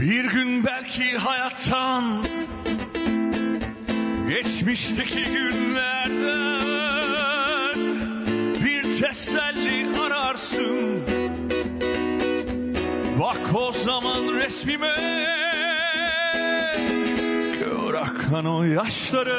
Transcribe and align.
Bir 0.00 0.24
gün 0.24 0.64
belki 0.64 1.18
hayattan 1.18 2.04
Geçmişteki 4.28 5.24
günlerden 5.24 6.18
Bir 8.64 8.82
teselli 8.82 10.00
ararsın. 10.00 11.02
Bak 13.20 13.54
o 13.54 13.72
zaman 13.72 14.34
resmime 14.34 15.18
akan 18.28 18.44
o 18.46 18.64
yaşları 18.64 19.38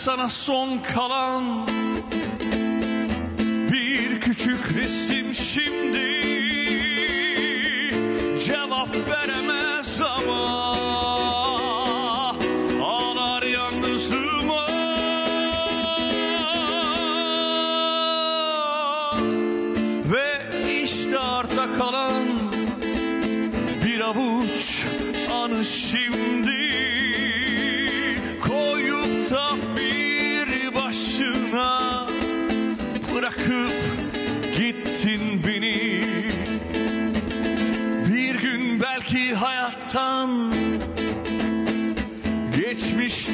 sana 0.00 0.28
son 0.28 0.78
kalan. 0.78 1.66
Bir 3.72 4.20
küçük 4.20 4.76
resim 4.76 5.34
şimdi 5.34 6.10
cevap 8.46 8.88
veremez 9.10 10.00
ama 10.00 10.69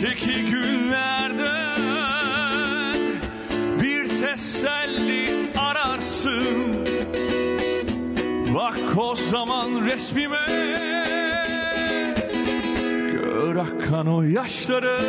Geçteki 0.01 0.51
günlerde 0.51 1.53
bir 3.83 4.09
teselli 4.21 5.53
ararsın. 5.59 6.45
Bak 8.55 8.79
o 8.97 9.15
zaman 9.15 9.87
resmime 9.87 10.47
Gör 13.13 13.57
akkan 13.57 14.07
o 14.07 14.23
yaşları. 14.23 15.01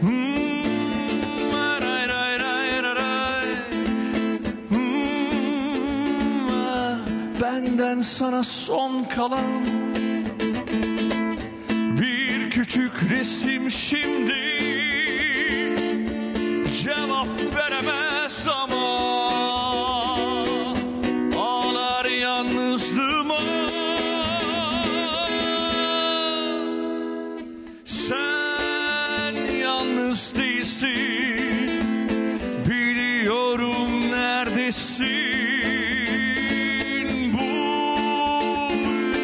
Hmm, 0.00 0.10
hmm, 4.68 6.50
ah, 6.50 6.98
benden 7.42 8.00
sana 8.00 8.42
son 8.42 9.04
kalan 9.04 9.77
resim 13.02 13.70
şimdi 13.70 14.34
Cevap 16.82 17.28
veremez 17.56 18.48
ama 18.48 18.88
Ağlar 21.36 22.04
yalnızlığıma. 22.04 23.38
Sen 27.84 29.32
yalnız 29.60 30.34
değilsin 30.34 31.70
Biliyorum 32.68 34.10
neredesin. 34.10 35.08
Bu 37.32 37.48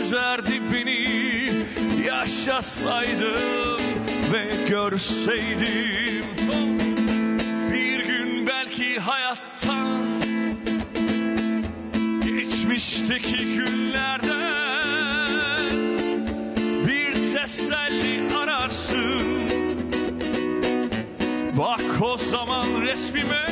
üzerdi 0.01 0.63
beni 0.73 1.05
Yaşasaydım 2.07 3.64
görseydim 4.91 6.25
bir 7.73 8.05
gün 8.05 8.47
belki 8.47 9.01
hayattan 9.01 10.05
Geçmişteki 12.25 13.57
günlerden 13.57 14.91
Bir 16.87 17.13
teselli 17.35 18.37
ararsın 18.37 19.23
Bak 21.59 22.03
o 22.03 22.17
zaman 22.17 22.83
resmime 22.83 23.47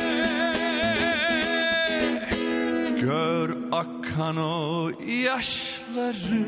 Gör 3.01 3.57
akan 3.71 4.37
o 4.37 4.91
yaşları 5.07 6.45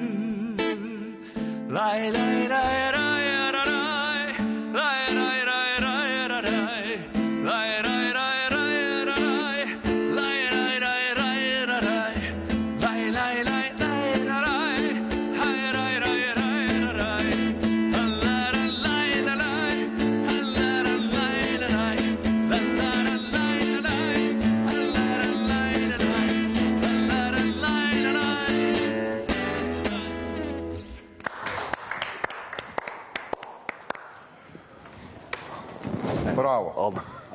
lay 1.74 2.14
lay 2.14 2.50
lay 2.50 2.94
lay 2.94 3.54
lay 3.54 3.75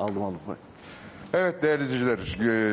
Aldım. 0.01 0.23
Aldım. 0.23 0.39
Evet 1.33 1.63
değerli 1.63 1.83
izleyiciler, 1.83 2.19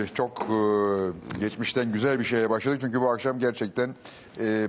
e, 0.03 0.07
çok 0.15 0.41
e, 0.41 1.39
geçmişten 1.41 1.93
güzel 1.93 2.19
bir 2.19 2.25
şeye 2.25 2.51
başladık. 2.51 2.79
Çünkü 2.81 3.01
bu 3.01 3.11
akşam 3.11 3.39
gerçekten 3.39 3.95
e, 4.41 4.69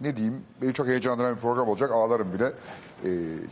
ne 0.00 0.16
diyeyim, 0.16 0.42
beni 0.62 0.74
çok 0.74 0.86
heyecanlandıran 0.86 1.36
bir 1.36 1.40
program 1.40 1.68
olacak. 1.68 1.90
Ağlarım 1.92 2.32
bile. 2.32 2.52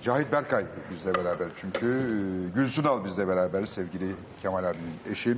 Cahit 0.02 0.32
Berkay 0.32 0.64
bizle 0.90 1.14
beraber. 1.14 1.48
Çünkü 1.60 2.08
Gülsün 2.54 2.84
Al 2.84 3.04
bizle 3.04 3.28
beraber, 3.28 3.66
sevgili 3.66 4.14
Kemal 4.42 4.64
abinin 4.64 5.12
eşi. 5.12 5.36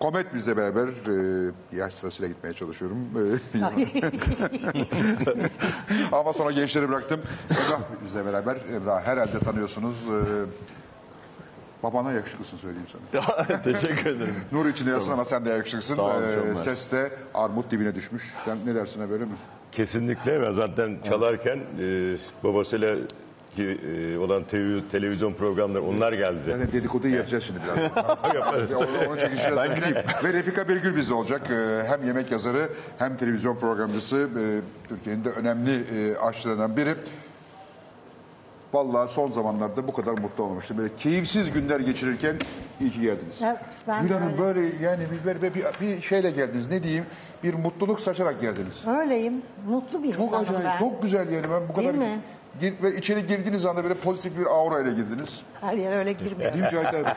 Komet 0.00 0.34
bizle 0.34 0.56
beraber, 0.56 0.88
e, 0.88 1.76
yaş 1.76 1.94
sırasıyla 1.94 2.28
gitmeye 2.28 2.52
çalışıyorum. 2.52 2.98
Ama 6.12 6.32
sonra 6.32 6.50
gençleri 6.50 6.88
bıraktım. 6.88 7.20
Emrah 7.50 7.80
bizle 8.04 8.26
beraber. 8.26 8.56
Emrah 8.76 9.06
herhalde 9.06 9.38
tanıyorsunuz. 9.38 9.96
E, 9.96 10.18
babana 11.82 12.12
yakışıklısın 12.12 12.56
söyleyeyim 12.56 12.86
sana. 13.12 13.62
Teşekkür 13.62 14.06
ederim. 14.10 14.34
Nur 14.52 14.66
içinde 14.66 14.90
yatsın 14.90 15.10
ama 15.12 15.24
sen 15.24 15.44
de 15.44 15.50
yakışıklısın. 15.50 15.94
Sağ 15.94 16.02
olun, 16.02 16.22
Ee, 16.28 16.34
çok 16.34 16.46
mersi. 16.46 16.64
ses 16.64 16.92
de 16.92 17.10
armut 17.34 17.70
dibine 17.70 17.94
düşmüş. 17.94 18.22
Sen 18.44 18.58
ne 18.66 18.74
dersin 18.74 19.10
böyle 19.10 19.24
mi? 19.24 19.30
Kesinlikle 19.72 20.42
ben 20.42 20.50
zaten 20.52 20.98
çalarken 21.08 21.58
e, 21.80 22.16
babasıyla 22.44 22.96
ki, 23.56 23.62
e, 23.96 24.18
olan 24.18 24.44
TV, 24.44 24.78
televizyon 24.92 25.32
programları 25.32 25.82
onlar 25.82 26.12
geldi. 26.12 26.50
Yani 26.50 26.72
dedikoduyu 26.72 27.16
yapacağız 27.16 27.44
şimdi 27.44 27.58
biraz. 27.64 27.78
Yaparız. 28.34 28.74
onu, 28.74 28.86
onu 29.08 29.20
çekeceğiz. 29.20 29.56
Ben 29.56 29.74
gideyim. 29.74 29.96
Ve 30.24 30.32
Refika 30.32 30.68
Birgül 30.68 30.96
bizde 30.96 31.14
olacak. 31.14 31.50
Ee, 31.50 31.82
hem 31.88 32.06
yemek 32.06 32.32
yazarı 32.32 32.68
hem 32.98 33.16
televizyon 33.16 33.56
programcısı. 33.56 34.28
Ee, 34.38 34.60
Türkiye'nin 34.88 35.24
de 35.24 35.30
önemli 35.30 35.84
e, 36.12 36.16
aşçılarından 36.16 36.76
biri. 36.76 36.94
Vallahi 38.72 39.12
son 39.14 39.32
zamanlarda 39.32 39.88
bu 39.88 39.92
kadar 39.92 40.12
mutlu 40.12 40.44
olmamıştım. 40.44 40.78
Böyle 40.78 40.96
keyifsiz 40.96 41.52
günler 41.52 41.80
geçirirken 41.80 42.36
iyi 42.80 42.90
ki 42.92 43.00
geldiniz. 43.00 43.36
Evet, 43.44 43.58
ben 43.88 44.02
Gül 44.02 44.10
Hanım 44.10 44.28
öyle. 44.28 44.38
böyle 44.38 44.60
yani 44.60 45.04
bir, 45.24 45.42
bir, 45.42 45.54
bir, 45.54 45.64
bir 45.80 46.02
şeyle 46.02 46.30
geldiniz. 46.30 46.70
Ne 46.70 46.82
diyeyim? 46.82 47.04
Bir 47.42 47.54
mutluluk 47.54 48.00
saçarak 48.00 48.40
geldiniz. 48.40 48.74
Öyleyim. 48.86 49.42
Mutlu 49.68 50.02
bir 50.02 50.12
Çok 50.14 50.26
insanım 50.26 50.44
acayip, 50.48 50.64
ben. 50.64 50.78
çok 50.78 51.02
güzel 51.02 51.32
yani 51.32 51.46
ben 51.50 51.68
bu 51.68 51.72
kadar... 51.72 51.84
Değil 51.84 51.98
mi? 52.12 52.20
Gir, 52.60 52.74
ve 52.82 52.96
içeri 52.96 53.26
girdiğiniz 53.26 53.64
anda 53.64 53.82
böyle 53.84 53.94
pozitif 53.94 54.38
bir 54.38 54.46
aura 54.46 54.80
ile 54.80 54.90
girdiniz. 54.90 55.28
Her 55.60 55.74
yere 55.74 55.96
öyle 55.96 56.12
girmiyorum. 56.12 56.60
Değil 56.60 56.64
mi 56.64 56.70
Cahit 56.82 56.94
abi? 56.94 57.14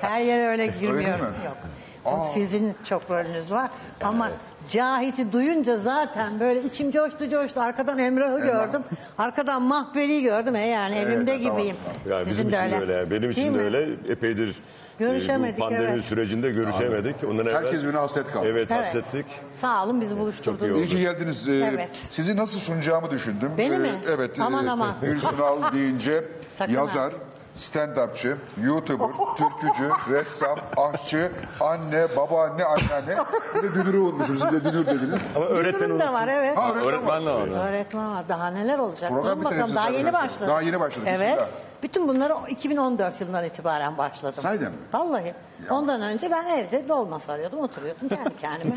Her 0.00 0.20
yere 0.20 0.46
öyle 0.46 0.66
girmiyorum. 0.66 1.26
mi? 1.26 1.32
Yok. 1.46 1.56
Aa. 2.04 2.24
Sizin 2.24 2.74
çok 2.84 3.10
rolünüz 3.10 3.50
var. 3.50 3.70
Ama 4.02 4.30
Cahit'i 4.68 5.32
duyunca 5.32 5.76
zaten 5.76 6.40
böyle 6.40 6.62
içim 6.62 6.90
coştu 6.90 7.28
coştu. 7.28 7.60
Arkadan 7.60 7.98
Emrah'ı 7.98 8.40
gördüm. 8.40 8.82
Arkadan 9.18 9.62
Mahberi'yi 9.62 10.22
gördüm. 10.22 10.56
E 10.56 10.66
yani 10.66 10.94
Evet, 10.98 11.06
evimde 11.06 11.42
tamam, 11.42 11.56
gibiyim. 11.58 11.76
tamam. 11.84 12.18
Yani 12.18 12.30
bizim 12.30 12.36
Sizin 12.36 12.52
de 12.52 12.56
için 12.56 12.64
öyle. 12.64 12.76
de 12.76 12.80
öyle. 12.82 12.92
yani. 12.92 13.10
Benim 13.10 13.22
Değil 13.22 13.32
için 13.32 13.54
de 13.54 13.58
mi? 13.58 13.62
öyle. 13.62 13.88
Epeydir 14.12 14.48
e, 14.48 15.04
Görüşemedik, 15.04 15.56
bu 15.56 15.60
pandemi 15.60 15.88
evet. 15.92 16.04
sürecinde 16.04 16.50
görüşemedik. 16.50 17.16
Ondan 17.28 17.46
evvel 17.46 17.64
Herkes 17.64 17.82
birine 17.82 17.98
hasret 17.98 18.32
kaldı. 18.32 18.46
evet, 18.48 18.70
Evet. 18.70 18.86
hasrettik. 18.94 19.26
Sağ 19.54 19.84
olun 19.84 20.00
bizi 20.00 20.10
Çok 20.10 20.18
iyi 20.18 20.20
buluşturdunuz. 20.22 20.76
İyi 20.78 20.88
ki 20.88 21.00
geldiniz. 21.00 21.48
Ee, 21.48 21.52
Evet. 21.74 21.88
Sizi 22.10 22.36
nasıl 22.36 22.58
sunacağımı 22.58 23.10
düşündüm. 23.10 23.50
Beni 23.58 23.74
Ee, 23.74 23.78
mi? 23.78 23.88
Evet. 24.08 24.40
Aman 24.40 24.66
e, 24.66 24.70
aman. 24.70 24.94
Gülsün 25.02 25.38
Al 25.38 25.72
deyince 25.72 26.24
Sakın 26.56 26.72
yazar, 26.72 27.12
stand-upçı, 27.60 28.36
YouTuber, 28.62 29.08
türkücü, 29.36 29.90
ressam, 30.10 30.58
aşçı, 30.76 31.32
anne, 31.60 32.06
babaanne, 32.16 32.64
anneanne. 32.64 33.16
Bir 33.54 33.62
de 33.62 33.74
dünürü 33.74 33.98
unutmuşum. 33.98 34.38
Siz 34.38 34.52
de 34.52 34.64
dünür 34.72 34.86
dediniz. 34.86 35.20
Ama 35.36 35.44
öğretmen 35.46 36.00
de 36.00 36.12
var 36.12 36.28
evet. 36.28 36.56
Ha, 36.56 36.72
Öğretmen 36.74 37.26
de 37.26 37.30
var. 37.30 37.68
Öğretmen 37.68 38.14
var. 38.14 38.28
Daha 38.28 38.46
neler 38.50 38.78
olacak? 38.78 39.10
Program 39.10 39.40
Durun 39.40 39.44
bakalım. 39.44 39.74
Daha 39.76 39.88
yeni 39.88 40.02
zaten. 40.02 40.12
başladı. 40.24 40.48
Daha 40.50 40.60
yeni 40.62 40.80
başladık, 40.80 41.08
Evet. 41.10 41.28
bismillah. 41.28 41.48
Bütün 41.82 42.08
bunları 42.08 42.34
2014 42.48 43.20
yılından 43.20 43.44
itibaren 43.44 43.98
başladım. 43.98 44.42
Sahiden 44.42 44.70
mi? 44.70 44.78
Vallahi. 44.92 45.34
Ondan 45.70 46.02
önce 46.02 46.30
ben 46.30 46.44
evde 46.46 46.88
dolma 46.88 47.20
sarıyordum, 47.20 47.58
oturuyordum 47.60 48.08
kendi 48.08 48.36
kendime. 48.36 48.76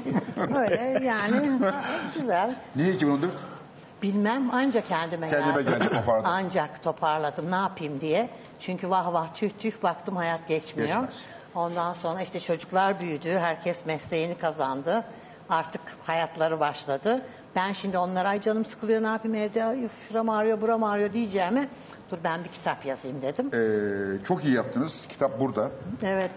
Öyle 0.59 0.99
yani 1.05 1.51
güzel. 2.15 2.55
Niye 2.75 2.93
2014? 2.93 3.31
Bilmem 4.03 4.49
ancak 4.51 4.87
kendime, 4.87 5.29
Kendime 5.29 5.61
geldim. 5.61 5.87
toparladım. 5.87 6.25
Ancak 6.31 6.83
toparladım 6.83 7.51
ne 7.51 7.55
yapayım 7.55 8.01
diye. 8.01 8.29
Çünkü 8.59 8.89
vah 8.89 9.13
vah 9.13 9.33
tüh 9.33 9.49
tüh 9.59 9.83
baktım 9.83 10.15
hayat 10.15 10.47
geçmiyor. 10.47 10.87
Geçmez. 10.89 11.13
Ondan 11.55 11.93
sonra 11.93 12.21
işte 12.21 12.39
çocuklar 12.39 12.99
büyüdü. 12.99 13.29
Herkes 13.29 13.85
mesleğini 13.85 14.35
kazandı. 14.37 15.03
Artık 15.49 15.81
hayatları 16.03 16.59
başladı. 16.59 17.21
Ben 17.55 17.73
şimdi 17.73 17.97
onlara 17.97 18.29
ay 18.29 18.41
canım 18.41 18.65
sıkılıyor 18.65 19.03
ne 19.03 19.07
yapayım 19.07 19.35
evde 19.35 19.63
ay, 19.63 19.85
üf, 19.85 19.91
şuram 20.07 20.29
ağrıyor 20.29 20.61
buram 20.61 20.83
ağrıyor 20.83 21.13
diyeceğime 21.13 21.67
dur 22.11 22.17
ben 22.23 22.43
bir 22.43 22.49
kitap 22.49 22.85
yazayım 22.85 23.21
dedim. 23.21 23.51
Ee, 23.53 24.25
çok 24.25 24.45
iyi 24.45 24.53
yaptınız. 24.55 25.05
Kitap 25.09 25.39
burada. 25.39 25.69
Evet 26.03 26.31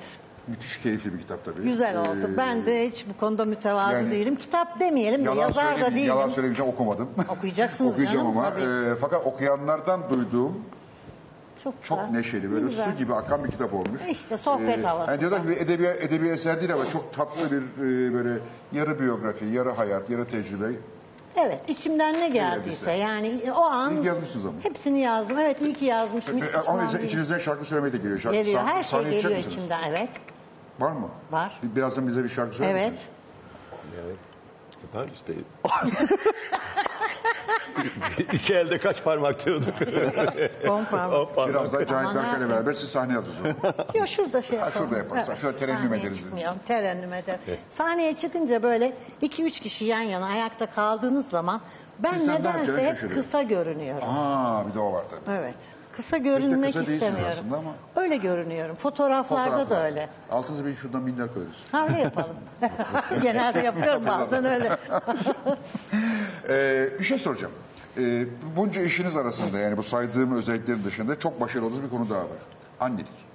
Müthiş 0.48 0.78
keyifli 0.82 1.14
bir 1.14 1.18
kitap 1.18 1.44
tabii. 1.44 1.62
güzel 1.62 1.98
oldu. 2.00 2.30
Ee, 2.34 2.36
Ben 2.36 2.66
de 2.66 2.88
hiç 2.90 3.04
bu 3.14 3.20
konuda 3.20 3.44
mütevazı 3.44 3.92
yani- 3.94 4.10
değilim. 4.10 4.36
Kitap 4.36 4.80
demeyelim 4.80 5.24
de 5.26 5.30
yazar 5.40 5.80
da 5.80 5.90
değilim. 5.94 6.08
yalan 6.08 6.28
söylemeyeceğim 6.28 6.72
okumadım. 6.72 7.08
Okuyacaksınız 7.28 7.92
Okuyacağım 7.94 8.18
canım, 8.18 8.38
ama 8.38 8.50
tabii. 8.54 8.62
e, 8.64 8.94
fakat 9.00 9.26
okuyanlardan 9.26 10.10
duyduğum 10.10 10.64
Çok, 11.64 11.74
çok 11.82 11.98
güzel. 12.00 12.12
neşeli 12.12 12.52
böyle 12.52 12.66
Güzel. 12.66 12.90
su 12.90 12.96
gibi 12.98 13.14
akan 13.14 13.44
bir 13.44 13.50
kitap 13.50 13.74
olmuş. 13.74 14.00
İşte 14.10 14.38
sohbet 14.38 14.84
havasında. 14.84 15.10
Yani 15.12 15.20
diyorlar 15.20 15.42
ki 15.42 15.48
bir 15.48 15.56
edebi, 15.56 15.86
edebi 15.86 16.28
eser 16.28 16.60
değil 16.60 16.72
ama 16.74 16.84
çok 16.92 17.14
tatlı 17.14 17.50
bir 17.52 17.62
e, 17.82 18.14
böyle 18.14 18.38
yarı 18.72 19.00
biyografi, 19.00 19.44
yarı 19.44 19.70
hayat, 19.70 20.10
yarı 20.10 20.24
tecrübe. 20.24 20.66
Evet 21.36 21.60
içimden 21.68 22.20
ne 22.20 22.28
geldiyse 22.28 22.92
yani 22.92 23.40
o 23.56 23.60
an 23.64 23.96
İyi 23.96 24.06
yazmışsınız 24.06 24.46
ama. 24.46 24.54
hepsini 24.62 25.00
yazdım. 25.00 25.38
Evet 25.38 25.62
iyi 25.62 25.74
ki 25.74 25.84
yazmışım. 25.84 26.36
Hiç 26.36 26.44
E, 26.44 26.46
ama 26.52 26.58
pişman 26.60 26.76
mesela 26.76 26.98
değilim. 26.98 27.08
içinizden 27.08 27.38
şarkı 27.38 27.64
söylemeye 27.64 27.92
de 27.92 27.96
geliyor. 27.96 28.18
Şarkı, 28.20 28.36
Geliyor 28.38 28.60
her 28.60 28.82
şey 28.84 29.02
geliyor 29.02 29.36
içimden 29.40 29.80
evet. 29.90 30.08
Var 30.78 30.92
mı? 30.92 31.08
Var. 31.30 31.52
Bir- 31.62 31.76
Birazdan 31.76 32.08
bize 32.08 32.24
bir 32.24 32.28
şarkı 32.28 32.56
söyler 32.56 32.70
Evet. 32.72 32.92
misiniz? 32.92 33.08
Var 34.94 35.06
işte. 35.14 35.32
İki 38.32 38.54
elde 38.54 38.78
kaç 38.78 39.04
parmak 39.04 39.46
diyorduk. 39.46 39.74
On 40.68 40.84
parmak. 40.84 41.12
On 41.30 41.34
parmak. 41.34 41.48
Birazdan 41.48 41.78
Cahit 41.78 41.92
Aman 41.92 42.14
Berkay'la 42.16 42.46
abi. 42.46 42.52
beraber 42.52 42.72
siz 42.74 42.90
sahneye 42.90 43.18
alacağız. 43.18 43.56
Ya 43.94 44.06
şurada 44.06 44.42
şey 44.42 44.58
Ha, 44.58 44.64
yapalım. 44.66 44.86
şurada 44.88 44.98
yaparız. 44.98 45.38
Şurada 45.40 45.58
terennüm 45.58 45.82
sahneye 45.82 46.00
ederiz. 46.02 46.18
çıkmayalım. 46.18 46.58
Terennüm 46.68 47.12
eder. 47.12 47.38
Sahneye 47.70 48.16
çıkınca 48.16 48.62
böyle 48.62 48.96
iki 49.20 49.44
üç 49.44 49.60
kişi 49.60 49.84
yan 49.84 50.00
yana 50.00 50.26
ayakta 50.26 50.66
kaldığınız 50.66 51.28
zaman 51.28 51.60
ben 51.98 52.14
İnsan 52.14 52.44
daha 52.44 52.52
nedense 52.58 52.82
hep 52.86 52.94
şaşırıyor. 52.94 53.22
kısa 53.22 53.42
görünüyorum. 53.42 54.08
Aa 54.08 54.68
bir 54.68 54.74
de 54.74 54.78
o 54.80 54.92
var 54.92 55.04
tabii. 55.10 55.36
Evet. 55.38 55.54
Kısa 55.96 56.16
görünmek 56.16 56.74
kısa 56.74 56.86
değilsiniz 56.86 57.02
istemiyorum. 57.02 57.38
aslında 57.40 57.56
ama. 57.56 57.70
Öyle 57.96 58.16
görünüyorum. 58.16 58.76
Fotoğraflarda 58.76 59.50
Fotoğraflar. 59.50 59.70
da 59.78 59.84
öyle. 59.84 60.08
Altınıza 60.30 60.64
bir 60.66 60.76
şuradan 60.76 61.02
minder 61.02 61.34
koyarız. 61.34 61.54
Ha 61.72 61.86
öyle 61.88 62.00
yapalım. 62.00 62.36
Genelde 63.22 63.60
yapıyorum 63.60 64.02
bazen 64.06 64.44
öyle. 64.44 64.76
Ee, 66.48 66.88
bir 66.98 67.04
şey 67.04 67.18
soracağım. 67.18 67.52
Ee, 67.98 68.26
bunca 68.56 68.80
işiniz 68.82 69.16
arasında 69.16 69.58
yani 69.58 69.76
bu 69.76 69.82
saydığım 69.82 70.32
özelliklerin 70.36 70.84
dışında 70.84 71.18
çok 71.18 71.40
başarılı 71.40 71.66
olduğunuz 71.66 71.82
bir 71.84 71.90
konu 71.90 72.10
daha 72.10 72.18
var. 72.18 72.26
Annelik. 72.80 73.25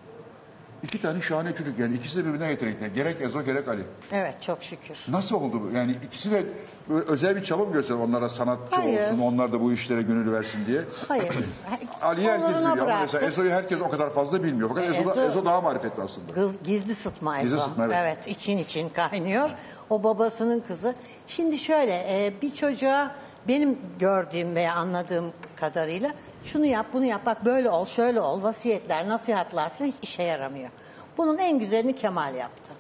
İki 0.83 1.01
tane 1.01 1.21
şahane 1.21 1.55
çocuk 1.55 1.79
yani 1.79 1.95
ikisi 1.95 2.17
de 2.17 2.25
birbirinden 2.25 2.49
yetenekli. 2.49 2.93
Gerek 2.93 3.21
Ezo 3.21 3.43
gerek 3.43 3.67
Ali. 3.67 3.83
Evet 4.11 4.41
çok 4.41 4.63
şükür. 4.63 5.05
Nasıl 5.09 5.35
oldu 5.35 5.61
bu? 5.63 5.75
Yani 5.77 5.95
ikisi 6.07 6.31
de 6.31 6.43
böyle 6.89 7.05
özel 7.05 7.35
bir 7.35 7.43
çaba 7.43 7.65
mı 7.65 7.73
göster 7.73 7.95
onlara 7.95 8.29
sanatçı 8.29 8.75
Hayır. 8.75 9.03
olsun, 9.11 9.19
onlar 9.19 9.51
da 9.51 9.61
bu 9.61 9.73
işlere 9.73 10.01
gönül 10.01 10.31
versin 10.31 10.65
diye. 10.67 10.81
Hayır. 11.07 11.37
Ali'yi 12.01 12.27
herkes 12.29 12.49
Oluruna 12.49 12.71
biliyor 12.71 12.87
ama 12.89 12.99
mesela 13.01 13.27
Ezo'yu 13.27 13.51
herkes 13.51 13.81
o 13.81 13.89
kadar 13.89 14.09
fazla 14.13 14.43
bilmiyor. 14.43 14.69
Fakat 14.69 14.83
Ezo, 14.85 15.01
Ezo- 15.11 15.29
Ezo 15.29 15.45
daha 15.45 15.61
marifetli 15.61 16.03
aslında. 16.03 16.33
Kız 16.33 16.63
gizli 16.63 16.95
sıtma 16.95 17.41
Gizli 17.41 17.55
Ezo. 17.55 17.63
sıtma, 17.67 17.87
evet. 17.93 18.27
için 18.27 18.57
için 18.57 18.89
kaynıyor. 18.89 19.49
O 19.89 20.03
babasının 20.03 20.59
kızı. 20.59 20.95
Şimdi 21.27 21.57
şöyle 21.57 21.93
e, 21.93 22.33
bir 22.41 22.53
çocuğa 22.53 23.15
benim 23.47 23.79
gördüğüm 23.99 24.55
veya 24.55 24.75
anladığım 24.75 25.33
kadarıyla 25.55 26.11
şunu 26.43 26.65
yap 26.65 26.85
bunu 26.93 27.05
yap 27.05 27.21
bak 27.25 27.45
böyle 27.45 27.69
ol 27.69 27.85
şöyle 27.85 28.21
ol 28.21 28.43
vasiyetler 28.43 29.09
nasihatler 29.09 29.69
falan 29.69 29.87
hiç 29.89 29.95
işe 30.01 30.23
yaramıyor. 30.23 30.69
Bunun 31.17 31.37
en 31.37 31.59
güzelini 31.59 31.95
Kemal 31.95 32.35
yaptı. 32.35 32.71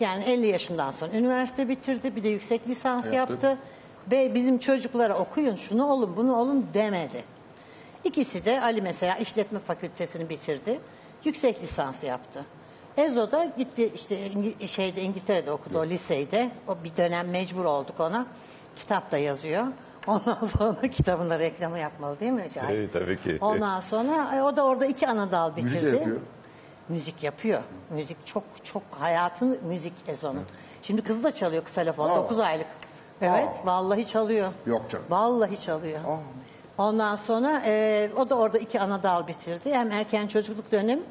Yani 0.00 0.24
50 0.24 0.46
yaşından 0.46 0.90
sonra 0.90 1.12
üniversite 1.12 1.68
bitirdi 1.68 2.16
bir 2.16 2.24
de 2.24 2.28
yüksek 2.28 2.68
lisans 2.68 3.04
Yaptı. 3.04 3.16
yaptı. 3.16 3.58
Ve 4.10 4.34
bizim 4.34 4.58
çocuklara 4.58 5.14
okuyun 5.18 5.56
şunu 5.56 5.86
olun 5.92 6.16
bunu 6.16 6.36
olun 6.36 6.66
demedi. 6.74 7.24
İkisi 8.04 8.44
de 8.44 8.60
Ali 8.60 8.82
mesela 8.82 9.14
işletme 9.16 9.58
fakültesini 9.58 10.28
bitirdi. 10.28 10.80
Yüksek 11.24 11.62
lisans 11.62 12.02
yaptı. 12.02 12.44
Ezo 12.96 13.30
da 13.30 13.44
gitti 13.58 13.92
işte 13.94 14.16
İngi- 14.26 14.68
şeyde 14.68 15.02
İngiltere'de 15.02 15.52
okudu 15.52 15.78
o 15.78 15.86
liseyde. 15.86 16.50
O 16.68 16.76
bir 16.84 16.96
dönem 16.96 17.30
mecbur 17.30 17.64
olduk 17.64 18.00
ona. 18.00 18.26
Kitap 18.76 19.12
da 19.12 19.18
yazıyor. 19.18 19.64
Ondan 20.06 20.46
sonra 20.58 20.88
kitabında 20.88 21.38
reklamı 21.38 21.78
yapmalı 21.78 22.20
değil 22.20 22.32
mi 22.32 22.46
Cahit? 22.54 22.70
Evet, 22.70 22.92
tabii 22.92 23.22
ki. 23.22 23.38
Ondan 23.40 23.80
sonra 23.80 24.36
e, 24.36 24.42
o 24.42 24.56
da 24.56 24.64
orada 24.64 24.86
iki 24.86 25.08
ana 25.08 25.30
dal 25.30 25.56
bitirdi. 25.56 25.74
Müzik 25.74 25.92
yapıyor. 25.94 26.20
Müzik 26.88 27.22
yapıyor. 27.22 27.62
Müzik 27.90 28.26
çok 28.26 28.44
çok 28.64 28.82
hayatın 28.90 29.58
müzik 29.68 29.92
Ezo'nun. 30.08 30.44
Şimdi 30.82 31.02
kızı 31.02 31.22
da 31.22 31.34
çalıyor 31.34 31.64
kısa 31.64 31.80
telefon. 31.80 32.10
Aa. 32.10 32.16
9 32.16 32.40
aylık. 32.40 32.66
Evet 33.20 33.48
Aa. 33.48 33.66
vallahi 33.66 34.06
çalıyor. 34.06 34.52
Yok 34.66 34.90
canım. 34.90 35.04
Vallahi 35.10 35.60
çalıyor. 35.60 36.00
Ondan 36.78 37.16
sonra 37.16 37.62
e, 37.66 38.10
o 38.16 38.30
da 38.30 38.34
orada 38.34 38.58
iki 38.58 38.80
ana 38.80 39.02
dal 39.02 39.26
bitirdi. 39.26 39.72
Hem 39.72 39.92
erken 39.92 40.26
çocukluk 40.26 40.72
dönemi 40.72 41.02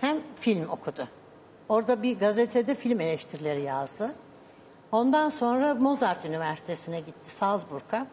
hem 0.00 0.16
film 0.40 0.68
okudu. 0.70 1.08
Orada 1.68 2.02
bir 2.02 2.18
gazetede 2.18 2.74
film 2.74 3.00
eleştirileri 3.00 3.60
yazdı. 3.62 4.14
Ondan 4.92 5.28
sonra 5.28 5.74
Mozart 5.74 6.24
Üniversitesi'ne 6.24 7.00
gitti 7.00 7.30
Salzburg'a. 7.30 8.06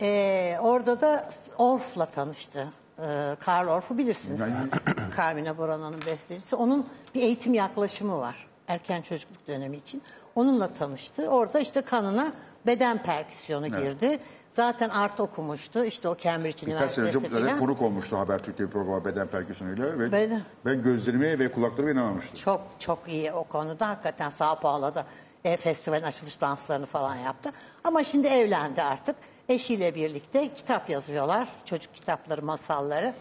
E, 0.00 0.58
orada 0.62 1.00
da 1.00 1.28
Orff'la 1.58 2.06
tanıştı. 2.06 2.66
E, 2.98 3.36
Karl 3.40 3.68
Orff'u 3.68 3.98
bilirsiniz. 3.98 4.40
Yani- 4.40 4.54
Carmine 5.16 5.58
Burana'nın 5.58 6.06
bestecisi. 6.06 6.56
Onun 6.56 6.86
bir 7.14 7.22
eğitim 7.22 7.54
yaklaşımı 7.54 8.18
var. 8.18 8.46
Erken 8.68 9.02
çocukluk 9.02 9.48
dönemi 9.48 9.76
için. 9.76 10.02
Onunla 10.34 10.72
tanıştı. 10.72 11.28
Orada 11.28 11.60
işte 11.60 11.80
kanına 11.82 12.32
beden 12.66 13.02
perküsyonu 13.02 13.66
girdi. 13.66 14.18
Zaten 14.50 14.88
art 14.88 15.20
okumuştu. 15.20 15.84
İşte 15.84 16.08
o 16.08 16.16
Cambridge 16.16 16.66
Birkaç 16.66 16.92
sene 16.92 17.04
önce 17.04 17.18
zaten 17.18 17.58
konuk 17.58 17.82
olmuştu 17.82 18.16
Habertürk'te 18.18 18.64
bir 18.66 18.70
programa 18.70 19.04
beden 19.04 19.26
perküsyonuyla 19.26 19.98
ve 19.98 20.12
Beden. 20.12 20.42
ben 20.64 20.82
gözlerime 20.82 21.38
ve 21.38 21.52
kulaklarıma 21.52 21.90
inanmamıştım. 21.92 22.34
Çok 22.34 22.60
çok 22.78 22.98
iyi 23.08 23.32
o 23.32 23.44
konuda. 23.44 23.88
Hakikaten 23.88 24.30
Sao 24.30 24.60
Paulo'da 24.60 25.06
e, 25.46 25.56
festivalin 25.56 26.02
açılış 26.02 26.40
danslarını 26.40 26.86
falan 26.86 27.16
yaptı. 27.16 27.50
Ama 27.84 28.04
şimdi 28.04 28.26
evlendi 28.26 28.82
artık. 28.82 29.16
Eşiyle 29.48 29.94
birlikte 29.94 30.54
kitap 30.54 30.90
yazıyorlar. 30.90 31.48
Çocuk 31.64 31.94
kitapları, 31.94 32.42
masalları. 32.42 33.14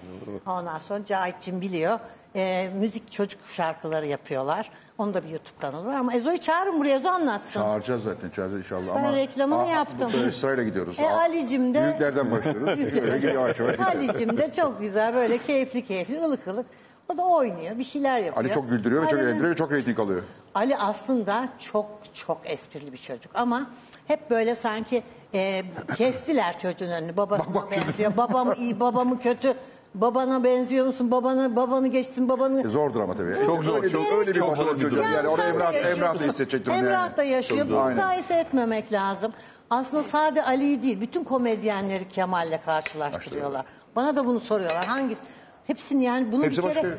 Ondan 0.47 0.79
sonra 0.79 1.05
Cahit'cim 1.05 1.61
biliyor. 1.61 1.99
E, 2.35 2.69
müzik 2.75 3.11
çocuk 3.11 3.41
şarkıları 3.47 4.05
yapıyorlar. 4.05 4.71
Onun 4.97 5.13
da 5.13 5.23
bir 5.23 5.29
YouTube 5.29 5.59
kanalı 5.61 5.85
var. 5.87 5.95
Ama 5.95 6.13
Ezo'yu 6.13 6.37
çağırın 6.37 6.79
buraya 6.79 6.95
Ezo 6.95 7.09
anlatsın. 7.09 7.59
Çağıracağız 7.59 8.03
zaten 8.03 8.29
çağıracağız 8.29 8.63
inşallah. 8.65 8.95
Ben 8.95 9.03
ama, 9.03 9.13
reklamını 9.13 9.67
yaptım. 9.67 10.13
Böyle 10.13 10.31
sırayla 10.31 10.63
gidiyoruz. 10.63 10.99
E, 10.99 11.09
Ali'cim 11.09 11.73
de- 11.73 11.81
Büyüklerden 11.83 12.31
başlıyoruz. 12.31 12.67
Böyle 13.01 13.31
yavaş 13.31 13.59
yavaş. 13.59 13.79
Ali'cim 13.79 14.37
de 14.37 14.53
çok 14.53 14.79
güzel 14.79 15.15
böyle 15.15 15.37
keyifli 15.37 15.85
keyifli 15.85 16.23
ılık 16.23 16.47
ılık. 16.47 16.65
O 17.13 17.17
da 17.17 17.23
oynuyor 17.25 17.77
bir 17.77 17.83
şeyler 17.83 18.17
yapıyor. 18.19 18.37
Ali 18.45 18.53
çok 18.53 18.69
güldürüyor 18.69 19.01
ve 19.01 19.05
çok 19.05 19.13
Ali'nin- 19.13 19.27
eğlendiriyor 19.27 19.51
ve 19.51 19.55
çok 19.57 19.71
reyting 19.71 19.99
alıyor. 19.99 20.23
Ali 20.55 20.77
aslında 20.77 21.49
çok 21.59 21.85
çok 22.13 22.37
esprili 22.45 22.93
bir 22.93 22.97
çocuk 22.97 23.31
ama 23.35 23.69
hep 24.07 24.29
böyle 24.29 24.55
sanki 24.55 25.03
e, 25.33 25.63
kestiler 25.97 26.59
çocuğun 26.59 26.89
önünü. 26.89 27.17
Babasına 27.17 27.71
benziyor. 27.71 28.17
Babam 28.17 28.53
iyi, 28.57 28.79
babamı 28.79 29.19
kötü. 29.19 29.53
Babana 29.95 30.43
benziyor 30.43 30.85
musun? 30.85 31.11
Babanı 31.11 31.55
babanı 31.55 31.87
geçsin, 31.87 32.29
babanı 32.29 32.61
E, 32.65 32.69
zordur 32.69 32.99
ama 33.01 33.15
tabii. 33.17 33.45
Çok 33.45 33.63
zor, 33.63 33.77
Öyle, 33.83 33.89
çok- 33.89 34.11
öyle 34.13 34.33
bir 34.33 34.39
çok 34.39 34.57
zor 34.57 34.65
bir 34.75 34.81
çocuğu. 34.81 34.95
durum. 34.95 35.11
Yani, 35.13 35.27
orada 35.27 35.43
Emrah. 35.47 35.73
Emrah 35.73 36.19
da 36.19 36.23
hissedecektir 36.23 36.71
onu 36.71 36.77
Emrah 36.77 36.91
yani. 37.03 37.17
da 37.17 37.23
yaşıyor. 37.23 37.67
Çok. 37.69 37.77
Aynen. 37.77 37.95
Mukayese 37.95 38.33
etmemek 38.33 38.91
lazım. 38.93 39.33
Aslında 39.69 40.03
sade 40.03 40.43
Ali'yi 40.43 40.81
değil, 40.81 41.01
bütün 41.01 41.23
komedyenleri 41.23 42.07
Kemal'le 42.09 42.59
karşılaştırıyorlar. 42.65 43.65
Bana 43.95 44.15
da 44.15 44.25
bunu 44.25 44.39
soruyorlar. 44.39 44.85
Hangisi? 44.85 45.21
Hepsini 45.67 46.03
yani 46.03 46.31
bunu 46.31 46.43
Hepsi 46.43 46.57
bir 46.57 46.67
kere... 46.67 46.75
başka. 46.75 46.89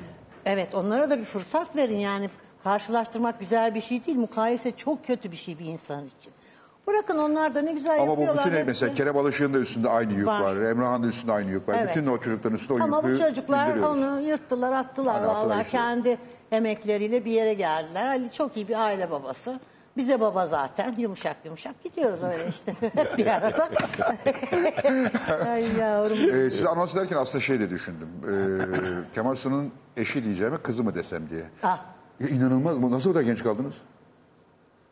Evet, 0.47 0.75
onlara 0.75 1.11
da 1.11 1.19
bir 1.19 1.25
fırsat 1.25 1.77
verin 1.77 1.99
yani. 1.99 2.31
Karşılaştırmak 2.65 3.41
güzel 3.41 3.75
bir 3.75 3.81
şey 3.81 4.05
değil. 4.07 4.17
Mukayese 4.19 4.73
çok 4.77 5.07
kötü 5.07 5.31
bir 5.33 5.37
şey 5.37 5.59
bir 5.59 5.65
insan 5.65 6.07
için. 6.07 6.33
Bırakın 6.87 7.19
onlar 7.19 7.55
da 7.55 7.63
ne 7.63 7.73
güzel 7.73 7.97
Ama 8.03 8.07
bu 8.07 8.11
yapıyorlar. 8.11 8.45
bütün 8.45 8.57
hepsi. 8.57 8.67
mesela 8.67 8.95
Kerem 8.95 9.17
Alışık'ın 9.17 9.55
da 9.55 9.59
üstünde 9.59 9.89
aynı 9.89 10.13
yük 10.13 10.27
Var. 10.27 10.41
var. 10.41 10.57
Emrah'ın 10.63 11.03
da 11.03 11.07
üstünde 11.07 11.33
aynı 11.33 11.51
yük 11.51 11.69
var. 11.69 11.77
Evet. 11.79 11.97
Bütün 11.97 12.07
o 12.07 12.19
çocukların 12.19 12.59
üstünde 12.59 12.83
o 12.83 12.85
Ama 12.85 13.05
bu 13.05 13.09
yükü 13.09 13.21
çocuklar 13.23 13.77
onu 13.77 14.21
yırttılar 14.21 14.73
attılar 14.73 15.15
Hani 15.15 15.27
attılar 15.27 15.45
vallahi 15.45 15.63
işte. 15.65 15.79
kendi 15.79 16.19
emekleriyle 16.53 17.25
bir 17.25 17.31
yere 17.33 17.55
geldiler. 17.55 18.07
Ali 18.07 18.33
çok 18.33 18.57
iyi 18.57 18.69
bir 18.69 18.81
aile 18.85 19.11
babası. 19.11 19.61
Bize 19.97 20.21
baba 20.21 20.47
zaten 20.47 20.95
yumuşak 20.99 21.37
yumuşak 21.45 21.83
gidiyoruz 21.83 22.23
öyle 22.23 22.49
işte 22.49 22.75
hep 22.81 22.95
bir 23.19 23.27
arada. 23.27 23.69
Ay 25.51 25.77
yavrum. 25.79 26.19
Ee, 26.19 26.51
size 26.51 26.69
anons 26.69 26.95
ederken 26.95 27.17
aslında 27.17 27.45
şey 27.45 27.61
de 27.61 27.71
düşündüm. 27.71 28.09
Ee, 28.29 29.15
Kemal 29.15 29.35
Sun'un 29.37 29.73
eşi 29.97 30.25
diyeceğime 30.25 30.59
kızı 30.59 30.85
mı 30.85 30.95
desem 30.95 31.31
diye. 31.31 31.45
Ah, 31.63 31.81
Ya 32.21 32.29
inanılmaz. 32.29 32.83
Bu 32.83 32.91
nasıl 32.91 33.11
o 33.11 33.15
da 33.15 33.23
genç 33.23 33.43
kaldınız? 33.43 33.75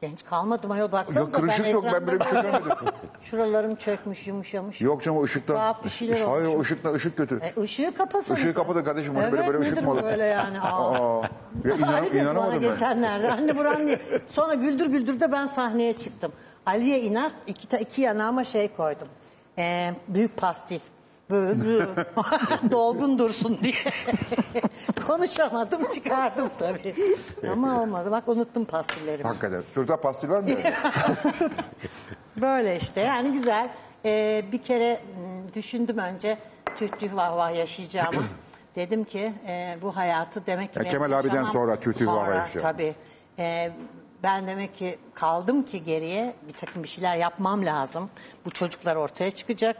Genç 0.09 0.25
kalmadım 0.25 0.71
ayol 0.71 0.93
baksanıza. 0.93 1.21
Yok 1.21 1.35
kırışık 1.35 1.69
yok. 1.73 1.85
Ben 1.93 2.07
böyle 2.07 2.21
bir 2.21 2.25
şey 2.25 2.33
görmedim. 2.43 2.77
Şuralarım 3.23 3.75
çökmüş 3.75 4.27
yumuşamış. 4.27 4.81
Yok 4.81 5.03
canım 5.03 5.23
ışıktan. 5.25 5.55
Tuhaf 5.57 5.85
bir 5.85 5.89
şeyler 5.89 6.21
Hayır 6.27 6.47
olmuş. 6.47 6.73
ışık 6.95 7.17
kötü. 7.17 7.41
E, 7.57 7.61
ışığı 7.61 7.95
kapasana. 7.95 8.39
Işığı 8.39 8.47
sen. 8.47 8.55
kapatın 8.55 8.85
kardeşim, 8.85 9.15
hani 9.15 9.25
Evet, 9.25 9.33
böyle- 9.33 9.47
böyle 9.47 9.59
ışık 9.73 9.83
mı 9.85 9.91
olur? 9.91 10.03
böyle 10.03 10.25
yani? 10.25 10.61
Aa. 10.63 11.21
Aa, 11.21 11.29
ya 11.65 11.75
inan, 11.75 11.93
Ali 11.93 12.13
dedi 12.15 12.27
bana 12.37 12.53
ben. 12.53 12.61
geçenlerde. 12.61 13.33
Anne 13.33 13.57
buran 13.59 13.87
diye. 13.87 14.01
Sonra 14.27 14.55
güldür 14.55 14.87
güldür 14.87 15.21
de 15.21 15.33
ben 15.33 15.47
sahneye 15.47 15.93
çıktım. 15.93 16.33
Ali'ye 16.67 17.01
inat 17.01 17.33
iki, 17.47 17.77
iki 17.77 18.03
yanağıma 18.03 18.45
şey 18.45 18.69
koydum. 18.77 19.09
Ee, 19.59 19.91
büyük 20.09 20.37
pastil. 20.37 20.81
Böyle. 21.31 21.87
dolgun 22.71 23.19
dursun 23.19 23.59
diye. 23.63 23.75
Konuşamadım 25.07 25.87
çıkardım 25.95 26.51
tabii. 26.59 26.95
Ama 27.53 27.83
olmadı. 27.83 28.11
Bak 28.11 28.29
unuttum 28.29 28.65
pastillerimi. 28.65 29.29
Hakikaten. 29.29 29.63
Çocuklar 29.75 30.01
pastil 30.01 30.29
var 30.29 30.41
mı? 30.41 30.49
Böyle 32.37 32.77
işte 32.77 33.01
yani 33.01 33.33
güzel. 33.33 33.69
Ee, 34.05 34.45
bir 34.53 34.63
kere 34.63 35.01
m, 35.19 35.55
düşündüm 35.55 35.99
önce 35.99 36.39
tüh 36.77 36.89
tüh 36.99 37.15
vah 37.17 37.37
vah 37.37 37.57
yaşayacağımı. 37.57 38.23
Dedim 38.77 39.05
ki 39.05 39.33
e, 39.49 39.77
bu 39.83 39.97
hayatı 39.97 40.47
demek 40.47 40.73
ki 40.73 40.79
Ya 40.79 40.85
Kemal 40.91 41.13
abiden 41.13 41.35
yaşamam- 41.35 41.53
sonra 41.53 41.81
tüh 41.81 41.93
tüh 41.95 42.07
vah 42.07 42.17
vah 42.29 42.35
yaşayacağım. 42.35 42.63
Tabii. 42.77 42.95
Ee, 43.39 43.73
ben 44.23 44.47
demek 44.47 44.75
ki 44.75 44.99
kaldım 45.15 45.63
ki 45.63 45.85
geriye 45.85 46.35
bir 46.49 46.53
takım 46.53 46.83
bir 46.83 46.89
şeyler 46.89 47.17
yapmam 47.17 47.65
lazım. 47.67 48.11
Bu 48.45 48.51
çocuklar 48.51 48.97
ortaya 48.97 49.31
çıkacak. 49.31 49.77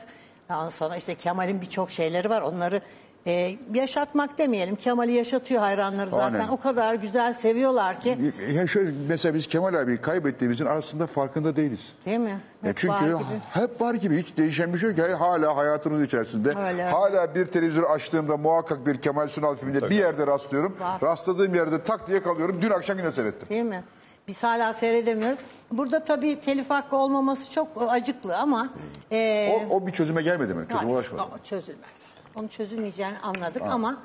Ondan 0.51 0.69
sonra 0.69 0.97
işte 0.97 1.15
Kemal'in 1.15 1.61
birçok 1.61 1.91
şeyleri 1.91 2.31
var. 2.31 2.43
Onları 2.43 2.81
e, 3.27 3.57
yaşatmak 3.75 4.39
demeyelim. 4.39 4.77
Kemal'i 4.77 5.13
yaşatıyor 5.13 5.61
hayranları 5.61 6.11
zaten. 6.11 6.41
Aynen. 6.41 6.49
O 6.49 6.57
kadar 6.57 6.95
güzel 6.95 7.35
seviyorlar 7.35 8.01
ki. 8.01 8.19
ya 8.53 8.67
şöyle 8.67 8.91
mesela 9.09 9.35
biz 9.35 9.47
Kemal 9.47 9.75
abiyi 9.75 9.99
kaybettiğimizin 10.01 10.67
aslında 10.67 11.07
farkında 11.07 11.57
değiliz. 11.57 11.93
Değil 12.07 12.19
mi? 12.19 12.41
Ya 12.63 12.71
Hep 12.71 12.77
çünkü 12.77 12.95
var 12.95 13.21
gibi. 13.21 13.41
hep 13.51 13.81
var 13.81 13.95
gibi 13.95 14.23
hiç 14.23 14.37
değişen 14.37 14.75
bir 14.75 14.79
şey 14.79 14.89
yok. 14.89 14.99
Yani 14.99 15.13
hala 15.13 15.57
hayatımız 15.57 16.03
içerisinde. 16.03 16.49
Öyle. 16.49 16.85
Hala 16.85 17.35
bir 17.35 17.47
televizyon 17.47 17.85
açtığımda 17.85 18.37
muhakkak 18.37 18.87
bir 18.87 19.01
Kemal 19.01 19.29
Sunal 19.29 19.57
filminde 19.57 19.91
bir 19.91 19.97
yerde 19.97 20.27
rastlıyorum. 20.27 20.77
Var. 20.81 21.01
Rastladığım 21.03 21.55
yerde 21.55 21.83
tak 21.83 22.09
diye 22.09 22.23
kalıyorum. 22.23 22.59
Dün 22.63 22.71
akşam 22.71 22.99
yine 22.99 23.13
seyrettim. 23.13 23.49
Değil 23.49 23.63
mi? 23.65 23.85
Biz 24.29 24.43
hala 24.43 24.73
seyredemiyoruz. 24.73 25.39
Burada 25.73 26.05
tabii 26.05 26.41
telif 26.41 26.71
hakkı 26.71 26.97
olmaması 26.97 27.51
çok 27.51 27.69
acıklı 27.89 28.37
ama... 28.39 28.69
e, 29.13 29.53
O, 29.71 29.77
o 29.77 29.87
bir 29.87 29.93
çözüme 29.93 30.23
gelmedi 30.23 30.55
mi? 30.55 30.63
Çözüme 30.63 30.79
hayır, 30.81 30.93
ulaşmadı. 30.95 31.23
o 31.35 31.45
çözülmez. 31.45 32.15
Onun 32.37 32.49
çözülmeyeceğini 32.49 33.19
anladık 33.19 33.63
ama 33.63 33.97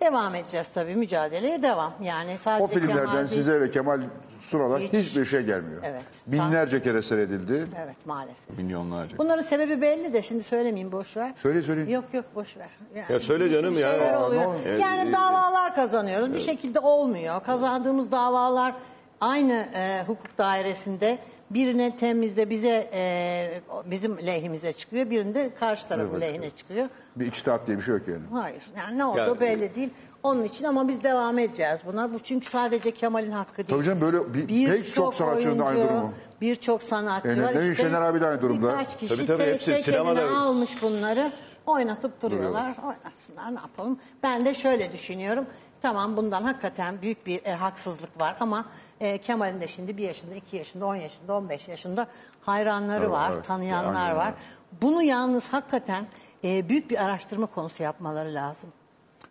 devam 0.00 0.34
edeceğiz 0.34 0.68
tabii. 0.74 0.94
Mücadeleye 0.96 1.62
devam. 1.62 1.92
Yani 2.02 2.38
sadece 2.38 2.64
O 2.64 2.66
filmlerden 2.66 2.96
Kemal 3.06 3.14
değil. 3.16 3.28
size 3.28 3.60
ve 3.60 3.70
Kemal 3.70 4.00
Sunal'a 4.40 4.78
Hiç. 4.78 4.92
hiçbir 4.92 5.24
şey 5.24 5.40
gelmiyor. 5.42 5.82
Evet. 5.84 6.02
Binlerce 6.26 6.82
kere 6.82 7.02
seyredildi. 7.02 7.68
Evet 7.84 8.06
maalesef. 8.06 8.58
Milyonlarca. 8.58 9.18
Bunların 9.18 9.42
sebebi 9.42 9.82
belli 9.82 10.12
de 10.12 10.22
şimdi 10.22 10.42
söylemeyeyim 10.44 10.92
boş 10.92 11.16
ver. 11.16 11.32
Söyle 11.36 11.62
söyle. 11.62 11.92
Yok 11.92 12.04
yok 12.12 12.24
boş 12.34 12.56
ver. 12.56 12.68
Yani 12.96 13.12
Ya 13.12 13.20
söyle 13.20 13.44
bir 13.44 13.50
canım 13.52 13.78
ya. 13.78 13.90
şeyler 13.92 14.14
Aa, 14.14 14.26
oluyor. 14.26 14.42
ne 14.42 14.46
olur. 14.46 14.56
Yani 14.80 15.08
Ee, 15.08 15.12
davalar 15.12 15.74
kazanıyoruz. 15.74 16.34
Bir 16.34 16.40
şekilde 16.40 16.78
olmuyor. 16.80 17.42
Kazandığımız 17.42 18.12
davalar 18.12 18.74
aynı 19.20 19.68
e, 19.74 20.02
hukuk 20.06 20.38
dairesinde 20.38 21.18
birine 21.50 21.96
temizde 21.96 22.50
bize 22.50 22.90
e, 22.92 23.60
bizim 23.86 24.26
lehimize 24.26 24.72
çıkıyor. 24.72 25.10
Birinde 25.10 25.54
karşı 25.60 25.88
tarafın 25.88 26.10
Evet. 26.20 26.22
lehine 26.22 26.50
çıkıyor. 26.50 26.88
Bir 27.16 27.26
içtihat 27.26 27.66
diye 27.66 27.76
bir 27.78 27.82
şey 27.82 27.94
yok 27.94 28.08
yani. 28.08 28.22
Hayır. 28.32 28.62
Yani 28.78 28.98
ne 28.98 29.04
oldu 29.04 29.18
Ya- 29.18 29.40
belli 29.40 29.74
değil. 29.74 29.90
Onun 30.22 30.44
için 30.44 30.64
ama 30.64 30.88
biz 30.88 31.02
devam 31.02 31.38
edeceğiz 31.38 31.80
buna. 31.86 32.14
Bu 32.14 32.18
çünkü 32.18 32.48
sadece 32.50 32.90
Kemal'in 32.90 33.30
hakkı 33.32 33.56
değil. 33.56 33.68
Tabii 33.68 33.84
canım 33.84 34.00
böyle 34.00 34.34
bir, 34.48 34.66
pek 34.70 34.94
çok 34.94 35.14
sanatçının 35.14 35.58
da 35.58 35.64
aynı 35.64 35.78
oyuncu, 35.78 35.94
durumu. 35.94 36.12
Birçok 36.40 36.82
sanatçı 36.82 37.28
Evet, 37.28 37.38
var. 37.38 37.54
Nevin 37.54 37.72
İşte 37.72 37.82
Şener 37.82 38.02
abi 38.02 38.20
de 38.20 38.26
aynı 38.26 38.42
durumda. 38.42 38.66
Birkaç 38.72 38.98
kişi 38.98 39.16
Tabii, 39.16 39.26
tabii, 39.26 39.42
hepsi 39.42 39.66
tek 39.70 39.84
sinemada- 39.84 40.20
eline 40.20 40.36
almış 40.36 40.82
bunları. 40.82 41.32
Oynatıp 41.66 42.22
duruyorlar. 42.22 42.74
Oynasınlar 42.82 43.54
ne 43.54 43.60
yapalım. 43.60 43.98
Ben 44.22 44.44
de 44.44 44.54
şöyle 44.54 44.92
düşünüyorum. 44.92 45.46
Tamam 45.82 46.16
bundan 46.16 46.42
hakikaten 46.42 47.02
büyük 47.02 47.26
bir 47.26 47.44
e, 47.44 47.52
haksızlık 47.54 48.20
var 48.20 48.36
ama 48.40 48.64
e, 49.00 49.18
Kemal'in 49.18 49.60
de 49.60 49.68
şimdi 49.68 49.96
bir 49.96 50.02
yaşında, 50.02 50.34
iki 50.34 50.56
yaşında, 50.56 50.86
on 50.86 50.94
yaşında, 50.94 51.34
on 51.36 51.48
beş 51.48 51.68
yaşında 51.68 52.06
hayranları 52.40 53.00
Evet, 53.00 53.10
var, 53.10 53.30
evet. 53.34 53.44
tanıyanlar 53.44 53.94
Aynen 54.08 54.16
var. 54.16 54.34
Bunu 54.82 55.02
yalnız 55.02 55.48
hakikaten 55.48 56.06
e, 56.44 56.68
büyük 56.68 56.90
bir 56.90 57.04
araştırma 57.04 57.46
konusu 57.46 57.82
yapmaları 57.82 58.34
lazım. 58.34 58.70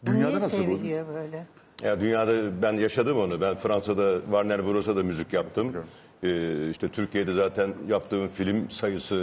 Bu 0.03 0.07
Dünyada 0.11 0.27
niye 0.29 0.39
nasıl 0.39 0.57
bu? 0.57 0.61
seviliyor 0.63 1.07
böyle? 1.07 1.45
Ya 1.83 1.99
dünyada 2.01 2.61
ben 2.61 2.73
yaşadım 2.73 3.19
onu. 3.19 3.41
Ben 3.41 3.55
Fransa'da 3.55 4.21
Warner 4.21 4.65
Bros'a 4.67 4.95
da 4.95 5.03
müzik 5.03 5.33
yaptım. 5.33 5.85
Ee, 6.23 6.69
işte 6.69 6.89
Türkiye'de 6.89 7.33
zaten 7.33 7.73
yaptığım 7.87 8.27
film 8.27 8.69
sayısı 8.69 9.15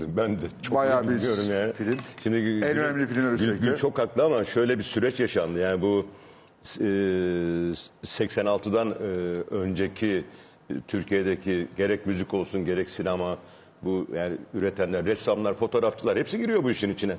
e, 0.00 0.16
ben 0.16 0.36
de 0.36 0.46
çok 0.62 0.76
Bayağı 0.76 1.02
bir 1.02 1.08
bilmiyorum 1.08 1.44
yani. 1.50 1.72
film. 1.72 1.96
Şimdi 2.22 2.36
Gül- 2.36 2.62
En 2.62 2.76
önemli 2.78 3.06
filmler 3.06 3.34
Gül. 3.38 3.58
Gül 3.58 3.76
çok 3.76 3.98
haklı 3.98 4.24
ama 4.24 4.44
şöyle 4.44 4.78
bir 4.78 4.82
süreç 4.82 5.20
yaşandı. 5.20 5.58
Yani 5.58 5.82
bu 5.82 6.06
e, 6.80 6.84
86'dan 8.04 8.90
e, 8.90 8.94
önceki 9.54 10.24
e, 10.70 10.74
Türkiye'deki 10.88 11.68
gerek 11.76 12.06
müzik 12.06 12.34
olsun 12.34 12.64
gerek 12.64 12.90
sinema 12.90 13.38
bu 13.82 14.06
yani 14.14 14.36
üretenler, 14.54 15.04
ressamlar, 15.06 15.54
fotoğrafçılar 15.54 16.18
hepsi 16.18 16.38
giriyor 16.38 16.64
bu 16.64 16.70
işin 16.70 16.90
içine. 16.92 17.16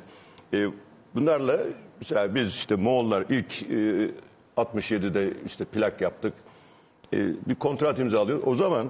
E, 0.53 0.67
bunlarla 1.15 1.59
mesela 1.99 2.35
biz 2.35 2.47
işte 2.47 2.75
Moğollar 2.75 3.25
ilk 3.29 3.61
e, 3.71 4.11
67'de 4.57 5.33
işte 5.45 5.65
plak 5.65 6.01
yaptık. 6.01 6.33
E, 7.13 7.17
bir 7.47 7.55
kontrat 7.55 7.99
imzalıyor. 7.99 8.39
O 8.45 8.55
zaman 8.55 8.89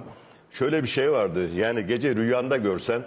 şöyle 0.50 0.82
bir 0.82 0.88
şey 0.88 1.12
vardı. 1.12 1.48
Yani 1.54 1.86
gece 1.86 2.14
rüyanda 2.14 2.56
görsen 2.56 3.02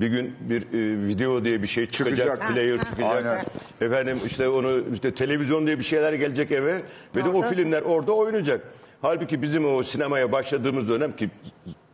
bir 0.00 0.08
gün 0.08 0.34
bir 0.40 0.62
e, 0.62 1.06
video 1.08 1.44
diye 1.44 1.62
bir 1.62 1.66
şey 1.66 1.86
çıkacak, 1.86 2.26
Çıkacak. 2.26 2.54
player 2.54 2.78
çıkacak. 2.78 3.26
Aynen. 3.26 3.44
Efendim 3.80 4.18
işte 4.26 4.48
onu 4.48 4.82
işte 4.94 5.14
televizyon 5.14 5.66
diye 5.66 5.78
bir 5.78 5.84
şeyler 5.84 6.12
gelecek 6.12 6.52
eve 6.52 6.82
ve 7.16 7.24
de 7.24 7.28
o 7.28 7.42
filmler 7.42 7.82
orada 7.82 8.12
oynayacak. 8.12 8.60
Halbuki 9.02 9.42
bizim 9.42 9.74
o 9.74 9.82
sinemaya 9.82 10.32
başladığımız 10.32 10.88
dönem 10.88 11.16
ki 11.16 11.30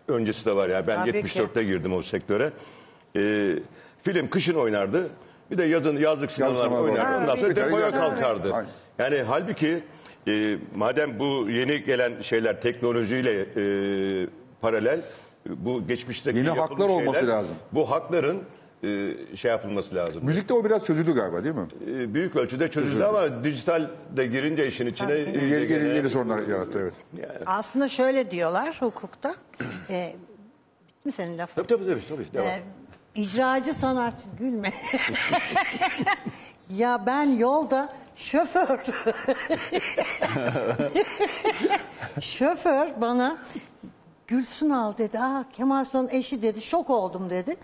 öncesi 0.08 0.46
de 0.46 0.56
var 0.56 0.68
ya 0.68 0.86
ben 0.86 0.96
Tabii 0.96 1.22
ki. 1.22 1.38
74'te 1.38 1.64
girdim 1.64 1.92
o 1.92 2.02
sektöre. 2.02 2.50
E, 3.16 3.52
film 4.02 4.30
kışın 4.30 4.54
oynardı. 4.54 5.08
Bir 5.50 5.58
de 5.58 5.64
yazın 5.64 5.96
yazlık 5.96 6.32
sinemalar 6.32 6.56
sinemalar 6.64 6.82
oynar. 6.82 7.04
oynardı. 7.06 7.22
Ondan 7.22 7.36
sonra 7.36 7.56
depoya 7.56 7.90
kalkardı. 7.90 8.52
Aynen. 8.52 8.68
Yani 8.98 9.22
halbuki 9.22 9.84
e, 10.28 10.58
madem 10.74 11.18
bu 11.18 11.50
yeni 11.50 11.84
gelen 11.84 12.20
şeyler 12.20 12.60
teknolojiyle 12.60 13.40
e, 13.40 14.26
paralel 14.60 15.00
bu 15.46 15.86
geçmişteki 15.86 16.38
Yeni 16.38 16.46
yapılmış 16.48 16.70
haklar 16.70 16.88
olması 16.88 17.26
lazım. 17.26 17.56
Bu 17.72 17.90
hakların 17.90 18.42
e, 18.84 19.14
şey 19.36 19.50
yapılması 19.50 19.94
lazım. 19.94 20.24
Müzikte 20.24 20.54
o 20.54 20.64
biraz 20.64 20.84
çözüldü 20.84 21.14
galiba 21.14 21.44
değil 21.44 21.54
mi? 21.54 21.66
E, 21.86 22.14
büyük 22.14 22.36
ölçüde 22.36 22.70
çözüldü 22.70 23.04
ama 23.04 23.44
dijital 23.44 23.90
de 24.16 24.26
girince 24.26 24.66
işin 24.66 24.86
içine 24.86 25.24
Tabii. 25.24 25.38
iyice 25.38 25.56
Yeni, 25.56 25.72
yeni, 25.72 25.88
yeni 25.88 26.10
sorunlar 26.10 26.48
yarattı 26.48 26.78
evet. 26.82 26.94
Yani, 27.16 27.38
Aslında 27.46 27.88
şöyle 27.88 28.30
diyorlar 28.30 28.76
hukukta. 28.80 29.34
E, 29.90 30.16
bitti 30.88 31.00
mi 31.04 31.12
senin 31.12 31.38
lafın? 31.38 31.62
tabii 31.64 31.86
tabii 31.86 31.86
tabii. 31.86 32.08
tabii 32.08 32.32
devam. 32.32 32.46
Ee, 32.46 32.62
icracı 33.14 33.74
sanatçı 33.74 34.24
gülme. 34.38 34.72
ya 36.76 37.02
ben 37.06 37.24
yolda 37.38 37.92
şoför. 38.16 38.78
şoför 42.20 43.00
bana 43.00 43.36
Gülsün 44.26 44.70
al 44.70 44.98
dedi. 44.98 45.18
Aa, 45.18 45.44
Kemal 45.52 45.84
Sunal'ın 45.84 46.08
eşi 46.08 46.42
dedi. 46.42 46.62
Şok 46.62 46.90
oldum 46.90 47.30
dedi. 47.30 47.56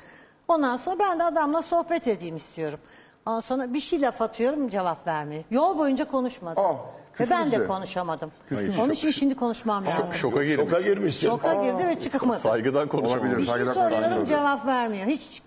Ondan 0.49 0.76
sonra 0.76 0.99
ben 0.99 1.19
de 1.19 1.25
adamla 1.25 1.62
sohbet 1.62 2.09
edeyim 2.09 2.37
istiyorum. 2.37 2.78
Ondan 3.26 3.40
sonra 3.40 3.75
bir 3.75 3.81
şey 3.81 4.00
laf 4.00 4.23
atıyorum 4.23 4.69
cevap 4.69 5.07
vermiyor. 5.07 5.45
Yol 5.50 5.78
boyunca 5.78 6.05
konuşmadı. 6.05 6.61
Aa, 6.61 6.73
Ve 6.73 6.76
küstü 7.12 7.35
ben 7.35 7.50
de 7.50 7.67
konuşamadım. 7.67 8.33
Küstü. 8.49 8.81
Onun 8.81 8.93
için 8.93 9.11
şimdi 9.11 9.35
konuşmam 9.37 9.87
lazım. 9.87 10.14
Şoka 10.14 10.45
girmiş. 10.45 10.64
Şoka 10.64 10.81
girmişsin. 10.81 11.28
Şoka 11.28 11.55
girdi 11.55 11.87
ve 11.87 11.99
çıkamadı. 12.00 12.38
Saygıdan 12.38 12.88
konuşamamış. 12.88 13.23
Olabilir. 13.23 13.38
Bir 13.38 13.47
şey 13.47 13.55
Saygıdan 13.55 13.73
soruyorum 13.73 14.25
cevap 14.25 14.67
vermiyor. 14.67 15.07
Hiç 15.07 15.43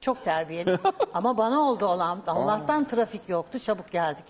çok 0.00 0.24
terbiyeli. 0.24 0.78
Ama 1.14 1.38
bana 1.38 1.60
oldu 1.60 1.86
olan 1.86 2.22
Allah'tan 2.26 2.84
trafik 2.88 3.28
yoktu 3.28 3.58
çabuk 3.58 3.90
geldik. 3.90 4.24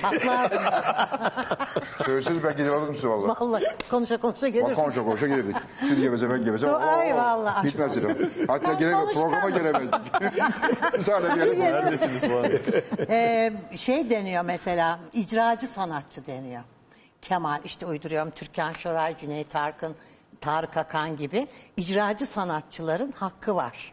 Çatlardım. 0.00 0.62
Söyleseniz 2.06 2.44
ben 2.44 2.56
gidip 2.56 2.72
alırım 2.72 2.94
sizi 2.94 3.08
valla. 3.08 3.28
Vallahi 3.40 3.64
konuşa 3.90 4.16
konuşa 4.16 4.46
Bak 4.46 4.52
gelirim. 4.54 4.74
konuşa 4.74 5.04
konuşa 5.04 5.26
gelirdik. 5.26 5.56
Siz 5.80 6.00
geveze 6.00 6.30
ben 6.30 6.44
geveze. 6.44 6.70
Ay 6.70 7.14
vallahi 7.16 7.66
Bitmez 7.66 7.96
dedim. 7.96 8.30
Hatta 8.48 8.80
Ben 8.80 8.92
konuşkan- 8.92 9.14
Programa 9.14 9.50
gelemezdik. 9.50 10.00
Sonra 11.04 11.28
gelip 11.34 11.58
Neredesiniz 11.58 12.30
bu 12.30 12.34
arada? 12.36 12.48
Ee, 13.08 13.52
şey 13.76 14.10
deniyor 14.10 14.44
mesela 14.44 14.98
icracı 15.12 15.66
sanatçı 15.66 16.26
deniyor. 16.26 16.62
Kemal 17.22 17.60
işte 17.64 17.86
uyduruyorum 17.86 18.30
Türkan 18.30 18.72
Şoray, 18.72 19.16
Cüneyt 19.18 19.56
Arkın, 19.56 19.96
Tarık 20.40 20.76
Akan 20.76 21.16
gibi 21.16 21.46
icracı 21.76 22.26
sanatçıların 22.26 23.12
hakkı 23.12 23.54
var. 23.56 23.92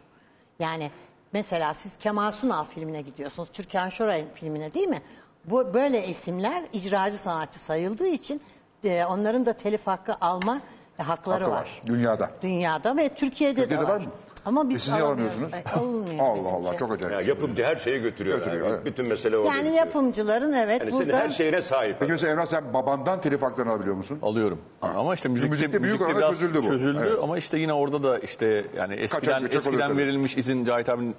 Yani 0.58 0.90
mesela 1.32 1.74
siz 1.74 1.92
Kemal 1.98 2.32
Sunal 2.32 2.64
filmine 2.64 3.02
gidiyorsunuz, 3.02 3.48
Türkan 3.52 3.88
Şoray'ın 3.88 4.28
filmine 4.34 4.74
değil 4.74 4.88
mi? 4.88 5.02
Bu 5.44 5.74
böyle 5.74 6.06
isimler 6.06 6.64
icracı 6.72 7.18
sanatçı 7.18 7.58
sayıldığı 7.58 8.06
için 8.08 8.42
e, 8.84 9.04
onların 9.04 9.46
da 9.46 9.52
telif 9.52 9.86
hakkı 9.86 10.14
alma 10.20 10.60
hakları 10.98 11.44
Hakkı 11.44 11.50
var. 11.56 11.60
var. 11.60 11.80
Dünyada. 11.86 12.30
Dünyada 12.42 12.96
ve 12.96 13.08
Türkiye'de, 13.08 13.60
Türkiye'de 13.60 13.82
de 13.82 13.88
var 13.88 13.94
var. 13.94 14.00
mı? 14.00 14.10
Ama 14.44 14.62
E 14.64 14.68
biz 14.68 14.82
siz 14.82 14.92
niye 14.92 15.02
alamıyoruz. 15.04 15.34
alamıyorsunuz? 15.36 15.64
Ay, 15.76 15.82
alınmıyor 15.82 16.18
Allah. 16.26 16.48
Allah 16.48 16.76
çok 16.78 16.92
acayip. 16.92 17.12
Ya 17.14 17.20
yapımcı 17.20 17.64
her 17.64 17.76
şeyi 17.76 18.02
götürüyor. 18.02 18.38
Götürüyor, 18.38 18.66
yani. 18.66 18.74
evet. 18.74 18.86
Bütün 18.86 19.08
mesele 19.08 19.36
orada. 19.36 19.48
Yani 19.54 19.64
bitiyor. 19.68 19.86
yapımcıların 19.86 20.52
evet 20.52 20.80
Yani 20.80 20.92
senin 20.92 21.06
burada 21.06 21.18
her 21.18 21.28
şeyine 21.28 21.62
sahip. 21.62 21.96
Peki 22.00 22.12
mesela 22.12 22.32
Emrah 22.32 22.46
sen 22.46 22.74
babandan 22.74 23.20
telif 23.20 23.42
haklarını 23.42 23.70
alabiliyor 23.72 23.96
musun? 23.96 24.18
Alıyorum. 24.22 24.58
Ama 24.82 25.14
işte 25.14 25.28
müzikte, 25.28 25.50
müzikte 25.50 25.82
büyük 25.82 26.00
oranda 26.00 26.18
biraz 26.18 26.30
çözüldü 26.30 26.58
bu. 26.58 26.62
Çözüldü 26.62 27.00
Evet. 27.06 27.18
ama 27.22 27.38
işte 27.38 27.58
yine 27.58 27.72
orada 27.72 28.02
da 28.02 28.18
işte 28.18 28.64
yani 28.76 28.94
eskiden 28.94 29.42
göçek 29.42 29.60
oluyor 29.60 29.72
eskiden 29.72 29.88
tabii. 29.88 29.98
verilmiş 29.98 30.36
izin 30.36 30.64
Cahit 30.64 30.88
abinin 30.88 31.14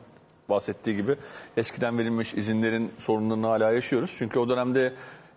bahsettiği 0.50 0.96
gibi 0.96 1.16
eskiden 1.58 1.98
verilmiş 1.98 2.34
izinlerin 2.34 2.92
sorunlarını 2.98 3.48
hala 3.48 3.72
yaşıyoruz. 3.72 4.16
Çünkü 4.20 4.40
o 4.40 4.50
dönemde 4.50 4.94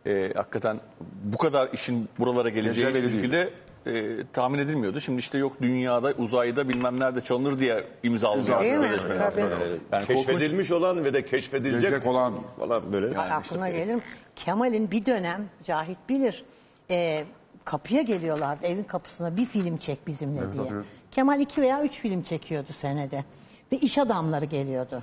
e, 0.06 0.32
hakikaten 0.34 0.80
bu 1.24 1.38
kadar 1.38 1.68
işin 1.72 2.08
buralara 2.18 2.48
geleceği 2.48 2.86
hiçbir 2.86 3.10
şekilde 3.10 3.52
e, 3.86 4.24
tahmin 4.32 4.58
edilmiyordu. 4.58 5.00
Şimdi 5.00 5.18
işte 5.18 5.38
yok 5.38 5.52
dünyada, 5.60 6.12
uzayda 6.12 6.68
bilmem 6.68 7.00
nerede 7.00 7.20
çalınır 7.20 7.58
diye 7.58 7.84
imzalanıyor. 8.02 8.62
Değil 8.62 8.74
mi? 8.74 8.88
sözleşmeler. 8.88 9.30
Tabii. 9.30 9.40
Yani 9.92 10.06
korkunç. 10.06 10.26
Keşfedilmiş 10.26 10.72
olan 10.72 11.04
ve 11.04 11.14
de 11.14 11.24
keşfedilecek 11.26 11.90
Gelecek 11.90 12.06
olan. 12.06 12.34
falan 12.58 12.92
böyle. 12.92 13.18
Ay, 13.18 13.32
aklına 13.32 13.68
gelir 13.68 13.94
mi? 13.94 14.00
Kemal'in 14.36 14.90
bir 14.90 15.06
dönem 15.06 15.48
Cahit 15.64 15.98
bilir 16.08 16.44
e, 16.90 17.24
kapıya 17.64 18.02
geliyorlardı 18.02 18.66
evin 18.66 18.82
kapısına 18.82 19.36
bir 19.36 19.46
film 19.46 19.76
çek 19.76 20.06
bizimle 20.06 20.52
diye. 20.52 20.64
Kemal 21.10 21.40
iki 21.40 21.62
veya 21.62 21.82
üç 21.82 22.00
film 22.00 22.22
çekiyordu 22.22 22.72
senede 22.72 23.24
ve 23.72 23.76
iş 23.76 23.98
adamları 23.98 24.44
geliyordu. 24.44 25.02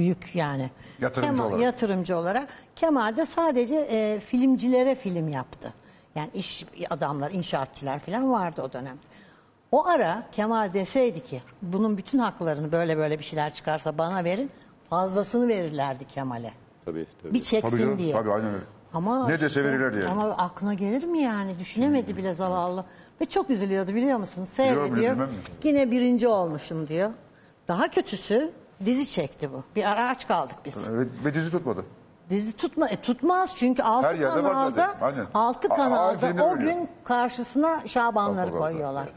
Büyük 0.00 0.34
yani. 0.36 0.70
Yatırımcı 1.00 1.42
olarak. 1.44 1.60
Yatırımcı 1.60 2.16
olarak. 2.16 2.48
Kemal 2.76 3.16
de 3.16 3.26
sadece 3.26 3.74
e, 3.76 4.20
filmcilere 4.20 4.94
film 4.94 5.28
yaptı. 5.28 5.72
Yani 6.14 6.30
iş 6.34 6.66
adamlar, 6.90 7.30
inşaatçılar 7.30 7.98
falan 7.98 8.32
vardı 8.32 8.62
o 8.62 8.72
dönemde. 8.72 9.00
O 9.72 9.86
ara 9.86 10.22
Kemal 10.32 10.74
deseydi 10.74 11.22
ki 11.22 11.42
bunun 11.62 11.96
bütün 11.98 12.18
haklarını 12.18 12.72
böyle 12.72 12.96
böyle 12.96 13.18
bir 13.18 13.24
şeyler 13.24 13.54
çıkarsa 13.54 13.98
bana 13.98 14.24
verin 14.24 14.50
fazlasını 14.90 15.48
verirlerdi 15.48 16.04
Kemal'e. 16.04 16.52
Tabii, 16.84 17.06
tabii. 17.22 17.34
Bir 17.34 17.42
çeksin 17.42 17.68
Tabii 17.70 17.80
canım, 17.80 17.98
diye. 17.98 18.12
tabii, 18.12 18.32
aynen 18.32 18.54
öyle. 18.54 18.64
Ama 18.94 19.26
Ne 19.28 19.40
dese 19.40 19.64
verirler 19.64 19.92
yani. 19.92 20.08
Ama 20.08 20.24
aklına 20.30 20.74
gelir 20.74 21.04
mi 21.04 21.22
yani? 21.22 21.58
Düşünemedi 21.58 22.16
bile 22.16 22.34
zavallı. 22.34 22.84
Ve 23.20 23.24
çok 23.24 23.50
üzülüyordu 23.50 23.94
biliyor 23.94 24.18
musun? 24.18 24.48
Biliyorum, 24.58 24.94
Seyrediyor. 24.94 25.16
mi? 25.16 25.26
Yine 25.64 25.90
birinci 25.90 26.28
olmuşum 26.28 26.88
diyor. 26.88 27.10
Daha 27.68 27.88
kötüsü 27.90 28.50
dizi 28.84 29.10
çekti 29.10 29.52
bu. 29.52 29.64
Bir 29.76 29.84
ara 29.84 30.08
aç 30.08 30.28
kaldık 30.28 30.56
biz. 30.64 30.90
Ve, 30.92 31.06
ve 31.24 31.34
dizi 31.34 31.50
tutmadı. 31.50 31.84
Dizi 32.30 32.52
tutma, 32.52 32.88
e, 32.88 32.96
tutmaz 32.96 33.56
çünkü 33.56 33.82
altı 33.82 34.08
Her 34.08 34.14
yerde 34.14 34.42
var 34.44 34.52
kanalda, 34.52 34.70
zaten, 34.70 35.06
aynen. 35.06 35.26
altı 35.34 35.68
A- 35.68 35.74
a- 35.74 35.76
kanalda 35.76 36.26
o 36.44 36.50
oynuyor. 36.50 36.56
gün 36.74 36.88
karşısına 37.04 37.86
Şabanları 37.86 38.46
Bak, 38.46 38.52
bak, 38.54 38.60
bak. 38.60 38.70
koyuyorlar. 38.70 39.08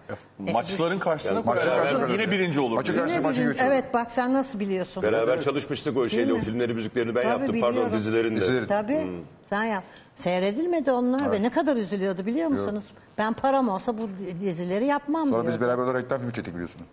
Maçların 0.53 1.00
karşısına 1.00 1.41
maçların 1.41 1.63
koyarlar. 1.70 1.89
karşısına 1.91 2.08
Yine 2.13 2.32
birinci 2.32 2.60
olur. 2.60 2.86
Yine 2.88 3.01
maçı 3.20 3.39
birinci- 3.39 3.43
götürüyor. 3.43 3.72
evet 3.72 3.93
bak 3.93 4.12
sen 4.12 4.34
nasıl 4.34 4.60
biliyorsun? 4.60 5.03
Beraber 5.03 5.41
çalışmıştık 5.41 5.98
o 5.98 6.10
şeyle. 6.10 6.34
O 6.34 6.38
mi? 6.38 6.43
filmleri, 6.43 6.74
müziklerini 6.74 7.15
ben 7.15 7.22
Tabii 7.24 7.32
yaptım. 7.32 7.62
Pardon 7.62 7.72
biliyorum. 7.75 7.93
dizilerini 7.98 8.36
de. 8.36 8.41
Dizileri. 8.41 8.67
Tabii. 8.67 9.24
Sen 9.43 9.63
yap. 9.63 9.84
Seyredilmedi 10.15 10.91
onlar 10.91 11.32
ve 11.32 11.41
ne 11.41 11.50
kadar 11.50 11.78
üzülüyordu 11.78 12.26
biliyor 12.26 12.49
musunuz? 12.49 12.84
Ben 13.17 13.34
param 13.34 13.69
olsa 13.69 13.97
bu 13.97 14.10
dizileri 14.41 14.86
yapmam 14.86 15.30
Sonra 15.30 15.41
biz 15.43 15.47
diyordu. 15.49 15.65
beraber 15.67 15.84
olarak 15.84 16.04
reklam 16.04 16.19
filmi 16.19 16.34
çektik 16.34 16.54
biliyorsunuz. 16.54 16.86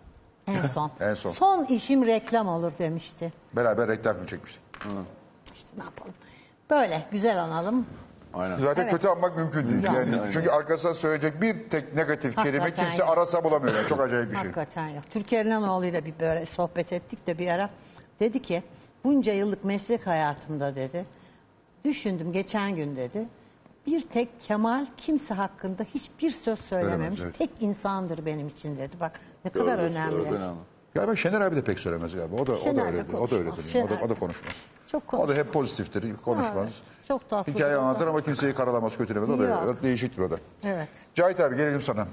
En 0.47 0.67
son. 0.67 0.91
En 0.99 1.13
son. 1.13 1.31
Son 1.31 1.65
işim 1.65 2.05
reklam 2.05 2.47
olur 2.47 2.71
demişti. 2.79 3.33
Beraber 3.55 3.87
reklam 3.87 4.13
filmi 4.15 4.27
çekmiştik. 4.29 4.61
İşte 5.55 5.69
ne 5.77 5.83
yapalım. 5.83 6.13
Böyle 6.69 7.03
güzel 7.11 7.43
analım. 7.43 7.85
Aynen. 8.33 8.59
Zaten 8.59 8.81
Evet. 8.81 8.91
kötü 8.93 9.07
anmak 9.07 9.37
mümkün 9.37 9.69
değil. 9.69 9.83
Yani. 9.83 9.97
Yani, 9.97 10.21
Aynen. 10.21 10.31
çünkü 10.31 10.49
arkasından 10.49 10.93
söyleyecek 10.93 11.41
bir 11.41 11.69
tek 11.69 11.93
negatif 11.95 12.35
kelime 12.35 12.59
Hakikaten 12.59 12.89
kimse 12.89 13.03
ya. 13.05 13.11
arasa 13.11 13.43
bulamıyor. 13.43 13.75
Yani. 13.75 13.87
Çok 13.87 13.99
acayip 14.01 14.29
bir 14.31 14.35
şey. 14.35 14.43
Hakikaten 14.43 14.87
yok. 14.87 15.03
Türkiye 15.13 15.41
İnanoğlu'yla 15.43 16.05
bir 16.05 16.13
böyle 16.19 16.45
sohbet 16.45 16.93
ettik 16.93 17.27
de 17.27 17.37
bir 17.37 17.47
ara. 17.47 17.69
Dedi 18.19 18.41
ki 18.41 18.63
bunca 19.03 19.33
yıllık 19.33 19.63
meslek 19.63 20.07
hayatımda 20.07 20.75
dedi. 20.75 21.05
Düşündüm 21.85 22.33
geçen 22.33 22.75
gün 22.75 22.95
dedi. 22.95 23.25
Bir 23.87 24.01
tek 24.01 24.29
Kemal 24.41 24.85
kimse 24.97 25.33
hakkında 25.33 25.83
hiçbir 25.83 26.31
söz 26.31 26.59
söylememiş. 26.59 27.21
evet. 27.23 27.37
Tek 27.37 27.49
insandır 27.59 28.25
benim 28.25 28.47
için 28.47 28.77
dedi. 28.77 28.99
Bak 28.99 29.19
ne 29.45 29.51
kadar 29.51 29.77
önemli. 29.79 30.15
Önemli. 30.15 30.55
Galiba 30.93 31.15
Şener 31.15 31.41
abi 31.41 31.55
de 31.55 31.63
pek 31.63 31.79
söylemez 31.79 32.15
galiba. 32.15 32.35
O 32.35 32.47
da, 32.47 32.51
o 32.51 32.55
Şener 32.55 32.75
da 32.75 32.93
de 32.93 32.97
öyle. 32.97 33.01
O 33.01 33.05
da 33.07 33.11
konuşmaz. 33.17 33.33
öyle. 33.39 33.49
O 33.49 33.57
da, 33.57 33.61
Şener 33.61 34.01
o 34.01 34.09
da 34.09 34.15
de. 34.15 34.19
konuşmaz. 34.19 34.53
Çok 34.87 35.03
O 35.03 35.07
konuşmaz. 35.07 35.29
da 35.35 35.39
hep 35.39 35.53
pozitiftir. 35.53 36.15
Konuşmaz. 36.25 36.55
Evet, 36.67 36.73
çok 37.07 37.29
tatlı. 37.29 37.53
Hikaye 37.53 37.73
bir 37.73 37.77
anlatır 37.79 38.03
adam. 38.03 38.15
ama 38.15 38.23
kimseyi 38.23 38.53
karalamaz, 38.53 38.97
kötülemez. 38.97 39.29
O 39.29 39.39
da 39.39 39.47
Yok. 39.47 39.75
o 39.79 39.83
değişiktir 39.83 40.21
o 40.21 40.31
da. 40.31 40.37
Evet. 40.63 40.87
Cahit 41.15 41.39
abi 41.39 41.57
gelelim 41.57 41.81
sana. 41.81 42.07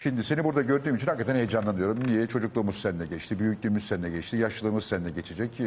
Şimdi 0.00 0.24
seni 0.24 0.44
burada 0.44 0.62
gördüğüm 0.62 0.96
için 0.96 1.06
hakikaten 1.06 1.34
heyecanlanıyorum. 1.34 2.06
Niye? 2.06 2.26
Çocukluğumuz 2.26 2.80
seninle 2.82 3.06
geçti, 3.06 3.38
büyüklüğümüz 3.38 3.88
seninle 3.88 4.10
geçti, 4.10 4.36
yaşlılığımız 4.36 4.84
seninle 4.84 5.10
geçecek. 5.10 5.60
Ee, 5.60 5.64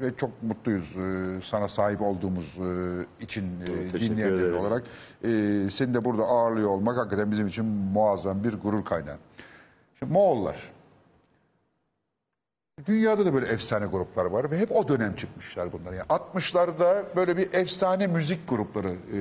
ve 0.00 0.16
çok 0.16 0.42
mutluyuz 0.42 0.96
ee, 0.96 1.40
sana 1.44 1.68
sahip 1.68 2.00
olduğumuz 2.02 2.44
ee, 2.58 3.24
için 3.24 3.60
ee, 3.60 3.64
teşekkür 3.64 4.00
dinleyenler 4.00 4.36
ederim. 4.38 4.56
olarak. 4.58 4.82
Ee, 5.24 5.28
seni 5.70 5.94
de 5.94 6.04
burada 6.04 6.22
ağırlıyor 6.22 6.68
olmak 6.68 6.96
hakikaten 6.96 7.30
bizim 7.30 7.46
için 7.46 7.64
muazzam 7.64 8.44
bir 8.44 8.52
gurur 8.54 8.84
kaynağı. 8.84 9.16
Moğollar. 10.02 10.72
Dünyada 12.86 13.26
da 13.26 13.34
böyle 13.34 13.46
efsane 13.46 13.86
gruplar 13.86 14.24
var 14.24 14.50
ve 14.50 14.58
hep 14.58 14.72
o 14.72 14.88
dönem 14.88 15.16
çıkmışlar 15.16 15.72
bunlar. 15.72 15.92
Yani 15.92 16.06
60'larda 16.06 17.04
böyle 17.16 17.36
bir 17.36 17.52
efsane 17.52 18.06
müzik 18.06 18.48
grupları 18.48 18.88
e, 18.88 19.18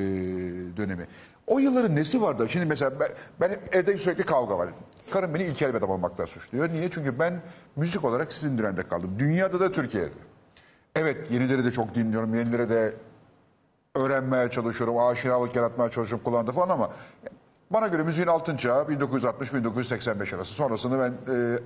dönemi. 0.78 1.08
O 1.48 1.60
yılların 1.60 1.96
nesi 1.96 2.22
vardı? 2.22 2.50
Şimdi 2.50 2.66
mesela 2.66 3.00
ben, 3.00 3.10
ben 3.40 3.60
evde 3.72 3.98
sürekli 3.98 4.24
kavga 4.24 4.58
var. 4.58 4.70
Karım 5.12 5.34
beni 5.34 5.44
ilkel 5.44 5.70
bir 5.70 5.78
adam 5.78 5.90
olmaktan 5.90 6.26
suçluyor. 6.26 6.70
Niye? 6.70 6.92
Çünkü 6.92 7.20
ben 7.20 7.42
müzik 7.76 8.04
olarak 8.06 8.34
sizin 8.34 8.58
düğünde 8.58 8.88
kaldım. 8.88 9.16
Dünyada 9.20 9.60
da 9.60 9.72
Türkiye'de. 9.72 10.10
Evet 10.96 11.32
yenileri 11.32 11.66
de 11.66 11.72
çok 11.72 11.96
dinliyorum. 11.96 12.36
Yenileri 12.36 12.70
de 12.70 12.94
öğrenmeye 13.96 14.50
çalışıyorum. 14.50 14.98
Aşinalık 14.98 15.56
yaratmaya 15.56 15.92
çalışıyorum 15.92 16.24
kullandı 16.24 16.52
falan 16.52 16.70
ama 16.70 16.92
bana 17.74 17.88
göre 17.88 18.04
müziğin 18.04 18.28
altın 18.28 18.58
çağı 18.58 18.84
1960-1985 18.84 20.36
arası. 20.36 20.54
Sonrasını 20.54 21.00
ben 21.00 21.34
e, 21.34 21.60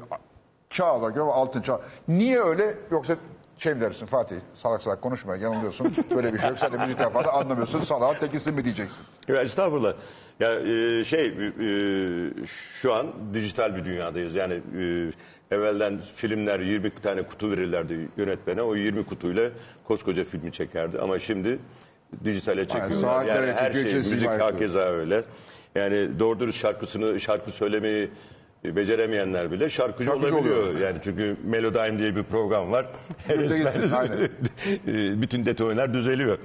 çağ 0.69 0.95
olarak 0.95 1.15
görüyorum 1.15 1.33
altın 1.39 1.61
çağ. 1.61 1.81
Niye 2.07 2.39
öyle 2.39 2.77
yoksa 2.91 3.15
şey 3.57 3.73
mi 3.73 3.81
dersin 3.81 4.05
Fatih 4.05 4.35
salak 4.53 4.81
salak 4.81 5.01
konuşma 5.01 5.35
yanılıyorsun. 5.35 5.93
Böyle 6.15 6.33
bir 6.33 6.39
şey 6.39 6.49
yok. 6.49 6.59
Sen 6.59 6.73
de 6.73 6.77
müzikten 6.77 7.09
falan 7.09 7.41
anlamıyorsun. 7.41 7.81
Salağın 7.81 8.15
tekisin 8.15 8.53
mi 8.53 8.63
diyeceksin. 8.63 8.99
Ya 9.27 9.41
estağfurullah. 9.41 9.93
Ya 10.39 10.53
e, 10.53 11.03
şey 11.03 11.25
e, 11.25 12.45
şu 12.81 12.93
an 12.93 13.07
dijital 13.33 13.75
bir 13.75 13.85
dünyadayız. 13.85 14.35
Yani 14.35 14.53
e, 14.53 15.55
evvelden 15.55 15.99
filmler 16.15 16.59
20 16.59 16.89
tane 16.89 17.23
kutu 17.23 17.51
verirlerdi 17.51 18.09
yönetmene. 18.17 18.61
O 18.61 18.75
20 18.75 19.05
kutuyla 19.05 19.49
koskoca 19.87 20.25
filmi 20.25 20.51
çekerdi. 20.51 20.99
Ama 20.99 21.19
şimdi 21.19 21.59
dijitale 22.23 22.67
çekiyorlar. 22.67 22.97
saatlere 22.97 23.45
Yani 23.45 23.59
her 23.59 23.71
şey 23.71 23.93
müzik 23.93 24.29
hakeza 24.29 24.79
öyle. 24.79 25.23
Yani 25.75 26.19
doğru 26.19 26.39
dürüst 26.39 26.59
şarkısını 26.59 27.19
şarkı 27.19 27.51
söylemeyi 27.51 28.09
beceremeyenler 28.63 29.51
bile 29.51 29.69
şarkıcı, 29.69 30.09
Şarkıcı 30.09 30.35
olabiliyor. 30.35 30.63
oluyor. 30.63 30.79
Yani 30.79 30.97
çünkü 31.03 31.38
Melodyne 31.43 31.99
diye 31.99 32.15
bir 32.15 32.23
program 32.23 32.71
var. 32.71 32.85
Gitsin, 33.29 33.91
aynen. 33.91 34.17
E, 34.88 35.21
bütün 35.21 35.45
detaylar 35.45 35.93
düzeliyor. 35.93 36.38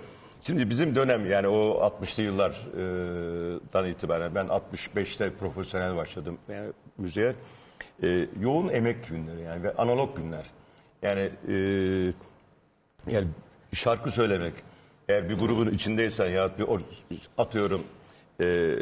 Şimdi 0.42 0.70
bizim 0.70 0.94
dönem 0.94 1.30
yani 1.30 1.48
o 1.48 1.90
60'lı 2.02 2.22
yıllardan 2.22 3.86
itibaren 3.86 4.34
ben 4.34 4.46
65'te 4.46 5.30
profesyonel 5.30 5.96
başladım 5.96 6.38
yani 6.48 6.72
müziğe. 6.98 7.34
E, 8.02 8.26
yoğun 8.40 8.68
emek 8.68 9.08
günleri 9.08 9.40
yani 9.42 9.62
ve 9.62 9.74
analog 9.74 10.16
günler. 10.16 10.44
Yani 11.02 11.30
e, 11.48 11.54
yani 13.10 13.28
şarkı 13.72 14.10
söylemek 14.10 14.52
eğer 15.08 15.28
bir 15.28 15.34
grubun 15.38 15.70
içindeysen 15.70 16.26
ya 16.30 16.58
bir 16.58 16.64
or- 16.64 16.82
atıyorum 17.38 17.82
e, 18.40 18.76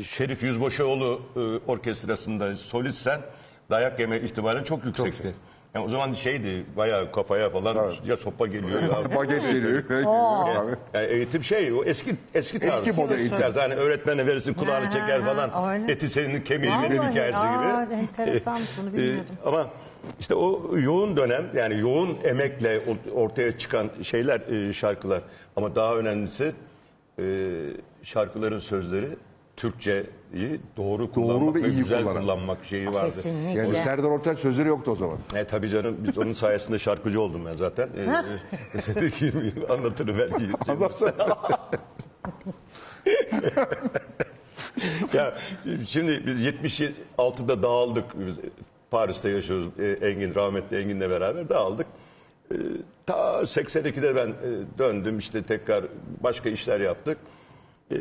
Şerif 0.00 0.42
Yüzbaşıoğlu 0.42 1.20
e, 1.36 1.40
orkestrasında 1.70 2.54
solistsen 2.54 3.20
dayak 3.70 4.00
yeme 4.00 4.20
ihtimalin 4.20 4.64
çok 4.64 4.84
yüksekti. 4.84 5.34
Yani 5.74 5.84
o 5.86 5.88
zaman 5.88 6.14
şeydi 6.14 6.66
bayağı 6.76 7.12
kafaya 7.12 7.50
falan 7.50 7.92
ya 8.06 8.16
sopa 8.16 8.46
geliyor 8.46 8.82
ya. 8.82 9.14
Baget 9.16 9.42
geliyor. 9.42 9.84
Yani, 9.90 10.76
yani 10.94 11.06
eğitim 11.06 11.42
şey 11.44 11.72
o 11.72 11.84
eski 11.84 12.16
eski 12.34 12.58
tarz. 12.58 12.88
Eski 12.88 13.00
model 13.02 13.18
eğitim. 13.18 13.38
Tarzı. 13.38 13.60
Hani 13.60 13.74
öğretmene 13.74 14.26
verirsin 14.26 14.54
kulağını 14.54 14.84
çeker 14.90 15.22
falan. 15.22 15.72
öyle. 15.80 15.92
Eti 15.92 16.08
senin 16.08 16.40
kemiği 16.40 16.72
benim 16.82 17.02
hikayesi 17.02 17.38
aa, 17.38 17.84
gibi. 17.84 17.94
enteresanmış, 17.94 18.68
bunu 18.80 18.88
Ee, 18.88 18.92
bilmiyordum. 18.92 19.36
ama 19.44 19.70
işte 20.20 20.34
o 20.34 20.78
yoğun 20.78 21.16
dönem 21.16 21.46
yani 21.54 21.80
yoğun 21.80 22.18
emekle 22.24 22.80
ortaya 23.14 23.58
çıkan 23.58 23.90
şeyler 24.02 24.40
e, 24.40 24.72
şarkılar. 24.72 25.22
Ama 25.56 25.74
daha 25.74 25.94
önemlisi 25.96 26.52
e, 27.18 27.24
şarkıların 28.02 28.58
sözleri 28.58 29.08
Türkçeyi 29.56 30.60
doğru 30.76 31.10
kullanmak 31.10 31.54
ve 31.54 31.62
ve, 31.62 31.68
iyi 31.68 31.76
güzel 31.76 32.02
kullanan. 32.02 32.22
kullanmak 32.22 32.64
şeyi 32.64 32.92
vardı. 32.92 33.14
Kesinlikle. 33.14 33.60
Yani 33.60 33.74
Serdar 33.76 34.08
Ortaç 34.08 34.38
sözleri 34.38 34.68
yoktu 34.68 34.90
o 34.90 34.96
zaman. 34.96 35.18
E 35.34 35.44
tabii 35.44 35.68
canım 35.68 35.96
biz 35.98 36.18
onun 36.18 36.32
sayesinde 36.32 36.78
şarkıcı 36.78 37.20
oldum 37.20 37.46
ben 37.46 37.56
zaten. 37.56 37.88
E, 37.96 38.00
e, 38.00 39.66
anlatırım 39.72 40.18
belki. 40.18 40.48
ya 45.12 45.38
şimdi 45.86 46.26
biz 46.26 46.40
76'da 46.40 47.62
dağıldık. 47.62 48.04
Biz 48.26 48.34
Paris'te 48.90 49.30
yaşıyoruz. 49.30 49.66
E, 49.78 50.06
Engin 50.08 50.34
rahmetli 50.34 50.76
Engin'le 50.76 51.10
beraber 51.10 51.48
dağıldık. 51.48 51.86
E, 52.50 52.56
ta 53.06 53.40
82'de 53.40 54.16
ben 54.16 54.28
e, 54.28 54.78
döndüm 54.78 55.18
işte 55.18 55.42
tekrar 55.42 55.84
başka 56.20 56.48
işler 56.48 56.80
yaptık. 56.80 57.18
E, 57.92 57.96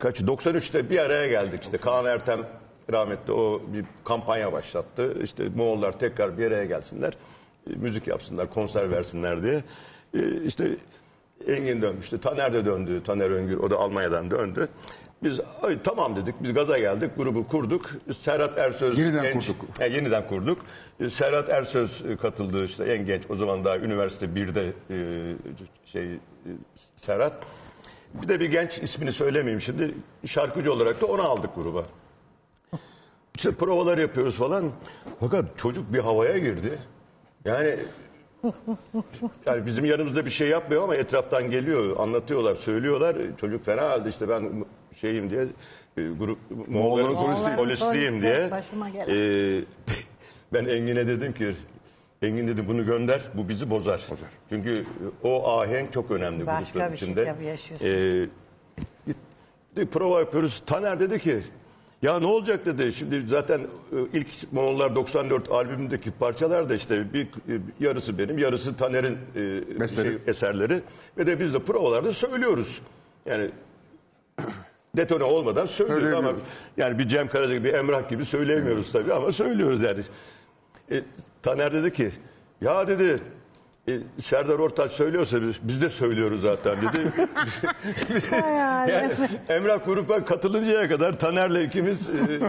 kaç 0.00 0.20
93'te 0.20 0.90
bir 0.90 0.98
araya 0.98 1.26
geldik 1.26 1.62
işte 1.62 1.78
Kaan 1.78 2.04
Ertem 2.04 2.40
rahmetli 2.92 3.32
o 3.32 3.62
bir 3.66 3.84
kampanya 4.04 4.52
başlattı. 4.52 5.14
İşte 5.22 5.44
Moğollar 5.56 5.98
tekrar 5.98 6.38
bir 6.38 6.46
araya 6.46 6.64
gelsinler. 6.64 7.12
e, 7.70 7.74
müzik 7.74 8.06
yapsınlar, 8.06 8.50
konser 8.50 8.90
versinler 8.90 9.42
diye. 9.42 9.64
E, 10.14 10.42
işte 10.44 10.76
Engin 11.48 11.82
dönmüştü. 11.82 12.20
Taner 12.20 12.52
de 12.52 12.64
döndü. 12.64 13.02
Taner 13.02 13.30
Öngür 13.30 13.58
o 13.58 13.70
da 13.70 13.76
Almanya'dan 13.76 14.30
döndü. 14.30 14.68
Biz 15.22 15.40
ay, 15.62 15.78
tamam 15.84 16.16
dedik. 16.16 16.34
Biz 16.40 16.54
gaza 16.54 16.78
geldik. 16.78 17.10
Grubu 17.16 17.48
kurduk. 17.48 17.90
Serhat 18.20 18.58
Ersöz 18.58 18.98
Yeniden 18.98 19.40
kurduk. 19.40 19.56
E, 19.80 19.86
yeniden 19.88 20.26
kurduk. 20.26 20.58
E, 21.00 21.10
Serhat 21.10 21.48
Ersöz 21.48 22.02
katıldı 22.22 22.64
işte 22.64 22.84
en 22.84 23.06
genç 23.06 23.22
o 23.30 23.34
zaman 23.34 23.64
daha 23.64 23.76
üniversite 23.78 24.26
1'de 24.26 24.72
e, 24.90 24.96
şey 25.84 26.08
Serhat. 26.96 27.34
Bir 28.14 28.28
de 28.28 28.40
bir 28.40 28.50
genç 28.50 28.78
ismini 28.78 29.12
söylemeyeyim 29.12 29.60
şimdi. 29.60 29.94
Şarkıcı 30.26 30.72
olarak 30.72 31.00
da 31.00 31.06
onu 31.06 31.22
aldık 31.22 31.54
gruba. 31.54 31.84
İşte 33.36 33.52
provalar 33.54 33.98
yapıyoruz 33.98 34.36
falan. 34.36 34.72
Fakat 35.20 35.58
çocuk 35.58 35.92
bir 35.92 35.98
havaya 35.98 36.38
girdi. 36.38 36.78
Yani 37.44 37.78
yani 39.46 39.66
bizim 39.66 39.84
yanımızda 39.84 40.24
bir 40.24 40.30
şey 40.30 40.48
yapmıyor 40.48 40.82
ama 40.82 40.94
etraftan 40.96 41.50
geliyor, 41.50 41.96
anlatıyorlar, 41.98 42.54
söylüyorlar. 42.54 43.16
Çocuk 43.40 43.64
fena 43.64 43.82
halde 43.90 44.08
işte 44.08 44.28
ben 44.28 44.64
şeyim 45.00 45.30
diye 45.30 45.42
e, 45.96 46.02
grup 46.02 46.38
Moğolların 46.68 47.12
Moğolların 47.12 47.56
solistiyim 47.56 48.10
solisti, 48.10 48.20
diye. 48.20 48.50
başıma 48.50 48.88
gelen. 48.88 49.06
e, 49.08 49.64
ben 50.52 50.64
Engin'e 50.64 51.06
dedim 51.06 51.32
ki 51.32 51.54
Engin 52.22 52.48
dedi 52.48 52.68
bunu 52.68 52.86
gönder 52.86 53.22
bu 53.34 53.48
bizi 53.48 53.70
bozar. 53.70 54.06
Çünkü 54.48 54.86
o 55.22 55.58
ahenk 55.58 55.92
çok 55.92 56.10
önemli 56.10 56.46
Başka 56.46 56.62
grupların 56.62 56.92
bir 56.92 56.98
şey 56.98 57.08
içinde. 57.08 57.24
tabii 57.24 57.44
yaşıyorsun. 57.44 57.86
Ee, 59.76 59.86
prova 59.86 60.20
yapıyoruz. 60.20 60.62
Taner 60.66 61.00
dedi 61.00 61.18
ki 61.18 61.42
ya 62.02 62.20
ne 62.20 62.26
olacak 62.26 62.66
dedi. 62.66 62.92
Şimdi 62.92 63.26
zaten 63.26 63.58
e, 63.60 63.96
ilk 64.12 64.52
Moğollar 64.52 64.94
94 64.94 65.50
albümündeki 65.50 66.10
parçalar 66.10 66.70
da 66.70 66.74
işte 66.74 67.12
bir 67.14 67.24
e, 67.24 67.60
yarısı 67.80 68.18
benim, 68.18 68.38
yarısı 68.38 68.76
Taner'in 68.76 69.18
e, 69.80 69.88
şey, 69.88 70.18
eserleri 70.26 70.82
ve 71.18 71.26
de 71.26 71.40
biz 71.40 71.54
de 71.54 71.58
provalarda 71.58 72.12
söylüyoruz. 72.12 72.82
Yani 73.26 73.50
detone 74.96 75.24
olmadan 75.24 75.66
söylüyoruz 75.66 76.18
ama 76.18 76.32
yani 76.76 76.98
bir 76.98 77.08
Cem 77.08 77.28
Karaca 77.28 77.54
gibi, 77.54 77.68
bir 77.68 77.74
Emrah 77.74 78.08
gibi 78.08 78.24
söyleyemiyoruz 78.24 78.92
tabii 78.92 79.12
ama 79.12 79.32
söylüyoruz 79.32 79.82
yani. 79.82 80.00
E, 80.90 81.02
Taner 81.42 81.72
dedi 81.72 81.92
ki 81.92 82.10
ya 82.60 82.88
dedi 82.88 83.20
e, 83.88 83.98
Serdar 84.22 84.58
Ortaç 84.58 84.92
söylüyorsa 84.92 85.42
biz, 85.42 85.54
biz 85.62 85.82
de 85.82 85.88
söylüyoruz 85.88 86.40
zaten 86.42 86.76
dedi. 86.82 87.12
Yani. 88.32 89.12
Emrah 89.48 89.84
gruba 89.86 90.24
katılıncaya 90.24 90.88
kadar 90.88 91.18
Taner'le 91.18 91.62
ikimiz 91.64 92.08
e, 92.08 92.12
e, 92.12 92.48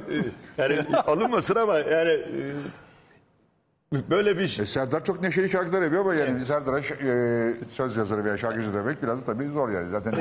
yani 0.58 0.80
alınmasın 0.96 1.56
ama 1.56 1.78
yani 1.80 2.12
e, 2.12 4.00
böyle 4.10 4.38
bir 4.38 4.60
E, 4.60 4.66
Serdar 4.66 5.06
çok 5.06 5.22
neşeli 5.22 5.50
şarkılar 5.50 5.82
yapıyor 5.82 6.02
ama 6.02 6.14
yani 6.16 6.46
Serdar'a 6.46 6.84
ş- 6.84 6.94
e, 6.94 7.54
söz 7.76 7.98
yazarı 7.98 8.26
veya 8.26 8.38
şarkıcı 8.38 8.74
demek 8.74 9.04
biraz 9.04 9.22
da 9.22 9.26
tabii 9.26 9.48
zor 9.48 9.70
yani. 9.70 9.90
Zaten 9.92 10.14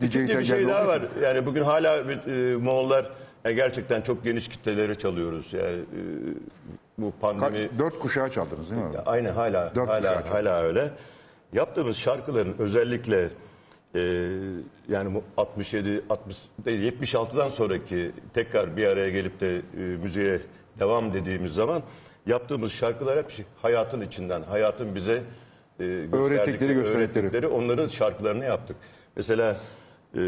DJ'den 0.00 0.28
Bir 0.38 0.44
şey 0.44 0.66
daha 0.68 0.86
var. 0.86 1.02
Yani 1.22 1.46
bugün 1.46 1.62
hala 1.62 1.96
e, 1.96 2.56
Moğollar 2.56 3.10
yani 3.44 3.56
gerçekten 3.56 4.00
çok 4.02 4.24
geniş 4.24 4.48
kitleleri 4.48 4.98
çalıyoruz. 4.98 5.52
Yani 5.52 5.76
e, 5.78 6.00
bu 6.98 7.12
pandemi 7.20 7.68
Dört 7.78 7.98
kuşağı 7.98 8.30
çaldınız 8.30 8.70
değil 8.70 8.82
mi? 8.82 8.88
abi? 8.88 8.98
Aynı 8.98 9.28
hala 9.30 9.74
Dört 9.74 9.88
hala 9.88 10.30
hala 10.30 10.62
öyle. 10.62 10.90
Yaptığımız 11.52 11.96
şarkıların 11.96 12.54
özellikle 12.58 13.30
e, 13.94 14.00
yani 14.88 15.14
bu 15.14 15.22
67 15.36 16.02
60 16.10 16.36
değil, 16.64 16.92
76'dan 16.92 17.48
sonraki 17.48 18.12
tekrar 18.34 18.76
bir 18.76 18.86
araya 18.86 19.10
gelip 19.10 19.40
de 19.40 19.56
e, 19.56 19.78
müziğe 19.80 20.40
devam 20.78 21.12
dediğimiz 21.14 21.52
zaman 21.52 21.82
yaptığımız 22.26 22.72
şarkılar 22.72 23.18
hep 23.18 23.30
şey- 23.30 23.46
hayatın 23.62 24.00
içinden, 24.00 24.42
hayatın 24.42 24.94
bize 24.94 25.12
e, 25.12 25.22
gösterdikleri, 25.86 26.22
Öğrettikleri, 26.22 26.74
gösterdikleri. 26.74 27.24
öğrettikleri 27.24 27.46
onların 27.46 27.86
şarkılarını 27.86 28.44
yaptık. 28.44 28.76
Mesela 29.16 29.56
e, 30.16 30.20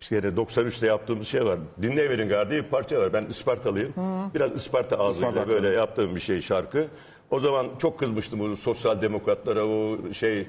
işte 0.00 0.16
yine 0.16 0.26
93'te 0.26 0.86
yaptığımız 0.86 1.28
şey 1.28 1.44
var. 1.44 1.58
Dinleyiverin 1.82 2.28
gar 2.28 2.50
diye 2.50 2.64
bir 2.64 2.68
parça 2.68 3.00
var. 3.00 3.12
Ben 3.12 3.24
Ispartalıyım. 3.24 3.94
Biraz 4.34 4.52
Isparta 4.52 4.96
ağzıyla 4.98 5.28
Isparta 5.28 5.48
böyle 5.48 5.68
yaptığım 5.68 6.14
bir 6.14 6.20
şey 6.20 6.40
şarkı. 6.40 6.86
O 7.30 7.40
zaman 7.40 7.66
çok 7.78 7.98
kızmıştım 7.98 8.40
bu 8.40 8.56
sosyal 8.56 9.02
demokratlara 9.02 9.64
o 9.66 9.98
şey 10.12 10.46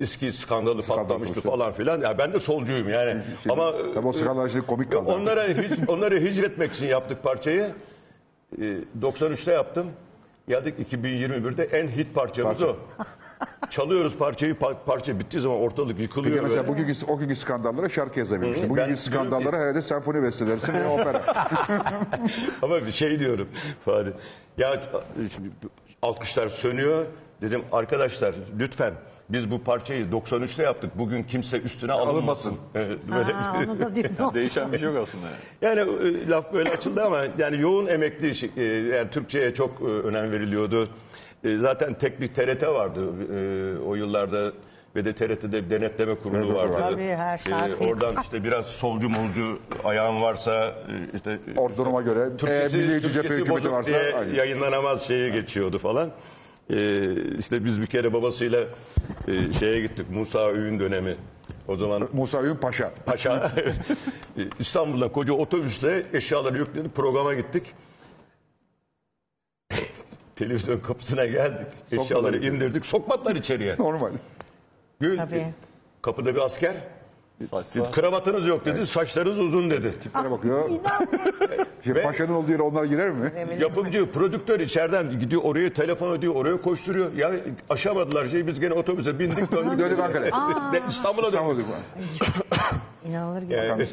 İSKİ 0.00 0.32
skandalı 0.32 0.82
patlamıştı 0.82 1.06
patlamıştı. 1.34 1.40
falan 1.40 1.72
filan. 1.72 2.00
Ya 2.00 2.18
ben 2.18 2.32
de 2.32 2.38
solcuyum 2.40 2.88
yani. 2.88 3.22
Ama 3.48 3.72
Tabii 3.94 4.06
o 4.06 4.12
skandal 4.12 4.48
şimdi 4.48 4.66
komik 4.66 4.92
kaldı. 4.92 5.10
onlara 5.12 5.44
hiç, 5.44 5.88
onları 5.88 6.20
hicretmek 6.20 6.72
için 6.72 6.86
yaptık 6.86 7.22
parçayı. 7.22 7.70
Ee, 8.60 8.76
93'te 9.02 9.52
yaptım. 9.52 9.86
Geldik 10.48 10.74
2021'de 10.92 11.64
en 11.64 11.88
hit 11.88 12.14
parçamız 12.14 12.58
Parça. 12.58 12.72
o. 12.72 12.76
Çalıyoruz 13.70 14.16
parçayı, 14.16 14.54
par- 14.54 14.76
parça 14.86 15.20
bittiği 15.20 15.42
zaman 15.42 15.58
ortalık 15.58 15.90
Peki 15.90 16.02
yıkılıyor 16.02 16.42
mesela 16.42 16.62
böyle. 16.62 16.68
bugünkü, 16.68 17.06
o 17.06 17.18
günkü 17.18 17.36
skandallara 17.36 17.88
şarkı 17.88 18.18
yazabilirsin. 18.18 18.64
Hı, 18.64 18.68
Bugünkü 18.70 18.90
ben 18.90 18.94
skandallara 18.96 19.58
herhalde 19.58 19.82
senfoni 19.82 20.22
bestelersin 20.22 20.72
ve 20.74 20.86
opera. 20.86 21.22
Ama 22.62 22.86
bir 22.86 22.92
şey 22.92 23.18
diyorum 23.20 23.48
Fadi. 23.84 24.12
Ya 24.58 24.82
şimdi 25.34 25.48
alkışlar 26.02 26.48
sönüyor. 26.48 27.06
Dedim 27.40 27.62
arkadaşlar 27.72 28.34
lütfen 28.58 28.94
biz 29.30 29.50
bu 29.50 29.62
parçayı 29.62 30.06
93'te 30.06 30.62
yaptık. 30.62 30.90
Bugün 30.98 31.22
kimse 31.22 31.60
üstüne 31.60 31.92
alınmasın. 31.92 32.54
Ee, 32.74 32.78
Böyle. 33.12 33.34
Aa, 33.34 33.54
onu 33.68 33.78
da. 33.80 34.34
Değişen 34.34 34.72
bir 34.72 34.78
şey 34.78 34.88
yok 34.88 34.96
aslında. 35.02 35.26
Yani. 35.62 35.78
Yani 35.78 36.08
e, 36.08 36.28
laf 36.28 36.52
böyle 36.52 36.70
açıldı 36.70 37.02
ama 37.04 37.20
yani 37.38 37.60
yoğun 37.60 37.86
emekli 37.86 38.30
işi, 38.30 38.50
e, 38.56 38.62
yani 38.64 39.10
Türkçe'ye 39.10 39.54
çok 39.54 39.80
e, 39.80 39.84
önem 39.84 40.32
veriliyordu. 40.32 40.88
E, 41.44 41.56
Zaten 41.58 41.94
tek 41.94 42.20
bir 42.20 42.28
TRT 42.28 42.62
vardı 42.62 43.00
e, 43.00 43.78
o 43.78 43.94
yıllarda 43.94 44.52
ve 44.96 45.04
de 45.04 45.12
TRT'de 45.14 45.64
bir 45.64 45.70
denetleme 45.70 46.14
kurulu 46.14 46.54
vardı. 46.54 46.76
Tabii, 46.78 47.02
her 47.02 47.38
şarkıyı- 47.38 47.90
oradan 47.90 48.14
işte 48.22 48.44
biraz 48.44 48.66
solcu 48.66 49.08
molcu 49.08 49.58
ayağın 49.84 50.22
varsa 50.22 50.64
e, 50.66 51.16
işte 51.16 51.38
Or 51.56 51.76
duruma 51.76 52.02
göre 52.02 52.36
Türkçesi, 52.36 52.76
milliyetçi 52.76 53.02
cephe 53.12 53.12
Türkçesi 53.28 53.34
hükümeti 53.34 53.50
bozuk 53.64 53.72
varsa 53.72 53.90
diye 53.90 54.36
yayınlanamaz 54.36 55.02
şeye 55.08 55.28
geçiyordu 55.28 55.78
falan. 55.78 56.10
Ee, 56.70 57.14
işte 57.38 57.64
biz 57.64 57.80
bir 57.80 57.86
kere 57.86 58.12
babasıyla 58.12 58.60
e, 59.28 59.52
şeye 59.52 59.80
gittik 59.80 60.06
Musa 60.10 60.48
Öğün 60.48 60.80
dönemi. 60.80 61.16
O 61.68 61.76
zaman 61.76 62.08
Musa 62.12 62.42
Ün 62.42 62.54
Paşa. 62.56 62.90
Paşa 63.06 63.52
İstanbul'dan 64.58 65.08
koca 65.12 65.32
otobüsle 65.34 66.02
eşyaları 66.12 66.58
yükledik 66.58 66.94
programa 66.94 67.34
gittik. 67.34 67.62
Televizyon 70.38 70.80
kapısına 70.80 71.26
geldik. 71.26 71.66
Eşyaları 71.92 72.36
indirdik. 72.36 72.86
Sokmadılar 72.86 73.36
içeriye. 73.36 73.76
Normal. 73.78 74.10
Gül, 75.00 75.16
Tabii. 75.16 75.54
Kapıda 76.02 76.34
bir 76.34 76.40
asker. 76.40 76.74
Saçma. 77.50 77.90
Kravatınız 77.90 78.46
yok 78.46 78.64
dedi. 78.64 78.86
Saçlarınız 78.86 79.38
uzun 79.38 79.70
dedi. 79.70 79.92
Tiplere 80.00 80.30
bakıyor. 80.30 80.64
Şimdi 81.84 81.98
Ve- 81.98 82.02
Paşa'nın 82.02 82.32
olduğu 82.32 82.52
yere 82.52 82.62
onlar 82.62 82.84
girer 82.84 83.10
mi? 83.10 83.32
Yapımcı, 83.60 84.12
prodüktör 84.12 84.60
içeriden 84.60 85.10
gidiyor 85.20 85.42
oraya 85.44 85.72
telefon 85.72 86.16
ediyor, 86.18 86.34
oraya 86.34 86.60
koşturuyor. 86.60 87.12
Ya 87.12 87.32
aşamadılar 87.70 88.26
şey 88.28 88.46
biz 88.46 88.60
gene 88.60 88.74
otobüse 88.74 89.18
bindik 89.18 89.52
döndük. 89.52 89.78
Döndük 89.78 89.98
Ankara'ya. 89.98 90.72
Ve 90.72 90.80
İstanbul'a 90.88 91.32
döndük. 91.32 91.66
İnanılır 93.04 93.42
gibi. 93.42 93.54
Yani, 93.54 93.86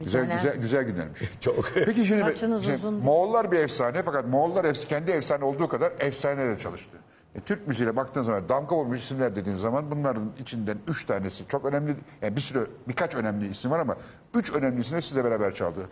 Güzel 0.00 0.32
güzel 0.32 0.56
güzel 0.56 0.82
günlermiş. 0.84 1.20
Çok. 1.40 1.70
Peki 1.74 2.06
şimdi, 2.06 2.22
Saçınız 2.22 2.62
şimdi 2.62 2.76
uzun. 2.76 2.94
Moğollar 2.94 3.52
bir 3.52 3.58
efsane 3.58 4.02
fakat 4.02 4.26
Moğollar 4.26 4.64
efs- 4.64 4.86
kendi 4.86 5.10
efsane 5.10 5.44
olduğu 5.44 5.68
kadar 5.68 5.92
efsaneyle 5.98 6.58
çalıştı. 6.58 6.96
E, 7.34 7.40
Türk 7.40 7.68
müziğine 7.68 7.96
baktığın 7.96 8.22
zaman 8.22 8.48
damga 8.48 8.76
vurmuş 8.76 9.00
isimler 9.02 9.36
dediğin 9.36 9.56
zaman 9.56 9.90
bunların 9.90 10.32
içinden 10.40 10.78
üç 10.88 11.04
tanesi 11.04 11.48
çok 11.48 11.64
önemli. 11.64 11.96
Yani 12.22 12.36
bir 12.36 12.40
sürü 12.40 12.66
birkaç 12.88 13.14
önemli 13.14 13.48
isim 13.48 13.70
var 13.70 13.78
ama 13.80 13.96
üç 14.34 14.52
önemli 14.52 14.80
isimle 14.80 15.02
sizle 15.02 15.24
beraber 15.24 15.54
çaldı. 15.54 15.88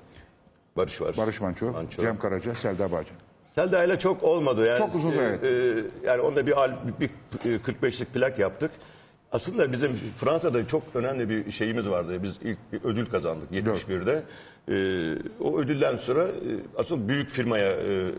Barış 0.77 1.01
var. 1.01 1.17
Barış 1.17 1.40
Manço, 1.40 1.73
Manço. 1.73 2.03
Cem 2.03 2.19
Karaca, 2.19 2.55
Selda 2.55 2.93
Bağcan. 2.93 3.17
Selda 3.55 3.85
ile 3.85 3.99
çok 3.99 4.23
olmadı 4.23 4.67
yani. 4.67 4.79
Çok 4.79 4.95
uzun, 4.95 5.12
e, 5.12 5.14
evet. 5.14 5.45
e, 5.45 6.07
yani 6.07 6.21
onda 6.21 6.47
bir, 6.47 6.62
al- 6.64 6.77
bir, 7.01 7.11
bir 7.45 7.59
45'lik 7.59 8.14
plak 8.14 8.38
yaptık. 8.38 8.71
Aslında 9.35 9.73
bizim 9.73 9.90
Fransa'da 10.16 10.66
çok 10.66 10.83
önemli 10.94 11.29
bir 11.29 11.51
şeyimiz 11.51 11.88
vardı. 11.88 12.23
Biz 12.23 12.33
ilk 12.42 12.59
bir 12.73 12.81
ödül 12.85 13.07
kazandık 13.07 13.51
71'de. 13.53 14.23
E, 14.68 14.75
o 15.40 15.59
ödülden 15.59 15.97
sonra 15.97 16.23
e, 16.25 16.31
asıl 16.77 17.09
büyük 17.09 17.31
firmaya 17.31 17.70
e, 17.73 18.12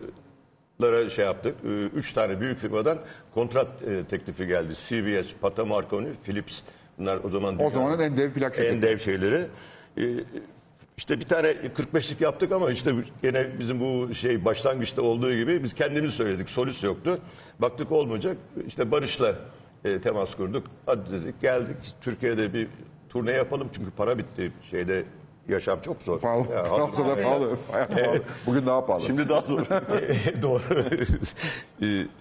lara 0.82 1.08
şey 1.10 1.24
yaptık. 1.24 1.54
E, 1.64 1.68
Üç 1.86 2.12
tane 2.12 2.40
büyük 2.40 2.58
firmadan 2.58 2.98
kontrat 3.34 3.82
e, 3.82 4.04
teklifi 4.04 4.46
geldi. 4.46 4.72
CBS, 4.74 5.32
Pata 5.40 5.64
Marconi, 5.64 6.08
Philips. 6.24 6.60
Bunlar 6.98 7.18
o 7.24 7.28
zaman 7.28 7.62
O 7.62 7.70
zamanın 7.70 7.98
en 7.98 8.16
dev 8.16 8.32
plak 8.32 8.54
şirketi. 8.54 8.74
en 8.74 8.82
dev 8.82 8.98
şeyleri. 8.98 9.46
Ee, 9.98 10.02
işte 10.96 11.20
bir 11.20 11.24
tane 11.24 11.48
45'lik 11.50 12.20
yaptık 12.20 12.52
ama 12.52 12.70
işte 12.70 12.92
gene 13.22 13.58
bizim 13.58 13.80
bu 13.80 14.14
şey 14.14 14.44
başlangıçta 14.44 15.02
olduğu 15.02 15.34
gibi 15.34 15.62
biz 15.64 15.74
kendimiz 15.74 16.10
söyledik. 16.14 16.50
Solist 16.50 16.84
yoktu. 16.84 17.18
Baktık 17.58 17.92
olmayacak. 17.92 18.36
İşte 18.66 18.90
Barış'la 18.90 19.34
e, 19.84 20.00
temas 20.00 20.34
kurduk. 20.34 20.66
Hadi 20.86 21.12
dedik 21.12 21.40
geldik. 21.40 21.76
Türkiye'de 22.00 22.54
bir 22.54 22.68
turne 23.08 23.32
yapalım 23.32 23.68
çünkü 23.72 23.90
para 23.90 24.18
bitti. 24.18 24.52
Şeyde 24.70 25.04
yaşam 25.48 25.80
çok 25.80 26.02
zor. 26.02 26.20
Pahalı. 26.20 26.52
Ya, 26.52 26.64
Fransa'da 26.76 27.22
pahalı. 27.22 27.56
Hayat 27.72 27.88
pahalı. 27.88 28.22
Bugün 28.46 28.66
daha 28.66 28.86
pahalı. 28.86 29.02
Şimdi 29.02 29.28
daha 29.28 29.40
zor. 29.40 29.66
Doğru. 30.42 30.62
Ee, 31.82 32.06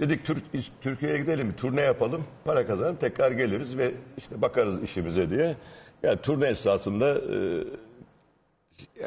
Dedik 0.00 0.24
Türk, 0.24 0.42
Türkiye'ye 0.80 1.18
gidelim 1.18 1.52
turne 1.56 1.80
yapalım. 1.80 2.24
Para 2.44 2.66
kazanalım 2.66 2.96
tekrar 2.96 3.32
geliriz 3.32 3.78
ve 3.78 3.92
işte 4.18 4.42
bakarız 4.42 4.82
işimize 4.82 5.30
diye. 5.30 5.56
Yani 6.02 6.20
turne 6.20 6.46
esasında 6.46 7.14
e, 7.14 7.64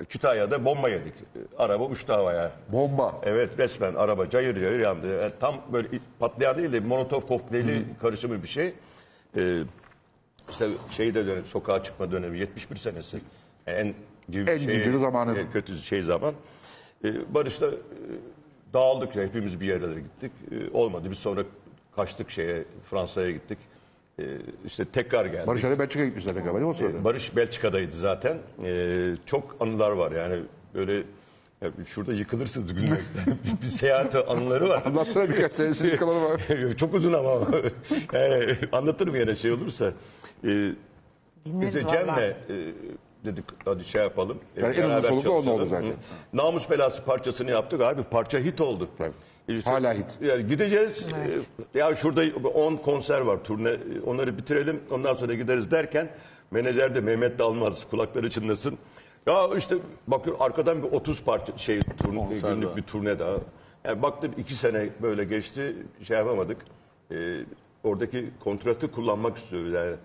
Kütahya'da 0.10 0.66
bomba 0.66 0.90
yedik. 0.90 1.14
E, 1.16 1.40
Araba 1.58 1.84
uçtu 1.86 2.14
havaya. 2.14 2.52
Bomba. 2.72 3.22
Evet 3.24 3.50
resmen 3.58 3.96
araba 3.96 4.30
cayır 4.30 4.56
cayır 4.62 4.80
yandı. 4.80 5.22
Yani 5.22 5.32
tam 5.40 5.56
böyle 5.74 5.88
patlayan 6.20 6.58
değil 6.58 6.74
de 6.74 6.80
molotov 6.80 7.22
kokteyli 7.22 7.86
karışımı 8.02 8.44
bir 8.44 8.48
şey. 8.48 8.74
Ee, 9.38 9.62
işte 10.50 10.68
şeyde 10.92 11.26
dönem, 11.28 11.46
sokağa 11.46 11.84
çıkma 11.84 12.12
dönemi 12.12 12.40
71 12.40 12.76
senesi. 12.76 13.18
En 13.68 13.94
gibi 14.30 14.52
En 14.52 14.58
civcivli 14.58 15.00
zamanı. 15.00 15.40
e, 15.40 15.50
kötü 15.54 15.78
şey 15.78 16.02
zaman. 16.02 16.34
Ee, 17.06 17.34
Barış'ta 17.34 17.66
e, 17.68 17.72
dağıldık 18.74 19.16
ya 19.16 19.24
hepimiz 19.24 19.60
bir 19.62 19.66
yerlere 19.68 20.00
gittik. 20.00 20.32
Ee, 20.52 20.78
olmadı. 20.78 21.08
Biz 21.12 21.18
sonra 21.18 21.44
kaçtık 21.96 22.30
şeye 22.30 22.64
Fransa'ya 22.90 23.32
gittik. 23.32 23.58
Ee, 24.20 24.24
işte 24.66 24.86
tekrar 24.86 25.26
geldik. 25.26 25.48
Barış 25.48 25.64
Ali 25.64 25.80
Belçika'ya 25.80 26.06
gitmişler 26.06 26.34
galiba 26.34 26.54
değil 26.54 26.62
mi 26.66 26.70
o 26.70 26.74
sırada? 26.74 27.04
Barış 27.04 27.36
Belçika'daydı 27.36 27.96
zaten. 27.96 28.38
Ee, 28.64 29.14
çok 29.26 29.56
anılar 29.60 29.92
var 29.92 30.12
yani 30.12 30.44
böyle 30.74 30.94
ya 31.62 31.72
şurada 31.88 32.14
yıkılırsınız 32.14 32.74
gülmekten. 32.74 33.38
bir 33.62 33.68
seyahat 33.68 34.16
anıları 34.16 34.70
var. 34.70 34.84
Anlatsana 34.86 35.30
birkaç 35.30 35.54
senesini 35.54 35.92
yıkalalım 35.92 36.24
abi. 36.32 36.78
çok 36.78 36.94
uzun 36.94 37.14
ama. 37.14 37.32
yani, 38.14 38.56
anlatırım 38.72 39.16
yine 39.16 39.36
şey 39.36 39.52
olursa. 39.52 39.86
Ee, 40.44 40.48
Dinleriz 41.46 41.76
biz 41.76 41.76
de 41.76 41.84
vallahi. 41.86 42.36
Cem'le 42.48 42.58
e, 42.60 42.74
dedik 43.26 43.46
hadi 43.66 43.84
şey 43.84 44.02
yapalım. 44.02 44.38
e, 44.58 44.62
Yani 44.62 44.76
en 44.76 44.90
uzun 44.90 45.10
solukta 45.10 45.32
oldu 45.52 45.66
zaten. 45.66 45.88
Hı. 45.90 45.94
Namus 46.34 46.70
belası 46.70 47.04
parçasını 47.04 47.52
yaptık 47.52 47.82
abi. 47.82 48.04
Parça 48.04 48.40
hit 48.40 48.62
oldu. 48.62 48.88
Tabii. 48.98 49.12
İşte, 49.48 49.70
Hala 49.72 49.94
hit. 49.94 50.18
Yani 50.22 50.48
gideceğiz. 50.48 51.08
Evet. 51.28 51.42
e, 51.76 51.80
Ya 51.80 51.96
şurada 51.96 52.50
10 52.50 52.76
konser 52.76 53.22
var 53.22 53.44
turne. 53.44 53.76
Onları 54.06 54.38
bitirelim. 54.38 54.82
Ondan 54.92 55.14
sonra 55.16 55.34
gideriz 55.34 55.72
derken 55.72 56.10
menajer 56.52 56.96
de 56.96 57.02
Mehmet 57.02 57.40
Dalmaz 57.40 57.88
kulakları 57.90 58.30
çınlasın. 58.30 58.78
Ya 59.28 59.50
işte 59.58 59.76
bakıyor 60.08 60.36
arkadan 60.40 60.84
bir 60.84 60.88
30 60.92 61.24
parça 61.24 61.58
şey 61.58 61.82
turne, 61.82 62.16
Konser 62.20 62.50
günlük 62.54 62.68
daha. 62.68 62.78
bir 62.78 62.82
turne 62.82 63.20
daha. 63.20 63.36
Yani 63.86 64.02
baktım 64.02 64.32
iki 64.38 64.56
sene 64.56 64.90
böyle 65.02 65.24
geçti. 65.24 65.76
Şey 66.04 66.18
yapamadık. 66.18 66.58
E, 67.12 67.16
oradaki 67.84 68.30
kontratı 68.44 68.92
kullanmak 68.92 69.38
istiyoruz 69.38 69.74
yani. 69.74 69.96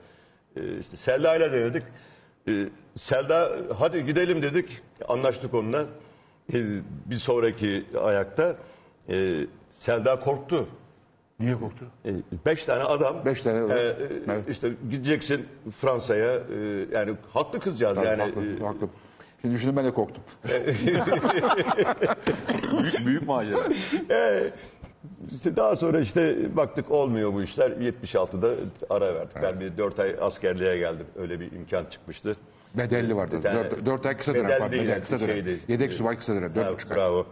E, 0.56 0.78
işte 0.78 0.96
Selda 0.96 1.36
ile 1.36 1.52
denedik. 1.52 1.82
E, 2.48 2.52
Selda 2.96 3.52
hadi 3.78 4.06
gidelim 4.06 4.42
dedik. 4.42 4.80
Anlaştık 5.08 5.54
onunla. 5.54 5.80
E, 6.52 6.56
bir 7.06 7.16
sonraki 7.16 7.84
ayakta 8.02 8.56
e, 9.10 9.46
Selda 9.70 10.20
korktu. 10.20 10.68
Niye 11.40 11.54
korktu? 11.54 11.84
E, 12.04 12.10
beş 12.46 12.64
tane 12.64 12.82
adam. 12.82 13.24
Beş 13.24 13.42
tane 13.42 13.58
adam. 13.58 13.70
E, 13.78 13.80
e, 13.80 13.94
Evet. 14.28 14.48
işte 14.48 14.70
gideceksin 14.90 15.46
Fransa'ya. 15.80 16.32
e, 16.32 16.38
yani 16.92 17.14
haklı 17.32 17.60
kızcağız 17.60 17.96
Tabii, 17.96 18.06
yani. 18.06 18.22
haklı, 18.22 18.64
haklı. 18.64 18.88
Şimdi 19.42 19.54
düşündüm 19.54 19.76
ben 19.76 19.84
de 19.84 19.90
korktum. 19.90 20.22
büyük, 22.82 23.06
büyük 23.06 23.26
macera. 23.28 23.58
E, 24.10 24.44
işte 25.34 25.56
daha 25.56 25.76
sonra 25.76 26.00
işte 26.00 26.36
baktık 26.56 26.90
olmuyor 26.90 27.32
bu 27.34 27.42
işler. 27.42 27.70
76'da 27.70 28.50
ara 28.90 29.14
verdik. 29.14 29.36
Ben 29.42 29.60
bir 29.60 29.76
4 29.78 29.98
ay 30.00 30.16
askerliğe 30.20 30.78
geldim. 30.78 31.06
Öyle 31.18 31.40
bir 31.40 31.52
imkan 31.52 31.84
çıkmıştı. 31.90 32.36
Bedelli 32.74 33.16
vardı. 33.16 33.36
Bir 33.36 33.42
tane- 33.42 33.56
Dört, 33.70 33.86
dört 33.86 34.06
ay 34.06 34.16
kısa 34.16 34.34
dönem. 34.34 34.44
Bedel 34.46 34.58
pardon, 34.58 34.72
değil 34.72 34.84
bedel 34.84 35.00
kısa 35.00 35.20
dönem. 35.20 35.30
şeydi. 35.30 35.58
Yedek 35.68 35.92
subay 35.92 36.16
kısa 36.16 36.34
dönem. 36.34 36.54
Dört 36.54 36.66
Ha, 36.66 36.72
buçuk 36.72 36.90
ay. 36.90 36.96
Bravo. 36.98 37.26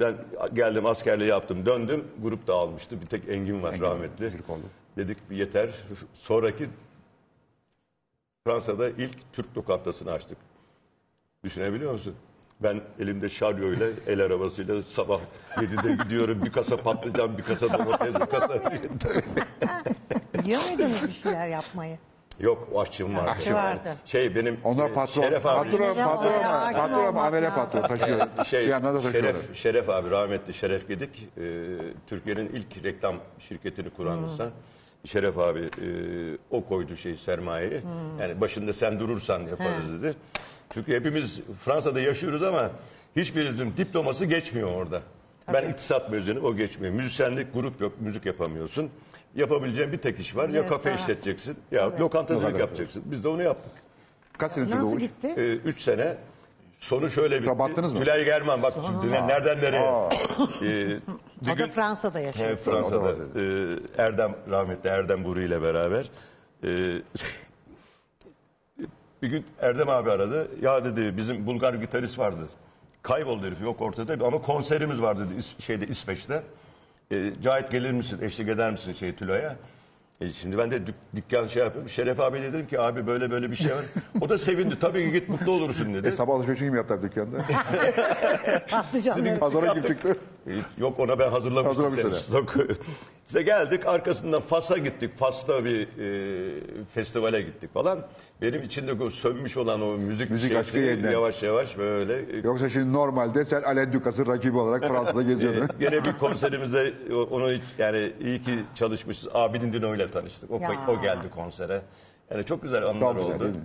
Ben 0.00 0.14
geldim 0.54 0.86
askerliği 0.86 1.30
yaptım 1.30 1.66
döndüm. 1.66 2.04
Grup 2.22 2.46
dağılmıştı. 2.46 3.00
Bir 3.00 3.06
tek 3.06 3.28
Engin 3.28 3.62
var 3.62 3.80
rahmetli. 3.80 4.30
Türk 4.30 4.50
oldu. 4.50 4.62
Dedik 4.96 5.18
yeter. 5.30 5.70
Sonraki 6.14 6.68
Fransa'da 8.46 8.88
ilk 8.88 9.32
Türk 9.32 9.56
lokantasını 9.56 10.12
açtık. 10.12 10.38
Düşünebiliyor 11.44 11.92
musun? 11.92 12.14
Ben 12.60 12.80
elimde 12.98 13.28
şaryoyla, 13.28 13.86
el 14.06 14.20
arabasıyla 14.20 14.82
sabah 14.82 15.20
7'de 15.56 16.04
gidiyorum. 16.04 16.44
Bir 16.44 16.52
kasa 16.52 16.76
patlıcan, 16.76 17.38
bir 17.38 17.42
kasa 17.42 17.78
domates, 17.78 18.14
bir 18.14 18.26
kasa... 18.26 18.72
Biliyor 20.34 20.60
muydunuz 20.68 21.02
bir 21.02 21.12
şeyler 21.12 21.48
yapmayı? 21.48 21.98
Yok 22.40 22.68
aşçım 22.76 23.16
vardı. 23.16 23.30
Aşçı 23.30 23.54
vardı. 23.54 23.96
Şey 24.04 24.34
benim 24.34 24.60
Onlar 24.64 24.90
e, 24.90 24.92
patron, 24.92 25.22
Şeref 25.22 25.46
abi. 25.46 25.70
patron, 25.70 25.94
patron, 25.94 26.42
hakim 26.42 26.80
patron, 26.80 27.06
olmak 27.06 27.24
amele 27.26 27.50
patron 27.50 27.82
taşıyor. 27.82 28.44
şey, 28.44 28.70
da. 28.70 29.12
Şeref, 29.12 29.56
Şeref 29.56 29.88
abi 29.88 30.10
rahmetli 30.10 30.54
Şeref 30.54 30.88
Gedik 30.88 31.28
e, 31.38 31.42
Türkiye'nin 32.06 32.48
ilk 32.48 32.84
reklam 32.84 33.16
şirketini 33.38 33.90
kuran 33.90 34.22
insan. 34.22 34.50
Şeref 35.04 35.38
abi 35.38 35.60
e, 35.60 35.88
o 36.50 36.64
koydu 36.64 36.96
şey 36.96 37.16
sermayeyi. 37.16 37.80
Yani 38.20 38.40
başında 38.40 38.72
sen 38.72 39.00
durursan 39.00 39.40
yaparız 39.40 40.02
dedi. 40.02 40.14
Çünkü 40.74 40.94
hepimiz 40.94 41.40
Fransa'da 41.64 42.00
yaşıyoruz 42.00 42.42
ama 42.42 42.70
hiçbirimizin 43.16 43.76
diploması 43.76 44.24
geçmiyor 44.24 44.72
orada. 44.72 45.02
Ben 45.52 45.68
iktisat 45.70 46.10
mezunuyum 46.10 46.44
o 46.44 46.56
geçmiyor. 46.56 46.94
Müzisyenlik 46.94 47.54
grup 47.54 47.80
yok 47.80 48.00
müzik 48.00 48.26
yapamıyorsun. 48.26 48.90
Yapabileceğin 49.34 49.92
bir 49.92 49.98
tek 49.98 50.20
iş 50.20 50.36
var. 50.36 50.48
ya 50.48 50.60
Evet, 50.60 50.68
kafe 50.68 50.90
ha. 50.90 50.96
işleteceksin 50.96 51.56
ya 51.72 51.84
lokantacılık 51.98 52.44
Lokanta 52.44 52.58
yapacaksın. 52.60 53.02
Biz 53.06 53.24
de 53.24 53.28
onu 53.28 53.42
yaptık. 53.42 53.72
Kaç 54.38 54.52
sene 54.52 54.64
sürdü 54.66 54.76
o 54.76 54.86
Nasıl 54.86 54.96
iş? 54.96 55.02
gitti? 55.02 55.34
Ee, 55.36 55.52
üç 55.54 55.80
sene. 55.80 56.16
Sonu 56.80 57.10
şöyle 57.10 57.42
bitti. 57.42 57.58
battınız 57.58 57.92
mı? 57.92 57.98
Tülay 58.00 58.24
German 58.24 58.62
bak 58.62 58.72
şimdi 58.86 59.12
nereden 59.12 59.58
nereye. 59.58 59.80
Ee, 60.62 60.88
bir 61.42 61.46
O 61.46 61.46
da 61.46 61.52
gün 61.54 61.68
Fransa'da 61.68 62.20
yaşıyor. 62.20 62.48
he, 62.50 62.56
Fransa'da 62.56 62.98
O 62.98 63.04
da 63.04 63.04
var 63.04 63.14
e, 63.36 63.78
Erdem 64.02 64.34
rahmetli 64.50 64.88
Erdem 64.90 65.24
Buru 65.24 65.40
ile 65.40 65.62
beraber 65.62 66.10
e, 66.64 66.68
bir 69.22 69.28
gün 69.28 69.46
Erdem 69.60 69.88
abi 69.88 70.10
aradı. 70.10 70.48
Ya 70.62 70.84
dedi 70.84 71.16
bizim 71.16 71.46
Bulgar 71.46 71.74
gitarist 71.74 72.18
vardı. 72.18 72.48
Kayboldu 73.02 73.46
herif 73.46 73.60
yok 73.60 73.80
ortada 73.80 74.26
ama 74.26 74.42
konserimiz 74.42 75.02
vardı 75.02 75.26
dedi 75.30 75.40
İs- 75.40 75.62
şeyde 75.62 75.86
İsveç'te. 75.86 76.42
E, 77.12 77.32
Cahit 77.42 77.70
gelir 77.70 77.90
misin 77.90 78.18
eşlik 78.22 78.48
eder 78.48 78.70
misin 78.70 78.92
şey 78.92 79.14
Tülay'a? 79.14 79.56
E, 80.20 80.32
şimdi 80.32 80.58
ben 80.58 80.70
de 80.70 80.86
dük- 80.86 80.94
dükkan 81.16 81.46
şey 81.46 81.62
yapıyorum. 81.62 81.90
Şeref 81.90 82.20
abi 82.20 82.42
dedim 82.42 82.66
ki 82.66 82.80
abi 82.80 83.06
böyle 83.06 83.30
böyle 83.30 83.50
bir 83.50 83.56
şey 83.56 83.74
var. 83.74 83.84
O 84.20 84.28
da 84.28 84.38
sevindi. 84.38 84.78
Tabii 84.78 85.04
ki 85.04 85.12
git 85.12 85.28
mutlu 85.28 85.52
olursun 85.52 85.94
dedi. 85.94 86.08
E, 86.08 86.12
sabah 86.12 86.34
alışverişini 86.34 86.66
kim 86.68 86.76
yaptılar 86.76 87.02
dükkanda? 87.02 87.36
Patlıcanları. 88.70 89.38
Pazara 89.38 89.72
kim 89.74 89.82
çıktı? 89.82 90.16
E, 90.46 90.52
Yok 90.78 91.00
ona 91.00 91.18
ben 91.18 91.30
hazırlamıştım. 91.30 91.84
Yok. 92.32 92.56
İşte 93.28 93.42
geldik 93.42 93.86
arkasından 93.86 94.40
Fas'a 94.40 94.78
gittik. 94.78 95.18
Fas'ta 95.18 95.64
bir 95.64 95.80
e, 95.82 96.84
festivale 96.94 97.42
gittik 97.42 97.74
falan. 97.74 98.06
Benim 98.42 98.62
içinde 98.62 98.92
o 99.02 99.10
sönmüş 99.10 99.56
olan 99.56 99.82
o 99.82 99.96
müzik, 99.96 100.30
Müzik 100.30 100.52
şeysi 100.52 100.58
aşkı 100.68 100.78
yeniden. 100.78 101.12
yavaş 101.12 101.42
yavaş 101.42 101.78
böyle. 101.78 102.14
e, 102.14 102.36
Yoksa 102.44 102.68
şimdi 102.68 102.92
normalde 102.92 103.44
sen 103.44 103.62
Alain 103.62 103.92
Ducas'ın 103.92 104.26
rakibi 104.26 104.58
olarak 104.58 104.88
Fransa'da 104.88 105.22
geziyordun. 105.22 105.68
Gene 105.80 106.04
bir 106.04 106.18
konserimizde 106.18 106.92
onu 107.30 107.52
hiç- 107.52 107.62
yani 107.78 108.12
iyi 108.20 108.42
ki 108.42 108.58
çalışmışız. 108.74 109.28
Abidin 109.34 109.72
Dino 109.72 109.94
ile 109.94 110.10
tanıştık. 110.10 110.50
O, 110.50 110.58
Ya. 110.60 110.70
o 110.88 111.02
geldi 111.02 111.30
konsere. 111.30 111.82
Yani 112.30 112.44
çok 112.44 112.62
güzel 112.62 112.86
anılar 112.86 113.14
Çok 113.14 113.16
güzel, 113.32 113.34
oldu. 113.50 113.56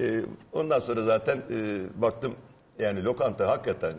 E, 0.00 0.20
ondan 0.52 0.80
sonra 0.80 1.02
zaten 1.04 1.36
e, 1.36 1.78
baktım 2.02 2.34
yani 2.78 3.04
lokanta 3.04 3.46
hakikaten 3.48 3.92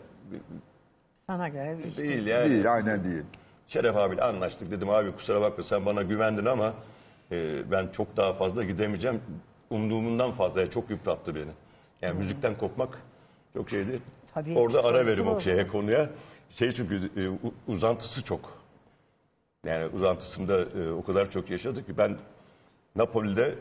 Sana 1.26 1.48
göre 1.48 1.76
bir 1.78 1.84
iş 1.90 1.96
değil. 1.98 2.10
değil 2.10 2.26
yani. 2.26 2.50
Değil 2.50 2.72
aynen 2.72 3.04
değil. 3.04 3.22
Şeref 3.68 3.96
abiyle 3.96 4.22
anlaştık 4.22 4.70
dedim 4.70 4.90
abi 4.90 5.12
kusura 5.12 5.40
bakma 5.40 5.64
sen 5.64 5.86
bana 5.86 6.02
güvendin 6.02 6.46
ama 6.46 6.74
e, 7.32 7.70
ben 7.70 7.88
çok 7.88 8.16
daha 8.16 8.32
fazla 8.32 8.64
gidemeyeceğim. 8.64 9.20
Umduğumundan 9.70 10.32
fazla 10.32 10.60
yani 10.60 10.70
çok 10.70 10.90
yıprattı 10.90 11.34
beni. 11.34 11.50
Yani 12.02 12.18
müzikten 12.18 12.54
kopmak 12.54 12.98
çok 13.54 13.70
şeydi. 13.70 14.00
Tabii, 14.34 14.58
Orada 14.58 14.84
ara 14.84 15.06
verim 15.06 15.28
o 15.28 15.40
şeye 15.40 15.66
konuya. 15.66 16.10
Şey 16.50 16.72
çünkü 16.72 17.10
e, 17.16 17.22
uzantısı 17.72 18.22
çok. 18.24 18.58
Yani 19.66 19.86
uzantısında 19.86 20.60
e, 20.60 20.90
o 20.92 21.04
kadar 21.04 21.30
çok 21.30 21.50
yaşadık 21.50 21.86
ki 21.86 21.98
ben 21.98 22.18
Napoli'de 22.96 23.54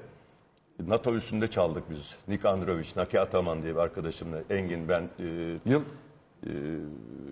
NATO 0.80 1.15
üstünde 1.15 1.48
çaldık 1.48 1.89
biz. 1.89 2.15
Nik 2.28 2.46
Androvic, 2.46 2.88
Naki 2.96 3.20
Ataman 3.20 3.63
diye 3.63 3.74
bir 3.76 3.80
arkadaşımla. 3.80 4.38
Engin 4.50 4.89
ben 4.89 5.10
e, 5.20 5.58
Yıl 5.65 5.84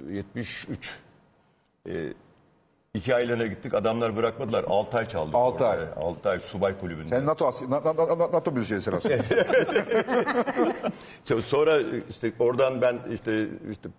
73. 0.10 1.00
Ee, 1.88 2.14
iki 2.94 3.16
aylığına 3.16 3.48
gittik. 3.48 3.74
Adamlar 3.74 4.16
bırakmadılar. 4.16 4.66
6 4.68 4.98
ay 4.98 5.08
çaldık. 5.08 5.36
Altı 5.36 5.64
orada. 5.66 5.70
ay. 5.70 5.88
Altı 5.96 6.30
ay 6.30 6.40
subay 6.40 6.80
kulübünde. 6.80 7.10
sen 7.10 7.26
NATO, 7.26 7.48
as- 7.48 7.62
Na- 7.62 7.84
Na- 7.86 7.96
Na- 8.20 8.32
NATO 8.32 8.52
müziğisin 8.52 8.92
aslında. 8.92 9.16
So- 11.26 11.42
Sonra 11.42 11.80
işte 12.10 12.32
oradan 12.40 12.82
ben 12.82 13.00
işte 13.14 13.48
işte 13.72 13.90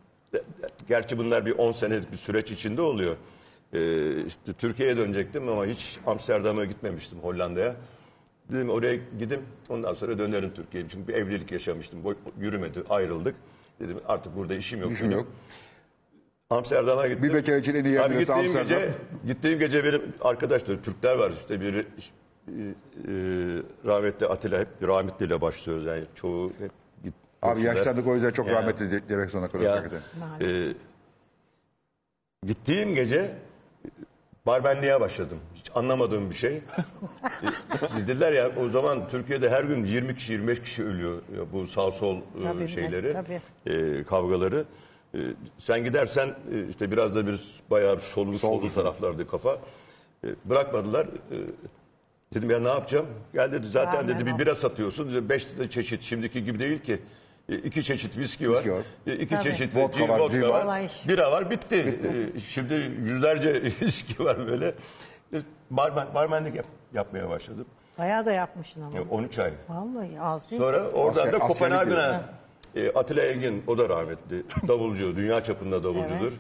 gerçi 0.89 1.19
bunlar 1.19 1.47
bir 1.47 1.59
10 1.59 1.73
senelik 1.73 2.13
bir 2.13 2.17
süreç 2.17 2.51
içinde 2.51 2.83
oluyor. 2.83 3.17
Ee, 3.73 4.25
işte 4.27 4.53
Türkiye'ye 4.53 4.97
dönecektim 4.97 5.49
ama 5.49 5.67
hiç 5.67 5.99
Amsterdam'a 6.07 6.65
gitmemiştim 6.65 7.19
Hollanda'ya. 7.19 7.75
Dedim 8.53 8.71
oraya 8.71 8.95
gidip 9.19 9.41
ondan 9.69 9.95
sonra 9.95 10.19
dönerim 10.19 10.55
Türkiye'ye. 10.55 10.89
Çünkü 10.89 11.09
bir 11.09 11.15
evlilik 11.15 11.53
yaşamıştım. 11.53 12.05
Boy- 12.05 12.17
Yürümedi, 12.39 12.83
ayrıldık. 12.91 13.35
Dedim 13.81 14.01
artık 14.09 14.37
burada 14.37 14.55
işim 14.55 14.81
yok. 14.81 14.93
İşim 14.93 15.11
yok. 15.11 15.27
Amsterdam'a 16.51 17.07
gittim. 17.09 17.23
Bir 17.23 17.35
bekar 17.35 17.57
için 17.57 17.75
en 17.75 17.85
iyi 17.85 17.95
yer 17.95 18.01
Abi 18.01 18.15
neresi 18.15 18.27
gittiğim 18.33 18.57
Amsterdam. 18.57 18.79
gece, 18.81 18.93
gittiğim 19.27 19.59
gece 19.59 19.85
benim 19.85 20.03
arkadaşlar 20.21 20.77
Türkler 20.83 21.15
var 21.19 21.31
işte 21.41 21.61
biri 21.61 21.79
e, 21.79 22.53
e, 22.53 22.65
rahmetli 23.85 24.27
Atilla 24.27 24.59
hep 24.61 24.69
rahmetliyle 24.83 25.41
başlıyoruz 25.41 25.87
yani 25.87 26.05
çoğu 26.15 26.53
hep 26.59 26.71
git. 27.05 27.15
Abi 27.43 27.63
yaşlandık 27.63 28.07
o 28.07 28.15
yüzden 28.15 28.31
çok 28.31 28.47
Ya. 28.49 28.55
rahmetli 28.55 28.91
de- 28.91 29.09
demek 29.09 29.31
zorunda 29.31 29.49
kalıyoruz 29.51 29.77
Ya, 29.77 29.83
hakikaten. 29.83 30.49
e, 30.71 30.75
gittiğim 32.47 32.95
gece 32.95 33.31
barbenliğe 34.47 35.01
başladım. 35.01 35.39
Hiç 35.55 35.71
anlamadığım 35.75 36.31
bir 36.31 36.35
şey. 36.35 36.57
E, 36.57 36.63
dediler 38.07 38.33
ya 38.33 38.51
o 38.57 38.69
zaman 38.69 39.09
Türkiye'de 39.09 39.51
her 39.51 39.65
gün 39.65 39.85
20 39.85 40.17
kişi 40.17 40.33
25 40.33 40.61
kişi 40.63 40.85
ölüyor 40.85 41.15
ya 41.37 41.53
bu 41.53 41.67
sağ 41.67 41.91
sol 41.91 42.17
e, 42.17 42.43
Tabii, 42.43 42.69
şeyleri 42.69 43.13
tabii. 43.13 43.41
e, 43.67 44.05
kavgaları. 44.05 44.65
E, 45.15 45.19
sen 45.59 45.85
gidersen 45.85 46.29
e, 46.29 46.69
işte 46.69 46.91
biraz 46.91 47.15
da 47.15 47.27
bir 47.27 47.41
bayağı 47.71 47.97
bir 47.97 48.03
solun 48.03 48.37
solun 48.37 48.69
taraflardı 48.69 49.29
kafa. 49.29 49.59
E, 50.25 50.29
bırakmadılar. 50.45 51.07
E, 51.07 51.37
dedim 52.35 52.51
ya 52.51 52.61
ne 52.61 52.69
yapacağım? 52.69 53.07
Gel 53.33 53.53
dedi 53.53 53.67
zaten 53.69 53.99
Aynen 53.99 54.09
dedi 54.09 54.27
bir 54.27 54.39
bira 54.39 54.55
satıyorsun. 54.55 55.13
Dedi, 55.13 55.29
beş 55.29 55.59
de 55.59 55.71
çeşit 55.71 56.03
şimdiki 56.03 56.45
gibi 56.45 56.59
değil 56.59 56.79
ki. 56.79 57.03
E, 57.49 57.57
iki 57.57 57.85
çeşit 57.85 58.19
viski 58.19 58.51
var. 58.51 58.57
Viski 58.57 58.73
var. 58.73 58.83
E, 59.07 59.15
iki 59.15 59.35
Tabii. 59.35 59.43
çeşit 59.45 59.77
Vodka 59.77 59.99
cin, 59.99 60.09
var, 60.09 60.19
vodka 60.19 60.33
cin 60.33 60.43
var. 60.43 60.49
var. 60.49 60.65
Olay. 60.65 60.89
Bira 61.09 61.33
var 61.33 61.51
bitti. 61.51 62.01
E, 62.37 62.39
şimdi 62.41 62.75
yüzlerce 63.03 63.63
viski 63.83 64.25
var 64.25 64.47
böyle. 64.47 64.75
E, 65.33 65.37
barmen, 65.71 66.07
barmenlik 66.15 66.55
yap- 66.55 66.67
yapmaya 66.95 67.29
başladım. 67.31 67.67
Bayağı 67.99 68.27
da 68.27 68.33
yapmışsın 68.33 68.81
ama. 68.83 68.99
E, 68.99 69.01
13 69.01 69.39
ay. 69.39 69.53
Vallahi 69.69 70.21
az 70.21 70.51
değil. 70.51 70.63
Sonra 70.63 70.89
oradan 70.89 71.27
Asker- 71.27 71.33
da 71.33 71.37
askerlik 71.37 71.43
Kopenhag'a 71.49 72.25
e, 72.77 72.91
Atilla 72.91 73.23
Engin 73.23 73.63
o 73.67 73.79
da 73.79 73.89
rahmetli 73.89 74.43
davulcu 74.69 75.17
dünya 75.17 75.45
çapında 75.45 75.85
davulcudur. 75.85 76.33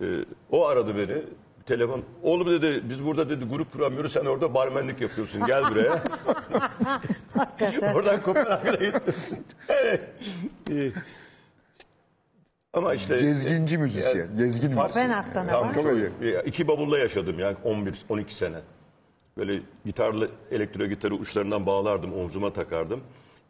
E, 0.00 0.06
o 0.50 0.66
aradı 0.66 0.96
beni 0.98 1.22
telefon 1.66 2.02
oğlum 2.22 2.50
dedi 2.50 2.82
biz 2.88 3.04
burada 3.04 3.30
dedi 3.30 3.44
grup 3.44 3.72
kuramıyoruz 3.72 4.12
sen 4.12 4.24
orada 4.24 4.54
barmenlik 4.54 5.00
yapıyorsun 5.00 5.46
gel 5.46 5.64
buraya. 5.70 6.02
Oradan 7.94 8.22
Kopenhag'a 8.22 8.74
gittim. 8.74 9.14
Evet. 9.68 10.00
E, 10.70 10.90
ama 12.72 12.94
işte 12.94 13.20
Gezginci 13.20 13.78
müzisyen. 13.78 14.14
Gezgin 14.16 14.44
müzisyen. 14.44 14.76
Kopenhag'da 14.76 15.42
ne 15.42 15.48
Tam 15.50 15.68
var? 15.68 15.74
Çok 15.74 15.82
çok, 15.82 15.94
iyi. 15.94 16.34
e, 16.34 16.42
iki 16.44 16.68
bavulla 16.68 16.98
yaşadım 16.98 17.38
yani 17.38 17.56
11-12 17.64 18.30
sene. 18.30 18.58
Böyle 19.36 19.60
gitarlı 19.84 20.30
elektro 20.50 20.86
gitarı 20.86 21.14
uçlarından 21.14 21.66
bağlardım, 21.66 22.18
omzuma 22.18 22.52
takardım. 22.52 23.00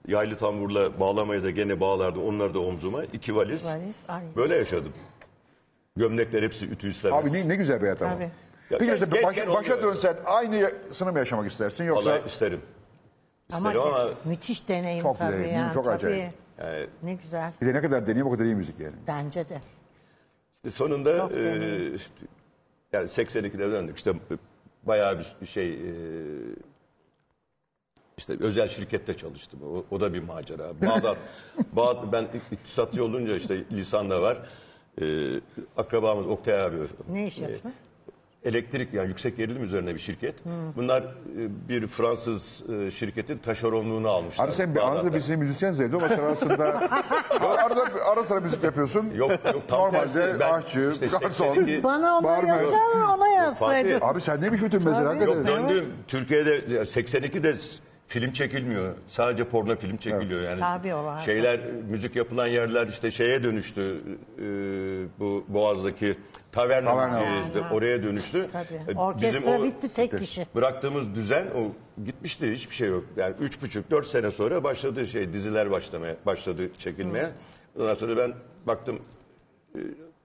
Yaylı 0.07 0.37
tamburla 0.37 1.01
bağlamayı 1.01 1.45
da 1.45 1.51
gene 1.51 1.81
bağlardım, 1.81 2.25
onları 2.25 2.55
da 2.55 2.61
omzuma. 2.61 3.05
İki 3.05 3.37
valiz. 3.37 3.65
Valiz, 3.65 3.95
aynen. 4.09 4.37
Böyle 4.37 4.57
yaşadım. 4.57 4.93
Gömlekler 5.97 6.43
hepsi 6.43 6.67
ütü 6.67 6.91
istemez. 6.91 7.25
Abi 7.25 7.33
ne, 7.33 7.49
ne 7.49 7.57
güzel 7.57 7.77
bir 7.77 7.81
hayat 7.83 8.03
ama. 8.03 8.13
Tabii. 8.15 8.23
Ya 8.71 8.79
Peki 8.79 8.87
genç- 8.87 9.01
mesela 9.01 9.23
başa, 9.27 9.55
başa 9.55 9.83
dönsen 9.83 10.17
aynısını 10.25 11.13
mı 11.13 11.19
yaşamak 11.19 11.51
istersin 11.53 11.85
yoksa 11.85 12.11
Vallahi 12.11 12.27
isterim. 12.27 12.61
Ama, 13.53 13.69
İsterim 13.69 13.81
ama 13.95 14.09
müthiş 14.25 14.69
deneyim 14.69 15.03
Çok 15.03 15.19
tabii 15.19 15.33
deneyim, 15.33 15.55
yani. 15.57 15.75
çok 15.75 15.85
tabii. 15.85 15.95
acayip. 15.95 16.33
yani 16.59 16.87
Ne 17.03 17.15
güzel. 17.15 17.53
bir 17.61 17.67
de 17.67 17.75
ne 17.75 17.81
kadar 17.81 18.07
deneyim 18.07 18.27
o 18.27 18.31
kadar 18.31 18.45
iyi 18.45 18.55
müzik 18.55 18.81
yani. 18.81 18.95
Bence 19.07 19.49
de. 19.49 19.61
işte 20.55 20.71
sonunda 20.71 21.19
Çok 21.19 21.33
e, 21.33 21.95
işte, 21.95 22.15
yani 22.93 23.07
82'de 23.09 23.73
döndük. 23.73 23.97
İşte 23.97 24.13
bayağı 24.83 25.19
bir 25.41 25.47
şey 25.47 25.73
e, 25.75 25.91
işte 28.19 28.37
özel 28.41 28.69
şirkette 28.69 29.17
çalıştım. 29.17 29.61
O, 29.75 29.85
o 29.97 30.01
da 30.01 30.15
bir 30.15 30.23
macera. 30.23 30.81
Bağdat, 30.83 31.17
Bağdat 31.73 32.13
ben 32.13 32.27
iktisatçı 32.53 33.05
olunca 33.05 33.37
işte 33.37 33.65
lisanda 33.73 34.23
var. 34.23 34.39
E, 35.03 35.05
akrabamız 35.77 36.27
Oktay 36.27 36.63
abi 36.63 36.77
Ne 37.13 37.27
iş 37.27 37.39
yaptın? 37.39 37.73
elektrik 38.45 38.95
yani 38.95 39.09
yüksek 39.09 39.37
gerilim 39.37 39.63
üzerine 39.65 39.95
bir 39.95 39.99
şirket. 40.01 40.35
Bunlar 40.77 41.03
e, 41.03 41.69
bir 41.69 41.87
Fransız 41.87 42.63
e, 42.71 42.91
şirketin 42.91 43.39
taşeronluğunu 43.39 44.09
almışlar. 44.09 44.49
Abi 44.49 44.53
sen 44.55 44.75
bir 44.75 44.81
arada 44.89 45.15
bir 45.15 45.21
seni 45.21 45.37
müzisyen 45.37 45.73
zannediyor 45.73 46.03
ama 46.03 46.17
sen 46.17 46.25
aslında 46.25 46.65
arada 47.41 47.85
ara 48.13 48.23
sıra 48.25 48.41
müzik 48.41 48.63
yapıyorsun. 48.65 49.11
Yok 49.15 49.31
yok 49.31 49.63
tam 49.69 49.81
Normalde 49.81 50.13
tersi. 50.13 50.41
Ben 50.41 50.53
aşçı, 50.53 50.91
işte 50.93 51.07
garson. 51.07 51.55
82 51.55 51.83
Bana 51.83 52.19
onu 52.19 52.47
yazacaksın 52.47 53.01
ona 53.17 53.29
yazsaydın. 53.29 54.01
Abi 54.01 54.21
sen 54.21 54.41
neymiş 54.43 54.63
bütün 54.63 54.85
mesela 54.85 55.13
Tabii. 55.13 55.19
hakikaten. 55.25 55.61
Yok 55.61 55.71
döndüm. 55.71 55.93
Türkiye'de 56.09 56.55
ya 56.75 56.83
82'de 56.83 57.55
s- 57.55 57.83
film 58.09 58.33
çekilmiyor. 58.33 58.95
Sadece 59.09 59.45
porno 59.45 59.77
film 59.77 59.97
çekiliyor 59.97 60.43
yani. 60.43 60.61
Tabii 60.61 60.95
o 60.95 61.05
var. 61.05 61.19
Şeyler 61.19 61.61
müzik 61.89 62.17
yapılan 62.17 62.47
yerler 62.47 62.87
işte 62.87 63.11
şeye 63.11 63.45
dönüştü. 63.45 64.01
e, 64.39 64.43
bu 65.21 65.45
Boğaz'daki 65.49 66.17
taverna 66.53 66.91
Taverna. 66.91 67.21
müziği 67.21 67.55
de 67.55 67.75
oraya 67.75 68.03
dönüştü. 68.03 68.47
Tabii. 68.53 68.93
E, 68.93 68.95
Orkestra 68.99 69.63
bitti, 69.65 69.89
tek 69.89 70.19
kişi. 70.19 70.47
Bıraktığımız 70.55 71.15
düzen 71.15 71.47
o 71.47 71.73
gitmişti. 72.05 72.53
Hiçbir 72.53 72.75
şey 72.75 72.89
yok. 72.89 73.05
Yani 73.17 73.35
üç 73.41 73.63
buçuk 73.63 73.91
dört 73.91 74.07
sene 74.07 74.31
sonra 74.31 74.65
başladı 74.65 75.07
şey 75.07 75.33
diziler 75.33 75.71
başlamaya 75.71 76.17
başladı 76.27 76.71
çekilmeye. 76.79 77.31
Ondan 77.79 77.95
sonra 77.95 78.17
ben 78.17 78.35
baktım 78.67 78.99
e, 79.75 79.79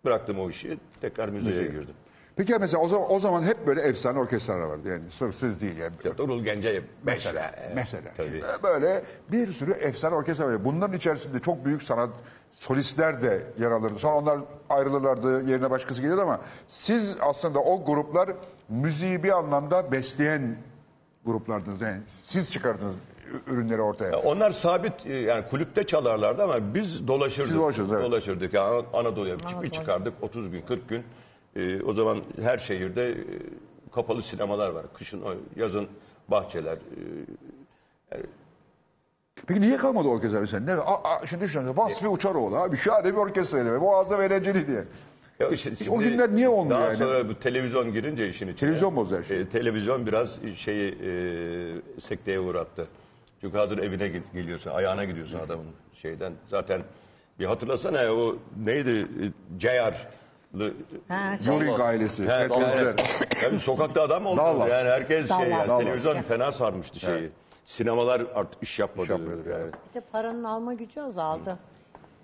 bıraktım 0.06 0.40
o 0.40 0.50
işi. 0.50 0.78
Tekrar 1.02 1.30
müziğe 1.30 1.64
girdim. 1.64 1.96
Peki 2.36 2.56
mesela 2.60 2.84
o 2.84 2.88
zaman, 2.88 3.12
o 3.12 3.20
zaman 3.20 3.44
hep 3.44 3.68
böyle 3.68 3.82
efsane 3.82 4.20
orkestralar 4.20 4.60
vardı 4.60 4.90
yani 4.90 5.04
sırf 5.12 5.62
değil 5.62 5.78
yani. 5.78 5.94
Ya, 6.04 6.16
Turul 6.16 6.44
Gence'ye 6.44 6.82
Mesela, 7.04 7.52
mesela. 7.76 8.12
Tabii. 8.18 8.44
Böyle 8.64 9.04
bir 9.32 9.52
sürü 9.52 9.72
efsane 9.72 10.16
orkestra 10.16 10.48
var. 10.48 10.66
Bunların 10.66 10.98
içerisinde 10.98 11.40
çok 11.40 11.66
büyük 11.66 11.84
sanat 11.84 12.10
solistler 12.54 13.22
de 13.22 13.44
yer 13.60 13.72
alırdı. 13.72 14.00
Sonra 14.00 14.16
onlar 14.16 14.40
ayrılırlardı, 14.70 15.50
yerine 15.50 15.70
başkası 15.70 16.02
gelirdi 16.02 16.22
ama 16.22 16.40
siz 16.68 17.18
aslında 17.22 17.60
o 17.60 17.86
gruplar 17.86 18.30
müziği 18.70 19.24
bir 19.24 19.38
anlamda 19.38 19.92
besleyen 19.92 20.58
gruplardınız. 21.26 21.82
Yani 21.82 22.02
siz 22.24 22.52
çıkardınız 22.52 22.96
ürünleri 23.48 23.82
ortaya. 23.82 24.20
Onlar 24.20 24.52
sabit 24.52 25.06
e, 25.06 25.14
yani 25.18 25.46
kulüpte 25.50 25.84
çalarlardı 25.84 26.44
ama 26.44 26.74
biz 26.74 27.08
dolaşırdık. 27.08 27.48
Siz 27.48 27.58
dolaşırdınız, 27.58 27.94
evet. 27.94 28.06
Dolaşırdık. 28.06 28.54
Yani 28.54 28.86
Anadolu'ya 28.94 29.40
bir 29.40 29.46
Anadolu. 29.46 29.70
çıkardık 29.72 30.14
30 30.22 30.52
gün 30.52 30.62
40 30.62 30.90
gün. 30.90 31.04
E, 31.56 31.82
o 31.82 31.94
zaman 31.94 32.22
her 32.42 32.58
şehirde 32.58 33.10
e, 33.12 33.16
kapalı 33.96 34.22
sinemalar 34.22 34.70
var. 34.70 34.86
Kışın 34.94 35.24
yazın 35.56 35.88
bahçeler. 36.28 36.78
E, 36.78 38.18
Peki 39.48 39.62
niye 39.62 39.78
kalmadı 39.78 40.08
orkestra 40.08 40.48
sen? 40.48 40.66
Ne? 40.66 40.74
A, 40.74 41.04
a, 41.16 41.28
şimdi 41.28 41.44
düşünün. 41.44 41.78
Vasfi 41.78 42.08
Uçaroğlu 42.08 42.56
abi. 42.58 42.78
Şahane 42.78 43.06
bir 43.06 43.18
orkestraydı. 43.18 43.80
Muazzam 43.80 44.22
eğlenceli 44.22 44.68
diye. 44.68 44.84
ya 45.40 45.50
işte 45.50 45.92
o 45.92 46.00
günler 46.00 46.36
niye 46.36 46.50
olmuyor 46.50 46.80
daha 46.80 46.88
yani? 46.88 46.98
sonra 46.98 47.30
bu 47.30 47.40
televizyon 47.40 47.92
girince 47.94 48.30
işin 48.30 48.46
içine. 48.48 48.56
Televizyon 48.60 48.96
bozdu 48.96 49.18
her 49.18 49.24
şeyi. 49.24 49.42
e, 49.42 49.50
televizyon 49.50 50.06
biraz 50.08 50.38
şeyi 50.56 50.92
e, 51.04 52.02
sekteye 52.02 52.40
uğrattı. 52.40 52.88
Çünkü 53.42 53.58
hazır 53.58 53.78
evine 53.78 54.08
gel- 54.08 54.22
geliyorsun, 54.34 54.72
ayağına 54.72 55.06
gidiyorsun 55.06 55.40
adamın 55.40 55.66
şeyden. 55.94 56.34
Zaten 56.48 56.82
bir 57.40 57.46
hatırlasana 57.46 58.02
ya, 58.02 58.16
o 58.16 58.36
neydi? 58.66 58.90
E, 59.00 59.24
Ceyar'lı 59.60 59.98
Ha, 61.08 61.38
şey, 61.46 61.76
ailesi. 61.82 62.24
Evet, 62.24 62.52
evet. 62.76 63.00
Yani 63.44 63.60
sokakta 63.60 64.02
adam 64.02 64.26
oldu. 64.26 64.38
Dallas. 64.38 64.70
Yani 64.70 64.90
herkes 64.90 65.28
şey, 65.28 65.30
Dallas. 65.30 65.50
yani 65.50 65.68
Dallas. 65.68 65.84
televizyon 65.84 66.22
fena 66.22 66.52
sarmıştı 66.52 67.00
şeyi. 67.00 67.32
Sinemalar 67.66 68.22
artık 68.36 68.64
iş 68.64 68.80
yapmadı. 68.80 69.04
İş 69.04 69.10
yapmıyordu 69.10 69.50
yani. 69.50 69.72
Bir 69.90 70.02
de 70.02 70.06
paranın 70.12 70.44
alma 70.44 70.74
gücü 70.74 71.02
azaldı. 71.02 71.58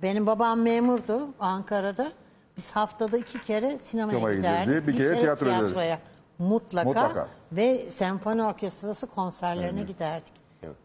Benim 0.04 0.28
babam 0.28 0.62
memurdu 0.62 1.28
Ankara'da. 1.40 2.12
Biz 2.58 2.72
haftada 2.72 3.18
iki 3.18 3.42
kere 3.42 3.78
sinemaya 3.78 4.18
Sinemaya 4.18 4.38
giderdik. 4.38 4.68
giderdi, 4.68 4.88
bir 4.88 4.98
kere 4.98 5.20
tiyatroya. 5.20 6.00
Mutlaka. 6.40 6.88
Mutlaka. 6.88 7.28
Ve 7.52 7.90
senfoni 7.90 8.44
orkestrası 8.44 9.08
konserlerine 9.08 9.84
giderdik. 9.84 10.34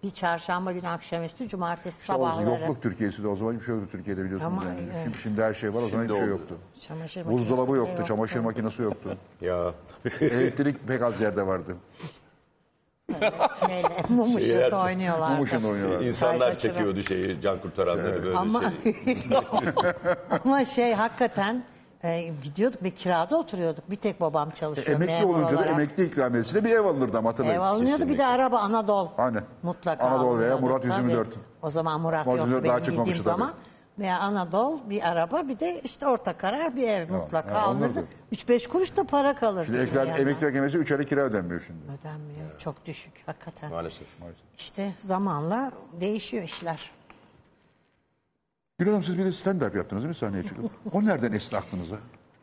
Bir 0.03 0.11
çarşamba 0.11 0.73
günü 0.73 0.89
akşamüstü, 0.89 1.49
cumartesi 1.49 2.01
İşte 2.01 2.13
o 2.13 2.17
sabahları. 2.17 2.61
yokluk 2.61 2.83
Türkiye'si 2.83 3.23
de 3.23 3.29
o 3.29 3.37
zaman 3.37 3.53
hiçbir 3.53 3.65
şey 3.67 3.75
yoktu 3.75 3.89
Türkiye'de 3.93 4.25
biliyorsunuz. 4.25 4.53
Ama, 4.53 4.65
yani. 4.65 4.81
evet. 4.95 5.05
Şimdi, 5.05 5.19
şimdi 5.23 5.43
her 5.43 5.55
şey 5.55 5.75
var 5.75 5.83
o 5.83 5.87
zaman 5.89 5.91
Şimdi 5.91 6.03
hiçbir 6.05 6.15
şey 6.25 6.33
oldu. 6.33 6.41
yoktu. 6.41 6.59
Çamaşır 6.81 7.27
Buzdolabı 7.27 7.71
makinesi 7.71 7.91
yoktu, 7.91 8.05
çamaşır 8.09 8.41
makinesi 8.41 8.83
yoktu. 8.83 9.17
Ya 9.41 9.75
Elektrik 10.21 10.89
pek 10.89 11.03
az 11.03 11.21
yerde 11.21 11.47
vardı. 11.47 11.77
Neyle? 13.69 13.89
Mum 14.09 14.37
ışıkta 14.37 14.85
oynuyorlardı. 14.85 15.35
Mum 15.37 15.45
ışığında 15.45 15.69
oynuyorlardı. 15.69 16.05
insanlar 16.05 16.59
çekiyordu 16.59 17.03
şeyi 17.03 17.41
can 17.41 17.61
kurtaranları 17.61 18.23
böyle 18.25 18.37
Ama, 18.37 18.63
şey. 18.83 19.19
ama 20.45 20.65
şey 20.65 20.93
hakikaten 20.95 21.65
e, 22.05 22.33
gidiyorduk 22.43 22.83
ve 22.83 22.91
kirada 22.91 23.37
oturuyorduk. 23.39 23.91
Bir 23.91 23.97
tek 23.97 24.21
babam 24.21 24.51
çalışıyor. 24.51 24.97
Emekli 24.97 25.13
memur 25.13 25.35
olunca 25.35 25.51
da 25.51 25.57
olarak. 25.57 25.71
emekli 25.71 26.05
ikramiyesiyle 26.05 26.65
bir 26.65 26.71
ev 26.71 26.85
alınırdı 26.85 27.19
ama 27.19 27.31
hatırlayın. 27.31 27.57
Ev 27.57 27.61
alınıyordu 27.61 28.09
bir 28.09 28.19
de 28.19 28.27
araba 28.27 28.59
Anadolu. 28.59 29.11
Aynen. 29.19 29.45
Mutlaka 29.63 30.05
Anadolu 30.07 30.39
veya 30.39 30.55
alınıyordu. 30.55 30.63
Murat 30.63 30.83
Tabii. 30.83 31.11
124. 31.11 31.29
O 31.63 31.71
zaman 31.71 32.01
Murat 32.01 32.27
Murat 32.27 32.39
yoktu 32.39 32.55
124 32.57 32.65
benim 32.65 32.97
daha 32.99 33.07
bildiğim 33.07 33.25
tabii. 33.25 33.35
zaman. 33.35 33.53
Veya 33.99 34.19
Anadolu 34.19 34.81
bir 34.91 35.09
araba 35.09 35.49
bir 35.49 35.61
de 35.61 35.81
işte 35.81 36.07
orta 36.07 36.37
karar 36.39 36.77
bir 36.77 36.89
ev 36.89 37.11
mutlaka 37.11 37.55
ha, 37.55 37.59
alınırdı. 37.61 37.99
alınırdı. 37.99 38.07
3-5 38.33 38.69
kuruş 38.69 38.97
da 38.97 39.05
para 39.05 39.35
kalırdı. 39.35 39.67
Şimdi 39.67 39.79
ekran, 39.79 40.09
emekli 40.09 40.49
ikramiyesi 40.49 40.79
3 40.79 40.93
ay 40.93 41.07
kira 41.07 41.21
ödenmiyor 41.21 41.63
şimdi. 41.67 41.81
Ödenmiyor. 42.01 42.59
Çok 42.59 42.87
düşük 42.87 43.13
hakikaten. 43.27 43.71
Maalesef. 43.71 44.07
İşte 44.59 44.93
zamanla 45.05 45.73
değişiyor 46.01 46.43
işler. 46.43 46.91
Gül 48.79 48.87
Hanım 48.89 49.03
siz 49.05 49.19
bir 49.19 49.25
de 49.25 49.29
stand-up 49.29 49.77
yaptınız 49.77 50.03
değil 50.03 50.09
mi 50.09 50.15
sahneye 50.15 50.43
çıkıp? 50.43 50.71
O 50.93 51.05
nereden 51.05 51.33
esti 51.33 51.57
aklınıza? 51.57 51.97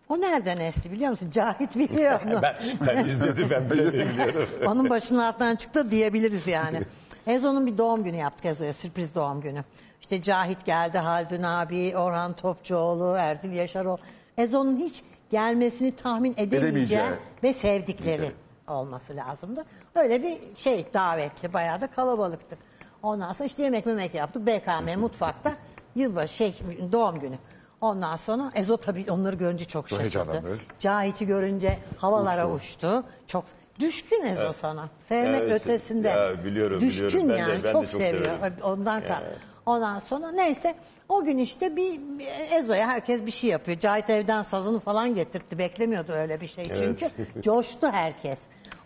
O 0.10 0.22
nereden 0.22 0.58
esti 0.58 0.92
biliyor 0.92 1.12
musun? 1.12 1.32
Cahit 1.32 1.76
biliyor 1.76 2.20
onu. 2.26 2.42
Ben, 2.42 2.56
ben 2.88 3.06
izledim 3.06 3.50
ben 3.50 3.70
bile 3.70 3.94
biliyorum. 4.10 4.50
Onun 4.68 4.90
başının 4.90 5.20
altından 5.20 5.56
çıktı 5.56 5.92
diyebiliriz 5.92 6.48
yani. 6.48 6.82
Ezo'nun 7.28 7.68
bir 7.68 7.78
doğum 7.78 8.04
günü 8.04 8.16
yaptık 8.18 8.46
Ezo'ya 8.46 8.74
sürpriz 8.74 9.16
doğum 9.16 9.42
günü. 9.42 9.64
İşte 10.02 10.22
Cahit 10.22 10.66
geldi, 10.66 10.98
Haldun 10.98 11.44
abi, 11.44 11.98
Orhan 11.98 12.34
Topçuoğlu, 12.34 13.16
Erdil 13.18 13.52
Yaşaroğlu. 13.52 13.98
Ezo'nun 14.38 14.78
hiç 14.78 15.04
gelmesini 15.32 15.96
tahmin 15.96 16.34
edemeyeceği 16.38 16.62
Edemeyeceği. 16.70 17.02
ve 17.44 17.54
sevdikleri 17.54 18.32
olması 18.68 19.16
lazımdı. 19.16 19.66
Öyle 19.96 20.24
bir 20.24 20.38
şey 20.56 20.86
davetli, 20.94 21.54
bayağı 21.54 21.82
da 21.82 21.88
kalabalıktık. 21.88 22.60
Ondan 23.04 23.34
sonra 23.34 23.48
işte 23.48 23.64
yemek 23.64 23.86
memek 23.86 24.14
yaptık. 24.14 24.46
BKM 24.48 25.00
mutfakta 25.00 25.54
yılbaşı 25.96 26.34
şey 26.34 26.54
doğum 26.92 27.20
günü. 27.20 27.36
Ondan 27.82 28.18
sonra 28.18 28.52
Ezo 28.56 28.78
tabii 28.78 29.06
onları 29.12 29.36
görünce 29.36 29.66
çok 29.66 29.90
şaşırdı. 29.90 30.02
heyecanlandı. 30.02 30.60
Cahit'i 30.80 31.26
görünce 31.28 31.80
havalara 31.98 32.50
uçtu. 32.50 33.04
Çok 33.28 33.46
düşkün 33.80 34.26
Ezo 34.26 34.54
sana. 34.54 34.90
Sevmek 35.02 35.42
Evet, 35.42 35.62
ötesinde. 35.62 36.08
ya 36.08 36.44
biliyorum, 36.46 36.82
düşkün 36.82 37.08
biliyorum. 37.08 37.30
Ben 37.30 37.36
de- 37.38 37.40
yani 37.52 37.64
ben 37.64 37.70
de 37.70 37.72
çok, 37.72 37.88
çok 37.92 38.02
seviyor. 38.02 38.36
severim. 38.38 38.56
Ondan 38.64 39.02
kal. 39.02 39.22
Ondan 39.66 40.00
sonra 40.00 40.32
neyse 40.32 40.76
o 41.10 41.24
gün 41.24 41.38
işte 41.38 41.76
bir 41.76 42.00
bir 42.20 42.28
Ezo'ya 42.60 42.88
herkes 42.88 43.26
bir 43.26 43.32
şey 43.32 43.50
yapıyor. 43.50 43.80
Cahit 43.80 44.10
evden 44.10 44.44
sazını 44.44 44.80
falan 44.80 45.16
getirtti. 45.16 45.58
Beklemiyordu 45.58 46.12
öyle 46.14 46.42
bir 46.42 46.48
şey. 46.48 46.72
Çünkü 46.76 47.10
coştu 47.42 47.88
herkes. 47.92 48.40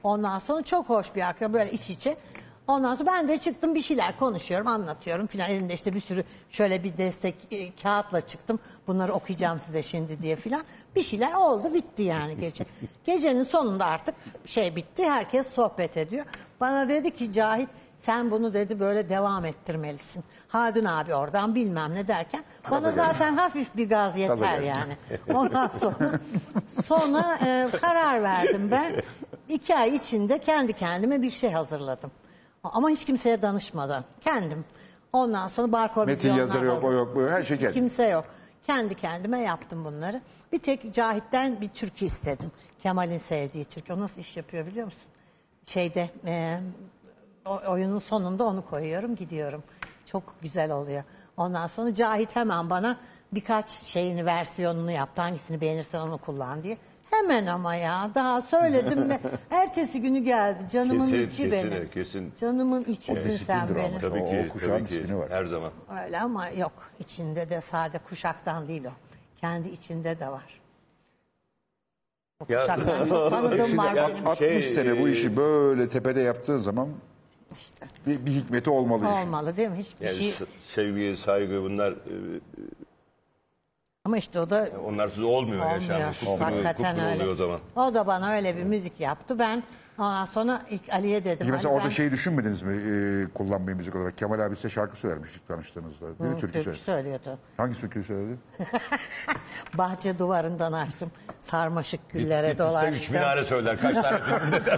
Ondan 0.03 0.39
sonra 0.39 0.63
çok 0.63 0.89
hoş 0.89 1.15
bir 1.15 1.21
arka 1.21 1.53
böyle 1.53 1.71
iç 1.71 1.89
içe. 1.89 2.17
Ondan 2.67 2.95
sonra 2.95 3.11
ben 3.11 3.27
de 3.27 3.37
çıktım 3.37 3.75
bir 3.75 3.81
şeyler 3.81 4.19
konuşuyorum, 4.19 4.67
anlatıyorum 4.67 5.27
filan. 5.27 5.49
Elimde 5.49 5.73
işte 5.73 5.93
bir 5.93 5.99
sürü 5.99 6.23
şöyle 6.49 6.83
bir 6.83 6.97
destek 6.97 7.35
e, 7.51 7.75
kağıtla 7.75 8.21
çıktım. 8.21 8.59
Bunları 8.87 9.13
okuyacağım 9.13 9.59
size 9.59 9.83
şimdi 9.83 10.21
diye 10.21 10.35
filan. 10.35 10.63
Bir 10.95 11.03
şeyler 11.03 11.33
oldu, 11.33 11.73
bitti 11.73 12.01
yani 12.01 12.39
gece. 12.39 12.65
Gecenin 13.05 13.43
sonunda 13.43 13.85
artık 13.85 14.15
şey 14.45 14.75
bitti. 14.75 15.03
Herkes 15.09 15.53
sohbet 15.53 15.97
ediyor. 15.97 16.25
Bana 16.59 16.89
dedi 16.89 17.11
ki 17.11 17.31
Cahit 17.31 17.69
sen 18.01 18.31
bunu 18.31 18.53
dedi 18.53 18.79
böyle 18.79 19.09
devam 19.09 19.45
ettirmelisin. 19.45 20.23
Hadun 20.47 20.85
abi 20.85 21.15
oradan 21.15 21.55
bilmem 21.55 21.95
ne 21.95 22.07
derken 22.07 22.43
bana 22.71 22.91
zaten 22.91 23.35
hafif 23.35 23.77
bir 23.77 23.89
gaz 23.89 24.17
yeter 24.17 24.59
yani. 24.59 24.97
Ondan 25.33 25.71
sonra 25.79 26.19
sonra 26.85 27.39
e, 27.45 27.67
karar 27.81 28.23
verdim 28.23 28.71
ben. 28.71 29.01
İki 29.49 29.75
ay 29.75 29.95
içinde 29.95 30.37
kendi 30.37 30.73
kendime 30.73 31.21
bir 31.21 31.31
şey 31.31 31.51
hazırladım. 31.51 32.11
Ama 32.63 32.89
hiç 32.89 33.05
kimseye 33.05 33.41
danışmadan. 33.41 34.03
Kendim. 34.21 34.65
Ondan 35.13 35.47
sonra 35.47 35.71
barkod 35.71 36.07
Metin 36.07 36.33
yazarı 36.33 36.65
yok, 36.65 36.83
o 36.83 36.91
yok, 36.91 37.15
bu 37.15 37.21
yok. 37.21 37.31
Her 37.31 37.43
şey 37.43 37.57
kendi. 37.57 37.73
Kimse 37.73 38.07
yok. 38.07 38.25
Kendi 38.67 38.95
kendime 38.95 39.39
yaptım 39.39 39.85
bunları. 39.85 40.21
Bir 40.51 40.59
tek 40.59 40.93
Cahit'ten 40.93 41.61
bir 41.61 41.69
türkü 41.69 42.05
istedim. 42.05 42.51
Kemal'in 42.83 43.17
sevdiği 43.17 43.65
türkü. 43.65 43.93
O 43.93 43.99
nasıl 43.99 44.21
iş 44.21 44.37
yapıyor 44.37 44.65
biliyor 44.65 44.85
musun? 44.85 45.01
Şeyde 45.65 46.09
e, 46.25 46.59
o- 47.45 47.61
oyunun 47.71 47.99
sonunda 47.99 48.43
onu 48.43 48.65
koyuyorum 48.69 49.15
gidiyorum. 49.15 49.63
Çok 50.05 50.23
güzel 50.41 50.71
oluyor. 50.71 51.03
Ondan 51.37 51.67
sonra 51.67 51.93
Cahit 51.93 52.35
hemen 52.35 52.69
bana 52.69 52.97
birkaç 53.33 53.69
şeyini 53.69 54.25
versiyonunu 54.25 54.91
yaptı. 54.91 55.21
Hangisini 55.21 55.61
beğenirsen 55.61 55.99
onu 55.99 56.17
kullan 56.17 56.63
diye. 56.63 56.77
Hemen 57.13 57.45
ama 57.45 57.75
ya 57.75 58.09
daha 58.15 58.41
söyledim 58.41 59.09
ve 59.09 59.19
ertesi 59.51 60.01
günü 60.01 60.19
geldi. 60.19 60.63
Canımın 60.71 61.09
Kesin, 61.09 61.27
içi 61.27 61.49
kesin, 61.49 61.71
benim. 61.71 61.89
kesin. 61.89 62.33
Canımın 62.41 62.83
içisin 62.83 63.13
sen 63.13 63.23
disiplindir 63.29 63.75
benim. 63.75 63.91
ama. 63.91 63.99
Tabii 63.99 64.19
O- 64.21 64.29
ki, 64.29 64.45
o 64.49 64.53
kuşağın 64.53 64.69
tabii 64.71 64.83
ki. 64.83 64.89
disiplini 64.89 65.17
var. 65.17 65.29
Her 65.31 65.45
zaman. 65.45 65.71
Öyle 66.05 66.19
ama 66.19 66.49
yok. 66.49 66.91
içinde 66.99 67.49
de 67.49 67.61
sade 67.61 67.97
kuşaktan 67.97 68.67
değil 68.67 68.85
o. 68.85 68.91
Kendi 69.41 69.69
içinde 69.69 70.19
de 70.19 70.27
var. 70.27 70.61
O 72.39 72.45
Ya- 72.53 72.59
kuşaktan 72.59 73.05
çok 73.09 73.29
tanıdığım 73.29 73.77
var 73.77 73.93
Ya- 73.93 74.09
benim. 74.09 74.27
60 74.27 74.39
Şey, 74.39 74.63
sene 74.73 75.01
bu 75.01 75.07
e, 75.07 75.11
işi 75.11 75.37
böyle 75.37 75.89
tepede 75.89 76.21
yaptığın 76.21 76.59
zaman 76.59 76.89
işte. 77.55 77.85
bir, 78.07 78.25
bir 78.25 78.31
hikmeti 78.31 78.69
olmalı 78.69 79.03
işin. 79.03 79.13
Olmalı 79.27 79.57
değil 79.57 79.69
mi? 79.69 79.77
Hiçbir 79.77 80.05
Yani 80.05 80.15
şey. 80.15 80.31
s- 80.31 80.45
sevgi, 80.61 81.17
saygı 81.17 81.61
bunlar 81.63 81.91
e, 81.91 81.95
Ama 84.05 84.17
işte 84.17 84.39
o 84.39 84.49
da 84.49 84.69
onlarsız 84.85 85.23
olmuyor, 85.23 85.65
olmuyor. 85.65 86.13
Kupkuru, 86.19 86.39
Hakikaten 86.45 86.73
kupkuru 86.93 87.05
öyle. 87.05 87.15
oluyor 87.21 87.33
o 87.33 87.35
zaman. 87.35 87.59
O 87.75 87.93
da 87.93 88.07
bana 88.07 88.31
öyle 88.33 88.57
bir 88.57 88.63
müzik 88.63 88.99
yaptı. 88.99 89.39
Ben 89.39 89.63
ondan 89.97 90.25
sonra 90.25 90.61
ilk 90.69 90.89
Ali'ye 90.93 91.25
dedim. 91.25 91.47
Mesela 91.51 91.69
Ali 91.69 91.75
orada 91.75 91.85
ben 91.85 91.89
şeyi 91.93 92.11
düşünmediniz 92.11 92.61
mi 92.61 92.73
e, 92.73 93.33
kullanmayı 93.33 93.77
müzik 93.77 93.95
olarak? 93.95 94.17
Kemal 94.17 94.39
abi 94.39 94.55
size 94.55 94.69
şarkı 94.69 94.97
söylermiş 94.97 95.35
ilk 95.35 95.47
tanıştığınızda. 95.47 96.05
Değil 96.19 96.29
mi? 96.31 96.35
Hı, 96.35 96.39
Türkü 96.39 96.53
türkü 96.53 96.63
söyledi. 96.63 96.83
söylüyordu. 96.83 97.39
Hangi 97.57 97.79
türküyü 97.79 98.05
söyledi? 98.05 98.37
Bahçe 99.77 100.19
duvarından 100.19 100.73
açtım. 100.73 101.11
Sarmaşık 101.39 102.09
güllere 102.09 102.47
Git 102.47 102.51
iste 102.59 102.63
dolaştım. 102.63 102.93
üç 102.95 103.09
minare 103.09 103.43
söyler. 103.45 103.81
Kaç 103.81 103.95
tane 103.95 104.19
filmde 104.39 104.65
de. 104.65 104.77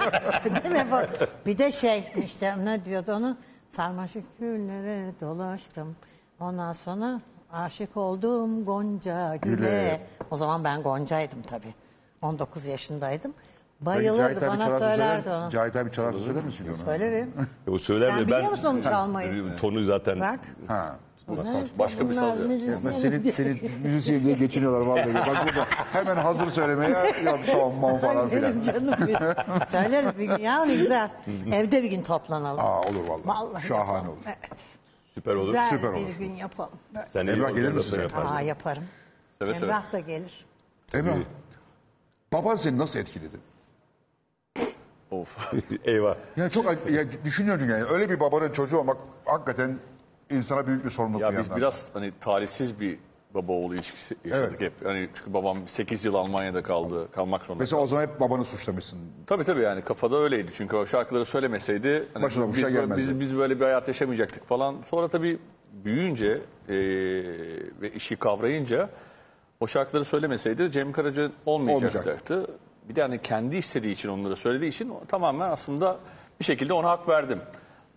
Değil 0.63 0.75
mi? 0.75 0.87
bu? 0.91 0.97
Bir 1.45 1.57
de 1.57 1.71
şey 1.71 2.11
işte 2.25 2.65
ne 2.65 2.85
diyordu 2.85 3.13
onu? 3.13 3.37
Sarmaşık 3.69 4.39
güllere 4.39 5.11
dolaştım. 5.21 5.95
Ondan 6.39 6.73
sonra 6.73 7.21
aşık 7.53 7.97
oldum 7.97 8.65
Gonca 8.65 9.35
Gül'e. 9.35 9.55
Güle. 9.55 10.01
O 10.31 10.37
zaman 10.37 10.63
ben 10.63 10.83
Gonca'ydım 10.83 11.41
tabii. 11.41 11.73
19 12.21 12.65
yaşındaydım. 12.65 13.33
Peki 13.79 13.85
Bayılırdı 13.85 14.17
Cahit 14.21 14.37
abi 14.43 14.47
bana 14.47 14.57
çalarsa 14.67 14.89
söylerdi 14.89 15.23
söyler- 15.23 15.41
onu. 15.43 15.49
Cahit 15.51 15.75
abi 15.75 15.91
çalarsa 15.91 16.19
söyler 16.19 16.43
misin 16.43 16.67
onu? 16.69 16.85
Söylerim. 16.85 17.33
O 17.71 17.77
söyler 17.77 18.09
Sen 18.09 18.19
de 18.19 18.25
biliyor 18.25 18.41
ben 18.41 18.51
musun 18.51 18.65
onu 18.65 18.83
çalmayı? 18.83 19.55
tonu 19.57 19.83
zaten 19.83 20.19
Bak. 20.19 20.39
Ha. 20.67 20.95
Başka 21.79 22.09
bir 22.09 22.13
saz 22.13 22.39
ya. 22.39 22.45
Ama 22.77 22.91
senin, 22.93 23.31
senin 23.31 23.71
müzisyen 23.83 24.23
diye 24.23 24.33
geçiniyorlar 24.35 24.81
vallahi. 24.85 25.13
Bak 25.15 25.45
burada 25.47 25.65
hemen 25.93 26.15
hazır 26.15 26.47
söylemeye 26.47 26.89
yok 27.25 27.39
tamam 27.51 27.97
falan 27.97 28.29
filan. 28.29 28.43
benim 28.51 28.61
canım 28.61 28.95
benim. 29.07 29.67
Söyleriz 29.67 30.17
bir 30.19 30.25
gün. 30.25 30.37
Ya 30.37 30.65
ne 30.65 30.75
güzel. 30.75 31.09
Evde 31.51 31.83
bir 31.83 31.89
gün 31.89 32.03
toplanalım. 32.03 32.59
Aa 32.65 32.81
olur 32.81 33.07
vallahi. 33.07 33.27
Vallahi 33.27 33.67
Şahane 33.67 33.87
yapalım. 33.87 34.07
olur. 34.07 34.17
Evet, 34.25 34.37
süper 35.15 35.35
olur. 35.35 35.45
güzel 35.47 35.69
süper 35.69 35.93
bir 35.95 35.97
olur. 35.99 36.09
gün 36.19 36.33
yapalım. 36.33 36.79
Sen 37.13 37.27
Emrah 37.27 37.55
gelir 37.55 37.71
misin? 37.71 37.99
yaparsın. 38.01 38.35
Aa 38.35 38.41
yaparım. 38.41 38.83
Seve 39.41 39.53
seve. 39.53 39.65
Emrah 39.71 39.91
da 39.93 39.99
gelir. 39.99 40.45
Emrah. 40.93 41.15
Baban 42.33 42.55
seni 42.55 42.77
nasıl 42.77 42.99
etkiledi? 42.99 43.37
Of. 45.11 45.53
Eyvah. 45.85 46.15
Ya 46.37 46.49
çok 46.49 46.89
ya 46.91 47.23
düşünüyorum 47.23 47.69
yani 47.69 47.83
öyle 47.83 48.09
bir 48.09 48.19
babanın 48.19 48.51
çocuğu 48.51 48.77
olmak 48.77 48.97
hakikaten 49.25 49.77
insana 50.29 50.67
büyük 50.67 50.85
bir 50.85 50.89
sorumluluk 50.89 51.21
Ya 51.21 51.31
bir 51.31 51.37
biz 51.37 51.47
yandan. 51.47 51.57
biraz 51.57 51.89
hani 51.93 52.13
talihsiz 52.21 52.79
bir 52.79 52.99
baba 53.35 53.51
oğlu 53.51 53.75
ilişkisi 53.75 54.15
yaşadık 54.25 54.61
hep. 54.61 54.73
Hani 54.83 55.09
çünkü 55.13 55.33
babam 55.33 55.67
8 55.67 56.05
yıl 56.05 56.13
Almanya'da 56.13 56.63
kaldı, 56.63 57.11
kalmak 57.11 57.45
zorunda. 57.45 57.63
Mesela 57.63 57.81
o 57.81 57.87
zaman 57.87 58.03
hep 58.03 58.19
babanı 58.19 58.45
suçlamışsın. 58.45 58.99
Tabii 59.27 59.43
tabii 59.43 59.61
yani 59.61 59.81
kafada 59.81 60.17
öyleydi. 60.17 60.51
Çünkü 60.53 60.75
o 60.75 60.85
şarkıları 60.85 61.25
söylemeseydi 61.25 62.07
hani 62.13 62.23
Başına 62.23 62.53
biz, 62.53 62.61
şey 62.61 62.69
gelmezdi. 62.69 63.01
biz, 63.01 63.19
biz 63.19 63.37
böyle 63.37 63.59
bir 63.59 63.65
hayat 63.65 63.87
yaşamayacaktık 63.87 64.45
falan. 64.45 64.75
Sonra 64.89 65.07
tabii 65.07 65.39
büyüyünce 65.73 66.41
e, 66.69 66.75
ve 67.81 67.91
işi 67.95 68.15
kavrayınca 68.15 68.89
o 69.59 69.67
şarkıları 69.67 70.05
söylemeseydi 70.05 70.71
Cem 70.71 70.91
Karaca 70.91 71.31
olmayacaktı. 71.45 72.47
Bir 72.89 72.95
de 72.95 73.01
hani 73.01 73.21
kendi 73.21 73.57
istediği 73.57 73.91
için 73.91 74.09
onları 74.09 74.35
söylediği 74.35 74.69
için 74.69 74.93
tamamen 75.07 75.49
aslında 75.49 75.99
bir 76.39 76.45
şekilde 76.45 76.73
ona 76.73 76.89
hak 76.89 77.09
verdim. 77.09 77.41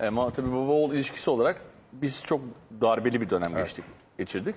Ama 0.00 0.30
tabii 0.30 0.52
baba 0.52 0.72
oğul 0.72 0.92
ilişkisi 0.92 1.30
olarak 1.30 1.60
biz 1.92 2.24
çok 2.24 2.40
darbeli 2.80 3.20
bir 3.20 3.30
dönem 3.30 3.54
geçtik, 3.54 3.84
geçirdik. 4.18 4.54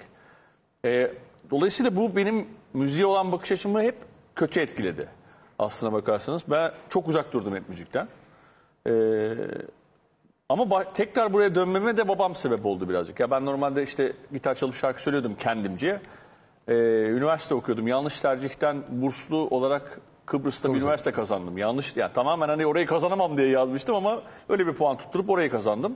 E, 0.85 1.11
dolayısıyla 1.51 1.95
bu 1.95 2.15
benim 2.15 2.47
müziğe 2.73 3.05
olan 3.05 3.31
bakış 3.31 3.51
açımı 3.51 3.81
hep 3.81 3.95
kötü 4.35 4.59
etkiledi. 4.59 5.09
Aslına 5.59 5.93
bakarsanız 5.93 6.43
ben 6.49 6.71
çok 6.89 7.07
uzak 7.07 7.33
durdum 7.33 7.55
hep 7.55 7.69
müzikten. 7.69 8.07
E, 8.87 8.93
ama 10.49 10.83
tekrar 10.93 11.33
buraya 11.33 11.55
dönmeme 11.55 11.97
de 11.97 12.07
babam 12.07 12.35
sebep 12.35 12.65
oldu 12.65 12.89
birazcık. 12.89 13.19
Ya 13.19 13.31
ben 13.31 13.45
normalde 13.45 13.83
işte 13.83 14.13
gitar 14.31 14.55
çalıp 14.55 14.75
şarkı 14.75 15.01
söylüyordum 15.01 15.35
kendimce. 15.39 16.01
Ee, 16.67 16.73
üniversite 17.09 17.55
okuyordum. 17.55 17.87
Yanlış 17.87 18.21
tercihten 18.21 18.83
burslu 18.89 19.37
olarak 19.37 20.01
Kıbrıs'ta 20.25 20.73
bir 20.73 20.79
üniversite 20.79 21.11
kazandım. 21.11 21.57
Yanlış 21.57 21.97
yani 21.97 22.13
tamamen 22.13 22.49
hani 22.49 22.65
orayı 22.65 22.85
kazanamam 22.85 23.37
diye 23.37 23.47
yazmıştım 23.47 23.95
ama 23.95 24.21
öyle 24.49 24.67
bir 24.67 24.73
puan 24.73 24.97
tutturup 24.97 25.29
orayı 25.29 25.49
kazandım. 25.49 25.95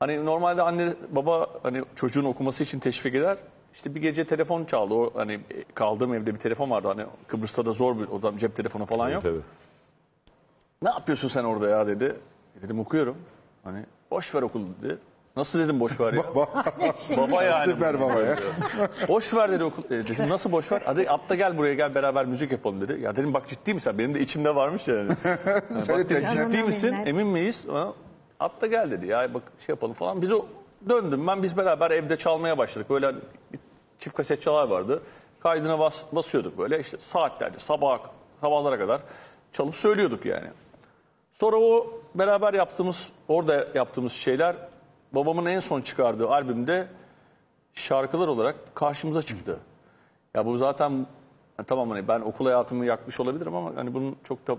Hani 0.00 0.24
normalde 0.24 0.62
anne 0.62 0.94
baba 1.10 1.46
hani 1.62 1.82
çocuğun 1.96 2.24
okuması 2.24 2.62
için 2.62 2.78
teşvik 2.78 3.14
eder. 3.14 3.38
İşte 3.74 3.94
bir 3.94 4.00
gece 4.02 4.24
telefon 4.24 4.64
çaldı. 4.64 4.94
O 4.94 5.10
hani 5.14 5.40
kaldığım 5.74 6.14
evde 6.14 6.34
bir 6.34 6.38
telefon 6.40 6.70
vardı. 6.70 6.88
Hani 6.88 7.04
Kıbrıs'ta 7.28 7.66
da 7.66 7.72
zor 7.72 7.98
bir 7.98 8.08
o 8.08 8.22
da 8.22 8.38
cep 8.38 8.56
telefonu 8.56 8.86
falan 8.86 9.08
yok. 9.10 9.22
Tabii. 9.22 9.40
Ne 10.82 10.88
yapıyorsun 10.90 11.28
sen 11.28 11.44
orada 11.44 11.68
ya 11.68 11.86
dedi. 11.86 12.16
E 12.58 12.62
dedim 12.62 12.80
okuyorum. 12.80 13.16
Hani 13.64 13.84
boş 14.10 14.34
ver 14.34 14.42
okulu 14.42 14.64
dedi. 14.82 14.98
Nasıl 15.36 15.58
dedim 15.58 15.80
boş 15.80 16.00
ver 16.00 16.12
ya? 16.12 16.22
Baba 17.16 17.42
yani. 17.44 17.72
Süper 17.72 18.00
baba 18.00 18.22
ya. 18.22 18.36
Boş 19.08 19.34
ver 19.34 19.52
dedi 19.52 19.64
okul. 19.64 19.84
E, 19.84 19.90
dedim 19.90 20.28
nasıl 20.28 20.52
boş 20.52 20.72
ver? 20.72 20.82
Hadi 20.84 21.10
atla 21.10 21.34
gel 21.34 21.58
buraya 21.58 21.74
gel 21.74 21.94
beraber 21.94 22.26
müzik 22.26 22.52
yapalım 22.52 22.80
dedi. 22.80 23.00
Ya 23.00 23.16
dedim 23.16 23.34
bak 23.34 23.46
ciddi 23.48 23.74
misin? 23.74 23.98
Benim 23.98 24.14
de 24.14 24.20
içimde 24.20 24.54
varmış 24.54 24.88
yani. 24.88 25.12
Seni 25.86 26.06
tek- 26.06 26.22
Canına 26.22 26.50
ciddi 26.50 26.62
misin? 26.62 26.96
Emin 27.06 27.26
miyiz? 27.26 27.66
Ha, 27.70 27.92
Atla 28.40 28.66
gel 28.66 28.90
dedi. 28.90 29.06
Ya 29.06 29.34
bak 29.34 29.42
şey 29.66 29.72
yapalım 29.72 29.94
falan. 29.94 30.22
Biz 30.22 30.32
o 30.32 30.44
döndüm 30.88 31.26
ben 31.26 31.42
biz 31.42 31.56
beraber 31.56 31.90
evde 31.90 32.16
çalmaya 32.16 32.58
başladık. 32.58 32.90
Böyle 32.90 33.14
çift 33.98 34.16
kaset 34.16 34.42
çalar 34.42 34.68
vardı. 34.68 35.02
Kaydına 35.40 35.78
bas, 35.78 36.04
basıyorduk 36.12 36.58
böyle 36.58 36.80
işte 36.80 36.98
saatlerce 36.98 37.58
sabah 37.58 37.98
sabahlara 38.40 38.78
kadar 38.78 39.00
çalıp 39.52 39.74
söylüyorduk 39.74 40.26
yani. 40.26 40.48
Sonra 41.32 41.56
o 41.56 42.00
beraber 42.14 42.54
yaptığımız, 42.54 43.12
orada 43.28 43.66
yaptığımız 43.74 44.12
şeyler 44.12 44.56
babamın 45.12 45.46
en 45.46 45.60
son 45.60 45.80
çıkardığı 45.80 46.28
albümde 46.28 46.88
şarkılar 47.74 48.28
olarak 48.28 48.74
karşımıza 48.74 49.22
çıktı. 49.22 49.60
Ya 50.34 50.46
bu 50.46 50.58
zaten 50.58 51.06
tamam 51.66 51.90
hani 51.90 52.08
ben 52.08 52.20
okul 52.20 52.44
hayatımı 52.44 52.86
yakmış 52.86 53.20
olabilirim 53.20 53.54
ama 53.54 53.76
hani 53.76 53.94
bunun 53.94 54.16
çok 54.24 54.38
da 54.46 54.56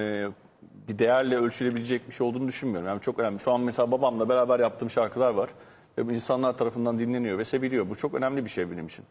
e, 0.00 0.28
bir 0.88 0.98
değerle 0.98 1.36
ölçülebilecek 1.36 2.08
bir 2.08 2.12
şey 2.14 2.26
olduğunu 2.26 2.48
düşünmüyorum. 2.48 2.88
Yani 2.88 3.00
çok 3.00 3.18
önemli. 3.18 3.40
Şu 3.40 3.52
an 3.52 3.60
mesela 3.60 3.90
babamla 3.90 4.28
beraber 4.28 4.60
yaptığım 4.60 4.90
şarkılar 4.90 5.30
var 5.30 5.50
ve 5.98 6.06
bu 6.06 6.12
insanlar 6.12 6.52
tarafından 6.58 6.98
dinleniyor 6.98 7.38
ve 7.38 7.44
seviliyor. 7.44 7.90
Bu 7.90 7.94
çok 7.94 8.14
önemli 8.14 8.44
bir 8.44 8.50
şey 8.50 8.70
benim 8.70 8.86
için. 8.86 9.04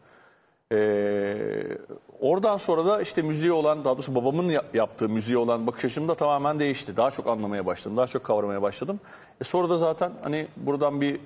Ee, 0.72 1.78
oradan 2.20 2.56
sonra 2.56 2.86
da 2.86 3.00
işte 3.02 3.22
müziğe 3.22 3.52
olan, 3.52 3.84
daha 3.84 3.94
doğrusu 3.94 4.14
babamın 4.14 4.48
ya- 4.48 4.64
yaptığı 4.74 5.08
müziğe 5.08 5.38
olan 5.38 5.66
bakış 5.66 5.84
açım 5.84 6.08
da 6.08 6.14
tamamen 6.14 6.58
değişti. 6.58 6.96
Daha 6.96 7.10
çok 7.10 7.26
anlamaya 7.26 7.66
başladım, 7.66 7.96
daha 7.96 8.06
çok 8.06 8.24
kavramaya 8.24 8.62
başladım. 8.62 9.00
E 9.40 9.44
sonra 9.44 9.68
da 9.70 9.76
zaten 9.76 10.12
hani 10.22 10.48
buradan 10.56 11.00
bir 11.00 11.20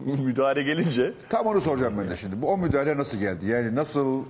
müdahale 0.00 0.62
gelince 0.62 1.14
Tam 1.28 1.46
onu 1.46 1.60
soracağım 1.60 1.94
ben 1.98 2.10
de 2.10 2.16
şimdi. 2.16 2.42
Bu 2.42 2.48
o 2.52 2.58
müdahale 2.58 2.96
nasıl 2.96 3.18
geldi? 3.18 3.46
Yani 3.46 3.74
nasıl 3.74 4.24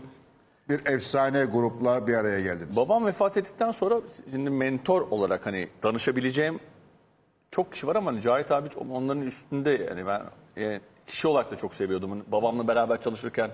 bir 0.70 0.86
efsane 0.86 1.44
grupla 1.44 2.06
bir 2.06 2.14
araya 2.14 2.40
geldiniz? 2.40 2.76
babam 2.76 3.06
vefat 3.06 3.36
ettikten 3.36 3.70
sonra 3.70 4.00
şimdi 4.30 4.50
mentor 4.50 5.00
olarak 5.10 5.46
hani 5.46 5.68
danışabileceğim 5.82 6.60
çok 7.50 7.72
kişi 7.72 7.86
var 7.86 7.96
ama 7.96 8.10
hani 8.10 8.20
Cahit 8.20 8.50
abi 8.50 8.68
onların 8.90 9.22
üstünde 9.22 9.70
yani 9.70 10.06
ben 10.06 10.22
e, 10.62 10.80
kişi 11.06 11.28
olarak 11.28 11.50
da 11.50 11.56
çok 11.56 11.74
seviyordum. 11.74 12.10
Hani 12.10 12.22
Babamla 12.32 12.68
beraber 12.68 13.00
çalışırken 13.00 13.50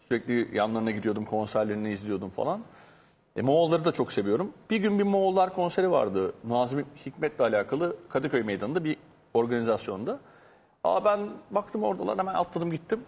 sürekli 0.00 0.56
yanlarına 0.56 0.90
gidiyordum, 0.90 1.24
konserlerini 1.24 1.90
izliyordum 1.92 2.30
falan. 2.30 2.60
E, 3.36 3.42
Moğolları 3.42 3.84
da 3.84 3.92
çok 3.92 4.12
seviyorum. 4.12 4.52
Bir 4.70 4.76
gün 4.76 4.98
bir 4.98 5.04
Moğollar 5.04 5.54
konseri 5.54 5.90
vardı. 5.90 6.32
Nazım 6.44 6.84
Hikmet'le 7.06 7.40
alakalı 7.40 7.96
Kadıköy 8.08 8.42
Meydanı'nda 8.42 8.84
bir 8.84 8.96
organizasyonda. 9.34 10.18
Aa 10.84 11.04
ben 11.04 11.30
baktım 11.50 11.82
oradalar 11.82 12.18
hemen 12.18 12.34
atladım 12.34 12.70
gittim. 12.70 13.00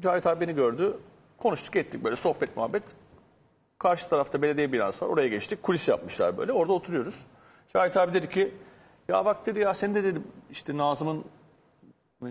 Cahit 0.00 0.26
abi 0.26 0.40
beni 0.40 0.54
gördü. 0.54 0.96
Konuştuk 1.42 1.76
ettik 1.76 2.04
böyle 2.04 2.16
sohbet 2.16 2.56
muhabbet. 2.56 2.82
Karşı 3.78 4.08
tarafta 4.08 4.42
belediye 4.42 4.72
binası 4.72 5.04
var. 5.04 5.10
Oraya 5.10 5.28
geçtik. 5.28 5.62
Kulis 5.62 5.88
yapmışlar 5.88 6.38
böyle. 6.38 6.52
Orada 6.52 6.72
oturuyoruz. 6.72 7.26
Şahit 7.72 7.96
abi 7.96 8.14
dedi 8.14 8.28
ki 8.28 8.54
ya 9.08 9.24
bak 9.24 9.46
dedi 9.46 9.58
ya 9.58 9.74
sen 9.74 9.94
de 9.94 10.04
dedi 10.04 10.20
işte 10.50 10.76
Nazım'ın 10.76 11.24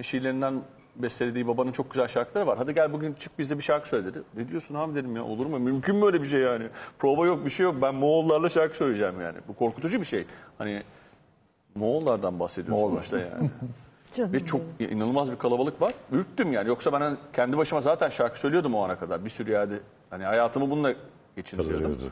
şiirlerinden 0.01 0.61
bestelediği 0.95 1.47
babanın 1.47 1.71
çok 1.71 1.91
güzel 1.91 2.07
şarkıları 2.07 2.47
var. 2.47 2.57
Hadi 2.57 2.73
gel 2.73 2.93
bugün 2.93 3.13
çık 3.13 3.39
bizde 3.39 3.57
bir 3.57 3.63
şarkı 3.63 3.89
söyle 3.89 4.05
dedi. 4.05 4.23
Ne 4.35 4.47
diyorsun 4.47 4.75
abi 4.75 4.95
dedim 4.95 5.15
ya 5.15 5.23
olur 5.23 5.45
mu? 5.45 5.59
Mümkün 5.59 5.95
mü 5.95 6.05
öyle 6.05 6.21
bir 6.21 6.27
şey 6.27 6.39
yani? 6.39 6.67
Prova 6.99 7.25
yok 7.25 7.45
bir 7.45 7.49
şey 7.49 7.63
yok. 7.63 7.75
Ben 7.81 7.95
Moğollarla 7.95 8.49
şarkı 8.49 8.77
söyleyeceğim 8.77 9.21
yani. 9.21 9.37
Bu 9.47 9.55
korkutucu 9.55 9.99
bir 9.99 10.05
şey. 10.05 10.25
Hani 10.57 10.83
Moğollardan 11.75 12.39
bahsediyorsun 12.39 12.83
Moğollar. 12.83 12.97
başta 12.97 13.19
yani. 13.19 13.49
Canım 14.13 14.33
Ve 14.33 14.45
çok 14.45 14.61
inanılmaz 14.79 15.31
bir 15.31 15.37
kalabalık 15.37 15.81
var. 15.81 15.93
Ürktüm 16.11 16.53
yani. 16.53 16.67
Yoksa 16.67 16.93
ben 16.93 17.01
hani 17.01 17.17
kendi 17.33 17.57
başıma 17.57 17.81
zaten 17.81 18.09
şarkı 18.09 18.39
söylüyordum 18.39 18.75
o 18.75 18.83
ana 18.83 18.99
kadar. 18.99 19.25
Bir 19.25 19.29
sürü 19.29 19.51
yerde. 19.51 19.79
Hani 20.09 20.23
hayatımı 20.23 20.69
bununla 20.69 20.93
geçiriyordum. 21.35 21.77
Kazanıyordu. 21.77 22.11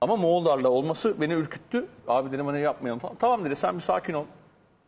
Ama 0.00 0.16
Moğollarla 0.16 0.68
olması 0.68 1.20
beni 1.20 1.32
ürküttü. 1.32 1.86
Abi 2.08 2.32
dedim 2.32 2.46
hani 2.46 2.60
yapmayalım 2.60 3.00
falan. 3.00 3.14
Tamam 3.14 3.44
dedi 3.44 3.56
sen 3.56 3.74
bir 3.74 3.80
sakin 3.80 4.12
ol. 4.12 4.24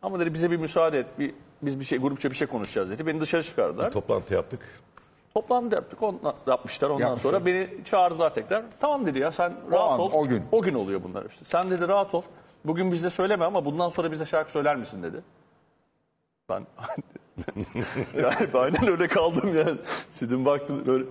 Ama 0.01 0.19
dedi 0.19 0.33
bize 0.33 0.51
bir 0.51 0.57
müsaade 0.57 0.99
et. 0.99 1.07
Bir, 1.19 1.33
biz 1.61 1.79
bir 1.79 1.85
şey 1.85 1.99
grupça 1.99 2.29
bir 2.29 2.35
şey 2.35 2.47
konuşacağız 2.47 2.89
dedi. 2.89 3.07
Beni 3.07 3.21
dışarı 3.21 3.43
çıkardılar. 3.43 3.91
Toplantı 3.91 4.33
yaptık. 4.33 4.59
Toplantı 5.33 5.75
yaptık. 5.75 6.03
Ondan, 6.03 6.33
yapmışlar. 6.47 6.89
Ondan 6.89 7.01
Yapmışlar. 7.01 7.31
sonra 7.31 7.45
beni 7.45 7.69
çağırdılar 7.85 8.33
tekrar. 8.33 8.63
Tamam 8.79 9.05
dedi 9.05 9.19
ya 9.19 9.31
sen 9.31 9.53
rahat 9.71 9.91
an, 9.91 9.99
ol. 9.99 10.11
o 10.13 10.27
gün. 10.27 10.43
O 10.51 10.61
gün 10.61 10.73
oluyor 10.73 11.03
bunlar 11.03 11.25
işte. 11.25 11.45
Sen 11.45 11.71
dedi 11.71 11.87
rahat 11.87 12.15
ol. 12.15 12.21
Bugün 12.65 12.91
bizde 12.91 13.09
söyleme 13.09 13.45
ama 13.45 13.65
bundan 13.65 13.89
sonra 13.89 14.11
bize 14.11 14.25
şarkı 14.25 14.51
söyler 14.51 14.75
misin 14.75 15.03
dedi. 15.03 15.21
Ben 16.49 16.65
yani 18.21 18.47
ben 18.53 18.59
aynen 18.59 18.87
öyle 18.87 19.07
kaldım 19.07 19.57
yani. 19.57 19.77
Sizin 20.09 20.45
baktım 20.45 20.83
böyle 20.85 21.03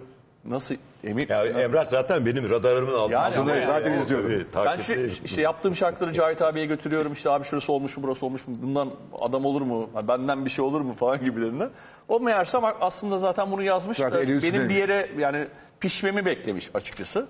nasıl 0.44 0.74
emin 1.04 1.26
Ya 1.28 1.44
Emrah 1.44 1.86
zaten 1.86 2.26
benim 2.26 2.50
radarımın 2.50 2.94
altında. 2.94 3.16
Yani 3.16 3.50
yani- 3.50 3.66
zaten 3.66 3.92
izliyorum. 3.92 4.46
Tabii, 4.52 4.66
Ben 4.66 4.80
şu, 4.80 4.92
işte 5.24 5.42
yaptığım 5.42 5.74
şarkıları 5.74 6.12
Cahit 6.12 6.42
abiye 6.42 6.66
götürüyorum. 6.66 7.12
İşte 7.12 7.30
abi 7.30 7.44
şurası 7.44 7.72
olmuş 7.72 7.96
mu 7.96 8.02
burası 8.02 8.26
olmuş 8.26 8.48
mu? 8.48 8.54
Bundan 8.62 8.90
adam 9.20 9.44
olur 9.44 9.62
mu? 9.62 9.90
Benden 10.08 10.44
bir 10.44 10.50
şey 10.50 10.64
olur 10.64 10.80
mu 10.80 10.92
falan 10.92 11.24
gibilerinden. 11.24 11.70
O 12.08 12.20
meğersem 12.20 12.62
aslında 12.80 13.18
zaten 13.18 13.52
bunu 13.52 13.62
yazmış 13.62 13.96
Zaten 13.96 14.22
da 14.22 14.42
benim 14.42 14.68
bir 14.68 14.74
yere 14.74 15.10
yani 15.18 15.48
pişmemi 15.80 16.24
beklemiş 16.24 16.70
açıkçası. 16.74 17.26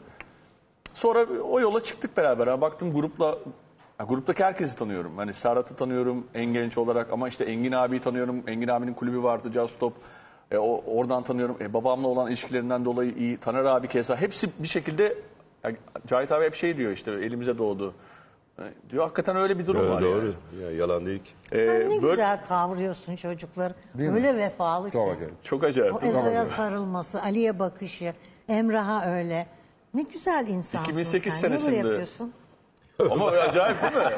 Sonra 0.94 1.26
o 1.42 1.60
yola 1.60 1.82
çıktık 1.82 2.16
beraber. 2.16 2.46
Ha, 2.46 2.60
baktım 2.60 2.92
grupla 2.92 3.38
ha, 3.98 4.04
gruptaki 4.04 4.44
herkesi 4.44 4.76
tanıyorum. 4.76 5.16
Hani 5.18 5.32
Serhat'ı 5.32 5.76
tanıyorum 5.76 6.26
en 6.34 6.46
genç 6.52 6.78
olarak 6.78 7.12
ama 7.12 7.28
işte 7.28 7.44
Engin 7.44 7.72
abiyi 7.72 8.00
tanıyorum. 8.00 8.42
Engin 8.46 8.68
abinin 8.68 8.94
kulübü 8.94 9.22
vardı 9.22 9.50
Jazz 9.52 9.70
Stop. 9.70 9.92
E, 10.50 10.58
o, 10.58 10.82
oradan 10.86 11.22
tanıyorum. 11.22 11.56
E, 11.60 11.72
babamla 11.72 12.08
olan 12.08 12.28
ilişkilerinden 12.28 12.84
dolayı 12.84 13.12
iyi. 13.14 13.36
Taner 13.38 13.64
abi 13.64 13.88
keza. 13.88 14.16
Hepsi 14.16 14.50
bir 14.58 14.68
şekilde 14.68 15.18
yani 15.64 15.76
Cahit 16.06 16.32
abi 16.32 16.44
hep 16.44 16.54
şey 16.54 16.76
diyor 16.76 16.92
işte 16.92 17.10
elimize 17.12 17.58
doğdu. 17.58 17.94
E, 18.58 18.62
diyor 18.90 19.04
hakikaten 19.04 19.36
öyle 19.36 19.58
bir 19.58 19.66
durum 19.66 19.80
Doğru, 19.82 19.90
var 19.94 20.02
doğru. 20.02 20.34
yani. 20.52 20.64
Ya, 20.64 20.70
yalan 20.70 21.06
değil 21.06 21.18
ki. 21.24 21.30
E, 21.52 21.56
Sen 21.66 21.80
ne 21.90 22.02
böyle- 22.02 22.10
güzel 22.10 22.44
kavruyorsun 22.48 23.16
çocukları. 23.16 23.74
Değil 23.94 24.10
mi? 24.10 24.16
Öyle 24.16 24.36
vefalı 24.36 24.86
ki. 24.90 24.92
Çok 24.92 25.08
acayip. 25.12 25.44
Çok 25.44 25.64
acayip. 25.64 25.94
O 25.94 26.00
değil 26.00 26.12
mi? 26.14 26.18
Ezo'ya 26.20 26.44
sarılması, 26.44 27.22
Ali'ye 27.22 27.58
bakışı, 27.58 28.12
Emrah'a 28.48 29.06
öyle. 29.14 29.46
Ne 29.94 30.02
güzel 30.02 30.46
insansın 30.48 30.78
2008 30.90 31.34
sen. 31.34 31.50
Niye 31.50 31.58
senesinde- 31.58 31.76
böyle 31.84 31.88
yapıyorsun? 31.88 32.32
Ama 33.10 33.30
öyle 33.30 33.42
acayip 33.42 33.82
değil 33.82 33.92
mi? 33.92 34.02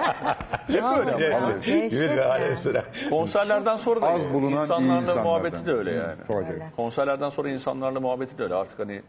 Hep 0.66 0.84
öyle. 0.98 1.18
Dehşet 1.66 1.92
Yürü 1.92 2.08
be 2.08 2.14
yani. 2.14 2.82
Konserlerden 3.10 3.76
sonra 3.76 4.02
da 4.02 4.06
Az 4.06 4.28
bulunan 4.34 4.50
iyi 4.50 4.62
insanlarla 4.62 5.00
insanlardan. 5.00 5.22
muhabbeti 5.26 5.66
de 5.66 5.72
öyle 5.72 5.90
yani. 5.92 6.16
Çok 6.26 6.36
acayip. 6.36 6.76
Konserlerden 6.76 7.28
sonra 7.30 7.48
insanlarla 7.48 8.00
muhabbeti 8.00 8.38
de 8.38 8.42
öyle. 8.42 8.54
Artık 8.54 8.78
hani, 8.78 9.02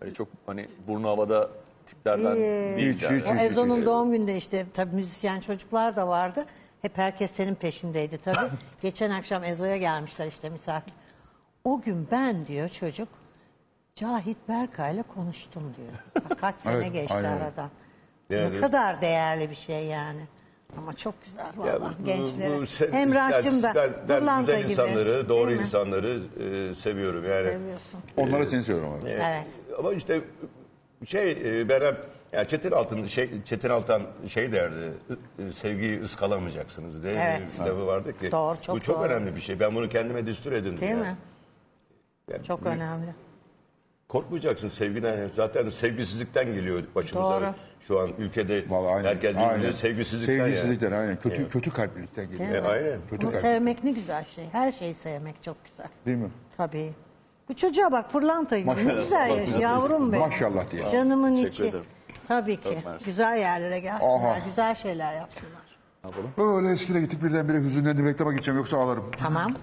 hani 0.00 0.14
çok 0.14 0.28
hani 0.46 0.68
burnu 0.88 1.08
havada 1.08 1.48
tiplerden 1.86 2.36
Ee, 2.36 2.74
değil 2.76 2.94
hiç, 2.94 3.02
yani. 3.02 3.18
hiç, 3.20 3.26
O 3.26 3.34
Ezo'nun 3.34 3.86
doğum 3.86 4.12
günde 4.12 4.36
işte 4.36 4.66
tabii 4.74 4.94
müzisyen 4.96 5.40
çocuklar 5.40 5.96
da 5.96 6.08
vardı. 6.08 6.44
Hep 6.82 6.98
herkes 6.98 7.30
senin 7.30 7.54
peşindeydi 7.54 8.18
tabii. 8.18 8.50
Geçen 8.82 9.10
akşam 9.10 9.44
Ezo'ya 9.44 9.76
gelmişler 9.76 10.26
işte 10.26 10.50
misafir. 10.50 10.92
O 11.64 11.80
gün 11.80 12.08
ben 12.10 12.46
diyor 12.46 12.68
çocuk 12.68 13.08
Cahit 13.94 14.36
Berkay'la 14.48 15.02
konuştum 15.02 15.62
diyor. 15.76 16.24
Bak 16.30 16.38
Kaç 16.38 16.54
sene 16.54 16.74
Evet, 16.74 16.92
geçti 16.92 17.14
aynen 17.14 17.32
öyle. 17.34 17.44
aradan. 17.44 17.70
Yani- 18.30 18.56
Ne 18.56 18.60
kadar 18.60 19.00
değerli 19.00 19.50
bir 19.50 19.54
şey 19.54 19.84
yani. 19.86 20.20
Ama 20.78 20.92
çok 20.96 21.24
güzel 21.24 21.46
valla 21.56 21.94
bu- 22.00 22.04
gençlere. 22.04 22.50
bu 22.58 22.62
se- 22.62 22.96
Emrah'cığım 22.96 23.62
da 23.62 23.72
ben, 23.74 23.90
ben 24.08 24.18
pırlanta 24.18 24.40
güzel 24.52 24.60
gibi. 24.62 24.70
insanları, 24.70 25.28
doğru 25.28 25.46
Değil 25.48 25.58
mi? 25.58 25.64
insanları 25.64 26.20
e, 26.70 26.74
seviyorum 26.74 27.24
yani. 27.24 27.42
Seviyorsun. 27.52 28.00
Onları 28.16 28.46
seni 28.46 28.62
seviyorum 28.64 28.92
abi. 28.92 29.08
Evet. 29.10 29.46
Ama 29.78 29.92
işte 29.92 30.20
şey 31.06 31.30
e, 31.60 31.68
ben 31.68 31.80
hep 31.80 31.96
Ya 32.32 32.44
Çetin 32.48 32.70
Altın 32.70 33.06
şey 33.06 33.30
Çetin 33.44 33.68
Altan 33.68 34.02
şey 34.28 34.52
derdi. 34.52 34.92
"ı- 35.42 35.52
Sevgiyi 35.52 36.02
ıskalamayacaksınız 36.02 37.02
diye 37.02 37.12
Evet. 37.12 37.50
bir 37.54 37.64
lafı 37.64 37.86
vardı 37.86 38.18
ki. 38.18 38.32
Doğru, 38.32 38.56
çok 38.60 38.76
bu 38.76 38.80
çok 38.80 38.98
doğru. 38.98 39.04
önemli 39.08 39.36
bir 39.36 39.40
şey. 39.40 39.60
Ben 39.60 39.74
bunu 39.74 39.88
kendime 39.88 40.26
düstur 40.26 40.52
edindim. 40.52 40.80
Değil 40.80 40.90
yani. 40.92 41.00
mi? 41.02 41.16
Yani 42.32 42.44
Çok 42.44 42.64
büyük- 42.64 42.76
önemli. 42.76 43.14
Korkmayacaksın 44.08 44.68
sevgiden. 44.68 45.30
Zaten 45.34 45.68
sevgisizlikten 45.68 46.46
geliyor 46.46 46.82
başımıza. 46.94 47.40
Doğru. 47.40 47.54
Şu 47.80 48.00
an 48.00 48.10
ülkede 48.18 48.64
Vallahi 48.70 48.94
aynen. 48.94 49.08
herkes 49.08 49.30
birbirine 49.30 49.46
aynen. 49.46 49.70
sevgisizlikten 49.70 50.34
yani. 50.36 50.50
Sevgisizlikten 50.50 50.92
aynen. 50.92 51.16
Kötü 51.16 51.36
Evet. 51.42 51.52
kötü 51.52 51.70
kalplilikten 51.70 52.30
geliyor. 52.30 52.52
Değil 52.52 52.64
E, 52.64 52.68
aynen. 52.68 52.98
Kötü 53.10 53.26
Ama 53.26 53.30
sevmek 53.38 53.84
ne 53.84 53.90
güzel 53.90 54.24
şey. 54.24 54.44
Her 54.52 54.72
şeyi 54.72 54.94
sevmek 54.94 55.42
çok 55.42 55.56
güzel. 55.64 55.86
Değil 56.06 56.16
mi? 56.18 56.30
Tabii. 56.56 56.92
Bu 57.48 57.54
çocuğa 57.56 57.92
bak 57.92 58.12
pırlanta 58.12 58.58
gibi. 58.58 58.68
Ne 58.70 58.74
Maşallah. 58.74 59.02
güzel 59.02 59.36
yaşıyor 59.38 59.58
yavrum 59.60 60.12
benim. 60.12 60.20
Maşallah 60.28 60.70
diye. 60.70 60.88
Canımın 60.88 61.30
Teşekkür 61.34 61.50
içi. 61.52 61.64
ederim. 61.66 61.84
Tabii 62.28 62.56
ki. 62.56 62.78
Mersi. 62.86 63.04
Güzel 63.04 63.38
yerlere 63.38 63.80
gelsinler. 63.80 64.16
Aha. 64.30 64.38
Güzel 64.46 64.74
şeyler 64.74 65.14
yapsınlar. 65.14 65.66
Böyle 66.38 66.72
eskide 66.72 67.00
gittik 67.00 67.22
birdenbire 67.24 67.56
hüzünlendim 67.58 68.06
reklama 68.06 68.32
gideceğim 68.32 68.58
yoksa 68.58 68.76
ağlarım. 68.78 69.10
Tamam. 69.18 69.54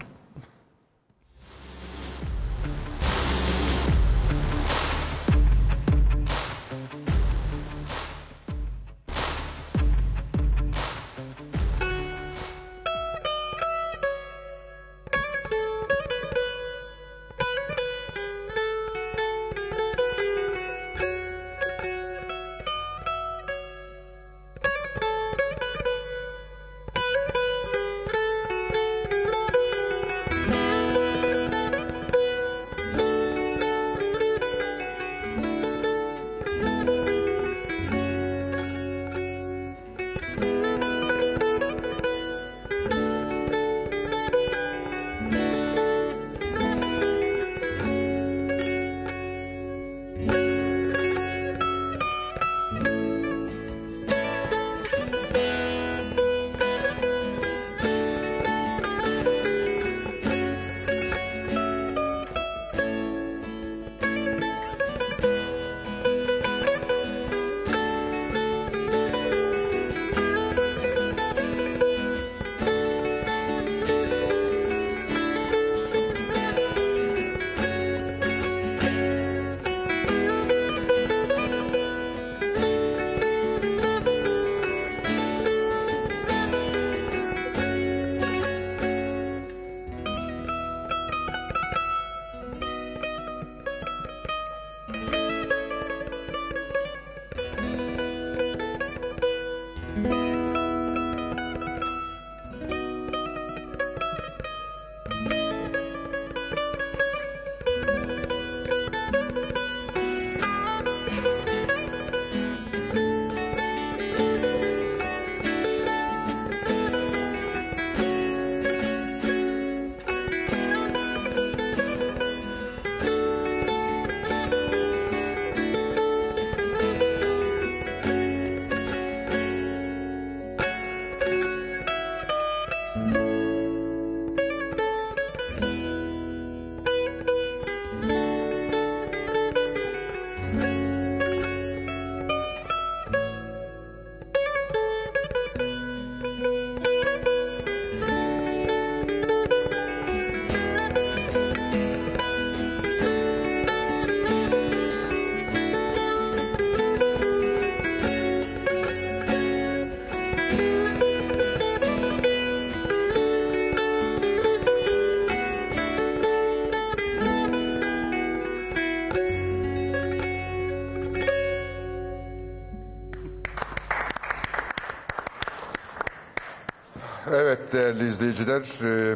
Evet 177.73 177.95
değerli 177.97 178.09
izleyiciler, 178.11 178.79
e, 178.83 179.15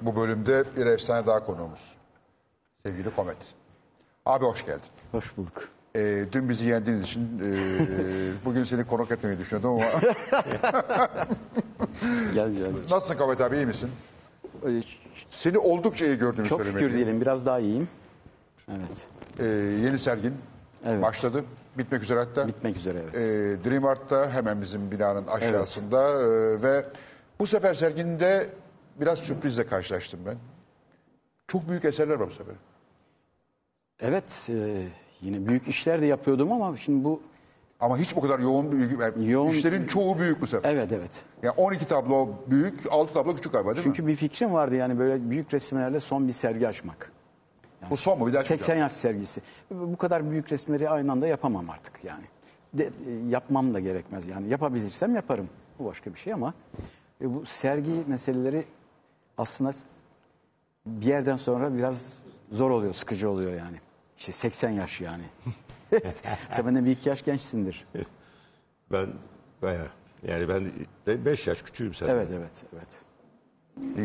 bu 0.00 0.16
bölümde 0.16 0.64
bir 0.76 0.86
efsane 0.86 1.26
daha 1.26 1.46
konuğumuz. 1.46 1.94
Sevgili 2.86 3.14
Komet. 3.16 3.36
Abi 4.26 4.44
hoş 4.44 4.66
geldin. 4.66 4.82
Hoş 5.12 5.36
bulduk. 5.36 5.68
E, 5.96 6.24
dün 6.32 6.48
bizi 6.48 6.66
yendiğiniz 6.66 7.02
için 7.04 7.20
e, 7.44 7.50
bugün 8.44 8.64
seni 8.64 8.84
konuk 8.86 9.10
etmeyi 9.10 9.38
düşünüyordum 9.38 9.70
ama 9.70 9.84
Gel 12.34 12.50
gel. 12.52 12.72
nasılsın 12.90 13.16
Komet 13.16 13.40
abi 13.40 13.56
iyi 13.56 13.66
misin? 13.66 13.90
Ee, 14.66 14.82
Seni 15.30 15.58
oldukça 15.58 16.06
iyi 16.06 16.18
gördüğümü 16.18 16.48
Çok 16.48 16.64
şükür 16.64 16.92
diyelim 16.92 17.20
biraz 17.20 17.46
daha 17.46 17.58
iyiyim. 17.58 17.88
Evet. 18.68 19.08
E, 19.38 19.44
yeni 19.86 19.98
sergin 19.98 20.34
Evet. 20.86 21.02
başladı. 21.02 21.44
Bitmek 21.78 22.02
üzere 22.02 22.18
hatta. 22.18 22.48
Bitmek 22.48 22.76
üzere 22.76 22.98
evet. 23.02 23.14
E, 23.14 23.20
Dream 23.70 23.84
Art'ta 23.84 24.30
hemen 24.30 24.62
bizim 24.62 24.90
binanın 24.90 25.26
aşağısında 25.26 26.10
e, 26.22 26.62
ve 26.62 26.84
bu 27.40 27.46
sefer 27.46 27.74
serginde 27.74 28.48
biraz 29.00 29.18
sürprizle 29.18 29.66
karşılaştım 29.66 30.20
ben. 30.26 30.36
Çok 31.48 31.68
büyük 31.68 31.84
eserler 31.84 32.14
var 32.14 32.28
bu 32.28 32.32
sefer. 32.34 32.54
Evet 34.00 34.46
e, 34.48 34.86
yine 35.20 35.46
büyük 35.46 35.68
işler 35.68 36.00
de 36.00 36.06
yapıyordum 36.06 36.52
ama 36.52 36.76
şimdi 36.76 37.04
bu 37.04 37.20
Ama 37.80 37.98
hiç 37.98 38.16
bu 38.16 38.20
kadar 38.20 38.38
yoğun 38.38 38.72
büyük 38.72 39.00
yani 39.00 39.30
Yoğun- 39.30 39.50
işlerin 39.54 39.86
çoğu 39.86 40.18
büyük 40.18 40.40
bu 40.40 40.46
sefer. 40.46 40.70
evet 40.72 40.92
evet. 40.92 41.24
Yani 41.42 41.54
12 41.56 41.88
tablo 41.88 42.28
büyük, 42.46 42.78
6 42.92 43.14
tablo 43.14 43.34
küçük 43.36 43.52
galiba 43.52 43.74
değil 43.76 43.86
mi? 43.86 43.94
Çünkü 43.96 44.06
bir 44.06 44.16
fikrim 44.16 44.52
vardı 44.52 44.74
yani 44.74 44.98
böyle 44.98 45.30
büyük 45.30 45.54
resimlerle 45.54 46.00
son 46.00 46.28
bir 46.28 46.32
sergi 46.32 46.68
açmak. 46.68 47.12
Bu 47.90 47.96
son 47.96 48.18
mu? 48.18 48.26
Bir 48.26 48.32
daha 48.32 48.42
80 48.42 48.56
çıkacak. 48.56 48.78
yaş 48.78 48.92
sergisi. 48.92 49.40
Bu 49.70 49.96
kadar 49.96 50.30
büyük 50.30 50.52
resimleri 50.52 50.90
aynı 50.90 51.12
anda 51.12 51.26
yapamam 51.26 51.70
artık 51.70 52.04
yani. 52.04 52.24
De, 52.74 52.84
e, 52.84 52.90
yapmam 53.28 53.74
da 53.74 53.80
gerekmez 53.80 54.26
yani. 54.26 54.48
Yapabilirsem 54.48 55.14
yaparım. 55.14 55.48
Bu 55.78 55.84
başka 55.84 56.14
bir 56.14 56.18
şey 56.18 56.32
ama 56.32 56.54
e, 57.20 57.34
bu 57.34 57.46
sergi 57.46 58.04
meseleleri 58.06 58.64
aslında 59.38 59.72
bir 60.86 61.06
yerden 61.06 61.36
sonra 61.36 61.76
biraz 61.76 62.12
zor 62.52 62.70
oluyor, 62.70 62.94
sıkıcı 62.94 63.30
oluyor 63.30 63.52
yani. 63.52 63.76
İşte 64.18 64.32
80 64.32 64.70
yaş 64.70 65.00
yani. 65.00 65.24
Sen 66.50 66.66
benden 66.66 66.84
bir 66.84 66.90
iki 66.90 67.08
yaş 67.08 67.22
gençsindir. 67.24 67.86
Ben 68.92 69.08
bayağı 69.62 69.88
yani 70.22 70.48
ben 70.48 70.72
de 71.06 71.24
5 71.24 71.46
yaş 71.46 71.62
küçüğüm 71.62 71.94
senden. 71.94 72.14
Evet, 72.14 72.28
evet, 72.32 72.64
evet. 72.74 73.02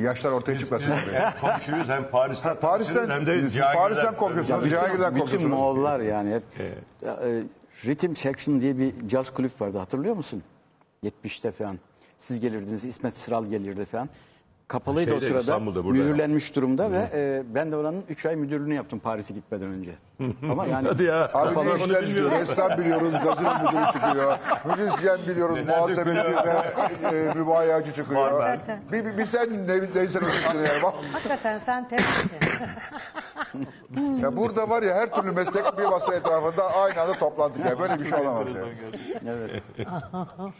Yaşlar 0.03 0.31
ortaya 0.31 0.57
çıkmasın. 0.57 0.91
Hem 1.13 1.33
komşuyuz 1.41 1.89
hem 1.89 2.09
Paris'ten 2.09 2.59
Paris'ten, 2.59 3.09
hem 3.09 3.25
de 3.25 3.49
Cihangir'den- 3.49 3.73
Paris'ten 3.73 4.17
korkuyorsunuz. 4.17 4.59
bütün, 4.59 4.69
Cihangir'den 4.69 5.11
bütün 5.15 5.21
korkuyorsunuz. 5.21 5.51
Moğollar 5.51 5.99
yani 5.99 6.33
hep 6.33 6.43
e, 7.03 7.43
Rhythm 7.85 8.15
Section 8.15 8.61
diye 8.61 8.77
bir 8.77 9.07
caz 9.07 9.33
kulüp 9.33 9.61
vardı 9.61 9.77
hatırlıyor 9.77 10.15
musun? 10.15 10.43
70'te 11.03 11.51
falan. 11.51 11.79
Siz 12.19 12.39
gelirdiniz, 12.39 12.85
İsmet 12.85 13.17
Sıral 13.17 13.45
gelirdi 13.45 13.85
falan. 13.85 14.09
Kapalıydı 14.69 15.11
o 15.11 15.13
Şeyde, 15.13 15.25
sırada. 15.25 15.39
İstanbul'da, 15.39 15.83
burada. 15.83 16.03
mühürlenmiş 16.03 16.55
durumda 16.55 16.91
ve 16.91 17.09
e, 17.13 17.43
ben 17.55 17.71
de 17.71 17.75
oranın 17.75 18.03
3 18.09 18.25
ay 18.25 18.35
müdürlüğünü 18.35 18.73
yaptım 18.73 18.99
Paris'e 18.99 19.33
gitmeden 19.33 19.67
önce. 19.67 19.95
Ama 20.51 20.65
yani 20.65 20.87
Hadi 20.87 21.03
ya. 21.03 21.23
Abi 21.25 21.31
Kapalı 21.31 21.65
ne 21.65 21.69
onu 21.69 21.77
işler 21.77 22.05
çıkıyor? 22.05 22.31
Ressam 22.31 22.77
biliyoruz, 22.77 23.11
gazino 23.23 23.53
müdürü 23.53 23.85
çıkıyor. 23.93 24.37
Müzisyen 24.65 25.19
biliyoruz, 25.27 25.59
muhasebeci 25.67 26.17
ve 26.17 27.17
e, 27.17 27.33
mübayacı 27.35 27.93
çıkıyor. 27.93 28.57
Bir, 28.91 29.05
bir, 29.05 29.17
bir 29.17 29.25
sen 29.25 29.67
ne, 29.67 29.81
neysen 29.95 30.19
o 30.19 30.31
çıktın 30.31 30.59
yani. 30.59 30.83
Bak, 30.83 30.93
Hakikaten 31.13 31.59
sen 31.59 31.87
tebrik 31.87 32.05
ya 34.21 34.37
burada 34.37 34.69
var 34.69 34.83
ya 34.83 34.95
her 34.95 35.13
türlü 35.13 35.31
meslek 35.31 35.77
bir 35.77 35.83
masa 35.85 36.15
etrafında 36.15 36.73
aynı 36.73 37.01
anda 37.01 37.13
toplandık. 37.13 37.65
Ya. 37.65 37.79
Böyle 37.79 37.99
bir 37.99 38.09
şey 38.09 38.19
olamaz 38.19 38.47
ya. 38.55 38.63
evet. 39.33 39.63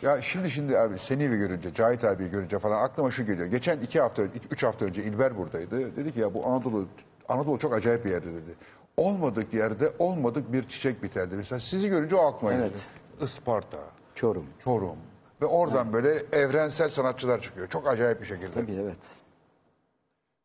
Ya 0.02 0.22
şimdi 0.22 0.52
şimdi 0.52 0.80
abi 0.80 1.00
seni 1.00 1.32
bir 1.32 1.38
görünce, 1.38 1.74
Cahit 1.74 2.04
abi 2.04 2.30
görünce 2.30 2.60
falan 2.60 2.84
aklıma 2.84 3.12
şu 3.12 3.26
geliyor. 3.26 3.48
Geçen 3.48 3.80
iki 3.80 3.99
hafta, 4.00 4.24
iki- 4.24 4.48
üç 4.52 4.64
hafta 4.64 4.86
önce 4.86 5.04
İlber 5.04 5.38
buradaydı. 5.38 5.96
Dedi 5.96 6.14
ki 6.14 6.20
ya 6.20 6.34
bu 6.34 6.48
Anadolu, 6.48 6.88
Anadolu 7.30 7.60
çok 7.60 7.74
acayip 7.74 8.06
bir 8.06 8.10
yerde 8.12 8.34
dedi. 8.34 8.56
Olmadık 8.98 9.54
yerde 9.54 9.92
olmadık 10.00 10.54
bir 10.54 10.68
çiçek 10.68 11.04
biterdi. 11.04 11.36
Mesela 11.36 11.60
sizi 11.60 11.90
görünce 11.90 12.16
o 12.16 12.20
aklıma 12.26 12.54
geldi. 12.54 12.64
Evet. 12.64 12.90
Isparta, 13.22 13.78
Çorum. 14.16 14.46
Çorum. 14.64 14.98
Ve 15.42 15.46
oradan 15.46 15.94
böyle 15.94 16.24
evrensel 16.32 16.90
sanatçılar 16.90 17.42
çıkıyor. 17.42 17.68
Çok 17.68 17.88
acayip 17.88 18.22
bir 18.22 18.26
şekilde. 18.26 18.52
Tabii 18.52 18.76
evet. 18.76 19.00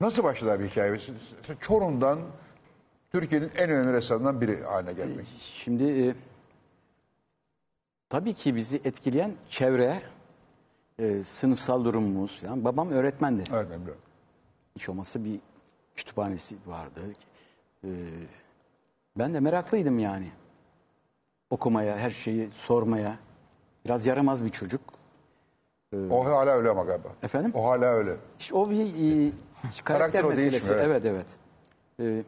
Nasıl 0.01 0.25
başladı 0.25 0.53
abi 0.53 0.69
hikaye? 0.69 0.99
Çorum'dan 1.61 2.19
Türkiye'nin 3.13 3.51
en 3.57 3.71
önemli 3.71 3.93
ressamlarından 3.93 4.41
biri 4.41 4.63
haline 4.63 4.93
gelmek. 4.93 5.27
Şimdi 5.39 5.85
e, 6.09 6.15
tabii 8.09 8.35
ki 8.35 8.57
bizi 8.57 8.81
etkileyen 8.85 9.33
çevre, 9.51 10.03
e, 10.99 11.25
sınıfsal 11.25 11.85
durumumuz. 11.85 12.41
Yani 12.45 12.65
babam 12.65 12.91
öğretmendi. 12.91 13.45
Evet, 13.53 13.67
ben 13.71 13.81
biliyorum. 13.81 14.03
Hiç 14.77 14.89
olmazsa 14.89 15.25
bir 15.25 15.41
kütüphanesi 15.97 16.57
vardı. 16.67 17.01
E, 17.85 17.89
ben 19.19 19.35
de 19.35 19.41
meraklıydım 19.41 19.99
yani. 19.99 20.33
Okumaya, 21.51 21.97
her 21.99 22.11
şeyi 22.11 22.49
sormaya. 22.53 23.19
Biraz 23.85 24.07
yaramaz 24.07 24.45
bir 24.45 24.49
çocuk. 24.49 24.81
O 26.11 26.25
hala 26.25 26.51
öyle 26.51 26.71
ama 26.71 26.83
galiba. 26.83 27.09
Efendim? 27.23 27.53
O 27.55 27.65
hala 27.69 27.85
öyle. 27.85 28.17
İşte 28.39 28.55
o 28.55 28.71
bir 28.71 28.77
e, 28.87 29.33
Karakter 29.63 29.85
karakter 29.85 30.25
o 30.25 30.29
meselesi. 30.29 30.53
değişmiyor, 30.53 30.85
Evet 30.85 31.05
evet. 31.05 31.27
E, 32.01 32.25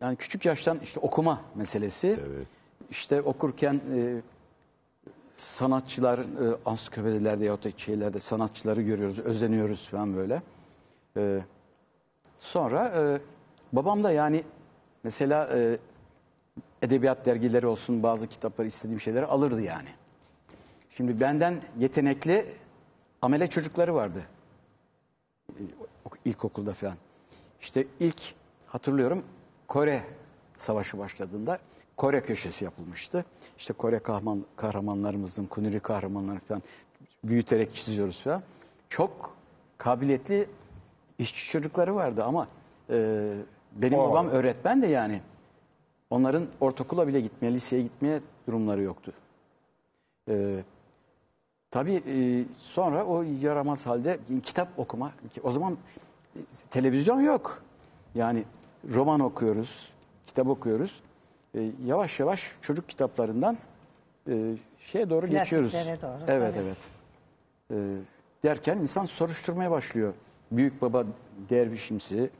yani 0.00 0.16
küçük 0.16 0.44
yaştan 0.46 0.78
işte 0.82 1.00
okuma 1.00 1.40
meselesi. 1.54 2.08
Evet. 2.08 2.46
İşte 2.90 3.22
okurken 3.22 3.80
e, 3.96 4.22
sanatçılar, 5.40 6.18
e, 6.18 6.56
ansiklopedilerde 6.66 7.44
ya 7.44 7.62
da 7.62 7.70
şeylerde 7.76 8.18
sanatçıları 8.18 8.82
görüyoruz, 8.82 9.18
özeniyoruz 9.18 9.88
falan 9.88 10.16
böyle. 10.16 10.42
E, 11.16 11.40
sonra 12.38 12.92
e, 12.96 13.20
babam 13.72 14.04
da 14.04 14.12
yani 14.12 14.44
mesela 15.04 15.48
e, 15.58 15.78
edebiyat 16.82 17.26
dergileri 17.26 17.66
olsun 17.66 18.02
bazı 18.02 18.26
kitapları 18.26 18.68
istediğim 18.68 19.00
şeyleri 19.00 19.26
alırdı 19.26 19.60
yani. 19.60 19.88
Şimdi 20.96 21.20
benden 21.20 21.62
yetenekli 21.78 22.46
amele 23.22 23.46
çocukları 23.46 23.94
vardı. 23.94 24.22
Ok- 26.04 26.18
ilkokulda 26.24 26.74
falan. 26.74 26.96
İşte 27.60 27.86
ilk 28.00 28.22
hatırlıyorum 28.66 29.24
Kore 29.68 30.02
Savaşı 30.56 30.98
başladığında 30.98 31.58
Kore 32.00 32.22
köşesi 32.22 32.64
yapılmıştı. 32.64 33.24
İşte 33.58 33.72
Kore 33.72 33.98
kahraman, 33.98 34.44
kahramanlarımızın, 34.56 35.46
Kuniri 35.46 35.80
kahramanları 35.80 36.38
falan 36.40 36.62
büyüterek 37.24 37.74
çiziyoruz 37.74 38.22
falan. 38.22 38.42
Çok 38.88 39.36
kabiliyetli 39.78 40.48
işçi 41.18 41.50
çocukları 41.50 41.94
vardı 41.94 42.24
ama 42.24 42.48
e, 42.90 43.32
benim 43.72 43.98
O- 43.98 44.08
babam 44.10 44.28
öğretmen 44.28 44.82
de 44.82 44.86
yani. 44.86 45.20
Onların 46.10 46.46
ortaokula 46.60 47.08
bile 47.08 47.20
gitmeye, 47.20 47.52
liseye 47.52 47.82
gitmeye 47.82 48.20
durumları 48.46 48.82
yoktu. 48.82 49.12
E, 50.28 50.64
tabii 51.70 52.02
e, 52.06 52.44
sonra 52.58 53.04
o 53.04 53.22
yaramaz 53.22 53.86
halde 53.86 54.18
kitap 54.42 54.68
okuma. 54.78 55.12
O 55.42 55.52
zaman 55.52 55.78
televizyon 56.70 57.20
yok. 57.20 57.62
Yani 58.14 58.44
roman 58.94 59.20
okuyoruz, 59.20 59.92
kitap 60.26 60.46
okuyoruz. 60.48 61.02
E, 61.54 61.70
yavaş 61.84 62.20
yavaş 62.20 62.52
çocuk 62.62 62.88
kitaplarından 62.88 63.58
e, 64.28 64.54
şeye 64.78 65.10
doğru 65.10 65.26
geçiyoruz. 65.26 65.72
Doğru, 65.72 66.24
Evet 66.28 66.54
evet. 66.58 66.88
E, 67.70 67.76
derken 68.42 68.78
insan 68.78 69.06
soruşturmaya 69.06 69.70
başlıyor. 69.70 70.14
Büyük 70.52 70.82
baba 70.82 71.06
dervişimsi, 71.50 72.30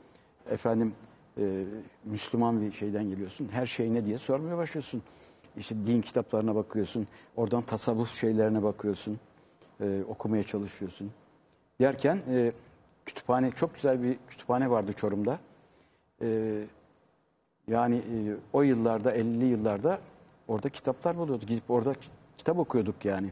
efendim 0.49 0.93
e, 1.37 1.63
Müslüman 2.05 2.61
bir 2.61 2.71
şeyden 2.71 3.03
geliyorsun. 3.09 3.49
Her 3.51 3.65
şey 3.65 3.93
ne 3.93 4.05
diye 4.05 4.17
sormaya 4.17 4.57
başlıyorsun. 4.57 5.03
İşte 5.57 5.75
din 5.85 6.01
kitaplarına 6.01 6.55
bakıyorsun. 6.55 7.07
Oradan 7.35 7.61
tasavvuf 7.61 8.13
şeylerine 8.13 8.63
bakıyorsun. 8.63 9.19
E, 9.81 10.03
okumaya 10.07 10.43
çalışıyorsun. 10.43 11.11
Derken 11.81 12.21
e, 12.29 12.51
kütüphane, 13.05 13.51
çok 13.51 13.75
güzel 13.75 14.03
bir 14.03 14.17
kütüphane 14.29 14.69
vardı 14.69 14.93
Çorum'da. 14.93 15.39
E, 16.21 16.61
yani 17.71 17.95
e, 17.95 18.35
o 18.53 18.61
yıllarda, 18.61 19.15
50'li 19.15 19.45
yıllarda 19.45 19.99
orada 20.47 20.69
kitaplar 20.69 21.17
buluyorduk. 21.17 21.47
Gidip 21.49 21.71
orada 21.71 21.93
kitap 22.37 22.57
okuyorduk 22.59 23.05
yani. 23.05 23.29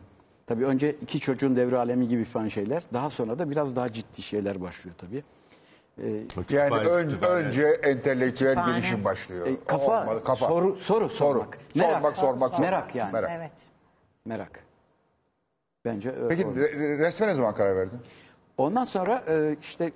Tabii 0.47 0.65
önce 0.65 0.91
iki 1.01 1.19
çocuğun 1.19 1.55
devre 1.55 1.77
alemi 1.77 2.07
gibi 2.07 2.25
falan 2.25 2.47
şeyler. 2.47 2.83
Daha 2.93 3.09
sonra 3.09 3.39
da 3.39 3.49
biraz 3.51 3.75
daha 3.75 3.93
ciddi 3.93 4.21
şeyler 4.21 4.61
başlıyor 4.61 4.95
tabii. 4.97 5.23
Yani 6.49 6.75
ön- 6.87 7.21
önce 7.21 7.63
entelektüel 7.67 8.53
Kütüphane. 8.55 8.79
gelişim 8.79 9.03
başlıyor. 9.05 9.47
E, 9.47 9.51
kafa, 9.67 10.01
Olmadı, 10.01 10.23
kafa. 10.23 10.47
soru, 10.47 10.75
soru 10.75 11.09
sormak. 11.09 11.57
Sormak, 11.77 12.17
sormak, 12.17 12.17
sormak. 12.17 12.59
Merak 12.59 12.95
yani. 12.95 13.11
Merak. 13.13 13.31
Evet. 13.33 13.51
Merak. 14.25 14.59
Bence 15.85 16.09
ö- 16.09 16.27
Peki 16.29 16.47
orada. 16.47 16.59
re- 16.59 16.71
re- 16.73 16.99
resme 16.99 17.27
ne 17.27 17.33
zaman 17.33 17.55
karar 17.55 17.75
verdin? 17.75 17.99
Ondan 18.57 18.83
sonra 18.83 19.23
e, 19.27 19.55
işte 19.61 19.91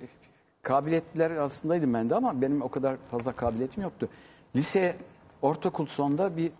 kabiliyetler 0.62 1.30
aslındaydım 1.30 1.94
ben 1.94 2.10
de 2.10 2.14
ama 2.14 2.42
benim 2.42 2.62
o 2.62 2.68
kadar 2.68 2.96
fazla 3.10 3.32
kabiliyetim 3.32 3.82
yoktu. 3.82 4.08
Lise, 4.56 4.96
ortaokul 5.42 5.86
sonunda 5.86 6.36
bir 6.36 6.52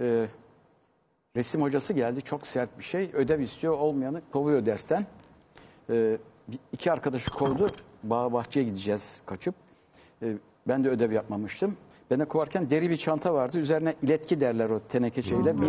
e, 0.00 0.26
resim 1.36 1.62
hocası 1.62 1.92
geldi. 1.92 2.22
Çok 2.22 2.46
sert 2.46 2.78
bir 2.78 2.84
şey. 2.84 3.10
Ödev 3.12 3.40
istiyor, 3.40 3.78
olmayanı 3.78 4.22
kovuyor 4.32 4.66
dersten. 4.66 5.06
E, 5.90 6.18
iki 6.72 6.92
arkadaşı 6.92 7.30
kovdu. 7.30 7.66
Bağ 8.02 8.32
bahçeye 8.32 8.66
gideceğiz 8.66 9.22
kaçıp. 9.26 9.54
E, 10.22 10.36
ben 10.68 10.84
de 10.84 10.88
ödev 10.88 11.12
yapmamıştım. 11.12 11.76
Ben 12.10 12.20
de 12.20 12.24
kovarken 12.24 12.70
deri 12.70 12.90
bir 12.90 12.96
çanta 12.96 13.34
vardı. 13.34 13.58
Üzerine 13.58 13.94
iletki 14.02 14.40
derler 14.40 14.70
o 14.70 14.80
teneke 14.80 15.22
şeyle. 15.22 15.58
Bir 15.60 15.68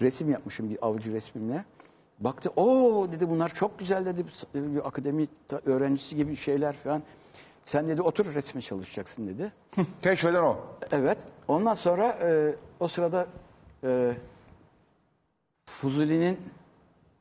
resim 0.00 0.30
yapmışım 0.30 0.70
bir 0.70 0.78
avcı 0.86 1.12
resmimle. 1.12 1.64
Baktı, 2.20 2.50
o 2.56 3.08
dedi 3.12 3.28
bunlar 3.28 3.48
çok 3.48 3.78
güzel 3.78 4.06
dedi. 4.06 4.24
Bir 4.54 4.88
akademi 4.88 5.26
öğrencisi 5.64 6.16
gibi 6.16 6.36
şeyler 6.36 6.72
falan. 6.72 7.02
Sen 7.64 7.88
dedi 7.88 8.02
otur 8.02 8.34
resme 8.34 8.60
çalışacaksın 8.60 9.28
dedi. 9.28 9.52
Keşfeden 10.02 10.42
o. 10.42 10.58
Evet. 10.90 11.18
Ondan 11.48 11.74
sonra 11.74 12.08
e, 12.08 12.54
o 12.80 12.88
sırada 12.88 13.26
e, 13.84 14.12
Fuzuli'nin 15.66 16.38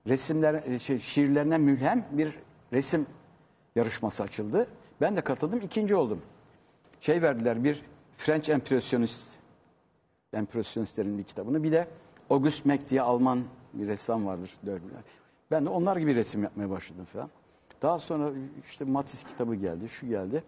resimler 0.08 0.54
e, 0.54 0.80
şey, 0.80 0.98
şiirlerine 0.98 1.58
mülhem 1.58 2.06
bir 2.12 2.40
resim 2.74 3.08
yarışması 3.76 4.24
açıldı. 4.24 4.68
Ben 5.02 5.16
de 5.16 5.22
katıldım, 5.22 5.62
ikinci 5.62 5.96
oldum. 5.96 6.22
Şey 7.02 7.22
verdiler 7.22 7.64
bir 7.64 7.84
French 8.18 8.50
Impressionist 8.50 9.34
Impressionistlerin 10.34 11.18
bir 11.18 11.24
kitabını. 11.24 11.64
Bir 11.64 11.72
de 11.72 11.88
Auguste 12.30 12.70
Meck 12.70 12.90
diye 12.90 13.02
Alman 13.02 13.46
bir 13.74 13.88
ressam 13.88 14.26
vardır. 14.26 14.58
Ben 15.52 15.66
de 15.66 15.70
onlar 15.70 15.98
gibi 15.98 16.16
resim 16.16 16.44
yapmaya 16.44 16.70
başladım 16.70 17.06
falan. 17.06 17.30
Daha 17.84 18.00
sonra 18.00 18.32
işte 18.70 18.86
Matisse 18.86 19.28
kitabı 19.28 19.56
geldi, 19.56 19.90
şu 19.90 20.08
geldi. 20.08 20.44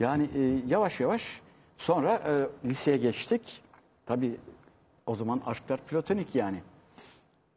Yani 0.00 0.30
e, 0.34 0.40
yavaş 0.66 1.00
yavaş 1.00 1.40
sonra 1.76 2.14
e, 2.14 2.48
liseye 2.68 2.96
geçtik. 2.96 3.62
Tabii 4.06 4.36
o 5.06 5.14
zaman 5.16 5.42
aşklar 5.46 5.80
platonik 5.80 6.34
yani. 6.34 6.62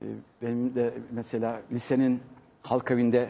E, 0.02 0.06
benim 0.42 0.76
de 0.76 0.94
mesela 1.12 1.62
lisenin 1.72 2.22
halk 2.64 2.92
evinde 2.92 3.30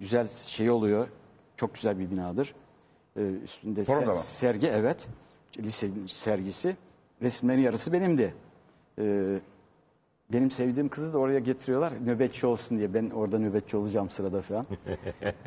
güzel 0.00 0.28
şey 0.28 0.70
oluyor. 0.70 1.08
Çok 1.56 1.74
güzel 1.74 1.98
bir 1.98 2.10
binadır. 2.10 2.54
E, 3.16 3.20
üstünde 3.44 3.80
ser- 3.80 4.14
sergi 4.22 4.66
evet. 4.66 5.08
Lisenin 5.58 6.06
sergisi. 6.06 6.76
Resimlerin 7.22 7.60
yarısı 7.60 7.92
benimdi. 7.92 8.34
E, 8.98 9.34
benim 10.32 10.50
sevdiğim 10.50 10.88
kızı 10.88 11.12
da 11.12 11.18
oraya 11.18 11.38
getiriyorlar 11.38 11.92
nöbetçi 12.06 12.46
olsun 12.46 12.78
diye. 12.78 12.94
Ben 12.94 13.10
orada 13.10 13.38
nöbetçi 13.38 13.76
olacağım 13.76 14.10
sırada 14.10 14.42
falan. 14.42 14.66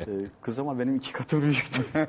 Ee, 0.00 0.06
kız 0.40 0.58
ama 0.58 0.78
benim 0.78 0.96
iki 0.96 1.12
katım 1.12 1.42
büyüktü. 1.42 1.82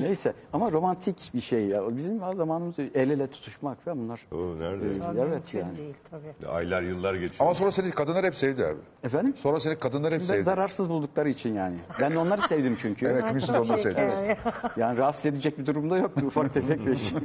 Neyse 0.00 0.32
ama 0.52 0.72
romantik 0.72 1.30
bir 1.34 1.40
şey 1.40 1.66
ya. 1.66 1.96
Bizim 1.96 2.18
zamanımız 2.18 2.78
el 2.78 3.10
ele 3.10 3.26
tutuşmak 3.26 3.86
ve 3.86 3.96
bunlar. 3.96 4.20
O 4.32 4.36
nerede? 4.58 4.86
Ee, 4.86 5.22
evet 5.28 5.54
Mümkün 5.54 5.58
yani. 5.58 5.78
değil 5.78 5.94
tabii. 6.10 6.48
Aylar 6.48 6.82
yıllar 6.82 7.14
geçiyor. 7.14 7.34
Ama 7.40 7.54
sonra 7.54 7.72
seni 7.72 7.90
kadınlar 7.90 8.24
hep 8.24 8.34
sevdi 8.36 8.64
abi. 8.66 8.78
Efendim? 9.04 9.34
Sonra 9.36 9.60
seni 9.60 9.78
kadınlar 9.78 10.12
hep 10.12 10.20
Ve 10.20 10.24
sevdi. 10.24 10.42
zararsız 10.42 10.90
buldukları 10.90 11.28
için 11.28 11.54
yani. 11.54 11.76
Ben 12.00 12.12
de 12.12 12.18
onları 12.18 12.40
sevdim 12.40 12.76
çünkü. 12.80 13.06
Evet 13.06 13.24
kimisi 13.28 13.52
de 13.52 13.58
onları 13.60 13.82
sevdi. 13.82 13.96
Evet. 14.00 14.36
Yani 14.76 14.98
rahatsız 14.98 15.26
edecek 15.26 15.58
bir 15.58 15.66
durumda 15.66 15.96
yoktu 15.98 16.26
ufak 16.26 16.52
tefek 16.52 16.86
bir 16.86 16.94
şey. 16.96 17.18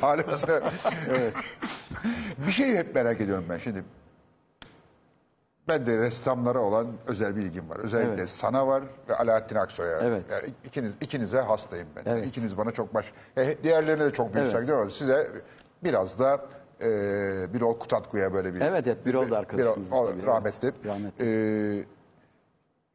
Halimizde. 0.00 0.62
evet. 1.10 1.34
Bir 2.46 2.52
şeyi 2.52 2.76
hep 2.76 2.94
merak 2.94 3.20
ediyorum 3.20 3.44
ben 3.48 3.58
şimdi. 3.58 3.84
Ben 5.68 5.86
de 5.86 5.98
ressamlara 5.98 6.58
olan 6.60 6.86
özel 7.06 7.36
bir 7.36 7.42
ilgim 7.42 7.70
var. 7.70 7.76
Özellikle 7.78 8.14
Evet. 8.14 8.28
sana 8.28 8.66
var 8.66 8.82
ve 9.08 9.14
Alaaddin 9.16 9.54
Aksoy'a. 9.56 9.98
Evet. 10.00 10.24
Yani 10.30 10.44
ikiniz, 10.64 10.92
ikinize 11.00 11.40
hastayım 11.40 11.88
ben. 11.96 12.02
Evet. 12.12 12.26
İkiniz 12.26 12.56
bana 12.58 12.70
çok 12.70 12.94
baş... 12.94 13.12
E, 13.36 13.62
diğerlerine 13.62 14.04
de 14.04 14.12
çok 14.12 14.34
büyük 14.34 14.44
Evet. 14.44 14.52
saygı 14.52 14.76
var. 14.76 14.88
Size 14.90 15.30
biraz 15.84 16.18
da 16.18 16.40
e, 16.80 16.88
Birol 17.54 17.78
Kutatku'ya 17.78 18.32
böyle 18.32 18.54
bir... 18.54 18.60
Evet, 18.60 18.86
evet, 18.86 19.06
Birol 19.06 19.30
da 19.30 19.38
arkadaşımız 19.38 19.90
Birol- 19.90 20.10
tabii, 20.10 20.26
rahmetli. 20.26 20.68
evet, 20.68 20.86
rahmetli. 20.86 21.24
E, 21.80 21.84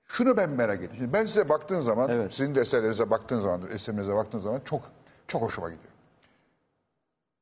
şunu 0.07 0.37
ben 0.37 0.49
merak 0.49 0.77
ediyorum. 0.77 0.97
Şimdi 0.97 1.13
ben 1.13 1.25
size 1.25 1.49
baktığın 1.49 1.81
zaman, 1.81 2.09
Evet. 2.09 2.31
sizin 2.33 2.55
de 2.55 2.61
eserlerinize 2.61 3.09
baktığın 3.09 3.39
zaman, 3.39 3.61
eserlerinize 3.73 4.15
baktığın 4.15 4.39
zaman 4.39 4.59
çok 4.65 4.81
çok 5.27 5.41
hoşuma 5.41 5.69
gidiyor. 5.69 5.90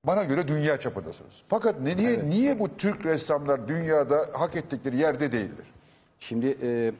Bana 0.03 0.23
göre 0.23 0.47
dünya 0.47 0.79
çapındasınız. 0.79 1.33
Fakat 1.47 1.81
ne, 1.81 1.97
niye, 1.97 2.29
niye 2.29 2.59
bu 2.59 2.77
Türk 2.77 3.05
ressamlar 3.05 3.67
dünyada 3.67 4.29
hak 4.33 4.55
ettikleri 4.55 4.97
yerde 4.97 5.31
değildir? 5.31 5.65
Şimdi 6.19 6.57
e, 6.61 6.91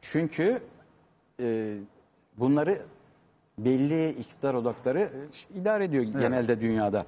çünkü 0.00 0.62
e, 1.40 1.76
bunları 2.38 2.82
belli 3.58 4.10
iktidar 4.10 4.54
odakları 4.54 5.00
e, 5.00 5.58
idare 5.58 5.84
ediyor 5.84 6.04
genelde 6.04 6.60
dünyada. 6.60 7.06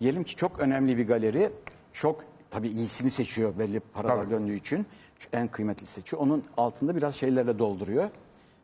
Diyelim 0.00 0.24
ki 0.24 0.36
çok 0.36 0.60
önemli 0.60 0.96
bir 0.96 1.06
galeri 1.08 1.50
çok 1.92 2.24
tabii 2.50 2.68
iyisini 2.68 3.10
seçiyor 3.10 3.58
belli 3.58 3.80
paralar 3.80 4.16
Tabii. 4.16 4.30
döndüğü 4.30 4.56
için 4.56 4.86
en 5.32 5.48
kıymetli 5.48 5.86
seçiyor. 5.86 6.22
Onun 6.22 6.44
altında 6.56 6.96
biraz 6.96 7.14
şeylerle 7.14 7.58
dolduruyor. 7.58 8.10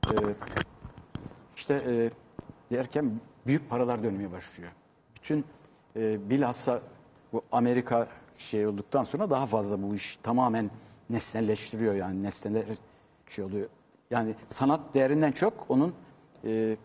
E, 0.07 0.15
işte 1.57 1.75
e, 1.75 2.11
derken 2.77 3.21
büyük 3.47 3.71
paralar 3.71 4.03
dönmeye 4.03 4.33
başlıyor. 4.33 4.73
Bütün 5.17 5.45
e, 5.97 6.31
bilhassa 6.31 6.81
bu 7.33 7.43
Amerika 7.53 8.09
şey 8.37 8.67
olduktan 8.67 9.05
sonra 9.05 9.31
daha 9.31 9.47
fazla 9.47 9.83
bu 9.83 9.95
iş 9.95 10.19
tamamen 10.23 10.71
nesnelleştiriyor 11.11 11.95
yani 11.95 12.23
nesneler 12.23 12.65
şey 13.29 13.45
oluyor. 13.45 13.69
Yani 14.11 14.35
sanat 14.49 14.81
değerinden 14.95 15.33
çok 15.33 15.67
onun 15.69 15.95
e, 16.45 16.77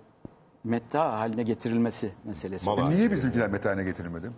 meta 0.64 1.20
haline 1.20 1.44
getirilmesi 1.44 2.12
meselesi. 2.24 2.66
Mal 2.66 2.78
E, 2.78 2.82
haline 2.82 3.00
Niye 3.00 3.12
bizimkiler 3.12 3.50
metane 3.50 3.84
getirilmedi? 3.84 4.32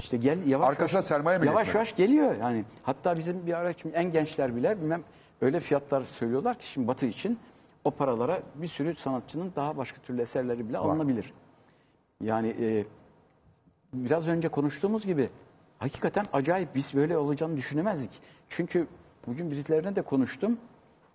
işte 0.00 0.16
gel 0.16 0.46
yavaş 0.46 0.68
Arkasına 0.68 0.98
yavaş, 0.98 1.08
sermaye 1.08 1.38
mi 1.38 1.46
yavaş 1.46 1.74
yavaş 1.74 1.96
geliyor 1.96 2.36
yani. 2.40 2.64
Hatta 2.82 3.18
bizim 3.18 3.46
bir 3.46 3.52
ara 3.52 3.72
şimdi 3.72 3.94
en 3.94 4.10
gençler 4.10 4.56
bile 4.56 4.80
bilmem 4.82 5.02
öyle 5.40 5.60
fiyatlar 5.60 6.02
söylüyorlar 6.02 6.58
ki 6.58 6.66
şimdi 6.66 6.88
Batı 6.88 7.06
için 7.06 7.38
o 7.84 7.90
paralara 7.90 8.42
bir 8.54 8.66
sürü 8.66 8.94
sanatçının 8.94 9.52
daha 9.56 9.76
başka 9.76 10.02
türlü 10.02 10.20
eserleri 10.20 10.68
bile 10.68 10.78
alınabilir. 10.78 11.32
Yani 12.20 12.48
e, 12.60 12.84
biraz 13.92 14.28
önce 14.28 14.48
konuştuğumuz 14.48 15.06
gibi 15.06 15.30
hakikaten 15.78 16.26
acayip 16.32 16.74
biz 16.74 16.94
böyle 16.94 17.18
olacağını 17.18 17.56
düşünemezdik. 17.56 18.10
Çünkü 18.48 18.86
bugün 19.26 19.50
birilerine 19.50 19.96
de 19.96 20.02
konuştum. 20.02 20.58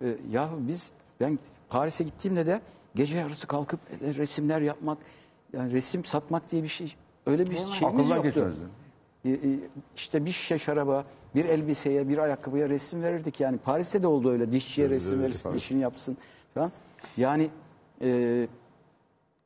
E, 0.02 0.16
yahu 0.30 0.58
biz 0.60 0.92
ben 1.20 1.38
Paris'e 1.68 2.04
gittiğimde 2.04 2.46
de 2.46 2.60
gece 2.94 3.18
yarısı 3.18 3.46
kalkıp 3.46 3.80
resimler 4.00 4.60
yapmak 4.60 4.98
yani 5.52 5.72
resim 5.72 6.04
satmak 6.04 6.50
diye 6.50 6.62
bir 6.62 6.68
şey 6.68 6.94
öyle 7.26 7.46
bir 7.46 7.54
şeyimiz 7.54 7.82
Aklından 7.82 8.16
yoktu. 8.16 8.22
geçmezdi. 8.22 8.82
E, 9.24 9.30
e, 9.30 9.58
işte 9.96 10.24
bir 10.24 10.32
şişe 10.32 10.58
şaraba, 10.58 11.04
bir 11.34 11.44
elbiseye, 11.44 12.08
bir 12.08 12.18
ayakkabıya 12.18 12.68
resim 12.68 13.02
verirdik 13.02 13.40
yani. 13.40 13.58
Paris'te 13.58 14.02
de 14.02 14.06
oldu 14.06 14.30
öyle. 14.30 14.52
Dişçiye 14.52 14.90
resim 14.90 15.14
evet, 15.14 15.24
verirsin, 15.24 15.42
tabii. 15.42 15.54
dişini 15.54 15.80
yapsın 15.80 16.16
falan. 16.54 16.72
Yani 17.16 17.50
e, 18.02 18.48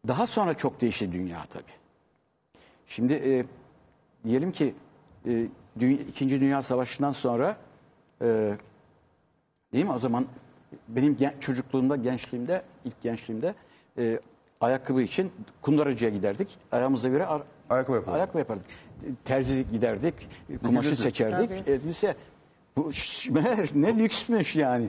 daha 0.08 0.26
sonra 0.26 0.54
çok 0.54 0.80
değişti 0.80 1.12
dünya 1.12 1.44
tabii. 1.50 1.85
Şimdi 2.86 3.12
e, 3.14 3.44
diyelim 4.24 4.52
ki 4.52 4.74
e, 5.26 5.30
dü- 5.80 6.08
İkinci 6.08 6.40
Dünya 6.40 6.62
Savaşı'ndan 6.62 7.12
sonra 7.12 7.56
e, 8.22 8.56
değil 9.72 9.84
mi 9.84 9.92
o 9.92 9.98
zaman 9.98 10.26
benim 10.88 11.16
gen- 11.16 11.34
çocukluğumda, 11.40 11.96
gençliğimde, 11.96 12.62
ilk 12.84 13.00
gençliğimde 13.00 13.54
e, 13.98 14.20
ayakkabı 14.60 15.02
için 15.02 15.32
kundaracıya 15.62 16.10
giderdik. 16.10 16.58
Ayağımıza 16.72 17.08
göre 17.08 17.26
Ayakkabı 17.70 17.96
yapalım. 17.96 18.14
ayakkabı 18.16 18.38
yapardık. 18.38 18.66
Terzi 19.24 19.66
giderdik, 19.72 20.14
kumaşı 20.64 20.88
Elbise. 20.88 21.02
seçerdik, 21.02 21.68
elbise. 21.68 22.14
Bu 22.76 22.92
ş- 22.92 23.32
meğer 23.32 23.68
ne 23.74 23.98
lüksmüş 23.98 24.56
yani. 24.56 24.88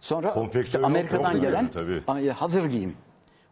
Sonra 0.00 0.34
işte 0.60 0.78
Amerika'dan 0.82 1.32
yok 1.32 1.42
gelen 1.42 1.68
tabii. 1.68 2.30
hazır 2.30 2.64
giyim. 2.64 2.94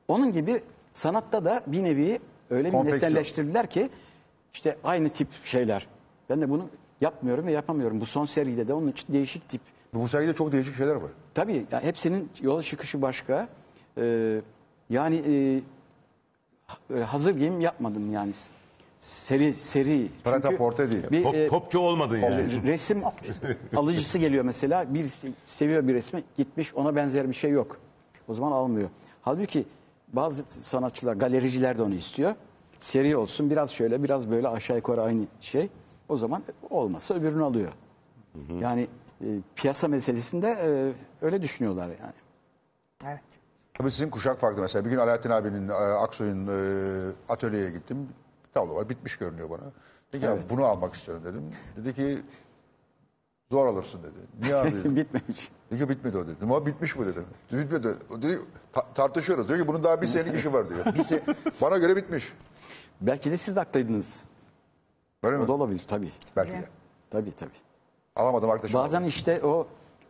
Onun 0.09 0.32
gibi 0.32 0.62
sanatta 0.92 1.44
da 1.44 1.62
bir 1.66 1.84
nevi 1.84 2.18
öyle 2.51 2.68
bir 2.68 2.72
Konfeksiyon. 2.72 3.03
nesnelleştirdiler 3.11 3.66
ki 3.66 3.88
işte 4.55 4.76
aynı 4.84 5.09
tip 5.09 5.28
şeyler. 5.44 5.86
Ben 6.30 6.40
de 6.40 6.51
bunu 6.51 6.68
yapmıyorum 7.01 7.47
ve 7.47 7.53
yapamıyorum. 7.53 8.01
Bu 8.01 8.07
son 8.07 8.24
seride 8.24 8.68
de 8.68 8.74
onun 8.74 8.88
için 8.88 9.12
değişik 9.12 9.49
tip. 9.49 9.61
Bu 9.94 10.09
sergide 10.09 10.34
çok 10.34 10.53
değişik 10.53 10.76
şeyler 10.76 10.94
var. 10.94 11.11
Tabii 11.34 11.66
ya 11.72 11.82
hepsinin 11.82 12.30
yola 12.42 12.62
çıkışı 12.62 13.03
başka. 13.03 13.49
Ee, 13.99 14.40
yani 14.90 15.22
e, 15.28 15.61
böyle 16.90 17.05
hazır 17.05 17.34
giyim 17.34 17.61
yapmadım 17.61 18.12
yani. 18.12 18.32
Seri 18.99 19.53
seri. 19.53 20.09
Preta 20.24 20.57
porte 20.57 20.92
değil. 20.92 21.05
Bir, 21.11 21.22
Pop, 21.22 21.34
e, 21.34 21.49
popçu 21.49 21.78
olmadın 21.78 22.16
yani. 22.18 22.66
resim 22.66 23.03
alıcısı 23.76 24.18
geliyor 24.18 24.44
mesela. 24.44 24.94
Bir 24.94 25.05
seviyor 25.44 25.88
bir 25.88 25.94
resmi 25.94 26.24
gitmiş 26.36 26.74
ona 26.74 26.97
benzer 26.97 27.28
bir 27.28 27.34
şey 27.34 27.51
yok. 27.51 27.76
O 28.28 28.34
zaman 28.34 28.53
almıyor. 28.53 28.90
Halbuki 29.22 29.64
bazı 30.09 30.42
sanatçılar, 30.42 31.14
galericiler 31.14 31.78
de 31.78 31.82
onu 31.82 31.94
istiyor. 31.94 32.34
Seri 32.78 33.16
olsun 33.16 33.50
biraz 33.50 33.70
şöyle 33.70 34.02
biraz 34.02 34.30
böyle 34.30 34.48
aşağı 34.48 34.76
yukarı 34.76 35.02
aynı 35.02 35.26
şey. 35.40 35.68
O 36.09 36.16
zaman 36.16 36.42
olmasa 36.70 37.14
öbürünü 37.14 37.44
alıyor. 37.44 37.72
Yani 38.61 38.88
e, 39.20 39.26
piyasa 39.57 39.88
meselesinde 39.88 40.48
e, 40.48 40.92
öyle 41.26 41.42
düşünüyorlar 41.42 41.88
yani. 41.88 42.12
Evet. 43.04 43.20
Tabii 43.74 43.90
sizin 43.90 44.11
kuşak 44.11 44.40
farklı 44.40 44.62
mesela. 44.62 44.84
Bir 44.84 44.90
gün 44.90 44.98
Alaaddin 44.98 45.30
abinin, 45.30 45.68
e, 45.68 45.72
Aksoy'un 45.72 46.46
e, 46.46 47.12
atölyeye 47.28 47.70
gittim. 47.70 48.09
Tablo 48.54 48.74
var, 48.74 48.88
bitmiş 48.88 49.16
görünüyor 49.16 49.50
bana. 49.50 49.61
Dedi 50.12 50.20
ki 50.20 50.26
"Ya 50.26 50.32
Evet. 50.32 50.44
bunu 50.50 50.64
almak 50.64 50.94
istiyorum 50.94 51.24
dedim. 51.24 51.42
Dedi 51.76 51.94
ki 51.94 52.18
zor 53.51 53.66
alırsın 53.66 54.01
dedi. 54.03 54.12
Niye 54.42 54.55
abi 54.57 54.72
dedim. 54.72 54.97
Bitmemiş. 54.97 55.51
Dedi 55.70 55.80
ki 55.82 55.88
bitmedi 55.88 56.18
o 56.18 56.26
dedi. 56.26 56.36
Ama 56.42 56.66
bitmiş 56.66 56.97
bu 56.97 57.07
dedim. 57.07 57.24
Bitmedi. 57.53 57.88
O 58.11 58.22
dedi 58.22 58.38
"Ta- 58.72 58.86
tartışıyoruz. 58.94 59.49
Diyor 59.49 59.61
ki 59.61 59.68
bunun 59.68 59.82
daha 59.84 60.03
bir 60.03 60.07
senelik 60.07 60.34
işi 60.34 60.53
var 60.53 60.68
diyor. 60.70 60.84
Bir 60.84 61.05
se- 61.05 61.34
bana 61.62 61.78
göre 61.78 61.97
bitmiş. 61.97 62.32
Belki 63.01 63.30
de 63.30 63.36
siz 63.36 63.57
de 63.57 63.61
haklıydınız. 63.61 64.20
Öyle 65.22 65.36
O 65.36 65.40
mi? 65.40 65.49
da 65.49 65.53
olabilir 65.53 65.82
tabii. 65.88 66.12
Belki 66.36 66.53
de. 66.53 66.68
Tabii 67.11 67.32
tabii. 67.32 67.51
Alamadım 68.16 68.51
arkadaşım. 68.51 68.80
Bazen 68.80 69.01
aldı. 69.01 69.09
işte 69.09 69.40
o 69.44 69.66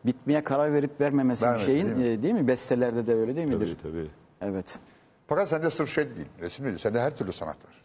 bitmeye 0.06 0.44
karar 0.44 0.72
verip 0.72 1.00
vermemesi 1.00 1.46
bir 1.46 1.58
şeyin 1.58 1.86
değil 1.86 1.96
mi? 1.96 2.06
e, 2.06 2.22
değil 2.22 2.34
mi? 2.34 2.48
Bestelerde 2.48 3.06
de 3.06 3.14
öyle 3.14 3.36
değil 3.36 3.46
midir? 3.48 3.76
Tabii 3.82 3.92
tabii. 3.92 4.10
Evet. 4.40 4.78
Fakat 5.26 5.48
sende 5.48 5.70
sırf 5.70 5.88
şey 5.90 6.04
değil. 6.16 6.28
Resim 6.40 6.64
değil. 6.66 6.78
Sende 6.78 7.00
her 7.00 7.16
türlü 7.16 7.32
sanat 7.32 7.56
var. 7.64 7.82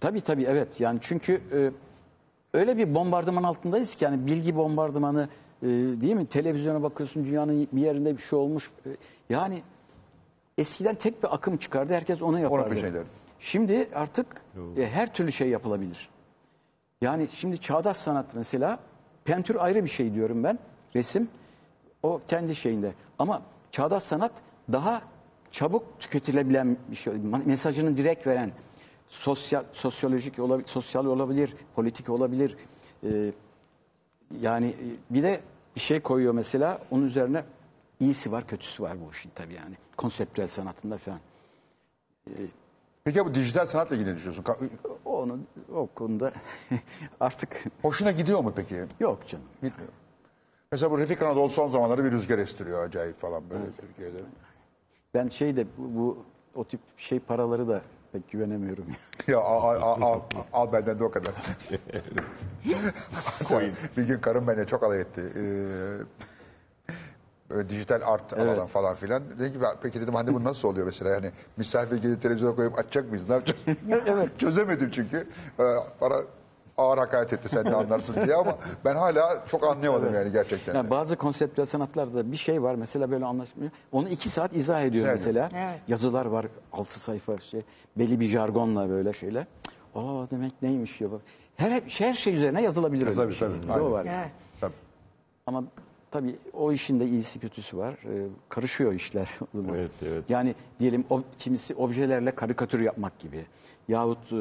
Tabii 0.00 0.20
tabii 0.20 0.44
evet. 0.44 0.80
Yani 0.80 0.98
çünkü 1.02 1.40
e, 1.52 1.70
öyle 2.54 2.76
bir 2.76 2.94
bombardıman 2.94 3.42
altındayız 3.42 3.94
ki 3.94 4.04
yani 4.04 4.26
bilgi 4.26 4.56
bombardımanı 4.56 5.28
e, 5.62 5.66
değil 5.66 6.14
mi? 6.14 6.26
Televizyona 6.26 6.82
bakıyorsun 6.82 7.24
dünyanın 7.24 7.68
bir 7.72 7.80
yerinde 7.80 8.16
bir 8.16 8.22
şey 8.22 8.38
olmuş. 8.38 8.70
E, 8.86 8.90
yani 9.30 9.62
eskiden 10.58 10.94
tek 10.94 11.22
bir 11.22 11.34
akım 11.34 11.56
çıkardı. 11.56 11.92
Herkes 11.92 12.22
onu 12.22 12.38
yapardı. 12.38 12.64
Şimdi 13.40 13.88
artık 13.94 14.26
e, 14.76 14.86
her 14.86 15.14
türlü 15.14 15.32
şey 15.32 15.48
yapılabilir. 15.48 16.08
Yani 17.00 17.28
şimdi 17.32 17.58
çağdaş 17.58 17.96
sanat 17.96 18.34
mesela 18.34 18.78
pentür 19.24 19.56
ayrı 19.56 19.84
bir 19.84 19.90
şey 19.90 20.14
diyorum 20.14 20.44
ben. 20.44 20.58
Resim 20.94 21.28
o 22.02 22.20
kendi 22.28 22.54
şeyinde. 22.54 22.94
Ama 23.18 23.42
çağdaş 23.70 24.02
sanat 24.02 24.32
daha 24.72 25.02
çabuk 25.50 26.00
tüketilebilen 26.00 26.76
bir 26.90 26.96
şey. 26.96 27.14
Mesajını 27.44 27.96
direkt 27.96 28.26
veren 28.26 28.52
sosyal 29.08 29.64
sosyolojik 29.72 30.38
olabilir, 30.38 30.68
sosyal 30.68 31.06
olabilir, 31.06 31.54
politik 31.74 32.08
olabilir. 32.08 32.56
Ee, 33.04 33.32
yani 34.40 34.66
e, 34.66 35.14
bir 35.14 35.22
de 35.22 35.40
bir 35.76 35.80
şey 35.80 36.00
koyuyor 36.00 36.34
mesela 36.34 36.80
onun 36.90 37.04
üzerine 37.06 37.44
iyisi 38.00 38.32
var, 38.32 38.46
kötüsü 38.46 38.82
var 38.82 38.96
bu 39.06 39.10
işin 39.10 39.30
tabii 39.34 39.54
yani. 39.54 39.74
Konseptüel 39.96 40.48
sanatında 40.48 40.98
falan. 40.98 41.20
Peki 43.04 43.18
ya 43.18 43.26
bu 43.26 43.34
dijital 43.34 43.66
sanatla 43.66 43.96
ilgili 43.96 44.10
ne 44.10 44.14
düşünüyorsun? 44.16 44.42
Ka- 44.42 44.68
Onu 45.04 45.38
o 45.74 45.86
konuda 45.94 46.32
artık 47.20 47.64
Hoşuna 47.82 48.10
gidiyor 48.10 48.40
mu 48.40 48.52
peki? 48.56 48.84
yok 49.00 49.28
canım. 49.28 49.44
Gitmiyor. 49.62 49.92
Mesela 50.72 50.90
bu 50.90 50.98
Refik 50.98 51.22
Anadolu 51.22 51.50
son 51.50 51.70
zamanlarda 51.70 52.04
bir 52.04 52.12
rüzgar 52.12 52.38
estiriyor 52.38 52.84
acayip 52.86 53.20
falan 53.20 53.50
böyle 53.50 53.64
Türkiye'de. 53.80 54.18
Ben 55.14 55.28
şey 55.28 55.56
de 55.56 55.66
bu, 55.78 55.94
bu 55.98 56.18
o 56.54 56.64
tip 56.64 56.80
şey 56.96 57.18
paraları 57.20 57.68
da 57.68 57.82
pek 58.16 58.30
güvenemiyorum. 58.30 58.84
Ya 59.26 59.38
al, 59.38 60.20
al, 60.52 60.72
benden 60.72 60.98
de 60.98 61.04
o 61.04 61.10
kadar. 61.10 61.32
bir 63.96 64.02
gün 64.02 64.18
karım 64.18 64.48
benimle 64.48 64.66
çok 64.66 64.82
alay 64.82 65.00
etti. 65.00 65.22
Ee, 65.36 65.42
böyle 67.50 67.68
dijital 67.68 68.00
art 68.04 68.32
alalım 68.32 68.66
falan 68.66 68.94
filan. 68.94 69.22
Dedim 69.38 69.52
ki 69.52 69.66
peki 69.82 70.00
dedim 70.00 70.16
anne 70.16 70.34
bu 70.34 70.44
nasıl 70.44 70.68
oluyor 70.68 70.86
mesela 70.86 71.10
yani 71.10 71.30
misafir 71.56 71.96
gelip 71.96 72.22
televizyona 72.22 72.56
koyup 72.56 72.78
açacak 72.78 73.10
mıyız 73.10 73.28
ne 73.28 73.34
yapacağız? 73.34 73.60
evet. 74.06 74.38
Çözemedim 74.38 74.90
çünkü. 74.90 75.16
Ee, 75.60 75.62
bana 76.00 76.16
ağır 76.78 76.98
hakaret 76.98 77.32
etti 77.32 77.48
sen 77.48 77.64
de 77.64 77.74
anlarsın 77.74 78.16
diye 78.24 78.34
ama 78.34 78.58
ben 78.84 78.96
hala 78.96 79.44
çok 79.50 79.64
anlayamadım 79.66 80.14
yani 80.14 80.32
gerçekten. 80.32 80.74
Yani 80.74 80.90
bazı 80.90 81.16
konseptüel 81.16 81.66
sanatlarda 81.66 82.32
bir 82.32 82.36
şey 82.36 82.62
var 82.62 82.74
mesela 82.74 83.10
böyle 83.10 83.24
anlaşılmıyor. 83.24 83.72
Onu 83.92 84.08
iki 84.08 84.28
saat 84.28 84.54
izah 84.56 84.80
ediyor 84.82 84.92
Güzel. 85.04 85.10
mesela. 85.12 85.48
Evet. 85.54 85.80
Yazılar 85.88 86.26
var 86.26 86.46
altı 86.72 87.00
sayfa 87.00 87.38
şey 87.38 87.62
belli 87.98 88.20
bir 88.20 88.26
jargonla 88.26 88.88
böyle 88.88 89.12
şeyler. 89.12 89.46
Aa 89.94 90.30
demek 90.30 90.62
neymiş 90.62 91.00
ya 91.00 91.12
bak. 91.12 91.20
Her, 91.56 91.82
her 91.98 92.14
şey 92.14 92.34
üzerine 92.34 92.62
yazılabilir 92.62 93.06
öyle 93.06 93.16
bir 93.16 93.22
Yazılabilir, 93.32 93.38
şey. 93.38 93.48
tabii, 93.48 93.62
Bir 93.62 93.68
de 93.68 93.72
aynen. 93.72 93.84
O 93.84 93.90
var. 93.92 94.06
Evet. 94.10 94.30
Tabii. 94.60 94.74
Ama 95.46 95.64
tabii 96.10 96.36
o 96.52 96.72
işin 96.72 97.00
de 97.00 97.06
iyisi 97.06 97.40
kötüsü 97.40 97.76
var. 97.76 97.92
Ee, 98.04 98.26
karışıyor 98.48 98.92
işler. 98.92 99.30
o 99.54 99.60
zaman. 99.60 99.74
Evet, 99.74 99.90
evet. 100.02 100.24
Yani 100.28 100.54
diyelim 100.80 101.04
o, 101.10 101.22
kimisi 101.38 101.74
objelerle 101.74 102.34
karikatür 102.34 102.80
yapmak 102.80 103.18
gibi. 103.18 103.46
Yahut 103.88 104.32
e, 104.32 104.36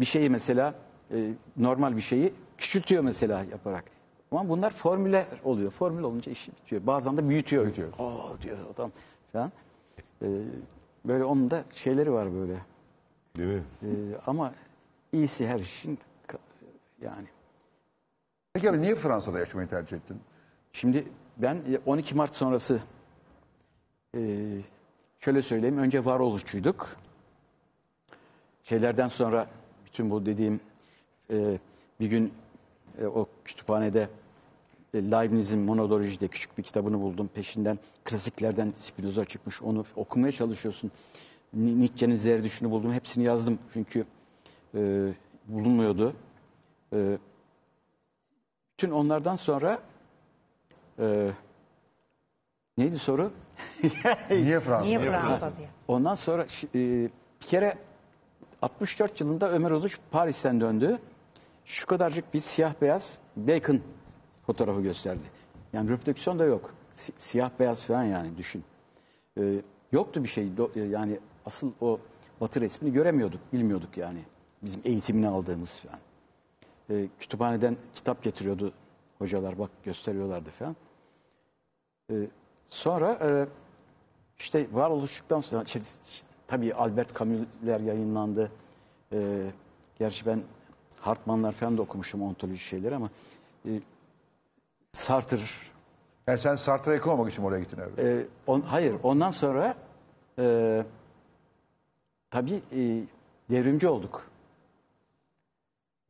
bir 0.00 0.04
şeyi 0.04 0.30
mesela 0.30 0.74
e, 1.12 1.34
normal 1.56 1.96
bir 1.96 2.00
şeyi 2.00 2.32
küçültüyor 2.58 3.02
mesela 3.02 3.44
yaparak. 3.44 3.84
Ama 4.30 4.48
bunlar 4.48 4.70
formüle 4.70 5.26
oluyor. 5.44 5.70
Formül 5.70 6.02
olunca 6.02 6.32
iş 6.32 6.48
bitiyor. 6.48 6.86
Bazen 6.86 7.16
de 7.16 7.28
büyütüyor. 7.28 7.64
Büyütüyor. 7.64 7.92
Aa 7.98 8.42
diyor 8.42 8.58
adam 8.74 8.92
falan. 9.32 9.52
Ee, 10.22 10.26
böyle 11.04 11.24
onun 11.24 11.50
da 11.50 11.64
şeyleri 11.72 12.12
var 12.12 12.34
böyle. 12.34 12.56
Değil 13.36 13.48
mi? 13.48 13.64
Ee, 13.82 13.86
ama 14.26 14.52
iyisi 15.12 15.46
her 15.48 15.60
işin 15.60 15.98
yani. 17.02 17.26
Peki 18.52 18.70
abi 18.70 18.82
niye 18.82 18.94
Fransa'da 18.94 19.38
yaşamayı 19.38 19.68
tercih 19.68 19.96
ettin? 19.96 20.20
Şimdi 20.72 21.08
ben 21.36 21.62
12 21.86 22.14
Mart 22.14 22.34
sonrası 22.34 22.82
e, 24.16 24.20
şöyle 25.20 25.42
söyleyeyim. 25.42 25.78
Önce 25.78 26.04
varoluşçuyduk. 26.04 26.88
Şeylerden 28.62 29.08
sonra 29.08 29.46
bütün 29.86 30.10
bu 30.10 30.26
dediğim 30.26 30.60
e, 31.30 31.58
bir 32.00 32.06
gün 32.06 32.32
e, 33.00 33.06
o 33.06 33.26
kütüphanede 33.44 34.08
e, 34.94 34.98
Leibniz'in 35.02 35.58
Monodolojide 35.58 36.28
küçük 36.28 36.58
bir 36.58 36.62
kitabını 36.62 37.00
buldum. 37.00 37.28
Peşinden 37.34 37.78
klasiklerden 38.04 38.72
Spinoza 38.76 39.24
çıkmış. 39.24 39.62
Onu 39.62 39.84
okumaya 39.96 40.32
çalışıyorsun. 40.32 40.90
Ni- 41.54 41.80
Nietzsche'nin 41.80 42.14
Zerdüşt'ünü 42.16 42.70
buldum. 42.70 42.92
Hepsini 42.92 43.24
yazdım. 43.24 43.58
Çünkü 43.72 44.06
e, 44.74 45.12
bulunmuyordu. 45.48 46.14
E, 46.92 47.18
bütün 48.78 48.90
onlardan 48.90 49.36
sonra 49.36 49.78
e, 50.98 51.30
neydi 52.78 52.98
soru? 52.98 53.32
Niye 54.30 54.60
Fransa? 54.60 54.84
Niye 54.84 54.98
Fransa 55.00 55.52
diye. 55.58 55.68
Ondan 55.88 56.14
sonra 56.14 56.46
e, 56.74 56.78
bir 57.40 57.46
kere 57.46 57.78
64 58.62 59.20
yılında 59.20 59.50
Ömer 59.52 59.70
Uluç 59.70 59.98
Paris'ten 60.10 60.60
döndü. 60.60 60.98
Şu 61.70 61.86
kadarcık 61.86 62.34
bir 62.34 62.40
siyah 62.40 62.74
beyaz 62.80 63.18
Bacon 63.36 63.80
fotoğrafı 64.46 64.80
gösterdi. 64.80 65.22
Yani 65.72 65.90
reprodüksiyon 65.90 66.38
da 66.38 66.44
yok. 66.44 66.74
Si- 66.90 67.12
siyah 67.16 67.50
beyaz 67.60 67.82
falan 67.84 68.04
yani 68.04 68.36
düşün. 68.36 68.64
E, 69.38 69.62
yoktu 69.92 70.22
bir 70.22 70.28
şey. 70.28 70.44
Do- 70.44 70.80
e, 70.80 70.88
yani 70.88 71.18
asıl 71.46 71.72
o 71.80 72.00
batı 72.40 72.60
resmini 72.60 72.92
göremiyorduk, 72.92 73.40
bilmiyorduk 73.52 73.96
yani. 73.96 74.18
Bizim 74.62 74.80
eğitimini 74.84 75.28
aldığımız 75.28 75.80
falan. 75.80 75.98
E, 76.90 77.08
kütüphaneden 77.20 77.76
kitap 77.94 78.22
getiriyordu 78.22 78.72
hocalar 79.18 79.58
bak 79.58 79.70
gösteriyorlardı 79.84 80.50
falan. 80.50 80.76
E, 82.10 82.14
sonra 82.66 83.12
e, 83.22 83.46
işte 84.38 84.66
varoluştuktan 84.72 85.40
sonra 85.40 85.62
işte, 85.62 85.80
tabii 86.46 86.74
Albert 86.74 87.18
Camus'ler 87.18 87.80
yayınlandı. 87.80 88.50
E, 89.12 89.42
gerçi 89.98 90.26
ben 90.26 90.42
Hartmanlar 91.00 91.52
falan 91.52 91.78
da 91.78 91.82
okumuşum 91.82 92.22
ontoloji 92.22 92.58
şeyleri 92.58 92.94
ama 92.94 93.10
e, 93.66 93.70
Sartre 94.92 95.38
Yani 96.26 96.38
sen 96.38 96.56
Sartre'ya 96.56 96.96
yakın 96.96 97.10
olmak 97.10 97.32
için 97.32 97.42
oraya 97.42 97.60
gittin 97.60 97.78
abi. 97.80 98.02
e, 98.02 98.26
on, 98.46 98.60
hayır 98.60 98.96
ondan 99.02 99.30
sonra 99.30 99.74
e, 100.38 100.84
tabii 102.30 102.60
e, 102.72 103.02
devrimci 103.50 103.88
olduk 103.88 104.26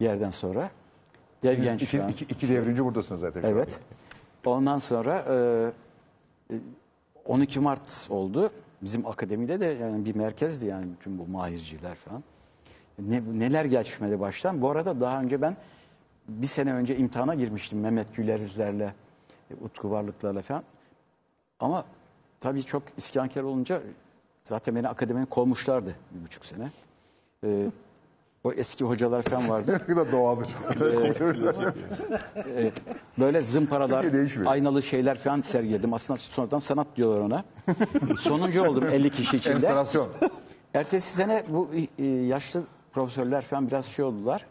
bir 0.00 0.04
yerden 0.04 0.30
sonra. 0.30 0.70
Dev 1.42 1.62
genç 1.62 1.82
iki, 1.82 1.98
falan. 1.98 2.10
iki, 2.10 2.24
iki 2.24 2.48
devrimci 2.48 2.84
buradasınız 2.84 3.20
zaten. 3.20 3.40
şu 3.40 3.46
an. 3.46 3.52
Evet. 3.52 3.80
Ondan 4.44 4.78
sonra 4.78 5.24
e, 6.50 6.54
e, 6.54 6.58
12 7.24 7.60
Mart 7.60 8.06
oldu. 8.10 8.50
Bizim 8.82 9.06
akademide 9.06 9.60
de 9.60 9.64
yani 9.66 10.04
bir 10.04 10.14
merkezdi 10.14 10.66
yani 10.66 10.86
bütün 10.92 11.18
bu 11.18 11.26
mahirciler 11.26 11.94
falan. 11.94 12.22
Ne, 13.08 13.22
neler 13.32 13.64
geçmedi 13.64 14.20
baştan. 14.20 14.62
Bu 14.62 14.70
arada 14.70 15.00
daha 15.00 15.20
önce 15.20 15.42
ben 15.42 15.56
bir 16.28 16.46
sene 16.46 16.74
önce 16.74 16.96
imtihana 16.96 17.34
girmiştim 17.34 17.80
Mehmet 17.80 18.16
Güler 18.16 18.40
Yüzler'le, 18.40 18.92
e, 19.50 19.54
Utku 19.64 19.90
Varlıklar'la 19.90 20.42
falan. 20.42 20.62
Ama 21.60 21.84
tabii 22.40 22.62
çok 22.62 22.82
isyankar 22.96 23.42
olunca 23.42 23.82
zaten 24.42 24.76
beni 24.76 24.88
akademiden 24.88 25.26
kovmuşlardı 25.26 25.94
bir 26.10 26.24
buçuk 26.24 26.44
sene. 26.46 26.70
E, 27.44 27.70
o 28.44 28.52
eski 28.52 28.84
hocalar 28.84 29.22
falan 29.22 29.48
vardı. 29.48 29.72
Ne 29.72 29.94
kadar 29.94 30.12
doğal 30.12 30.36
böyle 33.18 33.42
zımparalar, 33.42 34.06
aynalı 34.46 34.82
şeyler 34.82 35.18
falan 35.18 35.40
sergiledim. 35.40 35.94
Aslında 35.94 36.18
sonradan 36.18 36.58
sanat 36.58 36.86
diyorlar 36.96 37.20
ona. 37.20 37.44
Sonuncu 38.20 38.62
oldum 38.64 38.84
50 38.92 39.10
kişi 39.10 39.36
içinde. 39.36 39.54
Enstalasyon. 39.56 40.08
Ertesi 40.74 41.16
sene 41.16 41.44
bu 41.48 41.70
e, 41.98 42.04
yaşlı 42.04 42.62
profesörler 42.92 43.42
falan 43.42 43.68
biraz 43.68 43.86
şey 43.86 44.04
oldular. 44.04 44.46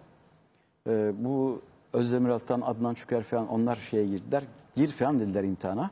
E, 0.88 1.12
bu 1.26 1.62
Özdemir 1.94 2.30
Altan, 2.30 2.62
Adnan 2.62 2.94
Çuker 2.94 3.24
falan 3.24 3.48
onlar 3.48 3.76
şeye 3.76 4.06
girdiler. 4.06 4.44
Gir 4.76 4.92
falan 4.92 5.20
dediler 5.20 5.44
imtihana. 5.44 5.92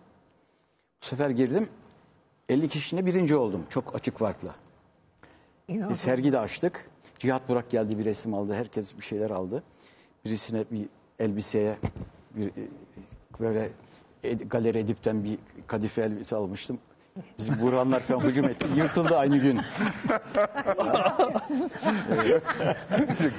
Bu 1.01 1.05
sefer 1.05 1.29
girdim. 1.29 1.69
50 2.49 2.69
kişinin 2.69 3.05
birinci 3.05 3.35
oldum. 3.35 3.65
Çok 3.69 3.95
açık 3.95 4.17
farkla. 4.17 4.55
İnanılmaz. 5.67 5.99
sergi 5.99 6.31
de 6.31 6.39
açtık. 6.39 6.89
Cihat 7.19 7.49
Burak 7.49 7.69
geldi 7.69 7.99
bir 7.99 8.05
resim 8.05 8.33
aldı. 8.33 8.53
Herkes 8.53 8.97
bir 8.97 9.01
şeyler 9.01 9.29
aldı. 9.29 9.63
Birisine 10.25 10.65
bir 10.71 10.89
elbiseye 11.19 11.77
bir, 12.35 12.47
e, 12.47 12.67
böyle 13.39 13.71
Galeri 14.49 14.77
Edip'ten 14.77 15.23
bir 15.23 15.39
kadife 15.67 16.01
elbise 16.01 16.35
almıştım. 16.35 16.79
Bizim 17.39 17.61
Burhanlar 17.61 17.99
falan 17.99 18.19
hücum 18.21 18.45
etti. 18.45 18.67
Yırtıldı 18.75 19.17
aynı 19.17 19.37
gün. 19.37 19.59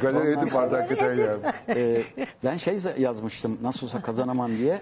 Galeri 0.03 0.29
edip 0.31 0.55
vardı 0.55 0.77
hakikaten 0.77 1.15
ya. 1.15 1.55
Ee, 1.69 2.05
ben 2.45 2.57
şey 2.57 2.79
yazmıştım 2.99 3.59
nasıl 3.63 3.87
olsa 3.87 4.03
kazanamam 4.03 4.57
diye. 4.59 4.81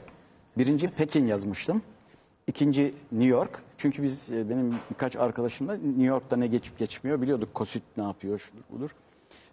Birinci 0.59 0.91
Pekin 0.91 1.27
yazmıştım. 1.27 1.83
İkinci 2.47 2.95
New 3.13 3.29
York. 3.29 3.63
Çünkü 3.79 4.03
biz 4.03 4.33
e, 4.33 4.51
benim 4.51 4.77
birkaç 4.91 5.17
arkadaşımla 5.17 5.75
New 5.75 6.05
York'ta 6.05 6.37
ne 6.37 6.47
geçip 6.47 6.79
geçmiyor 6.79 7.23
biliyorduk. 7.23 7.55
Kosüt 7.55 7.83
ne 7.97 8.05
yapıyor 8.05 8.39
şudur 8.39 8.63
budur. 8.71 8.91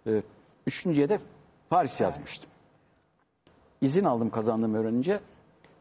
Ee, 0.06 0.22
üçüncüye 0.66 1.08
de 1.08 1.18
Paris 1.70 2.00
yazmıştım. 2.00 2.50
İzin 3.80 4.04
aldım 4.04 4.30
kazandığımı 4.30 4.78
öğrenince. 4.78 5.20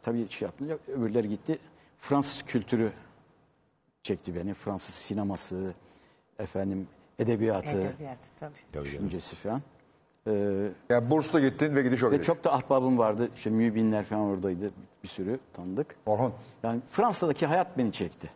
Tabii 0.01 0.29
şey 0.29 0.45
yapınca 0.45 0.77
öbürleri 0.87 1.29
gitti. 1.29 1.59
Fransız 1.99 2.43
kültürü 2.43 2.91
çekti 4.03 4.35
beni. 4.35 4.53
Fransız 4.53 4.95
sineması, 4.95 5.73
efendim 6.39 6.87
edebiyatı, 7.19 7.77
Edebiyat 7.81 8.17
tabii. 8.39 8.83
Düşüncesi 8.85 9.35
falan. 9.35 9.61
Ee, 10.27 10.69
Yani 10.89 11.09
bursla 11.09 11.39
gittin 11.39 11.75
ve 11.75 11.81
gidiş 11.81 12.03
oraya. 12.03 12.17
ve 12.17 12.21
çok 12.21 12.43
da 12.43 12.53
ahbabım 12.53 12.97
vardı. 12.97 13.29
İşte 13.35 13.49
mübinler 13.49 14.03
falan 14.05 14.21
oradaydı. 14.21 14.71
Bir 15.03 15.07
sürü 15.07 15.39
tanıdık. 15.53 15.95
Orhun. 16.05 16.33
Yani 16.63 16.81
Fransa'daki 16.87 17.45
hayat 17.45 17.77
beni 17.77 17.91
çekti. 17.91 18.29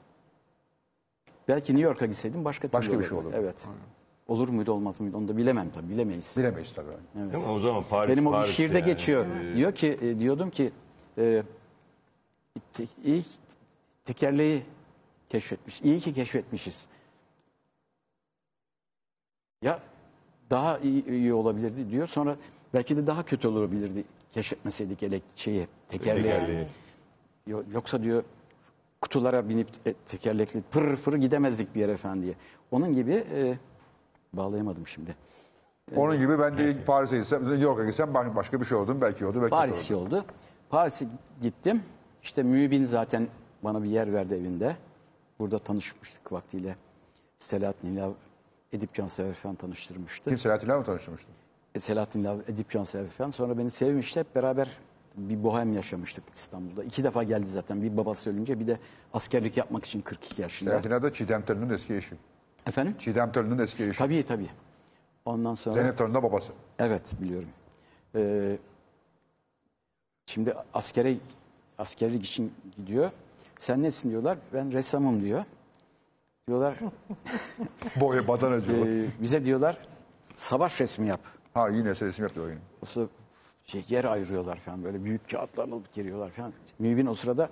Belki 1.47 1.73
New 1.73 1.87
York'a 1.89 2.05
gitseydim 2.05 2.45
başka, 2.45 2.71
Başka 2.73 2.91
türlü 2.91 3.03
bir 3.03 3.09
şey 3.09 3.17
olurdu. 3.17 3.35
Evet. 3.37 3.67
Olur 4.27 4.49
muydu 4.49 4.71
olmaz 4.71 4.99
mıydı 4.99 5.17
onu 5.17 5.27
da 5.27 5.37
bilemem 5.37 5.69
tabii 5.69 5.89
bilemeyiz. 5.89 6.35
Bilemeyiz 6.37 6.73
tabii. 6.75 6.87
Evet. 7.19 7.35
Ama 7.35 7.53
o 7.53 7.59
zaman 7.59 7.83
Paris 7.89 8.11
Benim 8.17 8.27
o 8.27 8.41
bir 8.41 8.47
şiirde 8.47 8.73
yani. 8.77 8.85
geçiyor. 8.85 9.25
Diyor 9.55 9.71
ki 9.75 9.99
e, 10.01 10.19
diyordum 10.19 10.49
ki 10.49 10.71
e, 11.17 11.43
te- 12.73 12.87
iyi 13.05 13.23
tekerleği 14.05 14.63
keşfetmiş. 15.29 15.81
İyi 15.81 15.99
ki 15.99 16.13
keşfetmişiz. 16.13 16.87
Ya 19.61 19.79
daha 20.49 20.77
iyi, 20.79 21.05
iyi 21.09 21.33
olabilirdi 21.33 21.89
diyor. 21.91 22.07
Sonra 22.07 22.35
belki 22.73 22.97
de 22.97 23.07
daha 23.07 23.23
kötü 23.25 23.47
olabilirdi 23.47 24.03
keşfetmeseydik 24.31 25.03
elek 25.03 25.23
şeyi 25.35 25.67
tekerleği. 25.89 26.23
Tekerleği. 26.23 26.67
Yo- 27.47 27.63
Yoksa 27.73 28.03
diyor 28.03 28.23
kutulara 29.01 29.49
binip 29.49 29.67
e, 29.85 29.93
tekerlekli 29.93 30.61
pır 30.61 30.95
fır 30.95 31.13
gidemezdik 31.13 31.75
bir 31.75 31.79
yere 31.79 31.91
efendim 31.91 32.23
diye. 32.23 32.33
Onun 32.71 32.93
gibi 32.93 33.13
e, 33.13 33.57
bağlayamadım 34.33 34.87
şimdi. 34.87 35.15
Onun 35.95 36.17
gibi 36.17 36.39
ben 36.39 36.57
de 36.57 36.83
Paris'e 36.85 37.17
gitsem, 37.17 37.41
New 37.43 37.63
York'a 37.63 37.85
gitsem 37.85 38.13
baş- 38.13 38.35
başka 38.35 38.61
bir 38.61 38.65
şey 38.65 38.77
oldum. 38.77 39.01
Belki 39.01 39.25
oldu, 39.25 39.37
belki 39.41 39.49
Paris 39.49 39.91
oldu. 39.91 39.99
oldu. 40.05 40.25
Paris'e 40.69 41.07
gittim. 41.41 41.83
İşte 42.23 42.43
mübin 42.43 42.83
zaten 42.85 43.27
bana 43.63 43.83
bir 43.83 43.89
yer 43.89 44.13
verdi 44.13 44.33
evinde. 44.33 44.75
Burada 45.39 45.59
tanışmıştık 45.59 46.31
vaktiyle. 46.31 46.75
Selahattin 47.37 47.93
İlav, 47.93 48.11
Edip 48.73 48.93
Cansever 48.93 49.33
falan 49.33 49.55
tanıştırmıştı. 49.55 50.29
Kim 50.29 50.39
Selahattin'le 50.39 50.77
mi 50.79 50.85
tanıştırmıştın? 50.85 51.33
E, 51.75 51.79
Selahattin 51.79 52.19
İlav, 52.19 52.39
Edip 52.47 52.69
Cansever 52.69 53.07
falan. 53.07 53.31
Sonra 53.31 53.57
beni 53.57 53.71
sevmişti. 53.71 54.19
Hep 54.19 54.35
beraber 54.35 54.69
bir 55.17 55.43
bohem 55.43 55.73
yaşamıştık 55.73 56.23
İstanbul'da. 56.33 56.83
İki 56.83 57.03
defa 57.03 57.23
geldi 57.23 57.45
zaten. 57.45 57.81
Bir 57.83 57.97
babası 57.97 58.29
ölünce 58.29 58.59
bir 58.59 58.67
de 58.67 58.79
askerlik 59.13 59.57
yapmak 59.57 59.85
için 59.85 60.01
42 60.01 60.41
yaşında. 60.41 60.69
Selahattin 60.69 60.91
Adı 60.91 61.13
Çiğdem 61.13 61.45
Törün'ün 61.45 61.69
eski 61.69 61.95
eşi. 61.95 62.15
Efendim? 62.67 62.95
Çiğdem 62.99 63.31
Törün'ün 63.31 63.57
eski 63.57 63.83
eşi. 63.83 63.97
Tabii 63.97 64.25
tabii. 64.25 64.49
Ondan 65.25 65.53
sonra... 65.53 65.75
Zeynep 65.75 65.97
Törün 65.97 66.13
de 66.13 66.23
babası. 66.23 66.51
Evet 66.79 67.15
biliyorum. 67.21 67.49
Ee, 68.15 68.57
şimdi 70.25 70.53
askere 70.73 71.17
askerlik 71.77 72.25
için 72.25 72.53
gidiyor. 72.77 73.11
Sen 73.57 73.83
nesin 73.83 74.09
diyorlar. 74.09 74.37
Ben 74.53 74.71
ressamım 74.71 75.21
diyor. 75.21 75.43
Diyorlar 76.47 76.75
Boya 77.95 78.27
badanacı. 78.27 78.69
bu. 78.81 78.87
"Ee, 78.87 79.05
bize 79.21 79.43
diyorlar 79.43 79.77
savaş 80.35 80.81
resmi 80.81 81.07
yap. 81.07 81.21
Ha 81.53 81.69
yine 81.69 81.89
resim 81.89 82.23
yapıyor 82.25 82.47
yine. 82.49 82.59
O 82.81 82.85
sırada 82.85 83.09
şey, 83.65 83.85
yer 83.89 84.05
ayırıyorlar 84.05 84.57
falan 84.57 84.83
böyle 84.83 85.03
büyük 85.03 85.29
kağıtlarla 85.31 85.75
alıp 85.75 85.93
geliyorlar 85.93 86.29
falan. 86.29 86.53
Mübin 86.79 87.05
o 87.05 87.13
sırada 87.15 87.49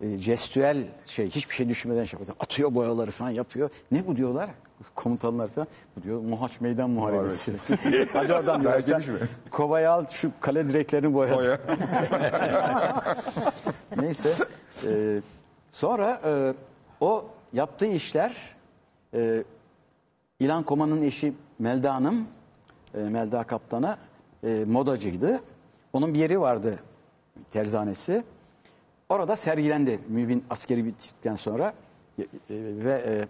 e, 0.00 0.16
jestüel 0.16 0.88
şey 1.06 1.30
hiçbir 1.30 1.54
şey 1.54 1.68
düşünmeden 1.68 2.04
şey 2.04 2.20
yapıyor. 2.20 2.36
Atıyor 2.40 2.74
boyaları 2.74 3.10
falan 3.10 3.30
yapıyor. 3.30 3.70
Ne 3.90 4.06
bu 4.06 4.16
diyorlar? 4.16 4.50
Komutanlar 4.94 5.48
falan. 5.48 5.68
Bu 5.96 6.02
diyor 6.02 6.20
Muhaç 6.20 6.60
Meydan 6.60 6.90
Muharebesi. 6.90 7.52
Hadi 8.12 8.32
oradan 8.34 8.60
diyor. 8.60 8.80
Sen 8.80 9.02
kovayı 9.50 9.90
al 9.90 10.06
şu 10.06 10.30
kale 10.40 10.68
direklerini 10.68 11.14
boya. 11.14 11.36
Boya. 11.36 11.58
Neyse. 13.96 14.34
e, 14.86 15.20
sonra 15.76 16.20
e, 16.24 16.54
o 17.00 17.24
yaptığı 17.52 17.86
işler 17.86 18.56
e, 19.14 19.44
İlan 20.40 20.62
Koma'nın 20.62 21.02
eşi 21.02 21.32
Melda 21.58 21.94
Hanım, 21.94 22.28
e, 22.94 22.98
Melda 22.98 23.44
Kaptan'a 23.44 23.98
e, 24.44 24.64
modacıydı. 24.66 25.40
Onun 25.92 26.14
bir 26.14 26.18
yeri 26.18 26.40
vardı 26.40 26.78
terzanesi. 27.50 28.24
Orada 29.08 29.36
sergilendi 29.36 30.00
mübin 30.08 30.44
askeri 30.50 30.84
bittikten 30.84 31.34
sonra 31.34 31.74
E, 32.18 32.22
e, 32.22 32.26
ve 32.84 32.92
e, 33.06 33.28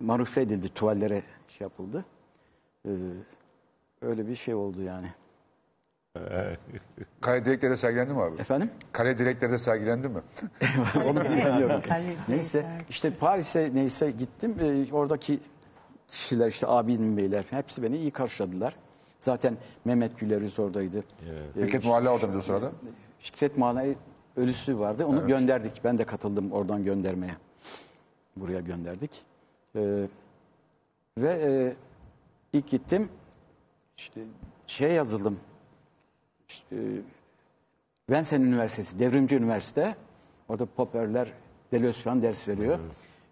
marufle 0.00 0.42
edildi, 0.42 0.68
tuvallere 0.68 1.22
şey 1.48 1.64
yapıldı. 1.64 2.04
E, 2.86 2.90
öyle 4.00 4.28
bir 4.28 4.34
şey 4.34 4.54
oldu 4.54 4.82
yani. 4.82 5.06
Kale 7.20 7.44
direkleri 7.44 7.76
sergilendi 7.76 8.12
mi 8.12 8.22
abi? 8.22 8.40
Efendim? 8.40 8.70
Kale 8.92 9.18
direkleri 9.18 9.52
de 9.52 9.58
sergilendi 9.58 10.08
mi? 10.08 10.20
Onu 11.06 11.24
bilmiyorum. 11.24 11.82
Neyse 12.28 12.66
işte 12.90 13.10
Paris'e 13.10 13.70
neyse 13.74 14.10
gittim. 14.10 14.56
Ee, 14.60 14.92
oradaki 14.92 15.40
kişiler 16.08 16.48
işte 16.48 16.66
abinin 16.66 17.16
beyler 17.16 17.44
hepsi 17.50 17.82
beni 17.82 17.96
iyi 17.96 18.10
karşıladılar. 18.10 18.76
Zaten 19.18 19.56
Mehmet 19.84 20.18
Gülerüz 20.18 20.58
oradaydı. 20.58 21.04
Ee, 21.56 21.60
Fikret 21.60 21.84
Muhalle 21.84 22.08
orada 22.08 22.38
o 22.38 22.40
sırada. 22.40 22.72
Fikret 23.18 23.58
Muhalle'yi 23.58 23.96
ölüsü 24.36 24.78
vardı. 24.78 25.06
Onu 25.06 25.26
gönderdik. 25.26 25.84
Ben 25.84 25.98
de 25.98 26.04
katıldım 26.04 26.52
oradan 26.52 26.84
göndermeye. 26.84 27.36
Buraya 28.36 28.60
gönderdik. 28.60 29.10
Ee, 29.76 30.06
ve 31.18 31.32
e, 31.32 31.76
ilk 32.52 32.68
gittim. 32.68 33.08
İşte 33.96 34.20
şey 34.66 34.92
yazıldım. 34.92 35.40
E, 36.72 36.76
Vincennes 38.10 38.48
Üniversitesi, 38.48 38.98
Devrimci 38.98 39.36
Üniversite. 39.36 39.96
Orada 40.48 40.66
Popperler, 40.66 41.32
Deleuze 41.72 42.00
falan 42.00 42.22
ders 42.22 42.48
veriyor. 42.48 42.78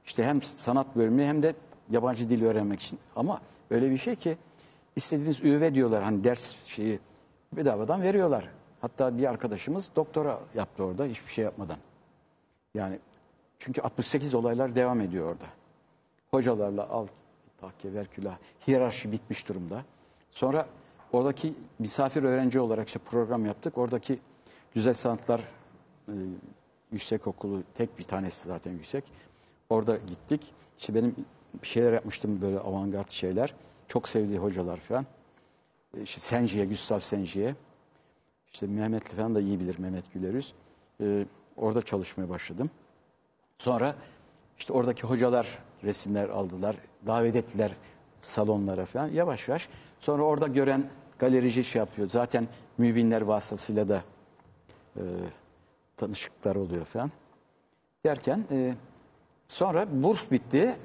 İşte 0.06 0.24
hem 0.24 0.42
sanat 0.42 0.96
bölümü 0.96 1.24
hem 1.24 1.42
de 1.42 1.54
yabancı 1.90 2.28
dil 2.28 2.44
öğrenmek 2.44 2.80
için. 2.80 2.98
Ama 3.16 3.40
öyle 3.70 3.90
bir 3.90 3.98
şey 3.98 4.16
ki 4.16 4.36
istediğiniz 4.96 5.44
üve 5.44 5.74
diyorlar 5.74 6.02
hani 6.02 6.24
ders 6.24 6.54
şeyi 6.66 7.00
bedavadan 7.52 8.02
veriyorlar. 8.02 8.48
Hatta 8.80 9.18
bir 9.18 9.26
arkadaşımız 9.26 9.90
doktora 9.96 10.40
yaptı 10.54 10.84
orada 10.84 11.04
hiçbir 11.04 11.32
şey 11.32 11.44
yapmadan. 11.44 11.78
Yani 12.74 12.98
çünkü 13.58 13.80
68 13.80 14.34
olaylar 14.34 14.74
devam 14.74 15.00
ediyor 15.00 15.32
orada. 15.32 15.44
Hocalarla 16.30 16.88
al 16.88 17.06
tahke 17.60 17.94
verkülah 17.94 18.38
hiyerarşi 18.66 19.12
bitmiş 19.12 19.48
durumda. 19.48 19.84
Sonra 20.30 20.66
oradaki 21.14 21.54
misafir 21.78 22.22
öğrenci 22.22 22.60
olarak 22.60 22.86
işte 22.86 22.98
program 22.98 23.46
yaptık. 23.46 23.78
Oradaki 23.78 24.18
Güzel 24.74 24.94
Sanatlar 24.94 25.40
e, 26.08 26.12
Yüksek 26.92 27.26
Okulu 27.26 27.62
tek 27.74 27.98
bir 27.98 28.04
tanesi 28.04 28.48
zaten 28.48 28.72
yüksek. 28.72 29.04
Orada 29.68 29.96
gittik. 29.96 30.52
İşte 30.78 30.94
benim 30.94 31.14
bir 31.62 31.66
şeyler 31.66 31.92
yapmıştım 31.92 32.40
böyle 32.40 32.58
avantgard 32.58 33.10
şeyler. 33.10 33.54
Çok 33.88 34.08
sevdiği 34.08 34.38
hocalar 34.38 34.76
falan. 34.76 35.06
E, 35.96 36.02
İşte 36.02 36.20
Senji'ye, 36.20 36.66
Gustav 36.66 37.00
Senji'ye. 37.00 37.54
İşte 38.52 38.66
Mehmetli 38.66 39.16
falan 39.16 39.34
da 39.34 39.40
iyi 39.40 39.60
bilir 39.60 39.78
Mehmet 39.78 40.12
Gülerüz. 40.12 40.54
E, 41.00 41.26
orada 41.56 41.82
çalışmaya 41.82 42.28
başladım. 42.28 42.70
Sonra 43.58 43.94
işte 44.58 44.72
oradaki 44.72 45.02
hocalar 45.02 45.58
resimler 45.84 46.28
aldılar. 46.28 46.76
Davet 47.06 47.36
ettiler 47.36 47.76
salonlara 48.22 48.86
falan 48.86 49.08
yavaş 49.08 49.48
yavaş. 49.48 49.68
Sonra 50.00 50.22
orada 50.22 50.46
gören 50.46 50.90
galerici 51.24 51.64
şey 51.64 51.78
yapıyor. 51.78 52.08
Zaten 52.08 52.48
mübinler 52.78 53.22
vasıtasıyla 53.22 53.88
da 53.88 54.02
e, 54.96 55.02
tanışıklar 55.96 56.56
oluyor 56.56 56.84
falan. 56.84 57.10
Derken 58.04 58.44
e, 58.50 58.74
sonra 59.48 60.02
burs 60.02 60.30
bitti. 60.30 60.76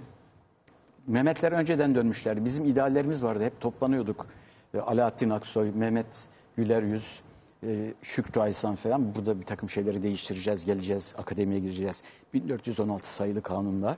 Mehmetler 1.08 1.52
önceden 1.52 1.96
dönmüşlerdi. 1.96 2.46
Bizim 2.46 2.66
ideallerimiz 2.66 3.24
vardı. 3.24 3.44
Hep 3.44 3.62
toplanıyorduk. 3.62 4.28
E, 4.74 4.80
Alaaddin 4.80 5.30
Aksoy, 5.30 5.72
Mehmet 5.72 6.28
Güler 6.58 6.84
Yüz, 6.84 7.22
e, 7.64 7.94
Şükrü 8.02 8.42
Aysan 8.42 8.76
falan. 8.76 9.16
Burada 9.16 9.40
bir 9.40 9.46
takım 9.46 9.70
şeyleri 9.70 10.04
değiştireceğiz, 10.04 10.66
geleceğiz, 10.66 11.16
akademiye 11.18 11.60
gireceğiz. 11.60 12.04
1416 12.34 13.14
sayılı 13.14 13.42
kanunla. 13.42 13.98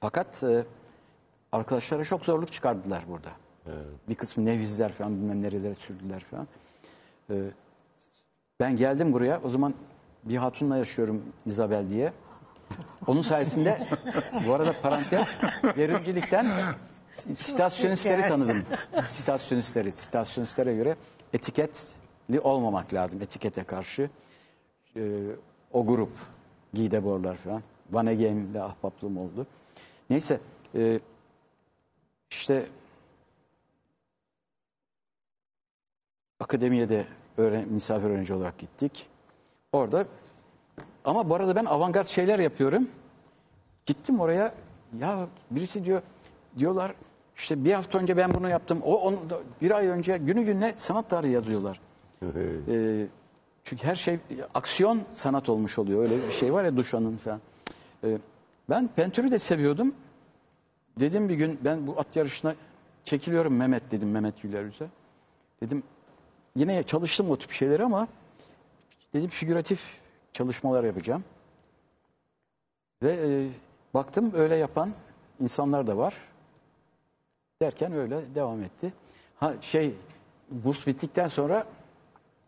Fakat 0.00 0.42
e, 0.42 0.64
arkadaşlara 1.52 2.04
çok 2.04 2.24
zorluk 2.24 2.52
çıkardılar 2.52 3.04
burada. 3.08 3.45
Bir 4.08 4.14
kısmı 4.14 4.44
nevizler 4.44 4.92
falan 4.92 5.16
bilmem 5.16 5.42
nerelere 5.42 5.74
sürdüler 5.74 6.20
falan. 6.20 6.46
E, 7.30 7.34
ben 8.60 8.76
geldim 8.76 9.12
buraya. 9.12 9.40
O 9.44 9.50
zaman 9.50 9.74
bir 10.24 10.36
hatunla 10.36 10.76
yaşıyorum 10.76 11.22
Isabel 11.46 11.88
diye. 11.88 12.12
Onun 13.06 13.22
sayesinde 13.22 13.86
bu 14.46 14.52
arada 14.54 14.80
parantez 14.82 15.36
devrimcilikten 15.76 16.46
sitasyonistleri 17.34 18.20
tanıdım. 18.28 18.62
Sitasyonistleri. 19.08 19.92
Sitasyonistleri 19.92 20.76
göre 20.76 20.96
etiketli 21.32 22.40
olmamak 22.40 22.94
lazım. 22.94 23.22
Etikete 23.22 23.64
karşı. 23.64 24.10
Ee, 24.96 25.22
o 25.72 25.86
grup 25.86 26.12
Gideborlar 26.74 27.36
falan. 27.36 27.62
Van 27.90 28.06
Egeim'le 28.06 28.54
ahbaplığım 28.54 29.18
oldu. 29.18 29.46
Neyse 30.10 30.40
e, 30.74 31.00
işte 32.30 32.66
akademiye 36.40 36.88
de 36.88 37.06
öğren, 37.36 37.68
misafir 37.68 38.10
öğrenci 38.10 38.34
olarak 38.34 38.58
gittik. 38.58 39.08
Orada 39.72 40.06
ama 41.04 41.30
bu 41.30 41.34
arada 41.34 41.56
ben 41.56 41.64
avantgard 41.64 42.06
şeyler 42.06 42.38
yapıyorum. 42.38 42.88
Gittim 43.86 44.20
oraya 44.20 44.54
ya 45.00 45.28
birisi 45.50 45.84
diyor 45.84 46.02
diyorlar 46.58 46.94
işte 47.36 47.64
bir 47.64 47.72
hafta 47.72 47.98
önce 47.98 48.16
ben 48.16 48.34
bunu 48.34 48.48
yaptım. 48.48 48.80
O 48.84 49.00
onu 49.00 49.30
da 49.30 49.38
bir 49.62 49.70
ay 49.70 49.86
önce 49.86 50.18
günü 50.18 50.44
gününe 50.44 50.74
sanat 50.76 51.10
tarihi 51.10 51.32
yazıyorlar. 51.32 51.80
Ee, 52.68 53.06
çünkü 53.64 53.86
her 53.86 53.94
şey 53.94 54.18
aksiyon 54.54 55.02
sanat 55.12 55.48
olmuş 55.48 55.78
oluyor. 55.78 56.02
Öyle 56.02 56.16
bir 56.16 56.32
şey 56.32 56.52
var 56.52 56.64
ya 56.64 56.76
Duşan'ın 56.76 57.16
falan. 57.16 57.40
Ee, 58.04 58.18
ben 58.70 58.88
pentürü 58.88 59.30
de 59.30 59.38
seviyordum. 59.38 59.94
Dedim 61.00 61.28
bir 61.28 61.34
gün 61.34 61.58
ben 61.64 61.86
bu 61.86 62.00
at 62.00 62.16
yarışına 62.16 62.54
çekiliyorum 63.04 63.56
Mehmet 63.56 63.90
dedim 63.90 64.10
Mehmet 64.10 64.42
Gülerüz'e. 64.42 64.86
Dedim 65.62 65.82
yine 66.56 66.82
çalıştım 66.82 67.30
o 67.30 67.38
tip 67.38 67.50
şeyleri 67.50 67.84
ama 67.84 68.08
dedim 69.14 69.28
figüratif 69.28 69.80
çalışmalar 70.32 70.84
yapacağım. 70.84 71.24
Ve 73.02 73.12
e, 73.12 73.48
baktım 73.94 74.32
öyle 74.34 74.56
yapan 74.56 74.90
insanlar 75.40 75.86
da 75.86 75.96
var. 75.96 76.14
Derken 77.62 77.92
öyle 77.92 78.34
devam 78.34 78.62
etti. 78.62 78.92
Ha 79.36 79.54
şey 79.60 79.94
burs 80.50 80.86
bittikten 80.86 81.26
sonra 81.26 81.66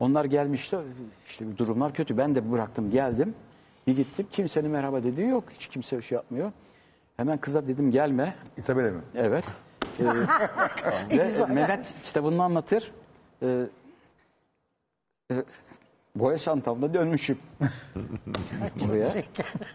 onlar 0.00 0.24
gelmişti. 0.24 0.78
İşte 1.26 1.58
durumlar 1.58 1.94
kötü. 1.94 2.16
Ben 2.18 2.34
de 2.34 2.52
bıraktım 2.52 2.90
geldim. 2.90 3.34
Bir 3.86 3.96
gittim 3.96 4.26
kimsenin 4.32 4.70
merhaba 4.70 5.02
dediği 5.02 5.28
yok. 5.28 5.44
Hiç 5.50 5.66
kimse 5.66 6.02
şey 6.02 6.16
yapmıyor. 6.16 6.52
Hemen 7.16 7.38
kıza 7.38 7.68
dedim 7.68 7.90
gelme. 7.90 8.34
İsabel'e 8.56 8.90
mi? 8.90 9.00
Evet. 9.14 9.44
Ee, 11.10 11.18
ve 11.18 11.46
Mehmet 11.46 11.94
kitabını 12.04 12.42
anlatır. 12.42 12.92
Ee, 13.42 13.66
e, 15.32 15.34
boya 16.14 16.38
çantamda 16.38 16.94
dönmüşüm. 16.94 17.38
Buraya. 18.88 19.14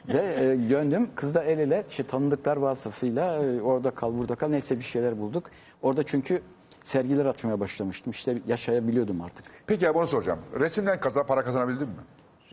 ve 0.07 0.21
e, 0.21 0.69
döndüm. 0.69 1.09
Kız 1.15 1.35
da 1.35 1.43
el 1.43 1.59
ele 1.59 1.85
işte 1.89 2.03
tanıdıklar 2.03 2.57
vasıtasıyla 2.57 3.43
e, 3.43 3.61
orada 3.61 3.91
kal 3.91 4.15
burada 4.17 4.35
kal 4.35 4.47
neyse 4.47 4.77
bir 4.80 4.84
şeyler 4.84 5.19
bulduk. 5.19 5.43
Orada 5.81 6.03
çünkü 6.03 6.41
sergiler 6.84 7.25
açmaya 7.25 7.59
başlamıştım. 7.59 8.11
İşte 8.11 8.38
yaşayabiliyordum 8.47 9.21
artık. 9.21 9.45
Peki 9.67 9.85
ya 9.85 9.95
bunu 9.95 10.07
soracağım. 10.07 10.39
Resimden 10.59 10.99
kaza, 10.99 11.23
para 11.23 11.43
kazanabildin 11.43 11.88
mi? 11.88 11.95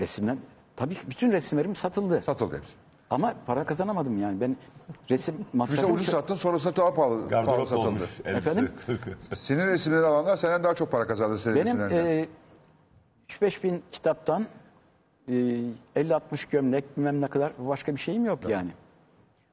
Resimden. 0.01 0.39
Tabii 0.77 0.94
ki 0.94 1.01
bütün 1.10 1.32
resimlerim 1.32 1.77
satıldı. 1.77 2.22
Satıldı 2.27 2.56
hepsi. 2.56 2.70
Ama 3.10 3.35
para 3.47 3.64
kazanamadım 3.64 4.18
yani. 4.22 4.40
Ben 4.40 4.56
resim 5.10 5.35
Bir 5.52 5.59
masrafım... 5.59 5.85
şey 5.85 5.94
ucuz 5.94 6.06
çok- 6.06 6.14
sattın 6.14 6.35
sonrasında 6.35 6.77
daha 6.77 6.94
pahalı, 6.94 7.28
pahalı 7.28 7.66
satıldı. 7.66 7.86
olmuş. 7.89 8.20
Efendim? 8.24 8.70
Senin 9.35 9.66
resimleri 9.66 10.06
alanlar 10.06 10.36
senden 10.36 10.64
daha 10.64 10.74
çok 10.74 10.93
para 10.93 11.06
kazandı 11.06 11.39
senin 11.39 11.56
Benim 11.56 11.81
e, 11.81 12.28
3-5 13.43 13.62
bin 13.62 13.83
kitaptan 13.93 14.47
e, 15.29 15.33
50-60 15.97 16.51
gömlek 16.51 16.97
bilmem 16.97 17.21
ne 17.21 17.27
kadar 17.27 17.53
başka 17.59 17.93
bir 17.93 18.01
şeyim 18.01 18.25
yok 18.25 18.49
yani. 18.49 18.71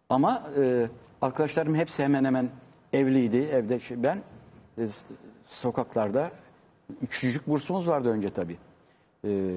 Ama 0.10 0.44
e, 0.60 0.88
arkadaşlarım 1.22 1.76
hepsi 1.76 2.04
hemen 2.04 2.26
hemen 2.26 2.50
evliydi. 2.94 3.38
Evde 3.38 3.80
şey- 3.80 4.04
ben 4.04 4.18
e, 4.78 4.82
sokaklarda 5.46 6.32
küçücük 7.10 7.48
bursumuz 7.48 7.88
vardı 7.88 8.10
önce 8.10 8.30
tabii. 8.30 8.58
E, 9.28 9.56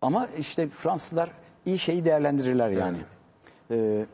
ama 0.00 0.26
işte 0.38 0.68
Fransızlar 0.68 1.30
iyi 1.66 1.78
şeyi 1.78 2.04
değerlendirirler 2.04 2.70
yani. 2.70 2.98
E, 3.70 4.06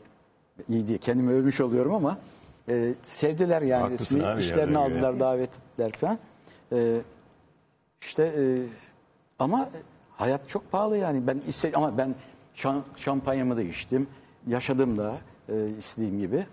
iyi 0.69 0.87
diye 0.87 0.97
kendimi 0.97 1.31
övmüş 1.31 1.61
oluyorum 1.61 1.93
ama 1.95 2.17
e, 2.69 2.93
sevdiler 3.03 3.61
yani 3.61 3.81
Haklısın 3.81 4.15
resmi 4.15 4.27
abi 4.27 4.41
işlerini 4.41 4.73
yani. 4.73 4.77
aldılar 4.77 5.19
davet 5.19 5.49
ettiler 5.49 5.91
falan. 5.91 6.17
E, 6.71 7.01
işte 8.01 8.23
e, 8.37 8.43
ama 9.39 9.69
hayat 10.17 10.49
çok 10.49 10.71
pahalı 10.71 10.97
yani. 10.97 11.27
Ben 11.27 11.41
iste, 11.47 11.71
ama 11.75 11.97
ben 11.97 12.15
şan- 12.55 12.83
şampanyamı 12.95 13.57
da 13.57 13.61
içtim. 13.61 14.07
Yaşadım 14.47 14.97
da 14.97 15.17
e, 15.49 15.67
istediğim 15.77 16.19
gibi. 16.19 16.47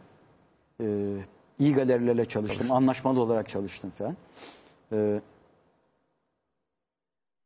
E, 0.81 1.17
iyi 1.59 1.75
galerilerle 1.75 2.25
çalıştım. 2.25 2.73
Anlaşmalı 2.73 3.21
olarak 3.21 3.49
çalıştım 3.49 3.91
falan. 3.99 4.17
E, 4.93 5.21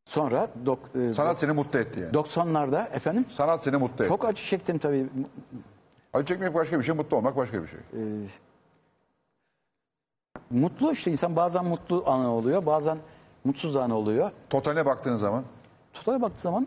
sonra 0.04 0.48
dok, 0.66 0.78
e, 0.94 1.14
Sanat 1.14 1.38
seni 1.38 1.52
mutlu 1.52 1.78
etti 1.78 2.00
yani. 2.00 2.12
90'larda 2.12 2.90
efendim 2.92 3.24
Sanat 3.30 3.64
seni 3.64 3.76
mutlu 3.76 4.04
etti. 4.04 4.08
çok 4.08 4.24
acı 4.24 4.42
çektim 4.42 4.78
tabii. 4.78 5.06
Acı 6.14 6.26
çekmek 6.26 6.54
başka 6.54 6.78
bir 6.78 6.84
şey, 6.84 6.94
mutlu 6.94 7.16
olmak 7.16 7.36
başka 7.36 7.62
bir 7.62 7.66
şey. 7.68 7.80
E, 7.80 8.00
mutlu 10.50 10.92
işte 10.92 11.10
insan 11.10 11.36
bazen 11.36 11.64
mutlu 11.64 12.02
anı 12.06 12.30
oluyor, 12.34 12.66
bazen 12.66 12.98
mutsuz 13.44 13.76
anı 13.76 13.94
oluyor. 13.96 14.30
Totaline 14.50 14.86
baktığın 14.86 15.16
zaman 15.16 15.44
Totale 15.92 16.22
baktığı 16.22 16.40
zaman 16.40 16.66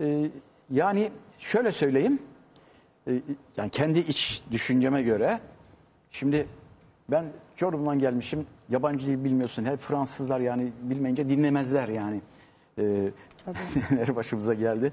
e, 0.00 0.30
yani 0.70 1.10
şöyle 1.38 1.72
söyleyeyim 1.72 2.18
e, 3.08 3.12
yani 3.56 3.70
kendi 3.70 3.98
iç 3.98 4.42
düşünceme 4.50 5.02
göre 5.02 5.40
şimdi 6.10 6.46
ben 7.10 7.24
Çorum'dan 7.56 7.98
gelmişim 7.98 8.46
yabancı 8.68 9.06
dil 9.06 9.24
bilmiyorsun 9.24 9.64
hep 9.64 9.78
Fransızlar 9.78 10.40
yani 10.40 10.72
bilmeyince 10.82 11.28
dinlemezler 11.28 11.88
yani 11.88 12.20
e, 12.78 13.10
neler 13.90 14.16
başımıza 14.16 14.54
geldi 14.54 14.92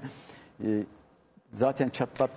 E, 0.64 0.82
zaten 1.50 1.88
çatpat 1.88 2.30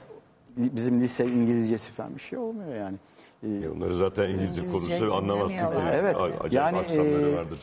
bizim 0.57 0.99
lise 0.99 1.25
İngilizcesi 1.25 1.91
falan 1.91 2.15
bir 2.15 2.21
şey 2.21 2.39
olmuyor 2.39 2.75
yani 2.75 2.97
E, 3.43 3.69
Onları 3.69 3.95
zaten 3.97 4.29
İngilizce 4.29 4.61
İngilizce 4.61 4.99
konuşsa 4.99 5.17
anlamazsın. 5.17 5.67
Evet, 5.91 6.15
Acayip 6.15 6.53
yani, 6.53 6.77
aksanları 6.77 7.29
e, 7.29 7.35
vardır. 7.37 7.59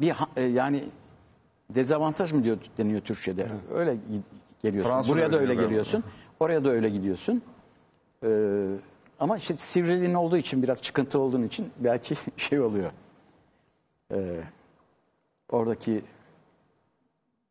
Bir 0.00 0.14
e, 0.36 0.42
yani 0.42 0.84
dezavantaj 1.74 2.32
mı 2.32 2.44
diyor 2.44 2.58
deniyor 2.78 3.00
Türkçe'de. 3.00 3.46
Öyle 3.74 3.92
gi- 3.92 4.20
geliyorsun. 4.62 4.90
Fransız 4.90 5.12
Buraya 5.12 5.32
da 5.32 5.38
öyle 5.38 5.50
öyle 5.50 5.62
geliyorsun. 5.62 6.04
Oraya 6.40 6.64
da 6.64 6.68
öyle 6.68 6.90
gidiyorsun. 6.90 7.42
Ee, 8.24 8.66
ama 9.20 9.36
işte 9.36 9.56
sivriliğin 9.56 10.14
olduğu 10.14 10.36
için 10.36 10.62
biraz 10.62 10.82
çıkıntı 10.82 11.18
olduğun 11.18 11.42
için 11.42 11.72
belki 11.78 12.14
şey 12.36 12.60
oluyor. 12.60 12.90
Ee, 14.12 14.40
oradaki 15.50 16.04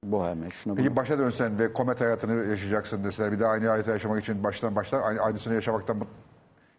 boheme 0.04 0.50
şuna. 0.50 0.76
Peki 0.76 0.96
başa 0.96 1.20
dönsen 1.20 1.60
ve 1.60 1.74
komet 1.74 2.02
hayatını 2.02 2.46
yaşayacaksın 2.50 3.04
deseler 3.04 3.32
bir 3.32 3.40
daha 3.40 3.52
aynı 3.52 3.68
hayatı 3.68 3.90
yaşamak 3.90 4.24
için 4.24 4.44
baştan 4.44 4.76
başlar 4.76 5.02
aynı, 5.04 5.20
aynısını 5.20 5.54
yaşamaktan 5.54 5.98
mı? 5.98 6.06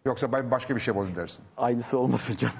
Yoksa 0.05 0.31
ben 0.31 0.51
başka 0.51 0.75
bir 0.75 0.79
şey 0.79 0.95
bulayım 0.95 1.15
dersin. 1.15 1.43
Aynısı 1.57 1.97
olmasın 1.97 2.35
canım. 2.37 2.55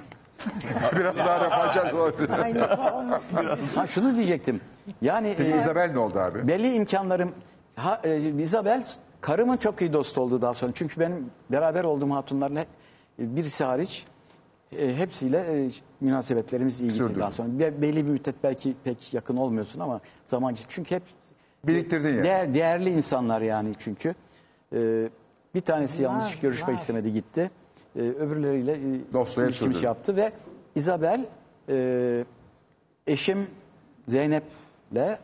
Biraz 0.95 1.17
daha 1.17 1.45
refakat 1.45 1.93
olabilir. 1.93 2.29
Aynısı 2.29 2.95
olmasın. 2.95 3.49
Ha 3.75 3.87
şunu 3.87 4.15
diyecektim. 4.15 4.61
Yani 5.01 5.33
Peki 5.37 5.51
e, 5.53 5.57
İzabel 5.57 5.91
ne 5.91 5.99
oldu 5.99 6.19
abi? 6.19 6.47
belli 6.47 6.73
imkanlarım 6.73 7.31
ha, 7.75 8.01
e, 8.03 8.17
Isabel 8.41 8.85
karımın 9.21 9.57
çok 9.57 9.81
iyi 9.81 9.93
dostu 9.93 10.21
oldu 10.21 10.41
daha 10.41 10.53
sonra. 10.53 10.71
Çünkü 10.75 10.99
benim 10.99 11.29
beraber 11.51 11.83
olduğum 11.83 12.11
hatunlarla 12.11 12.59
e, 12.61 12.65
birisi 13.19 13.63
hariç 13.63 14.05
e, 14.77 14.95
hepsiyle 14.95 15.37
e, 15.37 15.69
münasebetlerimiz 16.01 16.81
iyi 16.81 16.91
gitti 16.91 17.19
daha 17.19 17.31
sonra. 17.31 17.59
Be- 17.59 17.81
belli 17.81 18.05
bir 18.05 18.11
müddet 18.11 18.35
belki 18.43 18.75
pek 18.83 19.13
yakın 19.13 19.37
olmuyorsun 19.37 19.79
ama 19.79 20.01
zamancı 20.25 20.63
çünkü 20.67 20.95
hep 20.95 21.03
Biriktirdin 21.63 22.09
yani. 22.09 22.23
değer- 22.23 22.53
değerli 22.53 22.89
insanlar 22.89 23.41
yani 23.41 23.71
çünkü. 23.79 24.15
E, 24.75 25.09
bir 25.55 25.61
tanesi 25.61 26.03
yanlış 26.03 26.39
görüşmek 26.39 26.69
var. 26.69 26.73
istemedi 26.73 27.13
gitti. 27.13 27.51
E, 27.95 27.99
öbürleriyle 27.99 28.71
e, 28.71 29.13
Dostluğu 29.13 29.41
hep 29.41 29.49
ilişkimi 29.49 29.53
sürdürdün. 29.53 29.79
şey 29.79 29.83
yaptı 29.87 30.15
ve 30.15 30.31
Isabel 30.75 31.25
e, 31.69 32.25
eşim 33.07 33.47
Zeynep'le 34.07 34.95
e, 34.95 35.17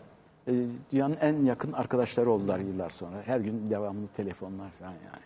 dünyanın 0.91 1.18
en 1.22 1.45
yakın 1.45 1.73
arkadaşları 1.73 2.31
oldular 2.31 2.60
yıllar 2.60 2.89
sonra. 2.89 3.15
Her 3.26 3.39
gün 3.39 3.69
devamlı 3.69 4.07
telefonlar 4.07 4.69
falan 4.69 4.91
yani. 4.91 5.23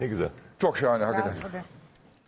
Ne 0.00 0.06
güzel. 0.06 0.30
Çok 0.58 0.76
şahane 0.76 1.04
hakikaten. 1.04 1.34
Tabii. 1.42 1.62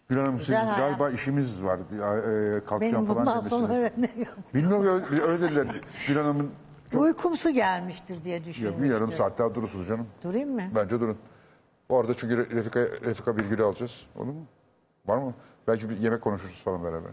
Gül 0.08 0.16
Hanım 0.18 0.36
siz 0.38 0.46
Güzel 0.46 0.64
hayat. 0.64 0.78
galiba 0.78 1.10
işimiz 1.10 1.62
var. 1.64 1.78
Ya, 1.98 2.16
e, 2.16 2.64
kalkacağım 2.64 2.80
Benim 2.80 3.06
falan 3.06 3.26
bundan 3.26 3.40
sonra 3.40 3.68
demişsiniz. 3.68 3.92
evet 3.98 3.98
ne 4.16 4.22
yok. 4.24 4.34
Bilmiyorum 4.54 5.02
öyle, 5.10 5.22
öyle 5.22 5.42
dediler. 5.42 5.66
Gül 6.08 6.16
Hanım'ın 6.16 6.50
Uykumsu 6.94 7.50
gelmiştir 7.50 8.24
diye 8.24 8.44
düşünmüştüm. 8.44 8.82
bir 8.84 8.90
yarım 8.90 9.12
saat 9.12 9.38
daha 9.38 9.54
durursunuz 9.54 9.88
canım. 9.88 10.06
Durayım 10.22 10.54
mı? 10.54 10.62
Bence 10.74 11.00
durun. 11.00 11.16
Orada 11.88 12.16
çünkü 12.16 12.34
Re- 12.34 12.50
Refika, 12.50 12.80
Refika 12.80 13.36
Bilgül'ü 13.36 13.62
alacağız. 13.64 13.92
Olur 14.16 14.24
mu? 14.26 14.46
Var 15.06 15.16
mı? 15.18 15.34
Belki 15.68 15.90
bir 15.90 15.96
yemek 15.98 16.22
konuşuruz 16.22 16.62
falan 16.64 16.84
beraber. 16.84 17.10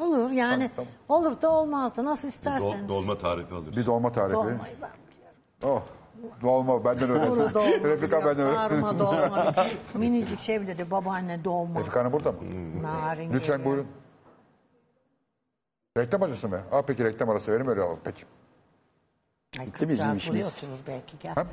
Olur 0.00 0.30
yani 0.30 0.70
Tamam, 0.76 0.90
olur 1.08 1.42
da 1.42 1.50
olmaz 1.50 1.96
da 1.96 2.04
nasıl 2.04 2.28
Dol- 2.28 2.30
istersen. 2.30 2.88
dolma 2.88 3.18
tarifi 3.18 3.54
alırız. 3.54 3.76
Bir 3.76 3.86
dolma 3.86 4.12
tarifi. 4.12 4.34
Dolmayı 4.36 4.58
ben 4.82 4.90
Oh. 5.68 5.82
Dolma 6.42 6.84
benden 6.84 7.10
öyle. 7.10 7.28
Kuru 7.28 7.54
dolma, 7.54 7.70
Refika 7.88 8.24
benden 8.24 8.46
öyle. 8.46 8.56
sarma 8.56 8.98
dolma. 8.98 9.54
Minicik 9.94 10.40
şey 10.40 10.60
bile 10.60 10.78
de 10.78 10.90
babaanne 10.90 11.44
dolma. 11.44 11.80
Refika 11.80 12.00
Hanım 12.00 12.12
burada 12.12 12.32
mı? 12.32 12.38
Narin 12.82 13.32
Lütfen 13.32 13.56
geliyor. 13.56 13.64
buyurun. 13.64 13.86
Reklam 15.98 16.22
arası 16.22 16.48
mı? 16.48 16.60
Aa, 16.72 16.82
peki 16.82 17.04
reklam 17.04 17.30
arası 17.30 17.52
verelim 17.52 17.68
öyle 17.68 17.80
alalım. 17.82 18.00
Peki. 18.04 18.24
Ay 19.60 19.70
kızcağız 19.72 19.98
buraya 19.98 20.14
işimiz. 20.16 20.64
oturur 20.64 20.78
belki 20.86 21.18
gel. 21.18 21.34
Ha? 21.34 21.46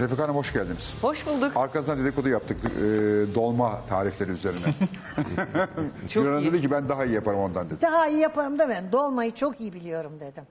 Refika 0.00 0.22
Hanım 0.22 0.36
hoş 0.36 0.52
geldiniz. 0.52 0.94
Hoş 1.02 1.26
bulduk. 1.26 1.52
Arkasından 1.56 1.98
dedikodu 1.98 2.28
yaptık 2.28 2.56
e, 2.64 2.80
dolma 3.34 3.80
tarifleri 3.88 4.30
üzerine. 4.30 4.58
Çok 6.08 6.24
Hanım 6.24 6.38
iyi. 6.38 6.52
dedi 6.52 6.60
ki 6.62 6.70
ben 6.70 6.88
daha 6.88 7.04
iyi 7.04 7.14
yaparım 7.14 7.38
ondan 7.40 7.70
dedi. 7.70 7.80
Daha 7.82 8.08
iyi 8.08 8.18
yaparım 8.18 8.58
da 8.58 8.68
ben 8.68 8.92
dolmayı 8.92 9.34
çok 9.34 9.60
iyi 9.60 9.72
biliyorum 9.72 10.12
dedim. 10.20 10.44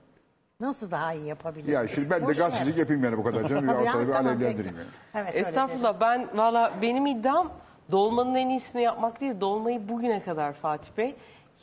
Nasıl 0.60 0.90
daha 0.90 1.12
iyi 1.12 1.26
yapabilirim? 1.26 1.72
Ya 1.74 1.88
şimdi 1.88 2.10
ben 2.10 2.22
de 2.22 2.26
Boş 2.26 2.36
gazetecilik 2.36 2.74
ver. 2.76 2.80
yapayım 2.80 3.04
yani 3.04 3.18
bu 3.18 3.24
kadar 3.24 3.48
canım. 3.48 3.66
Tabii 3.66 3.80
Bir 3.80 3.86
ya, 3.86 4.00
bir 4.00 4.12
tamam, 4.12 4.26
alevlendireyim 4.26 4.76
yani. 4.76 4.88
Evet. 5.14 5.46
Estağfurullah 5.46 6.00
ben 6.00 6.28
valla 6.34 6.72
benim 6.82 7.06
iddiam 7.06 7.52
dolmanın 7.90 8.34
en 8.34 8.48
iyisini 8.48 8.82
yapmak 8.82 9.20
değil 9.20 9.40
dolmayı 9.40 9.88
bugüne 9.88 10.22
kadar 10.22 10.52
Fatih 10.52 10.90
Bey 10.96 11.16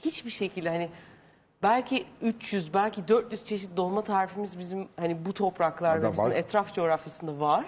hiçbir 0.05 0.31
şekilde 0.31 0.69
hani 0.69 0.89
belki 1.63 2.05
300 2.21 2.73
belki 2.73 3.07
400 3.07 3.45
çeşit 3.45 3.77
dolma 3.77 4.03
tarifimiz 4.03 4.59
bizim 4.59 4.87
hani 4.99 5.25
bu 5.25 5.33
topraklarda 5.33 6.07
Orada 6.07 6.11
bizim 6.11 6.31
var. 6.31 6.35
etraf 6.35 6.73
coğrafyasında 6.73 7.39
var. 7.39 7.65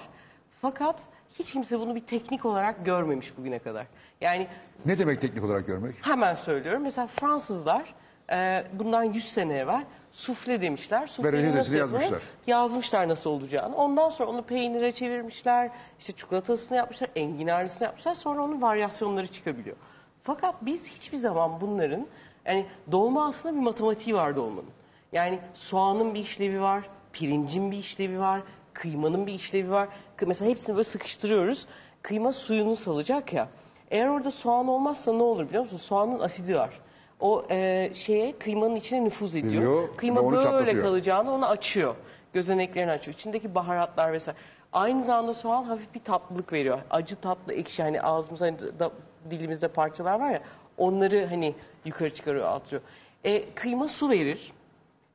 Fakat 0.61 0.99
hiç 1.39 1.53
kimse 1.53 1.79
bunu 1.79 1.95
bir 1.95 1.99
teknik 2.05 2.45
olarak 2.45 2.85
görmemiş 2.85 3.37
bugüne 3.37 3.59
kadar. 3.59 3.85
Yani 4.21 4.47
Ne 4.85 4.99
demek 4.99 5.21
teknik 5.21 5.43
olarak 5.43 5.67
görmek? 5.67 5.95
hemen 6.01 6.33
söylüyorum. 6.35 6.81
Mesela 6.83 7.07
Fransızlar 7.07 7.93
e, 8.31 8.63
bundan 8.73 9.03
100 9.03 9.27
sene 9.31 9.57
evvel 9.57 9.83
sufle 10.11 10.61
demişler. 10.61 11.07
Sufleyi 11.07 11.33
reçetesini 11.33 11.59
nasıl 11.59 11.73
yapılır? 11.75 11.99
yazmışlar. 12.01 12.21
Yazmışlar 12.47 13.07
nasıl 13.07 13.29
olacağını. 13.29 13.75
Ondan 13.75 14.09
sonra 14.09 14.29
onu 14.29 14.43
peynire 14.43 14.91
çevirmişler. 14.91 15.69
işte 15.99 16.13
çikolatasını 16.13 16.77
yapmışlar, 16.77 17.09
enginarlısını 17.15 17.85
yapmışlar. 17.85 18.15
Sonra 18.15 18.41
onun 18.41 18.61
varyasyonları 18.61 19.27
çıkabiliyor. 19.27 19.75
Fakat 20.23 20.55
biz 20.61 20.85
hiçbir 20.85 21.17
zaman 21.17 21.61
bunların 21.61 22.07
yani 22.47 22.65
dolma 22.91 23.27
aslında 23.27 23.55
bir 23.55 23.59
matematiği 23.59 24.15
var 24.15 24.35
dolmanın. 24.35 24.69
Yani 25.11 25.39
soğanın 25.53 26.13
bir 26.13 26.19
işlevi 26.19 26.61
var, 26.61 26.89
pirincin 27.13 27.71
bir 27.71 27.77
işlevi 27.77 28.19
var, 28.19 28.41
kıymanın 28.73 29.27
bir 29.27 29.33
işlevi 29.33 29.71
var. 29.71 29.87
Mesela 30.27 30.51
hepsini 30.51 30.75
böyle 30.75 30.83
sıkıştırıyoruz. 30.89 31.67
Kıyma 32.01 32.33
suyunu 32.33 32.75
salacak 32.75 33.33
ya. 33.33 33.47
Eğer 33.91 34.07
orada 34.07 34.31
soğan 34.31 34.67
olmazsa 34.67 35.13
ne 35.13 35.23
olur 35.23 35.47
biliyor 35.47 35.63
musun? 35.63 35.77
Soğanın 35.77 36.19
asidi 36.19 36.55
var. 36.55 36.79
O 37.19 37.45
e, 37.49 37.89
şeye 37.93 38.37
kıymanın 38.39 38.75
içine 38.75 39.03
nüfuz 39.03 39.35
ediyor. 39.35 39.53
Giriyor 39.53 39.95
Kıyma 39.97 40.21
onu 40.21 40.31
böyle 40.31 40.43
çatlatıyor. 40.43 40.83
kalacağını 40.83 41.33
onu 41.33 41.45
açıyor. 41.45 41.95
Gözeneklerini 42.33 42.91
açıyor. 42.91 43.15
İçindeki 43.17 43.55
baharatlar 43.55 44.13
vesaire. 44.13 44.37
Aynı 44.73 45.03
zamanda 45.03 45.33
soğan 45.33 45.63
hafif 45.63 45.93
bir 45.95 45.99
tatlılık 45.99 46.53
veriyor. 46.53 46.79
Acı 46.89 47.15
tatlı 47.15 47.53
ekşi 47.53 47.83
hani 47.83 48.01
ağzımızda 48.01 48.45
hani 48.45 48.79
da, 48.79 48.91
dilimizde 49.29 49.67
parçalar 49.67 50.19
var 50.19 50.31
ya 50.31 50.41
onları 50.77 51.25
hani 51.25 51.55
yukarı 51.85 52.13
çıkarıyor 52.13 52.45
atıyor. 52.45 52.81
E, 53.23 53.53
kıyma 53.55 53.87
su 53.87 54.09
verir. 54.09 54.51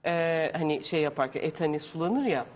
E, 0.06 0.52
hani 0.56 0.84
şey 0.84 1.00
yaparken 1.00 1.40
et 1.42 1.60
hani 1.60 1.80
sulanır 1.80 2.24
ya. 2.24 2.46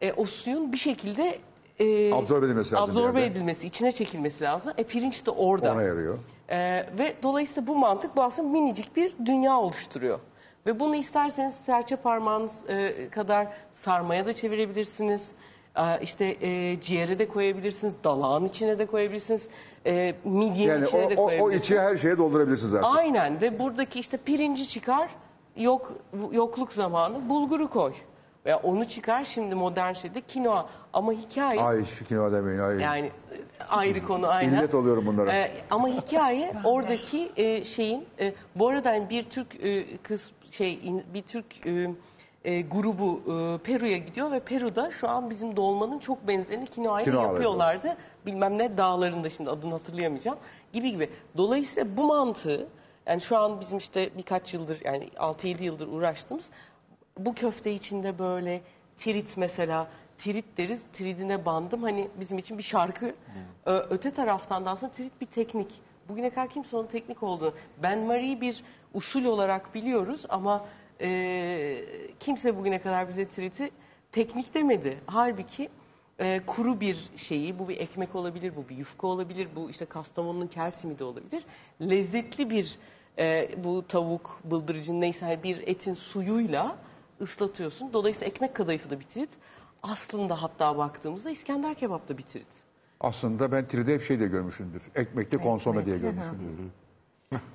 E, 0.00 0.12
o 0.12 0.24
suyun 0.24 0.72
bir 0.72 0.76
şekilde 0.76 1.38
e, 1.80 2.14
Absorbe 2.14 2.46
edilmesi 2.46 2.74
lazım 2.74 2.90
absorbe 2.90 3.20
yerde. 3.20 3.32
edilmesi, 3.32 3.66
içine 3.66 3.92
çekilmesi 3.92 4.44
lazım. 4.44 4.72
E, 4.78 4.84
pirinç 4.84 5.26
de 5.26 5.30
orada. 5.30 5.72
Ona 5.72 5.82
yarıyor. 5.82 6.18
Ee, 6.50 6.86
ve 6.98 7.14
dolayısıyla 7.22 7.66
bu 7.66 7.76
mantık 7.76 8.16
bu 8.16 8.22
aslında 8.22 8.48
minicik 8.48 8.96
bir 8.96 9.12
dünya 9.26 9.58
oluşturuyor. 9.58 10.18
Ve 10.66 10.80
bunu 10.80 10.96
isterseniz 10.96 11.54
serçe 11.54 11.96
parmağınız 11.96 12.52
e, 12.68 13.08
kadar 13.08 13.46
sarmaya 13.72 14.26
da 14.26 14.32
çevirebilirsiniz. 14.32 15.32
Ee, 15.76 15.98
işte 16.02 16.36
e, 16.40 16.80
ciğere 16.80 17.18
de 17.18 17.28
koyabilirsiniz, 17.28 17.94
dalağın 18.04 18.44
içine 18.44 18.78
de 18.78 18.86
koyabilirsiniz, 18.86 19.48
e, 19.86 20.14
midyenin 20.24 20.70
Yani 20.72 20.84
içine 20.86 21.06
o, 21.06 21.10
de 21.10 21.14
o, 21.16 21.22
o 21.22 21.26
koyabilirsiniz. 21.26 21.64
içi 21.64 21.78
her 21.80 21.96
şeye 21.96 22.18
doldurabilirsiniz 22.18 22.70
zaten. 22.72 22.88
Aynen 22.90 23.40
ve 23.40 23.58
buradaki 23.58 24.00
işte 24.00 24.16
pirinci 24.16 24.68
çıkar, 24.68 25.10
yok 25.56 25.92
yokluk 26.32 26.72
zamanı 26.72 27.28
bulguru 27.28 27.70
koy. 27.70 27.92
Veya 28.46 28.56
onu 28.58 28.84
çıkar 28.84 29.24
şimdi 29.24 29.54
modern 29.54 29.92
şeyde 29.92 30.20
kinoa. 30.20 30.68
Ama 30.92 31.12
hikaye 31.12 31.60
Ay 31.60 31.84
fikrini 31.84 32.32
demeyin. 32.32 32.58
Ay. 32.58 32.80
yani 32.80 33.06
e, 33.06 33.64
ayrı 33.68 34.06
konu 34.06 34.28
aynen. 34.28 34.58
İllet 34.58 34.74
oluyorum 34.74 35.06
bunlara. 35.06 35.32
Ee, 35.32 35.52
ama 35.70 35.88
hikaye 35.88 36.52
oradaki 36.64 37.32
e, 37.36 37.64
şeyin 37.64 38.04
e, 38.20 38.32
bu 38.54 38.68
arada 38.68 38.90
hani 38.90 39.10
bir 39.10 39.22
Türk 39.22 39.64
e, 39.64 39.96
kız 39.96 40.32
şey 40.50 40.74
in- 40.82 41.04
bir 41.14 41.22
Türk 41.22 41.66
e, 41.66 41.90
e, 42.46 42.60
grubu 42.60 43.20
e, 43.26 43.58
Peru'ya 43.58 43.96
gidiyor 43.98 44.30
ve 44.30 44.40
Peru'da 44.40 44.90
şu 44.90 45.08
an 45.08 45.30
bizim 45.30 45.56
dolmanın 45.56 45.98
çok 45.98 46.28
benzerini 46.28 46.66
kinoayla 46.66 47.12
Kinoa 47.12 47.22
yapıyorlardı. 47.22 47.96
Bilmem 48.26 48.58
ne 48.58 48.78
dağlarında 48.78 49.30
şimdi 49.30 49.50
adını 49.50 49.72
hatırlayamayacağım. 49.72 50.38
Gibi 50.72 50.90
gibi. 50.90 51.10
Dolayısıyla 51.36 51.96
bu 51.96 52.04
mantığı 52.04 52.66
yani 53.06 53.20
şu 53.20 53.38
an 53.38 53.60
bizim 53.60 53.78
işte 53.78 54.10
birkaç 54.18 54.54
yıldır 54.54 54.80
yani 54.84 55.08
6-7 55.08 55.62
yıldır 55.62 55.88
uğraştığımız 55.88 56.50
bu 57.18 57.34
köfte 57.34 57.72
içinde 57.72 58.18
böyle 58.18 58.60
tirit 58.98 59.36
mesela 59.36 59.88
tirit 60.18 60.44
deriz 60.58 60.82
tiridine 60.92 61.46
bandım. 61.46 61.82
Hani 61.82 62.08
bizim 62.20 62.38
için 62.38 62.58
bir 62.58 62.62
şarkı. 62.62 63.14
Ö- 63.66 63.86
öte 63.90 64.10
taraftan 64.10 64.64
da 64.66 64.70
aslında 64.70 64.92
tirit 64.92 65.20
bir 65.20 65.26
teknik. 65.26 65.74
Bugüne 66.08 66.30
kadar 66.30 66.48
kimse 66.48 66.76
onun 66.76 66.86
teknik 66.86 67.22
olduğunu 67.22 67.52
Ben 67.82 67.98
Marie'yi 67.98 68.40
bir 68.40 68.64
usul 68.94 69.24
olarak 69.24 69.74
biliyoruz 69.74 70.24
ama 70.28 70.64
e, 71.00 71.82
kimse 72.20 72.56
bugüne 72.56 72.82
kadar 72.82 73.08
bize 73.08 73.28
tiriti 73.28 73.70
teknik 74.12 74.54
demedi 74.54 74.98
halbuki 75.06 75.68
e, 76.18 76.40
kuru 76.46 76.80
bir 76.80 77.10
şeyi 77.16 77.58
bu 77.58 77.68
bir 77.68 77.76
ekmek 77.80 78.14
olabilir 78.14 78.52
bu 78.56 78.68
bir 78.68 78.76
yufka 78.76 79.06
olabilir 79.06 79.48
bu 79.56 79.70
işte 79.70 79.84
Kastamonu'nun 79.84 80.46
kelsimi 80.46 80.98
de 80.98 81.04
olabilir 81.04 81.44
lezzetli 81.80 82.50
bir 82.50 82.78
e, 83.18 83.50
bu 83.64 83.86
tavuk, 83.88 84.40
bıldırcın 84.44 85.00
neyse 85.00 85.26
hani 85.26 85.42
bir 85.42 85.68
etin 85.68 85.94
suyuyla 85.94 86.76
ıslatıyorsun. 87.20 87.92
Dolayısıyla 87.92 88.26
ekmek 88.26 88.54
kadayıfı 88.54 88.90
da 88.90 89.00
bitirit. 89.00 89.30
Aslında 89.82 90.42
hatta 90.42 90.78
baktığımızda 90.78 91.30
İskender 91.30 91.74
kebap 91.74 92.08
da 92.08 92.18
bitirit. 92.18 92.46
Aslında 93.00 93.52
ben 93.52 93.68
tride 93.68 93.94
hep 93.94 94.02
şey 94.02 94.20
de 94.20 94.26
görmüşümdür. 94.26 94.82
Ekmekli 94.94 95.38
konsome 95.38 95.86
diye 95.86 95.98
görmüşümdür. 95.98 96.70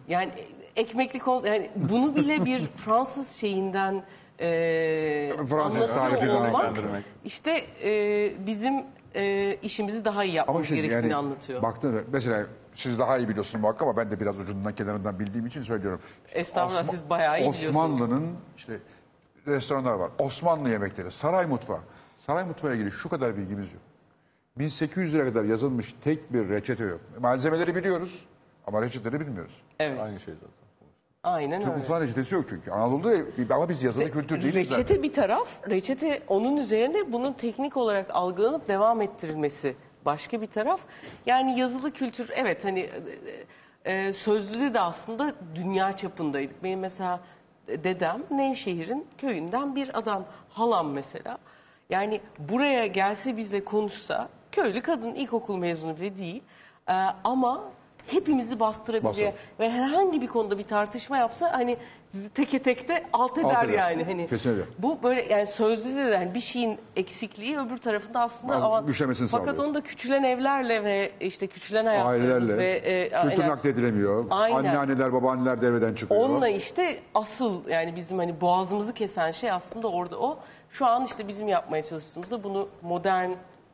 Yani 0.08 0.32
ekmekli 0.76 1.20
kol, 1.20 1.44
yani 1.44 1.72
bunu 1.76 2.16
bile 2.16 2.46
bir 2.46 2.68
Fransız 2.86 3.30
şeyinden 3.30 4.04
e, 4.40 5.34
Fransız 5.38 5.56
anlatıyor 5.60 5.88
tarifinden 5.88 6.36
olmak 6.36 6.64
öğrendirmek. 6.64 7.04
işte 7.24 7.66
e, 7.84 8.46
bizim 8.48 8.84
e, 9.16 9.56
işimizi 9.56 10.06
daha 10.06 10.24
iyi 10.24 10.34
yapmamız 10.34 10.68
şimdi 10.68 10.82
gerektiğini 10.82 11.12
yani 11.12 11.16
anlatıyor. 11.16 11.62
baktığında 11.62 12.02
mesela 12.12 12.46
siz 12.76 13.00
daha 13.00 13.18
iyi 13.18 13.30
biliyorsunuz 13.30 13.62
muhakkak 13.62 13.82
ama 13.82 13.98
ben 13.98 14.12
de 14.12 14.20
biraz 14.20 14.40
ucundan 14.40 14.76
kenarından 14.76 15.20
bildiğim 15.20 15.46
için 15.46 15.64
söylüyorum. 15.64 16.02
Estağfurullah, 16.34 16.84
Osman- 16.84 16.92
siz 16.92 17.10
bayağı 17.10 17.40
iyi 17.40 17.54
biliyorsunuz. 17.54 17.68
Osmanlı'nın 17.76 18.36
işte 18.58 18.74
restoranlar 19.48 19.94
var. 19.94 20.12
Osmanlı 20.20 20.70
yemekleri, 20.70 21.12
saray 21.12 21.46
mutfağı. 21.46 21.80
Saray 22.28 22.46
mutfağıyla 22.46 22.78
ilgili 22.78 22.92
şu 22.92 23.10
kadar 23.10 23.38
bilgimiz 23.38 23.74
yok. 23.74 23.82
1800'lere 24.60 25.24
kadar 25.24 25.44
yazılmış 25.44 25.96
tek 26.04 26.34
bir 26.34 26.50
reçete 26.50 26.84
yok. 26.84 27.02
Malzemeleri 27.20 27.76
biliyoruz 27.76 28.26
ama 28.68 28.82
reçeteleri 28.82 29.20
bilmiyoruz. 29.28 29.62
Evet. 29.80 30.00
Aynı 30.00 30.20
şey 30.20 30.34
zaten. 30.34 30.62
Aynen 31.24 31.60
Türk 31.60 31.70
öyle. 31.70 31.78
mutfağının 31.80 32.06
reçetesi 32.06 32.36
yok 32.36 32.46
çünkü. 32.50 32.72
Anadolu'da 32.72 33.56
ama 33.56 33.70
biz 33.70 33.84
yazılı 33.84 34.12
kültür 34.12 34.42
değiliz 34.42 34.56
Reçete 34.56 34.82
zaten. 34.82 35.04
bir 35.04 35.14
taraf, 35.14 35.48
reçete 35.70 36.22
onun 36.28 36.58
üzerine 36.58 37.12
bunun 37.12 37.34
teknik 37.34 37.78
olarak 37.78 38.16
algılanıp 38.16 38.68
devam 38.68 39.02
ettirilmesi 39.02 39.76
başka 40.06 40.42
bir 40.42 40.48
taraf. 40.48 40.80
Yani 41.26 41.60
yazılı 41.60 41.92
kültür 41.92 42.30
evet 42.36 42.66
hani 42.66 42.90
e, 43.86 43.94
e, 43.94 44.14
sözlüde 44.14 44.74
de 44.74 44.80
aslında 44.80 45.34
dünya 45.56 45.96
çapındaydık. 45.96 46.64
Benim 46.64 46.80
mesela 46.80 47.20
dedem 47.68 48.24
Nevşehir'in 48.32 49.08
köyünden 49.18 49.76
bir 49.76 49.98
adam, 50.00 50.26
halam 50.50 50.92
mesela. 50.92 51.38
Yani 51.90 52.22
buraya 52.40 52.88
gelse 52.88 53.38
bizle 53.38 53.64
konuşsa, 53.64 54.30
köylü 54.52 54.82
kadın 54.82 55.14
ilkokul 55.14 55.58
mezunu 55.58 55.98
bile 55.98 56.18
değil. 56.18 56.44
E, 56.90 56.94
ama 57.24 57.64
hepimizi 58.14 58.60
bastırabileceği 58.60 59.28
Basar. 59.28 59.40
ve 59.60 59.72
herhangi 59.72 60.22
bir 60.22 60.28
konuda 60.28 60.58
bir 60.58 60.64
tartışma 60.64 61.18
yapsa 61.18 61.54
hani 61.54 61.78
sizi 62.12 62.30
teke 62.30 62.60
tekte 62.62 63.04
alt 63.14 63.38
eder, 63.38 63.56
Alt 63.56 63.64
eder. 63.66 63.74
yani 63.74 64.04
hani. 64.04 64.28
Kesinlikle. 64.28 64.64
Bu 64.80 65.04
böyle 65.04 65.22
yani 65.34 65.46
sözlüde 65.46 66.06
de 66.12 66.18
hani 66.18 66.34
bir 66.34 66.40
şeyin 66.40 66.78
eksikliği 66.96 67.60
öbür 67.60 67.78
tarafında 67.78 68.20
aslında 68.20 68.56
Ama 68.56 68.82
Fakat 69.32 69.56
sağlıyor. 69.56 69.64
onu 69.66 69.74
da 69.74 69.82
küçülen 69.82 70.24
evlerle 70.24 70.84
ve 70.84 71.12
işte 71.20 71.48
küçülen 71.48 71.86
hayatlarımız 71.86 72.50
Ailelerle. 72.50 72.58
ve 72.58 72.72
e, 72.74 73.22
Kültür 73.30 73.48
nakledilemiyor. 73.48 74.26
Aynen. 74.30 74.56
Anneanneler, 74.58 75.14
babaanneler 75.14 75.62
devreden 75.62 75.94
çıkıyor. 75.96 76.22
Onunla 76.22 76.48
işte 76.48 77.00
asıl 77.16 77.68
yani 77.68 77.96
bizim 77.96 78.18
hani 78.18 78.42
boğazımızı 78.42 78.94
kesen 78.94 79.32
şey 79.32 79.52
aslında 79.52 79.88
orada 79.88 80.20
o. 80.20 80.40
Şu 80.70 80.86
an 80.86 81.06
işte 81.06 81.28
bizim 81.28 81.48
yapmaya 81.48 81.84
çalıştığımızda 81.84 82.44
bunu 82.44 82.70
modern 82.82 83.30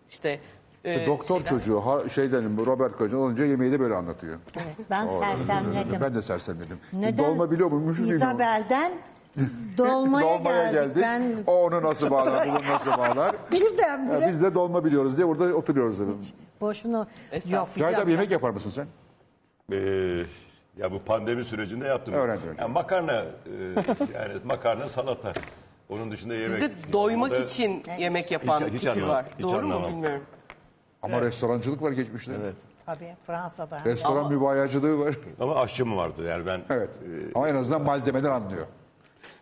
işte 0.10 0.40
e, 0.86 1.06
Doktor 1.08 1.36
şeyler- 1.36 1.50
çocuğu 1.50 1.80
ha, 1.86 2.10
şeyden 2.10 2.66
Robert 2.66 2.98
Kocan 2.98 3.20
olunca 3.20 3.46
yemeği 3.46 3.72
de 3.72 3.80
böyle 3.80 3.96
anlatıyor. 3.96 4.40
Evet, 4.56 4.76
ben 4.90 5.08
O- 5.08 5.20
sersemledim. 5.20 6.02
Ben 6.02 6.16
de 6.16 6.22
sersemledim. 6.22 6.78
Neden? 6.94 7.18
Dolma 7.26 7.52
biliyor 7.52 7.72
muymuş? 7.72 8.00
İzabel'den 8.00 8.92
dolmaya, 9.78 10.38
geldik. 10.38 10.74
geldik. 10.74 10.98
Ben 11.02 11.24
O 11.48 11.64
onu 11.66 11.84
nasıl 11.84 12.10
bağlar, 12.10 12.48
bunu 12.48 12.56
nasıl 12.74 12.92
bağlar? 12.92 13.36
birdenbire 13.52 14.20
Ya 14.20 14.30
biz 14.30 14.42
de 14.44 14.56
dolma 14.56 14.86
biliyoruz 14.86 15.18
diye 15.18 15.28
burada 15.28 15.44
oturuyoruz. 15.56 16.00
dedim. 16.00 16.18
boşuna 16.62 17.08
yok. 17.50 17.68
Cahit 17.78 18.00
abi 18.00 18.12
yemek 18.12 18.32
yapar 18.32 18.50
mısın 18.50 18.70
sen? 18.70 18.88
Ee, 19.72 20.24
ya 20.78 20.92
bu 20.92 21.00
pandemi 21.00 21.46
sürecinde 21.46 21.86
yaptım. 21.88 22.14
Öğrendim. 22.14 22.56
Yani 22.60 22.72
makarna, 22.74 23.14
e, 23.14 23.24
yani 24.14 24.34
makarna 24.46 24.90
salata. 24.90 25.34
Onun 25.90 26.12
dışında 26.12 26.34
yemek. 26.34 26.64
Sizde 26.64 26.94
doymak 26.94 27.32
Orada- 27.32 27.44
için 27.44 27.84
yemek 28.00 28.32
yapan 28.32 28.60
hiç 28.62 28.72
fikir 28.74 28.88
anlamam, 28.88 29.10
var. 29.10 29.26
hiç 29.38 29.44
Doğru 29.44 29.54
mu 29.68 29.74
anlamam. 29.74 29.92
bilmiyorum. 29.92 30.22
Ama 31.14 31.22
restorancılık 31.22 31.82
var 31.82 31.92
geçmişte. 31.92 32.32
Evet. 32.42 32.56
Tabii 32.86 33.16
Fransa'da. 33.28 33.86
Restoran 33.86 34.18
Ama- 34.18 34.30
mübayacılığı 34.30 35.00
var. 35.00 35.18
Ama 35.40 35.56
aşçım 35.56 35.98
vardı 35.98 36.24
yani 36.28 36.46
ben. 36.46 36.62
Evet. 36.70 36.90
Ama 37.36 37.50
en 37.50 37.56
azından 37.56 37.82
malzemeden 37.82 38.32
anlıyor. 38.32 38.68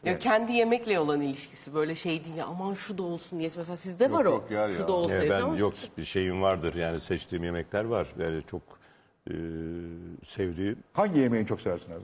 Ya 0.04 0.20
kendi 0.20 0.52
yemekle 0.54 1.00
olan 1.00 1.22
ilişkisi 1.22 1.74
böyle 1.74 1.96
şey 1.96 2.26
değil 2.26 2.36
ya 2.36 2.46
aman 2.46 2.74
şu 2.74 2.98
da 2.98 3.04
olsun 3.04 3.40
diye. 3.40 3.50
Mesela 3.58 3.76
sizde 3.78 4.12
var 4.12 4.26
o. 4.26 4.30
yok 4.30 4.52
ya, 4.52 4.68
şu 4.68 4.82
ya. 4.82 4.88
da 4.88 4.92
e, 4.92 4.96
olsaydı 4.96 5.30
ben 5.30 5.42
ama 5.42 5.58
yok 5.58 5.74
bir 5.98 6.04
şeyim 6.04 6.42
vardır 6.42 6.74
yani 6.74 7.00
seçtiğim 7.00 7.44
yemekler 7.44 7.86
var. 7.86 8.08
Yani 8.20 8.44
çok 8.52 8.62
e, 9.28 9.34
sevdiğim 10.24 10.80
Hangi 10.94 11.20
yemeği 11.20 11.46
çok 11.46 11.62
seversin 11.62 11.92
abi? 11.92 12.04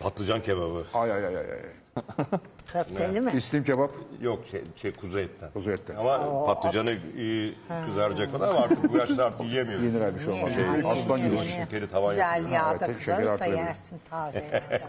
patlıcan 0.00 0.42
kebabı. 0.42 0.84
Ay 0.94 1.12
ay 1.12 1.26
ay 1.26 1.36
ay. 1.36 1.52
ay. 1.52 1.60
Köfteli 2.72 3.20
mi? 3.20 3.32
İslim 3.36 3.64
kebap, 3.64 3.90
Yok 4.20 4.38
şey, 4.50 4.64
şey 4.76 4.92
kuzu 4.92 5.18
etten. 5.18 5.50
kuzu 5.50 5.70
etten. 5.70 5.96
Ama 5.96 6.46
patlıcanı 6.46 6.96
iyi 7.16 7.54
kızaracak 7.86 8.32
kadar 8.32 8.48
ama 8.48 8.58
artık 8.58 8.92
bu 8.92 8.96
yaşta 8.96 9.24
artık 9.24 9.46
yiyemiyorum. 9.46 9.84
Yenir 9.86 10.00
abi 10.00 10.14
bir 10.14 10.20
şey 10.24 10.32
olmaz. 10.32 10.52
Şey, 10.54 10.64
Aslan 10.90 11.20
gibi. 11.20 11.34
Yenir. 11.36 11.46
şekeri 11.48 11.90
tavan 11.90 12.10
Güzel 12.10 12.36
yapıyor. 12.42 12.50
yağda 12.60 12.86
kızarırsa 12.86 13.32
artırabilir. 13.32 13.56
yersin 13.56 14.00
taze 14.10 14.38
yağda. 14.72 14.80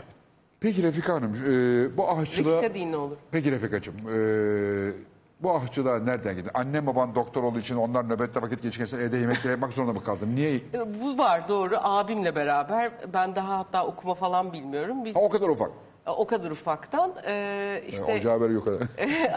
Peki 0.59 0.83
Refika 0.83 1.13
Hanım, 1.13 1.33
e, 1.35 1.97
bu 1.97 2.09
aşçılığa... 2.11 2.57
Refika 2.57 2.73
değil 2.73 2.87
ne 2.87 2.97
olur. 2.97 3.17
Peki 3.31 3.51
Refika'cığım, 3.51 3.95
e, 3.95 4.93
Bu 5.43 5.51
ahçılar 5.55 6.05
nereden 6.05 6.35
gitti? 6.35 6.49
Annem 6.53 6.87
baban 6.87 7.15
doktor 7.15 7.43
olduğu 7.43 7.59
için 7.59 7.75
onlar 7.75 8.09
nöbette 8.09 8.41
vakit 8.41 8.61
geçirken 8.63 8.99
evde 8.99 9.17
yemek 9.17 9.45
yapmak 9.45 9.73
zorunda 9.73 9.93
mı 9.93 10.03
kaldın? 10.03 10.35
Niye? 10.35 10.55
E, 10.55 10.61
Bu 11.01 11.17
var 11.17 11.47
doğru 11.47 11.75
abimle 11.81 12.35
beraber. 12.35 12.91
Ben 13.13 13.35
daha 13.35 13.57
hatta 13.59 13.85
okuma 13.85 14.13
falan 14.15 14.53
bilmiyorum. 14.53 15.05
Biz 15.05 15.15
Ha, 15.15 15.19
o 15.19 15.29
kadar 15.29 15.49
ufak. 15.49 15.71
O 16.05 16.27
kadar 16.27 16.51
ufaktan 16.51 17.13
e, 17.27 17.83
işte 17.87 18.01
İşte... 18.01 18.13
Ocağı 18.13 18.41
böyle 18.41 18.53
yukarı. 18.53 18.87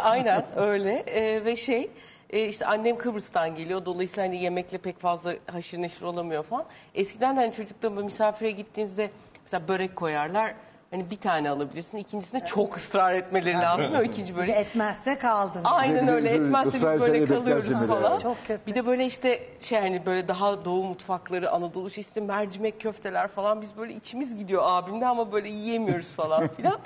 Aynen 0.03 0.45
öyle 0.57 1.05
Ee, 1.07 1.45
ve 1.45 1.57
şey 1.57 1.91
e, 2.31 2.49
işte 2.49 2.66
annem 2.66 2.99
Kıbrıs'tan 2.99 3.55
geliyor 3.55 3.85
dolayısıyla 3.85 4.28
hani 4.28 4.43
yemekle 4.43 4.78
pek 4.78 4.99
fazla 4.99 5.35
haşır 5.47 5.82
neşir 5.82 6.03
olamıyor 6.03 6.43
falan. 6.43 6.65
Eskiden 6.95 7.36
de 7.36 7.41
hani 7.41 7.53
çocukta 7.53 7.91
misafire 7.91 8.51
gittiğinizde 8.51 9.11
mesela 9.45 9.69
börek 9.69 9.97
koyarlar. 9.97 10.55
Hani 10.95 11.11
bir 11.11 11.16
tane 11.16 11.51
alabilirsin. 11.51 11.99
ikincisinde 11.99 12.45
çok 12.45 12.77
ısrar 12.77 13.15
etmeleri 13.15 13.55
lazım. 13.59 13.95
O 13.95 14.03
ikinci 14.03 14.37
börek. 14.37 14.57
etmezse 14.57 15.19
kaldın. 15.19 15.61
Aynen 15.65 16.09
öyle 16.09 16.31
etmezse 16.31 16.73
biz 16.73 16.83
böyle 17.01 17.27
kalıyoruz 17.27 17.87
falan. 17.87 18.11
yani. 18.11 18.23
Çok 18.23 18.47
kötü. 18.47 18.66
Bir 18.66 18.75
de 18.75 18.87
böyle 18.87 19.07
işte 19.07 19.43
şey 19.61 19.81
hani 19.81 20.07
böyle 20.07 20.29
daha 20.29 20.65
doğu 20.65 20.85
mutfakları 20.85 21.51
Anadolu 21.51 21.89
işte 21.89 22.21
mercimek 22.21 22.81
köfteler 22.81 23.29
falan 23.29 23.62
biz 23.62 23.77
böyle 23.77 23.95
içimiz 23.95 24.37
gidiyor 24.37 24.62
abimle 24.65 25.07
ama 25.07 25.33
böyle 25.33 25.49
yiyemiyoruz 25.49 26.12
falan 26.12 26.49
filan. 26.57 26.79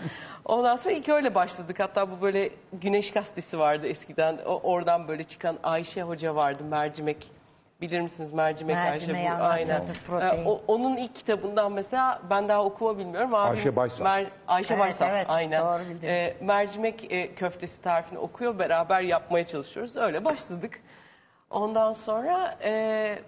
Ondan 0.45 0.77
sonra 0.77 0.95
ilk 0.95 1.09
öyle 1.09 1.35
başladık. 1.35 1.81
Hatta 1.81 2.11
bu 2.11 2.23
böyle 2.23 2.51
Güneş 2.73 3.13
Gazetesi 3.13 3.59
vardı 3.59 3.87
eskiden. 3.87 4.39
O, 4.47 4.61
oradan 4.63 5.09
böyle 5.09 5.25
çıkan 5.25 5.59
Ayşe 5.63 6.03
Hoca 6.03 6.35
vardı 6.35 6.65
mercimek. 6.65 7.38
Bilir 7.81 8.01
misiniz 8.01 8.33
mercimek 8.33 8.77
Mercimeği 8.77 9.31
Ayşe? 9.31 9.41
Bu, 9.41 9.45
aynen. 9.45 9.75
anlatırdı, 9.75 9.99
protein. 10.07 10.45
Ee, 10.45 10.49
o- 10.49 10.63
onun 10.69 10.97
ilk 10.97 11.15
kitabından 11.15 11.73
mesela 11.73 12.23
ben 12.31 12.49
daha 12.49 12.65
okuma 12.65 12.99
bilmiyorum. 12.99 13.35
Abim, 13.35 13.59
Ayşe 13.59 13.77
Baysal. 13.77 14.05
Mer- 14.07 14.27
Ayşe 14.49 14.75
Evet, 14.75 14.81
Baysal 14.85 15.09
evet, 15.11 15.27
aynen. 15.29 15.61
doğru 15.67 15.89
bildin. 15.91 16.07
Ee, 16.09 16.35
mercimek 16.41 17.13
e, 17.13 17.35
köftesi 17.35 17.83
tarifini 17.83 18.19
okuyor. 18.19 18.59
Beraber 18.59 19.01
yapmaya 19.01 19.47
çalışıyoruz. 19.47 19.97
Öyle 19.97 20.25
başladık. 20.25 20.81
Ondan 21.51 21.93
sonra 21.93 22.59
e, 22.65 23.19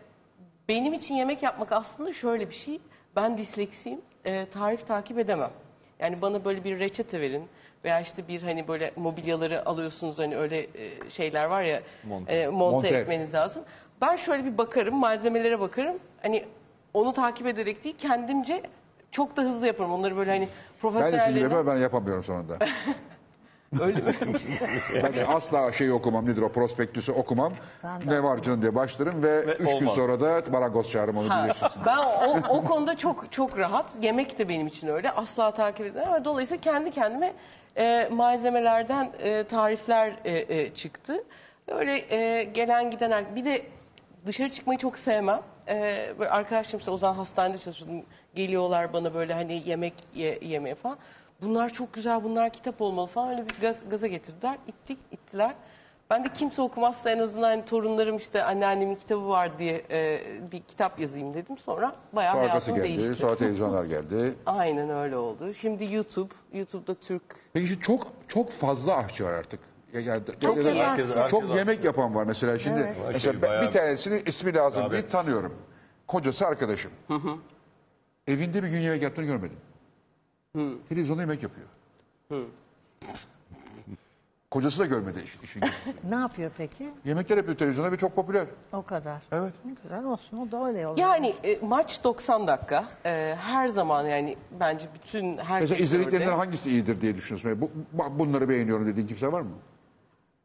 benim 0.69 0.93
için 0.93 1.15
yemek 1.15 1.43
yapmak 1.43 1.73
aslında 1.73 2.13
şöyle 2.13 2.49
bir 2.51 2.55
şey. 2.55 2.81
Ben 3.17 3.39
disleksiyim. 3.39 4.01
E, 4.25 4.47
tarif 4.47 4.87
takip 4.87 5.19
edemem. 5.19 5.51
Yani 5.99 6.23
bana 6.23 6.45
böyle 6.45 6.65
bir 6.65 6.79
reçete 6.81 7.21
verin 7.21 7.49
veya 7.85 8.01
işte 8.01 8.29
bir 8.29 8.43
hani 8.43 8.69
böyle 8.69 8.93
mobilyaları 8.97 9.67
alıyorsunuz 9.69 10.19
hani 10.19 10.37
öyle 10.37 10.59
e, 10.61 11.11
şeyler 11.11 11.45
var 11.45 11.63
ya 11.63 11.81
Monte. 12.05 12.33
e, 12.35 12.47
monte, 12.47 12.77
Monte. 12.77 12.89
etmeniz 12.89 13.35
lazım. 13.35 13.65
Ben 14.01 14.17
şöyle 14.17 14.45
bir 14.45 14.59
bakarım 14.59 14.95
malzemelere 14.97 15.61
bakarım. 15.61 15.97
Hani 16.23 16.45
onu 16.95 17.13
takip 17.13 17.47
ederek 17.47 17.85
değil 17.85 17.95
kendimce 17.99 18.63
çok 19.11 19.37
da 19.37 19.43
hızlı 19.43 19.67
yaparım. 19.67 19.93
Onları 19.93 20.17
böyle 20.17 20.31
hani 20.31 20.41
Ben 20.41 20.47
de 20.47 20.51
gibi 20.51 20.81
profesyonellerine 20.81 21.41
yapıyorum, 21.43 21.67
ben 21.67 21.77
yapamıyorum 21.77 22.25
sonunda. 22.25 22.57
öyle 23.81 24.01
mi? 24.01 24.15
Ben 25.03 25.15
de 25.15 25.27
asla 25.27 25.73
şeyi 25.73 25.93
okumam, 25.93 26.27
nedir 26.27 26.43
o 26.43 26.49
prospektüsü 26.49 27.13
okumam. 27.13 27.53
Ben 27.85 28.01
de 28.01 28.07
Ne 28.15 28.23
var 28.23 28.43
canım 28.43 28.63
diye 28.63 28.75
başlarım 28.75 29.23
ve, 29.23 29.47
Ve 29.47 29.53
üç 29.55 29.59
gün 29.59 29.77
olmaz. 29.77 29.95
sonra 29.95 30.21
da 30.21 30.43
marangoz 30.51 30.91
çağırırım 30.91 31.17
onu 31.17 31.31
Ha, 31.31 31.45
bilirsiniz. 31.45 31.73
ben 31.87 31.97
o, 31.97 32.39
o 32.49 32.65
konuda 32.65 32.97
çok 32.97 33.33
çok 33.33 33.59
rahat. 33.59 33.87
Yemek 34.03 34.39
de 34.39 34.49
benim 34.49 34.67
için 34.67 34.89
öyle. 34.89 35.11
Asla 35.11 35.51
takip 35.51 35.87
edemem. 35.87 36.09
Ama 36.09 36.25
Dolayısıyla 36.25 36.61
kendi 36.61 36.91
kendime 36.91 37.33
e, 37.77 38.09
malzemelerden 38.13 39.11
e, 39.23 39.45
tarifler 39.45 40.13
e, 40.25 40.59
e, 40.61 40.75
çıktı. 40.75 41.25
Öyle 41.69 42.15
e, 42.17 42.45
gelen 42.45 42.91
giden 42.91 43.11
her- 43.11 43.37
bir 43.37 43.45
de 43.45 43.63
dışarı 44.27 44.51
çıkmayı 44.51 44.79
çok 44.79 44.99
sevmem. 44.99 45.41
E, 45.69 46.09
böyle 46.19 46.31
arkadaşlarım 46.31 46.79
işte 46.79 46.91
o 46.91 46.99
zaman 46.99 47.15
hastanede 47.15 47.59
çalışıyordum. 47.59 48.03
Geliyorlar 48.35 48.93
bana 48.93 49.15
böyle 49.15 49.35
hani 49.35 49.63
yemek 49.67 49.95
ye, 50.15 50.39
yemeye 50.43 50.75
falan. 50.75 50.99
Bunlar 51.43 51.69
çok 51.69 51.93
güzel, 51.93 52.25
bunlar 52.25 52.51
kitap 52.51 52.81
olmalı 52.81 53.07
falan 53.07 53.31
öyle 53.31 53.49
bir 53.49 53.55
gaz, 53.61 53.81
gaza 53.91 54.07
getirdiler. 54.07 54.59
İttik, 54.69 54.99
ittiler. 55.13 55.55
Ben 56.11 56.25
de 56.25 56.29
kimse 56.33 56.63
okumazsa 56.63 57.11
en 57.11 57.19
azından 57.19 57.49
hani 57.49 57.65
torunlarım 57.65 58.17
işte 58.17 58.45
anneannemin 58.45 58.95
kitabı 58.95 59.29
var 59.29 59.59
diye 59.59 59.85
e, 59.91 60.21
bir 60.53 60.61
kitap 60.61 61.01
yazayım 61.01 61.35
dedim. 61.35 61.59
Sonra 61.59 61.97
bayağı 62.13 62.35
Arkası 62.35 62.51
hayatım 62.51 62.75
geldi, 62.75 62.89
değişti. 62.89 63.15
sonra 63.15 63.37
televizyonlar 63.37 63.85
geldi. 63.85 64.35
Aynen 64.47 64.91
öyle 64.91 65.17
oldu. 65.17 65.55
Şimdi 65.55 65.95
YouTube, 65.95 66.35
YouTube'da 66.53 66.95
Türk 66.95 67.23
Peki 67.53 67.69
şimdi 67.69 67.81
çok 67.81 68.07
çok 68.29 68.51
fazla 68.51 68.97
aşçı 68.97 69.25
var 69.25 69.33
artık. 69.33 69.61
Ya, 69.95 70.01
ya- 70.01 70.21
Çok 70.41 70.57
ya 70.57 70.65
da- 70.65 70.69
Herkes- 70.75 71.17
herkes 71.17 71.31
çok 71.31 71.57
yemek 71.57 71.85
yapan 71.85 72.15
var 72.15 72.25
mesela 72.25 72.59
şimdi. 72.59 72.81
Evet. 72.81 72.97
Mesela 73.07 73.19
Şey, 73.21 73.43
ben- 73.43 73.43
bayağı- 73.51 73.67
bir 73.67 73.71
tanesinin 73.71 74.23
ismi 74.27 74.55
lazım 74.55 74.83
Abi. 74.85 74.91
diye 74.93 75.07
tanıyorum. 75.07 75.55
Kocası 76.09 76.47
arkadaşım. 76.47 76.91
Evinde 78.27 78.63
bir 78.63 78.69
gün 78.69 78.79
yemek 78.79 79.03
yaptığını 79.03 79.27
görmedim. 79.27 79.57
Televizyonda 80.89 81.21
yemek 81.23 81.43
yapıyor. 81.43 81.67
Kocası 84.51 84.79
da 84.79 84.87
görmedi 84.87 85.21
iş, 85.25 85.39
işin. 85.45 85.63
Ne 86.09 86.15
yapıyor 86.15 86.51
peki? 86.59 86.89
Yemekler 87.05 87.37
yapıyor 87.37 87.57
televizyonda 87.57 87.93
ve 87.93 87.97
çok 87.97 88.17
popüler. 88.17 88.47
O 88.73 88.83
kadar. 88.83 89.23
Evet. 89.33 89.53
Ne 89.65 89.73
güzel 89.83 90.05
olsun. 90.05 90.39
O 90.39 90.53
da 90.53 90.67
öyle 90.67 90.87
olur. 90.87 90.99
Yani 90.99 91.35
e, 91.45 91.59
maç 91.67 92.05
90 92.05 92.47
dakika. 92.47 92.85
E, 93.05 93.35
her 93.41 93.69
zaman 93.69 94.07
yani 94.07 94.37
bence 94.61 94.87
bütün 94.95 95.37
her 95.39 95.61
Mesela 95.61 95.79
sektörde- 95.79 95.83
izlediklerinden 95.83 96.37
hangisi 96.37 96.71
iyidir 96.71 97.01
diye 97.01 97.17
düşünüyorsun? 97.17 97.61
Bu, 97.61 97.71
bu- 97.93 98.19
bunları 98.19 98.49
beğeniyorum 98.49 98.87
dediğin 98.87 99.07
kimse 99.07 99.33
var 99.33 99.41
mı? 99.41 99.51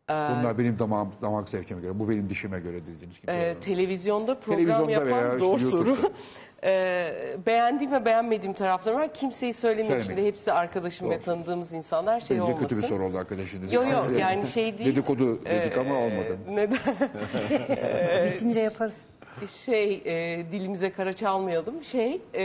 Ee, 0.09 0.13
Bunlar 0.13 0.57
benim 0.57 0.79
damağım, 0.79 1.11
damak 1.21 1.49
zevkime 1.49 1.81
göre, 1.81 1.99
bu 1.99 2.09
benim 2.09 2.29
dişime 2.29 2.59
göre 2.59 2.77
dediğiniz 2.81 3.19
kimse 3.19 3.33
var 3.37 3.47
e, 3.47 3.53
mı? 3.53 3.59
televizyonda 3.59 4.39
program 4.39 4.57
Televizyonda 4.63 4.91
yapan 4.91 5.07
veya 5.07 5.25
işte 5.27 5.37
zor 5.37 5.59
soru. 5.59 5.89
YouTube'da. 5.89 6.09
E, 6.63 7.37
beğendiğim 7.45 7.91
ve 7.93 8.05
beğenmediğim 8.05 8.53
taraflarım 8.53 8.99
var. 8.99 9.13
Kimseyi 9.13 9.53
söylemeyeyim 9.53 10.01
Söylemeyin. 10.03 10.17
şimdi. 10.17 10.27
Hepsi 10.27 10.51
arkadaşım 10.53 11.09
ve 11.09 11.15
Doğru. 11.15 11.23
tanıdığımız 11.23 11.73
insanlar 11.73 12.19
şey 12.19 12.37
Bence 12.37 12.43
olmasın. 12.43 12.67
kötü 12.67 12.81
bir 12.81 12.87
soru 12.87 13.05
oldu 13.05 13.17
arkadaşın. 13.17 13.67
Yok 13.67 13.85
yok 13.91 14.07
yani 14.19 14.47
şey 14.47 14.77
değil. 14.77 14.89
Dedikodu 14.91 15.45
dedik 15.45 15.77
E, 15.77 15.79
ama 15.79 15.95
olmadı. 15.99 16.37
Neden? 16.49 16.77
Bitince 18.33 18.59
yaparız. 18.59 18.95
şey 19.65 20.01
e, 20.05 20.45
dilimize 20.51 20.91
kara 20.91 21.13
çalmayalım 21.13 21.83
şey 21.83 22.21
e, 22.35 22.43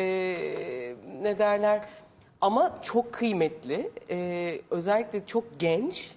ne 1.23 1.39
derler 1.39 1.81
ama 2.41 2.75
çok 2.83 3.13
kıymetli 3.13 3.91
E, 4.11 4.61
özellikle 4.71 5.27
çok 5.27 5.45
genç 5.59 6.11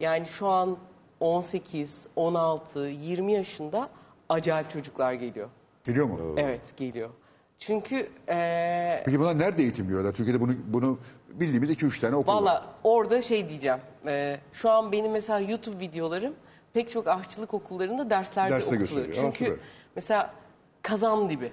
yani 0.00 0.26
şu 0.26 0.46
an 0.48 0.76
18 1.20 2.06
16 2.16 2.80
20 2.80 3.32
yaşında 3.32 3.88
acayip 4.28 4.70
çocuklar 4.70 5.12
geliyor 5.12 5.48
Geliyor 5.84 6.06
mu? 6.06 6.34
evet 6.36 6.76
geliyor 6.76 7.10
çünkü 7.58 8.10
e, 8.28 9.02
Peki 9.04 9.20
bunlar 9.20 9.38
nerede 9.38 9.62
eğitim 9.62 9.86
görüyorlar? 9.86 10.12
Türkiye'de 10.12 10.40
bunu 10.40 10.52
bunu 10.66 10.98
bildiğimiz 11.28 11.70
2-3 11.70 12.00
tane 12.00 12.16
okul 12.16 12.32
var. 12.32 12.36
Valla 12.36 12.66
orada 12.84 13.22
şey 13.22 13.48
diyeceğim. 13.48 13.78
e, 14.06 14.40
şu 14.52 14.70
an 14.70 14.92
benim 14.92 15.12
mesela 15.12 15.40
YouTube 15.40 15.78
videolarım 15.78 16.34
pek 16.72 16.90
çok 16.90 17.08
aşçılık 17.08 17.54
okullarında 17.54 18.10
derslerde 18.10 18.54
Derste 18.54 18.76
okutuluyor. 18.76 19.06
gösteriyor. 19.06 19.28
Aa, 19.32 19.32
Çünkü 19.36 19.44
süper. 19.52 19.66
mesela 19.96 20.34
kazan 20.82 21.30
dibi. 21.30 21.52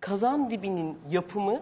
Kazan 0.00 0.50
dibinin 0.50 0.98
yapımı 1.10 1.60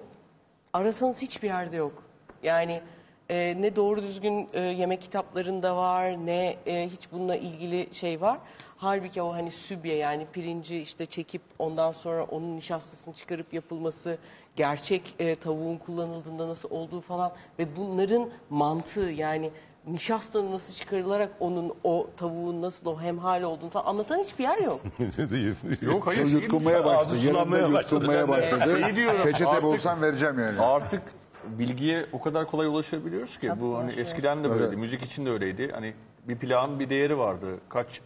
arasanız 0.73 1.17
hiçbir 1.19 1.49
yerde 1.49 1.77
yok. 1.77 2.03
Yani 2.43 2.83
e, 3.31 3.57
ne 3.61 3.77
doğru 3.77 4.03
düzgün 4.03 4.49
e, 4.53 4.61
yemek 4.61 5.01
kitaplarında 5.01 5.77
var 5.77 6.27
ne 6.27 6.57
e, 6.67 6.89
hiç 6.89 7.13
bununla 7.13 7.37
ilgili 7.37 7.95
şey 7.95 8.21
var. 8.21 8.39
Halbuki 8.77 9.23
o 9.23 9.33
hani 9.33 9.51
sübye 9.51 9.97
yani 9.97 10.27
pirinci 10.33 10.79
işte 10.79 11.07
çekip 11.07 11.43
ondan 11.59 11.93
sonra 11.93 12.25
onun 12.25 12.57
nişastasını 12.57 13.15
çıkarıp 13.15 13.55
yapılması, 13.55 14.19
gerçek 14.57 15.15
e, 15.19 15.35
tavuğun 15.35 15.77
kullanıldığında 15.77 16.49
nasıl 16.49 16.71
olduğu 16.71 17.01
falan 17.01 17.33
ve 17.59 17.77
bunların 17.77 18.29
mantığı 18.51 19.01
yani 19.11 19.51
nişastanın 19.87 20.53
nasıl 20.53 20.75
çıkarılarak 20.75 21.31
onun 21.41 21.75
o 21.85 22.07
tavuğun 22.17 22.63
nasıl 22.63 22.87
o 22.87 23.01
hemhal 23.01 23.43
olduğunu 23.43 23.71
falan 23.71 23.85
anlatan 23.85 24.19
hiçbir 24.19 24.45
yer 24.45 24.59
yok. 24.59 24.81
Yok 25.83 26.07
hayır. 26.07 26.27
Yutkunmaya 26.27 26.85
başladı. 26.85 27.15
Başladı. 27.15 27.73
yutkunmaya 27.73 28.29
başladı. 28.29 28.81
Şey 28.81 28.97
diyorum, 28.97 29.23
Peçete 29.25 29.51
artık- 29.51 29.63
bulsam 29.63 30.03
vereceğim 30.03 30.39
yani. 30.39 30.61
Artık 30.61 31.03
bilgiye 31.45 32.07
o 32.13 32.21
kadar 32.21 32.47
kolay 32.47 32.67
ulaşabiliyoruz 32.67 33.39
ki. 33.39 33.49
bu 33.49 33.53
hani 33.53 33.85
ulaşıyoruz. 33.85 33.99
eskiden 33.99 34.45
de 34.45 34.51
böyleydi. 34.51 34.69
Evet. 34.69 34.79
Müzik 34.79 35.03
için 35.03 35.27
de 35.27 35.31
öyleydi. 35.31 35.71
Hani 35.73 35.95
bir 36.29 36.39
plağın 36.39 36.81
bir 36.81 36.91
değeri 36.91 37.19
vardı. 37.19 37.47
Kaç 37.69 38.01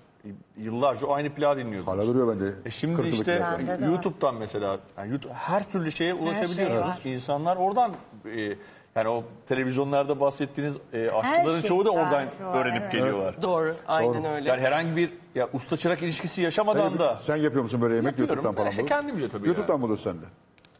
yıllarca 0.56 1.08
aynı 1.08 1.30
plağı 1.30 1.56
dinliyordunuz. 1.56 1.86
Hala 1.86 2.06
duruyor 2.06 2.28
bende. 2.28 2.54
E 2.64 2.70
şimdi 2.70 2.94
Kırkılık 2.94 3.14
işte 3.14 3.36
biraz. 3.36 3.58
Bende 3.58 3.78
de 3.78 3.86
var. 3.86 3.88
YouTube'dan 3.88 4.34
mesela 4.34 4.78
yani 4.98 5.10
YouTube, 5.10 5.32
her 5.32 5.70
türlü 5.70 5.92
şeye 5.92 6.14
ulaşabiliyorsunuz. 6.14 6.94
şey 7.02 7.12
var. 7.12 7.14
İnsanlar 7.16 7.56
oradan 7.56 7.92
e, 8.24 8.56
yani 8.96 9.08
o 9.08 9.24
televizyonlarda 9.48 10.20
bahsettiğiniz 10.20 10.76
e, 10.92 11.10
aşçıların 11.10 11.60
şey 11.60 11.68
çoğu 11.68 11.84
da 11.84 11.90
oradan 11.90 12.26
var, 12.42 12.60
öğrenip 12.60 12.82
evet. 12.82 12.92
geliyorlar. 12.92 13.42
Doğru, 13.42 13.74
aynen 13.86 14.24
Doğru. 14.24 14.34
öyle. 14.34 14.48
Yani 14.48 14.60
herhangi 14.60 14.96
bir 14.96 15.12
ya 15.34 15.48
usta 15.52 15.76
çırak 15.76 16.02
ilişkisi 16.02 16.42
yaşamadan 16.42 16.98
da 16.98 17.16
Sen 17.22 17.36
yapıyor 17.36 17.62
musun 17.62 17.82
böyle 17.82 17.94
yemek 17.94 18.10
yapıyorum. 18.10 18.34
YouTube'dan 18.34 18.56
falan 18.56 18.70
İşte 18.70 18.82
bulup? 18.82 18.88
kendimce 18.88 19.28
tabii 19.28 19.46
YouTube'dan 19.46 19.74
ya. 19.74 19.82
buluyorsun 19.82 20.12
sen 20.12 20.20
de. 20.20 20.26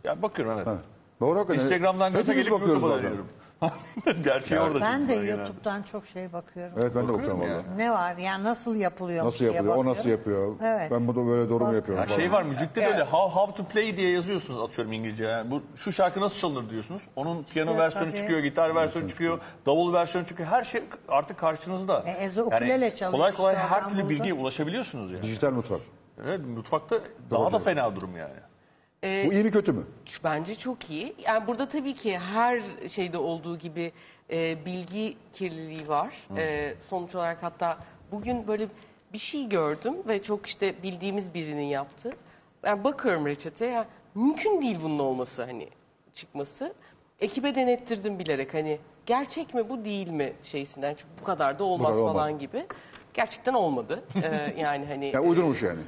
Ya 0.04 0.22
bakıyorum 0.22 0.54
evet. 0.56 0.66
Ha. 0.66 0.78
Doğru 1.24 1.38
hakikaten. 1.38 1.62
Instagram'dan 1.64 2.12
gaza 2.12 2.32
Hepimiz 2.32 2.36
gelip 2.48 2.52
bakıyoruz 2.60 2.82
YouTube'a 2.82 2.98
dönüyorum. 3.02 3.28
Gerçeği 4.24 4.60
orada 4.60 4.80
Ben 4.80 5.00
de 5.08 5.12
çıkıyor 5.14 5.22
genelde. 5.22 5.40
YouTube'dan 5.40 5.82
çok 5.82 6.06
şey 6.06 6.32
bakıyorum. 6.32 6.72
Evet 6.78 6.92
ben 6.94 7.08
de 7.08 7.12
Bakıyorum 7.12 7.40
bakıyorum 7.40 7.64
valla. 7.68 7.76
Ne 7.76 7.90
var? 7.92 8.16
Yani 8.16 8.44
nasıl 8.44 8.76
yapılıyor? 8.76 9.26
Nasıl 9.26 9.44
yapılıyor? 9.44 9.76
O 9.76 9.84
nasıl 9.84 10.08
yapıyor? 10.08 10.56
Evet. 10.62 10.90
Ben 10.90 11.06
bunu 11.06 11.26
böyle 11.26 11.50
doğru 11.50 11.66
mu 11.66 11.74
yapıyorum? 11.74 12.04
Ya 12.08 12.16
şey 12.16 12.32
var 12.32 12.42
müzikte 12.42 12.80
de 12.80 12.86
öyle 12.86 13.02
how, 13.04 13.40
how 13.40 13.56
to 13.56 13.68
play 13.68 13.96
diye 13.96 14.10
yazıyorsunuz 14.10 14.60
atıyorum 14.62 14.92
İngilizce. 14.92 15.24
Yani 15.24 15.50
bu 15.50 15.62
şu 15.76 15.92
şarkı 15.92 16.20
nasıl 16.20 16.36
çalınır 16.36 16.70
diyorsunuz. 16.70 17.02
Onun 17.16 17.42
piyano 17.42 17.70
Evet, 17.70 17.80
versiyonu 17.80 18.10
tabii. 18.10 18.20
çıkıyor, 18.20 18.40
gitar 18.40 18.74
versiyonu 18.74 19.08
çıkıyor, 19.08 19.40
davul 19.66 19.92
versiyonu 19.92 20.26
çıkıyor. 20.26 20.48
Her 20.48 20.62
şey 20.62 20.82
artık 21.08 21.38
karşınızda. 21.38 22.02
E, 22.06 22.10
Ezo 22.10 22.42
ukulele 22.42 22.94
çalıyor 22.94 23.12
kolay 23.18 23.34
kolay 23.34 23.54
işte 23.54 23.66
her 23.66 23.90
türlü 23.90 24.02
buldu. 24.02 24.08
bilgiye 24.10 24.34
ulaşabiliyorsunuz 24.34 25.12
yani. 25.12 25.22
Dijital 25.22 25.50
mutfak. 25.50 25.80
Evet, 26.24 26.40
mutfakta 26.46 26.96
daha 27.30 27.52
da 27.52 27.58
fena 27.58 27.96
durum 27.96 28.16
yani. 28.16 28.34
Ee, 29.04 29.24
Bu 29.28 29.32
iyi 29.32 29.44
mi 29.44 29.50
kötü 29.50 29.72
mü? 29.72 29.86
Bence 30.24 30.54
çok 30.54 30.90
iyi. 30.90 31.14
Yani 31.26 31.46
burada 31.46 31.68
tabii 31.68 31.94
ki 31.94 32.18
her 32.18 32.60
şeyde 32.88 33.18
olduğu 33.18 33.58
gibi 33.58 33.92
e, 34.30 34.64
bilgi 34.66 35.16
kirliliği 35.32 35.88
var. 35.88 36.14
E, 36.36 36.74
sonuç 36.88 37.14
olarak 37.14 37.42
hatta 37.42 37.78
bugün 38.12 38.46
böyle 38.48 38.68
bir 39.12 39.18
şey 39.18 39.48
gördüm 39.48 39.94
ve 40.08 40.22
çok 40.22 40.46
işte 40.46 40.82
bildiğimiz 40.82 41.34
birinin 41.34 41.62
yaptığı. 41.66 42.12
Yani 42.66 42.84
bakıyorum 42.84 43.26
reçeteye. 43.26 43.72
ya 43.72 43.86
mümkün 44.14 44.62
değil 44.62 44.78
bunun 44.82 44.98
olması 44.98 45.42
hani 45.44 45.68
çıkması. 46.14 46.74
Ekibe 47.20 47.54
denettirdim 47.54 48.18
bilerek 48.18 48.54
hani 48.54 48.78
gerçek 49.06 49.54
mi 49.54 49.68
bu 49.68 49.84
değil 49.84 50.10
mi 50.10 50.32
şeysinden. 50.42 50.94
Çünkü 50.94 51.10
bu 51.20 51.24
kadar 51.24 51.58
da 51.58 51.64
olmaz 51.64 51.90
kadar 51.90 52.00
olmaz. 52.00 52.12
falan 52.14 52.38
gibi. 52.38 52.66
Gerçekten 53.14 53.54
olmadı. 53.54 54.04
E, 54.22 54.54
yani 54.60 54.86
hani 54.86 55.06
Ya 55.06 55.22
uydurmuş 55.22 55.62
yani. 55.62 55.80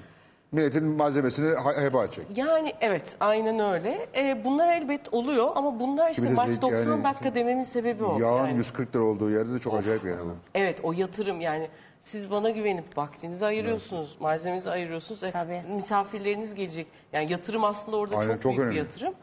Milletin 0.57 0.85
malzemesini 0.87 1.55
ha- 1.55 1.83
heba 1.83 2.05
edecek. 2.05 2.27
yani 2.37 2.73
evet 2.81 3.17
aynen 3.21 3.59
öyle. 3.73 4.09
Ee, 4.17 4.45
bunlar 4.45 4.73
elbet 4.73 5.15
oluyor 5.15 5.49
ama 5.55 5.81
bunlar 5.81 6.11
işte 6.11 6.23
Şimdi 6.23 6.35
maç 6.35 6.49
yani- 6.49 6.63
90 6.63 7.05
dakika 7.05 7.35
dememin 7.35 7.63
sebebi 7.63 8.05
o. 8.05 8.19
Yağın 8.19 8.47
Yani. 8.47 8.57
140 8.57 8.95
lira 8.97 9.03
olduğu 9.05 9.31
yerde 9.31 9.55
de 9.55 9.59
çok 9.59 9.75
acayip 9.75 10.05
yani. 10.05 10.21
bu. 10.25 10.35
Evet 10.55 10.81
o 10.83 10.93
yatırım 10.93 11.41
yani 11.41 11.69
siz 12.03 12.31
bana 12.31 12.51
güvenip 12.51 12.99
vaktinizi 12.99 13.47
ayırıyorsunuz, 13.47 14.17
malzemenizi 14.21 14.71
ayırıyorsunuz. 14.71 15.25
E, 15.25 15.31
Tabii. 15.31 15.63
misafirleriniz 15.75 16.55
gelecek. 16.55 16.87
Yani 17.13 17.33
yatırım 17.33 17.65
aslında 17.65 17.97
orada 17.97 18.17
Aynen, 18.17 18.33
çok, 18.33 18.43
çok 18.43 18.51
büyük 18.53 18.61
önemli. 18.61 18.75
bir 18.75 18.79
yatırım. 18.81 19.15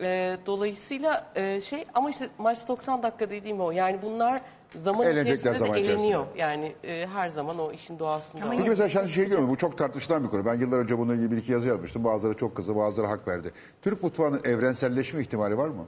Ee, 0.00 0.36
dolayısıyla 0.46 1.26
e, 1.34 1.60
şey 1.60 1.84
ama 1.94 2.10
işte 2.10 2.28
maç 2.38 2.68
90 2.68 3.02
dakika 3.02 3.30
dediğim 3.30 3.60
o. 3.60 3.70
Yani 3.70 3.98
bunlar 4.02 4.40
zaman 4.78 5.06
Eğlenecekler 5.06 5.34
içerisinde 5.36 5.58
zaman 5.58 5.74
de 5.76 5.80
içerisinde. 5.80 6.02
eleniyor. 6.02 6.26
Yani 6.36 6.72
e, 6.84 7.06
her 7.06 7.28
zaman 7.28 7.58
o 7.58 7.72
işin 7.72 7.98
doğasında. 7.98 8.42
Ama 8.42 8.52
var. 8.52 8.58
Peki 8.58 8.70
mesela 8.70 8.88
sen 8.88 9.06
şey 9.06 9.24
görüyorum. 9.24 9.48
Bu 9.48 9.56
çok 9.56 9.78
tartışılan 9.78 10.24
bir 10.24 10.28
konu. 10.28 10.46
Ben 10.46 10.54
yıllar 10.54 10.78
önce 10.78 10.98
bununla 10.98 11.14
ilgili 11.14 11.30
bir 11.30 11.36
iki 11.36 11.52
yazı 11.52 11.68
yazmıştım. 11.68 12.04
Bazıları 12.04 12.36
çok 12.36 12.56
kızdı, 12.56 12.76
bazıları 12.76 13.06
hak 13.06 13.28
verdi. 13.28 13.52
Türk 13.82 14.02
mutfağının 14.02 14.40
evrenselleşme 14.44 15.20
ihtimali 15.20 15.58
var 15.58 15.68
mı? 15.68 15.86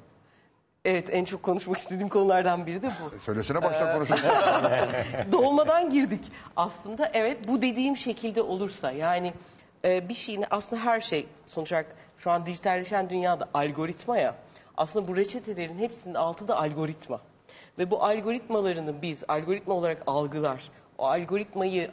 Evet 0.85 1.09
en 1.11 1.25
çok 1.25 1.43
konuşmak 1.43 1.79
istediğim 1.79 2.09
konulardan 2.09 2.67
biri 2.67 2.83
de 2.83 2.89
bu. 2.89 3.21
Söylesene 3.21 3.63
baştan 3.63 3.93
konuşalım. 3.95 4.23
dolmadan 5.33 5.91
girdik 5.91 6.33
aslında. 6.57 7.11
Evet 7.15 7.49
bu 7.49 7.63
dediğim 7.63 7.97
şekilde 7.97 8.43
olursa 8.43 8.91
yani 8.91 9.33
e, 9.85 10.09
bir 10.09 10.15
şeyin 10.15 10.45
aslında 10.51 10.83
her 10.85 11.01
şey 11.01 11.27
sonuç 11.47 11.73
olarak 11.73 11.97
şu 12.19 12.31
an 12.31 12.47
dijitalleşen 12.47 13.11
dünyada 13.11 13.49
algoritma 13.55 14.19
ya. 14.19 14.35
Aslında 14.77 15.09
bu 15.09 15.17
reçetelerin 15.17 15.79
hepsinin 15.79 16.15
altı 16.15 16.49
da 16.49 16.59
algoritma. 16.61 17.21
Ve 17.79 17.91
bu 17.91 18.05
algoritmalarını 18.05 19.03
biz 19.03 19.25
algoritma 19.29 19.75
olarak 19.75 20.03
algılar, 20.07 20.71
o 20.99 21.07
algoritmayı 21.07 21.91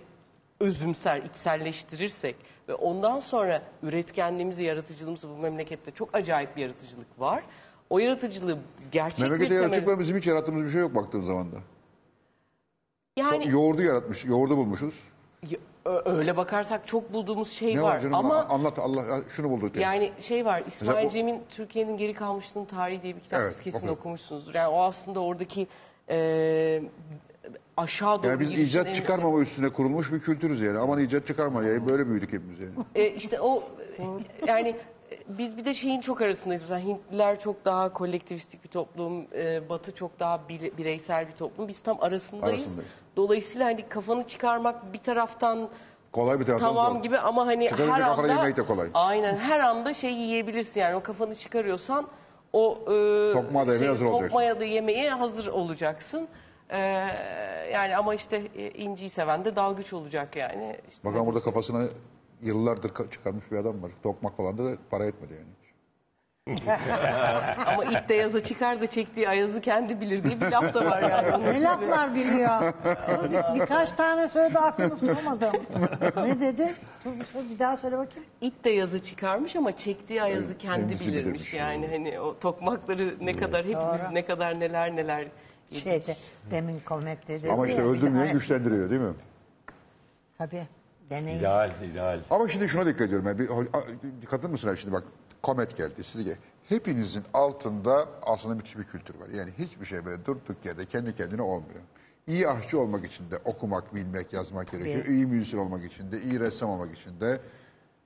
özümser, 0.59 1.17
içselleştirirsek 1.23 2.35
ve 2.67 2.73
ondan 2.73 3.19
sonra 3.19 3.61
üretkenliğimizi, 3.83 4.63
yaratıcılığımızı 4.63 5.29
bu 5.29 5.37
memlekette 5.37 5.91
çok 5.91 6.15
acayip 6.15 6.55
bir 6.55 6.61
yaratıcılık 6.61 7.19
var. 7.19 7.43
O 7.89 7.99
yaratıcılığı 7.99 8.57
gerçek 8.91 9.19
Memlekette 9.21 9.49
temel- 9.55 9.61
yaratıcıklar 9.61 9.99
bizim 9.99 10.17
hiç 10.17 10.27
yarattığımız 10.27 10.63
bir 10.65 10.69
şey 10.69 10.81
yok 10.81 10.95
baktığın 10.95 11.21
zaman 11.21 11.51
da. 11.51 11.55
yani 13.17 13.49
Yoğurdu 13.49 13.81
yaratmış, 13.81 14.25
yoğurdu 14.25 14.57
bulmuşuz. 14.57 14.93
Ö- 15.85 16.01
Öyle 16.17 16.37
bakarsak 16.37 16.87
çok 16.87 17.13
bulduğumuz 17.13 17.51
şey 17.51 17.75
Ne 17.75 17.81
var, 17.81 17.93
var 17.95 17.99
canım? 17.99 18.13
ama 18.13 18.35
Anlat 18.35 18.79
Allah 18.79 19.03
şunu 19.35 19.49
bulduk. 19.49 19.73
de. 19.75 19.79
yani 19.81 20.11
şey 20.19 20.45
var 20.45 20.63
İsmail 20.67 20.89
Mesela 20.95 21.07
o- 21.07 21.11
Cem'in 21.11 21.41
Türkiye'nin 21.49 21.97
geri 21.97 22.13
kalmışlığının 22.13 22.65
tarihi 22.65 23.01
diye 23.03 23.15
bir 23.15 23.21
kitap 23.21 23.41
Evet, 23.41 23.51
siz 23.51 23.61
kesin 23.61 23.77
okudum. 23.77 23.93
okumuşsunuzdur. 23.93 24.53
Yani 24.55 24.67
o 24.67 24.81
aslında 24.83 25.19
oradaki 25.19 25.67
e, 26.09 26.81
aşağı 27.77 28.17
doğru 28.23 28.27
Yani 28.31 28.39
biz 28.39 28.49
gidişin 28.49 28.67
icat 28.67 28.95
çıkarmama 28.95 29.39
üstüne 29.39 29.69
kurulmuş 29.69 30.11
bir 30.11 30.19
kültürüz 30.19 30.61
yani. 30.61 30.77
Aman 30.77 30.99
icat 30.99 31.27
çıkarma 31.27 31.63
ya. 31.63 31.87
Böyle 31.87 32.07
büyüdük 32.07 32.33
hepimiz 32.33 32.59
yani. 32.59 32.71
E, 32.95 33.07
işte 33.09 33.41
o 33.41 33.63
e, 33.99 34.03
yani 34.47 34.75
biz 35.27 35.57
bir 35.57 35.65
de 35.65 35.73
şeyin 35.73 36.01
çok 36.01 36.21
arasındayız. 36.21 36.61
Mesela 36.61 36.79
Hintliler 36.79 37.39
çok 37.39 37.65
daha 37.65 37.93
kolektivistik 37.93 38.63
bir 38.63 38.69
toplum, 38.69 39.27
e, 39.33 39.69
Batı 39.69 39.95
çok 39.95 40.19
daha 40.19 40.49
bireysel 40.77 41.27
bir 41.27 41.31
toplum. 41.31 41.67
Biz 41.67 41.79
tam 41.79 41.97
arasındayız. 42.01 42.61
Arasındayız. 42.61 42.91
Dolayısıyla 43.15 43.65
hani 43.65 43.89
kafanı 43.89 44.27
çıkarmak 44.27 44.93
bir 44.93 44.97
taraftan 44.97 45.69
Kolay 46.11 46.39
bir 46.39 46.45
taraftan 46.45 46.67
tamam 46.67 46.93
zor. 46.93 47.03
gibi 47.03 47.17
ama 47.17 47.47
hani 47.47 47.69
Çıkarınca 47.69 47.93
her 47.95 48.01
anda 48.01 48.27
yemek 48.27 48.57
de 48.57 48.65
kolay. 48.65 48.87
aynen 48.93 49.37
her 49.37 49.59
anda 49.59 49.93
şey 49.93 50.13
yiyebilirsin 50.13 50.79
yani 50.81 50.95
o 50.95 51.03
kafanı 51.03 51.35
çıkarıyorsan 51.35 52.07
o 52.53 52.77
e, 52.81 53.33
Tokmağı 53.33 53.67
da 53.67 53.73
yemeye 53.73 53.89
hazır 53.89 54.05
olacaksın. 54.05 54.27
Tokmağı 54.29 54.59
da 54.59 54.65
yemeye 54.65 55.09
hazır 55.09 55.47
olacaksın. 55.47 56.27
E, 56.69 56.79
yani 57.73 57.97
ama 57.97 58.15
işte 58.15 58.47
e, 58.55 58.69
inciyi 58.69 59.09
seven 59.09 59.45
de 59.45 59.55
dalgıç 59.55 59.93
olacak 59.93 60.35
yani. 60.35 60.75
İşte 60.89 61.03
Bakalım 61.03 61.25
burada 61.25 61.39
kafasına 61.43 61.85
yıllardır 62.41 62.89
ka- 62.89 63.09
çıkarmış 63.11 63.51
bir 63.51 63.57
adam 63.57 63.83
var. 63.83 63.91
Tokmak 64.03 64.37
falan 64.37 64.57
da 64.57 64.77
para 64.91 65.05
etmedi 65.05 65.33
yani. 65.33 65.49
Ama 67.67 67.83
it 67.85 68.09
de 68.09 68.13
yaza 68.13 68.43
çıkar 68.43 68.81
da 68.81 68.87
çektiği 68.87 69.29
ayazı 69.29 69.61
kendi 69.61 70.01
bilir 70.01 70.23
diye 70.23 70.41
bir 70.41 70.51
laf 70.51 70.73
da 70.73 70.85
var 70.85 71.01
yani. 71.01 71.31
Onun 71.35 71.45
Ne 71.45 71.51
gibi. 71.53 71.63
laflar 71.63 72.15
biliyor. 72.15 72.61
Bir- 73.55 73.59
birkaç 73.59 73.91
tane 73.91 74.27
söyledi 74.27 74.59
aklımı 74.59 74.97
tutamadım. 74.99 75.51
ne 76.15 76.39
dedi? 76.39 76.75
Dur 77.05 77.19
bir 77.19 77.25
şey- 77.25 77.49
bir 77.49 77.59
daha 77.59 77.77
söyle 77.77 77.97
bakayım. 77.97 78.29
İt 78.41 78.63
de 78.63 78.69
yazı 78.69 78.99
çıkarmış 79.03 79.55
ama 79.55 79.77
çektiği 79.77 80.23
ayazı 80.23 80.57
kendi 80.57 80.79
kendisi 80.81 81.07
bilirmiş. 81.07 81.25
bilirmiş. 81.25 81.53
Yani 81.53 81.87
hani 81.87 82.19
o 82.19 82.39
tokmakları 82.39 83.15
ne 83.21 83.33
kadar 83.33 83.65
hepimiz 83.65 84.01
Doğru. 84.03 84.13
ne 84.15 84.25
kadar 84.25 84.59
neler 84.59 84.95
neler 84.95 85.19
yedik. 85.71 85.83
Şeyde 85.83 86.15
demin 86.51 86.79
komet 86.85 87.27
dedi. 87.27 87.51
Ama 87.51 87.67
işte 87.67 87.83
daha- 87.83 88.25
güçlendiriyor 88.25 88.89
değil 88.89 89.01
mi? 89.01 89.13
Tabii. 90.37 90.67
Deneyim. 91.09 91.39
İdeal, 91.39 91.71
ideal. 91.91 92.19
Ama 92.29 92.47
şimdi 92.47 92.69
şuna 92.69 92.85
dikkat 92.85 93.01
ediyorum. 93.01 93.27
Yani 93.27 93.39
bir, 93.39 94.25
katılır 94.25 94.51
mısın 94.51 94.75
şimdi 94.75 94.93
bak 94.93 95.03
komet 95.43 95.77
geldi 95.77 96.03
size. 96.03 96.37
Hepinizin 96.69 97.23
altında 97.33 98.05
aslında 98.21 98.55
müthiş 98.55 98.77
bir 98.77 98.83
kültür 98.83 99.15
var. 99.15 99.27
Yani 99.33 99.51
hiçbir 99.59 99.85
şey 99.85 100.05
böyle 100.05 100.25
durduk 100.25 100.65
yerde 100.65 100.85
kendi 100.85 101.15
kendine 101.15 101.41
olmuyor. 101.41 101.79
İyi 102.27 102.49
aşçı 102.49 102.79
olmak 102.79 103.05
için 103.05 103.31
de 103.31 103.37
okumak, 103.45 103.95
bilmek, 103.95 104.33
yazmak 104.33 104.71
gerekiyor. 104.71 105.05
İyi 105.05 105.25
müzisyen 105.25 105.59
olmak 105.59 105.83
için 105.85 106.11
de, 106.11 106.21
iyi 106.21 106.39
ressam 106.39 106.69
olmak 106.69 106.97
için 106.97 107.19
de. 107.19 107.41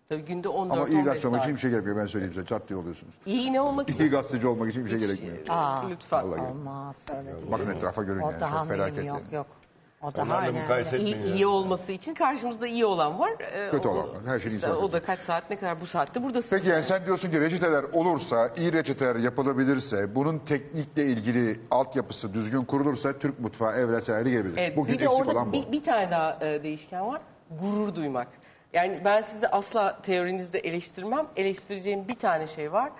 Tabii 0.10 0.22
günde 0.26 0.48
14 0.50 0.78
Ama 0.78 0.88
iyi 0.88 0.92
15 0.94 1.06
gazeteci 1.06 1.28
olmak 1.28 1.42
için 1.44 1.56
bir 1.56 1.60
şey 1.60 1.70
gerekiyor. 1.72 1.98
Ben 1.98 2.06
söyleyeyim 2.06 2.34
size. 2.34 2.46
Çat 2.46 2.70
diye 2.70 2.80
oluyorsunuz. 2.80 3.14
İyi 3.26 3.54
ne 3.54 3.62
olmak 3.62 3.90
İyi 3.90 3.94
için? 3.94 4.10
gazeteci 4.12 4.48
olmak 4.48 4.70
için 4.70 4.86
bir 4.86 4.90
şey 4.90 5.00
gerekmiyor. 5.00 5.38
Aa, 5.50 5.88
Lütfen. 5.90 6.32
Vallahi 6.32 6.42
olmaz 6.42 6.96
öyle 7.18 7.26
değil. 7.36 7.52
Bakın 7.52 7.72
etrafa 7.72 8.04
görün 8.04 8.22
O 8.22 8.32
yani. 8.32 8.42
daha 8.42 8.60
Çok 8.60 8.68
felaket 8.68 9.06
yok 9.06 9.22
yani. 9.26 9.36
yok. 9.36 9.48
O 10.04 10.14
daha 10.14 10.26
Onlarla 10.26 10.42
önemli. 10.50 10.62
mukayese 10.62 10.98
İyi, 11.00 11.14
etmeyin. 11.16 11.36
iyi 11.36 11.48
olması 11.48 11.92
için 11.92 12.14
karşımızda 12.14 12.68
iyi 12.68 12.86
olan 12.86 13.20
var. 13.20 13.32
Ee, 13.40 13.70
Kötü 13.72 13.88
o- 13.88 13.92
olan 13.92 14.10
var. 14.10 14.18
Her 14.26 14.40
şeyin 14.40 14.56
insan 14.56 14.84
O 14.84 14.92
da 14.92 15.02
kaç 15.02 15.20
saat 15.20 15.50
ne 15.50 15.56
kadar 15.60 15.82
bu 15.82 15.86
saatte 15.86 16.24
buradasın. 16.24 16.58
Peki 16.58 16.70
yani 16.70 16.84
sen 16.84 17.06
diyorsun 17.06 17.32
ki 17.32 17.40
reçeteler 17.42 17.84
olursa, 17.84 18.50
iyi 18.58 18.74
reçeteler 18.74 19.16
yapılabilirse, 19.16 20.16
bunun 20.16 20.40
teknikle 20.40 21.06
ilgili 21.06 21.60
altyapısı 21.72 22.34
düzgün 22.34 22.62
kurulursa 22.62 23.20
Türk 23.20 23.40
mutfağı 23.40 23.76
evrensel 23.76 24.16
hale 24.16 24.30
gelebilir. 24.30 24.58
Evet, 24.58 24.78
Bugün 24.78 24.94
bir 24.94 25.00
de 25.00 25.04
eksik 25.06 25.20
orada 25.20 25.32
olan 25.32 25.48
bu. 25.50 25.54
bir, 25.54 25.72
bir 25.72 25.84
tane 25.84 26.12
daha 26.12 26.38
e, 26.42 26.64
değişken 26.64 27.08
var. 27.08 27.22
Gurur 27.62 27.96
duymak. 27.96 28.28
Yani 28.74 29.02
ben 29.06 29.22
sizi 29.22 29.48
asla 29.48 30.02
teorinizde 30.02 30.60
eleştirmem. 30.60 31.28
Eleştireceğim 31.36 32.08
bir 32.08 32.16
tane 32.16 32.48
şey 32.48 32.72
var. 32.72 32.92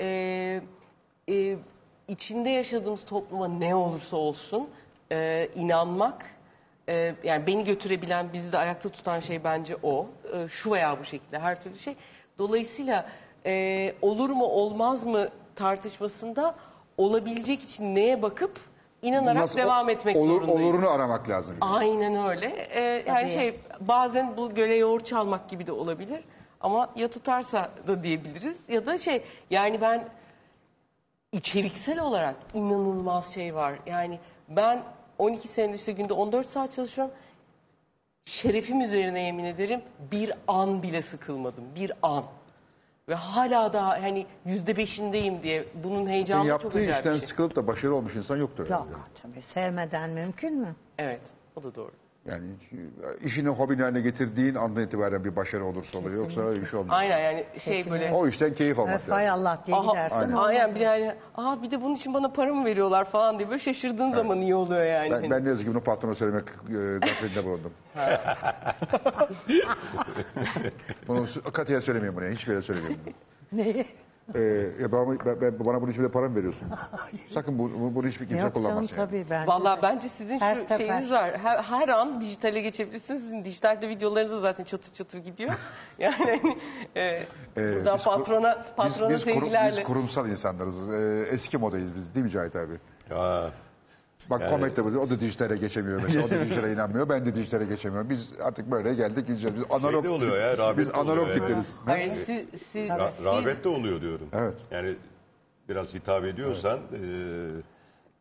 Ee, 0.00 0.60
e, 1.28 1.56
içinde 2.08 2.50
yaşadığımız 2.50 3.04
topluma 3.04 3.48
ne 3.48 3.74
olursa 3.74 4.16
olsun 4.16 4.68
e, 5.12 5.48
inanmak, 5.54 6.24
e, 6.88 7.14
yani 7.24 7.46
beni 7.46 7.64
götürebilen, 7.64 8.32
bizi 8.32 8.52
de 8.52 8.58
ayakta 8.58 8.88
tutan 8.88 9.20
şey 9.20 9.44
bence 9.44 9.76
o. 9.82 10.06
E, 10.34 10.48
şu 10.48 10.70
veya 10.72 10.98
bu 11.00 11.04
şekilde 11.04 11.38
her 11.38 11.62
türlü 11.62 11.78
şey. 11.78 11.96
Dolayısıyla 12.38 13.06
e, 13.46 13.94
olur 14.02 14.30
mu 14.30 14.44
olmaz 14.44 15.06
mı 15.06 15.28
tartışmasında 15.56 16.54
olabilecek 16.96 17.62
için 17.62 17.94
neye 17.94 18.22
bakıp 18.22 18.60
inanarak 19.02 19.42
Nasıl- 19.42 19.58
devam 19.58 19.88
etmek 19.88 20.16
olur, 20.16 20.28
zorundayız. 20.28 20.60
Olurunu 20.60 20.90
aramak 20.90 21.28
lazım. 21.28 21.56
Aynen 21.60 22.28
öyle. 22.28 22.46
Ee, 22.70 23.02
yani 23.06 23.30
şey 23.30 23.60
bazen 23.80 24.36
bu 24.36 24.54
göle 24.54 24.74
yoğurt 24.74 25.06
çalmak 25.06 25.48
gibi 25.48 25.66
de 25.66 25.72
olabilir. 25.72 26.24
Ama 26.60 26.90
ya 26.96 27.10
tutarsa 27.10 27.70
da 27.86 28.02
diyebiliriz 28.02 28.68
ya 28.68 28.86
da 28.86 28.98
şey 28.98 29.24
yani 29.50 29.80
ben 29.80 30.04
içeriksel 31.32 32.00
olarak 32.00 32.36
inanılmaz 32.54 33.34
şey 33.34 33.54
var. 33.54 33.74
Yani 33.86 34.18
ben 34.48 34.82
12 35.18 35.48
senedir 35.48 35.78
işte 35.78 35.92
günde 35.92 36.12
14 36.12 36.48
saat 36.48 36.72
çalışıyorum. 36.72 37.14
Şerefim 38.24 38.80
üzerine 38.80 39.20
yemin 39.22 39.44
ederim 39.44 39.82
bir 40.12 40.32
an 40.48 40.82
bile 40.82 41.02
sıkılmadım. 41.02 41.64
Bir 41.74 41.92
an. 42.02 42.24
ve 43.08 43.14
hala 43.14 43.72
daha 43.72 43.90
hani 44.02 44.26
yüzde 44.46 44.76
beşindeyim 44.76 45.42
diye 45.42 45.64
bunun 45.84 46.06
heyecanı 46.06 46.40
çok 46.40 46.48
Yaptığı 46.48 46.68
acayip 46.68 46.96
işten 46.96 47.14
bir 47.14 47.18
şey. 47.20 47.28
sıkılıp 47.28 47.56
da 47.56 47.66
başarılı 47.66 47.94
olmuş 47.96 48.14
insan 48.16 48.36
yoktur 48.36 48.66
herhalde. 48.66 48.90
Yok 48.90 49.08
tabii 49.22 49.42
sevmeden 49.42 50.10
mümkün 50.10 50.60
mü? 50.60 50.74
Evet 50.98 51.20
o 51.56 51.62
da 51.62 51.74
doğru. 51.74 51.92
Yani 52.30 52.44
işini 53.24 53.48
hobin 53.48 53.78
haline 53.78 54.00
getirdiğin 54.00 54.54
andan 54.54 54.82
itibaren 54.82 55.24
bir 55.24 55.36
başarı 55.36 55.64
olursa 55.64 55.98
oluyor. 55.98 56.16
Yoksa 56.16 56.52
iş 56.62 56.74
olmuyor. 56.74 56.96
Aynen 56.96 57.18
yani 57.18 57.44
şey 57.64 57.76
Kesinlikle. 57.76 57.90
böyle 57.90 58.14
O 58.14 58.28
işten 58.28 58.54
keyif 58.54 58.78
almak 58.78 58.94
Öf 59.00 59.10
hay 59.10 59.26
lazım. 59.26 59.40
Allah 59.46 59.62
diye 59.66 59.76
Aha, 59.76 59.90
gidersin. 59.92 60.16
aynen. 60.16 60.32
olmaz. 60.32 60.46
Aynen 60.48 60.74
bir 60.74 60.80
de 60.80 60.84
yani 60.84 61.14
aa 61.36 61.62
bir 61.62 61.70
de 61.70 61.82
bunun 61.82 61.94
için 61.94 62.14
bana 62.14 62.32
para 62.32 62.54
mı 62.54 62.64
veriyorlar 62.64 63.04
falan 63.04 63.38
diye 63.38 63.48
böyle 63.48 63.58
şaşırdığın 63.62 64.10
zaman 64.12 64.40
iyi 64.40 64.54
oluyor 64.54 64.84
yani. 64.84 65.10
Ben, 65.10 65.30
ben 65.30 65.44
ne 65.44 65.48
yazık 65.48 65.66
ki 65.66 65.72
bunu 65.74 65.80
patrona 65.82 66.14
söylemek 66.14 66.44
e, 66.68 66.98
gafletinde 67.06 67.44
bulundum. 67.44 67.72
bunu 71.08 71.26
su- 71.26 71.42
katiyen 71.52 71.80
söylemeyeyim 71.80 72.16
buraya. 72.16 72.30
Hiçbir 72.32 72.52
yere 72.52 72.62
söylemeyeyim. 72.62 73.00
Neyi? 73.52 73.86
Ee, 74.34 74.40
ya 74.80 74.92
bana, 74.92 75.10
ben, 75.26 75.40
ben- 75.40 75.66
bana 75.66 75.82
bunun 75.82 75.90
için 75.92 76.04
de 76.04 76.10
para 76.10 76.28
mı 76.28 76.36
veriyorsun? 76.36 76.68
Sakın 77.30 77.58
bu, 77.58 77.70
bu, 77.80 77.94
bunu 77.94 78.06
hiçbir 78.06 78.26
kimse 78.26 78.42
Yok 78.42 78.54
canım 78.54 78.62
kullanmasın. 78.66 78.96
yani. 78.96 79.06
tabii 79.08 79.26
bence 79.30 79.46
Valla 79.48 79.78
bence 79.82 80.08
sizin 80.08 80.40
Her 80.40 80.54
şu 80.54 80.60
sefer. 80.60 80.76
şeyiniz 80.78 81.10
var. 81.10 81.38
Her, 81.38 81.62
her 81.62 81.88
an 81.88 82.20
dijitale 82.20 82.60
geçebilirsiniz. 82.60 83.20
Sizin 83.22 83.44
dijitalde 83.44 83.88
videolarınız 83.88 84.32
da 84.32 84.40
zaten 84.40 84.64
çatır 84.64 84.92
çatır 84.92 85.18
gidiyor. 85.18 85.50
Yani 85.98 86.14
hani, 86.14 86.58
e, 86.96 87.00
Ee, 87.00 87.26
buradan 87.56 87.96
biz 87.96 88.04
kur- 88.04 88.10
patrona, 88.10 88.64
patrona 88.76 89.10
biz, 89.10 89.16
biz, 89.16 89.24
kurum- 89.24 89.40
sevgilerle. 89.40 89.76
biz 89.78 89.82
kurumsal 89.86 90.28
insanlarız. 90.28 90.88
Ee, 90.88 91.28
eski 91.34 91.58
modayız 91.58 91.94
biz 91.96 92.14
değil 92.14 92.24
mi 92.24 92.30
Cahit 92.32 92.56
abi? 92.56 92.74
Ya, 93.10 93.50
Bak 94.30 94.40
Yani- 94.40 94.50
Komet 94.50 94.76
de 94.76 94.84
böyle, 94.84 94.98
o 94.98 95.10
da 95.10 95.20
dijitale 95.20 95.56
geçemiyor 95.56 96.02
mesela. 96.02 96.26
O 96.26 96.30
da 96.30 96.40
dijitale 96.44 96.72
inanmıyor. 96.72 97.08
Ben 97.08 97.24
de 97.24 97.34
dijitale 97.34 97.64
geçemiyorum. 97.64 98.10
Biz 98.10 98.32
artık 98.42 98.70
böyle 98.70 98.94
geldik 98.94 99.26
gideceğiz. 99.26 99.56
Biz 99.56 99.64
analog, 99.70 100.04
Şey 100.04 100.10
oluyor 100.12 100.36
ya, 100.38 100.58
rağbet 100.58 100.78
biz 100.78 100.90
analog 100.94 101.32
tipleriz. 101.32 101.74
Hayır, 101.86 102.12
siz, 102.12 102.44
siz, 102.72 102.88
ra- 102.88 103.10
siz 103.16 103.24
rağbet 103.24 103.64
de 103.64 103.68
oluyor 103.68 104.00
diyorum. 104.00 104.28
Evet. 104.32 104.54
Yani 104.70 104.96
biraz 105.68 105.94
hitap 105.94 106.24
ediyorsan 106.24 106.78
e, 106.78 106.96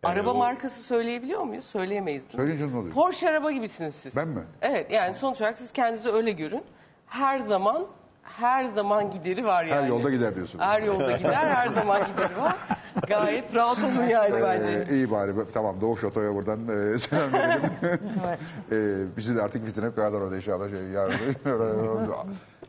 yani 0.04 0.14
araba 0.20 0.32
o- 0.32 0.38
markası 0.38 0.84
söyleyebiliyor 0.84 1.44
muyuz? 1.44 1.66
Söyleyemeyiz? 1.66 2.24
Söyleyince 2.30 2.72
ne 2.72 2.78
oluyor? 2.78 2.94
Porsche 2.94 3.30
araba 3.30 3.52
gibisiniz 3.52 3.96
siz. 3.96 4.16
Ben 4.16 4.28
mi? 4.28 4.42
Evet 4.62 4.92
yani 4.92 5.14
sonuç 5.14 5.42
olarak 5.42 5.58
siz 5.58 5.72
kendinizi 5.72 6.10
öyle 6.12 6.32
görün. 6.32 6.64
Her 7.06 7.40
zaman 7.40 7.86
her 8.24 8.66
zaman 8.66 9.12
gideri 9.12 9.46
var 9.46 9.64
yani. 9.66 9.82
Her 9.82 9.88
yolda 9.88 10.10
gider 10.10 10.36
diyorsun. 10.36 10.60
Her 10.60 10.82
yolda 10.82 11.18
gider, 11.18 11.34
her 11.34 11.68
zaman 11.68 12.02
gideri 12.12 12.38
var. 12.38 12.56
Gayet 13.08 13.56
rahat 13.56 13.78
olun 13.78 14.08
yani 14.08 14.34
bence. 14.44 14.86
Ee, 14.90 14.96
iyi 14.96 15.12
bari. 15.12 15.34
Tamam 15.54 15.82
Doğuş 15.82 16.04
Oto'ya 16.04 16.36
buradan 16.36 16.60
e, 16.94 16.98
selam 17.00 17.34
verelim. 17.34 17.72
Evet. 17.82 18.40
e, 18.72 19.18
bizi 19.18 19.36
de 19.36 19.42
artık 19.42 19.66
fitine 19.66 19.90
koyarlar 19.90 20.22
orada 20.22 20.36
inşallah. 20.36 20.70
Şey, 20.70 20.84
yarın. 20.84 21.36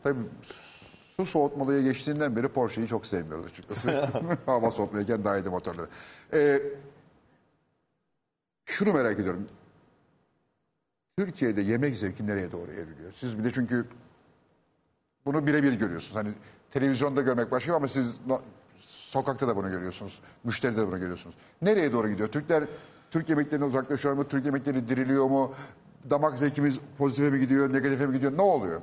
Tabii 0.03 0.19
su 1.17 1.25
soğutmalıya 1.25 1.81
geçtiğinden 1.81 2.35
beri 2.35 2.47
Porsche'yi 2.47 2.87
çok 2.87 3.05
sevmiyoruz 3.05 3.45
açıkçası. 3.45 4.09
Hava 4.45 4.71
soğutmayken 4.71 5.23
daha 5.23 5.37
iyiydi 5.37 5.49
motorları. 5.49 5.87
E, 6.33 6.61
şunu 8.65 8.93
merak 8.93 9.19
ediyorum. 9.19 9.47
Türkiye'de 11.17 11.61
yemek 11.61 11.97
zevki 11.97 12.27
nereye 12.27 12.51
doğru 12.51 12.71
evriliyor? 12.71 13.13
Siz 13.15 13.37
bir 13.39 13.43
de 13.43 13.51
çünkü 13.51 13.85
bunu 15.25 15.47
birebir 15.47 15.73
görüyorsunuz. 15.73 16.15
Hani 16.15 16.29
televizyonda 16.71 17.21
görmek 17.21 17.51
başka 17.51 17.75
ama 17.75 17.87
siz 17.87 18.19
sokakta 19.09 19.47
da 19.47 19.55
bunu 19.55 19.69
görüyorsunuz. 19.69 20.19
Müşteride 20.43 20.81
de 20.81 20.87
bunu 20.87 20.99
görüyorsunuz. 20.99 21.35
Nereye 21.61 21.91
doğru 21.93 22.09
gidiyor? 22.09 22.29
Türkler 22.29 22.63
Türk 23.11 23.29
yemeklerinden 23.29 23.67
uzaklaşıyor 23.67 24.13
mu? 24.13 24.27
Türk 24.27 24.45
yemekleri 24.45 24.89
diriliyor 24.89 25.25
mu? 25.25 25.53
Damak 26.09 26.37
zevkimiz 26.37 26.79
pozitife 26.97 27.29
mi 27.29 27.39
gidiyor, 27.39 27.73
negatife 27.73 28.05
mi 28.05 28.13
gidiyor? 28.13 28.37
Ne 28.37 28.41
oluyor? 28.41 28.81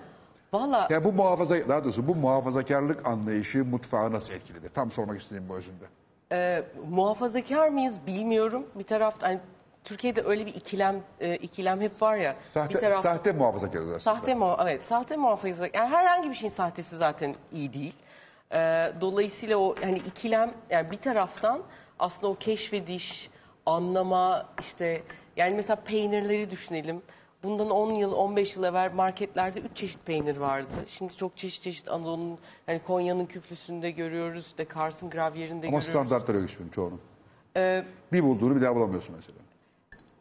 Valla 0.53 0.89
Yani 0.90 1.05
bu 1.05 1.12
muhafaza, 1.12 1.69
daha 1.69 1.85
doğrusu 1.85 2.09
bu 2.09 2.15
muhafazakarlık 2.15 3.07
anlayışı 3.07 3.65
mutfağı 3.65 4.12
nasıl 4.12 4.32
etkilidir? 4.32 4.69
Tam 4.69 4.90
sormak 4.90 5.20
istediğim 5.20 5.48
bu 5.48 5.55
özünde. 5.57 5.85
e, 6.32 6.62
muhafazakar 6.90 7.69
mıyız 7.69 7.94
bilmiyorum. 8.07 8.66
Bir 8.74 8.85
tarafta 8.85 9.27
hani 9.28 9.40
Türkiye'de 9.85 10.23
öyle 10.24 10.47
bir 10.47 10.55
ikilem 10.55 10.97
e, 11.20 11.36
ikilem 11.36 11.81
hep 11.81 12.03
var 12.03 12.16
ya. 12.16 12.36
bir 12.44 12.51
Sahte, 12.51 12.81
taraf 12.81 13.03
sahte 13.03 13.32
muhafazakarız 13.32 13.89
aslında. 13.89 14.01
sahte 14.01 14.35
mu 14.35 14.57
evet 14.62 14.82
sahte 14.82 15.16
muhafaza 15.16 15.66
yani 15.74 15.89
herhangi 15.89 16.28
bir 16.31 16.35
şeyin 16.35 16.53
sahtesi 16.53 16.97
zaten 16.97 17.35
iyi 17.53 17.73
değil. 17.73 17.94
E, 18.52 18.93
dolayısıyla 19.01 19.56
o 19.59 19.74
hani 19.82 19.98
ikilem 19.98 20.55
yani 20.70 20.90
bir 20.90 20.97
taraftan 20.97 21.62
aslında 21.98 22.27
o 22.32 22.35
keşfediş, 22.35 23.31
anlama 23.66 24.47
işte 24.60 25.02
yani 25.36 25.55
mesela 25.55 25.77
peynirleri 25.77 26.51
düşünelim. 26.51 27.02
Bundan 27.43 27.70
10 27.70 27.94
yıl, 27.94 28.12
15 28.12 28.56
yıl 28.56 28.64
evvel 28.64 28.93
marketlerde 28.93 29.60
3 29.60 29.77
çeşit 29.77 30.06
peynir 30.06 30.36
vardı. 30.36 30.74
Şimdi 30.89 31.16
çok 31.16 31.36
çeşit 31.36 31.62
çeşit 31.62 31.89
Anadolu'nun, 31.90 32.39
hani 32.66 32.82
Konya'nın 32.82 33.27
küflüsünde 33.27 33.90
görüyoruz, 33.90 34.59
de 34.59 34.64
Kars'ın 34.64 35.10
gravyerinde 35.10 35.66
Ama 35.68 35.78
görüyoruz. 35.78 36.10
yok 36.35 36.48
hiçbirinin 36.48 36.70
çoğunun. 36.70 37.01
Ee, 37.56 37.85
Bir 38.12 38.23
bulduğunu 38.23 38.56
bir 38.56 38.62
daha 38.62 38.74
bulamıyorsun 38.74 39.14
mesela. 39.16 39.39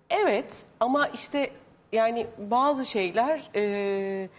evet 0.09 0.65
ama 0.79 1.07
işte 1.07 1.49
yani 1.91 2.27
bazı 2.37 2.85
şeyler 2.85 3.49
e, 3.55 4.29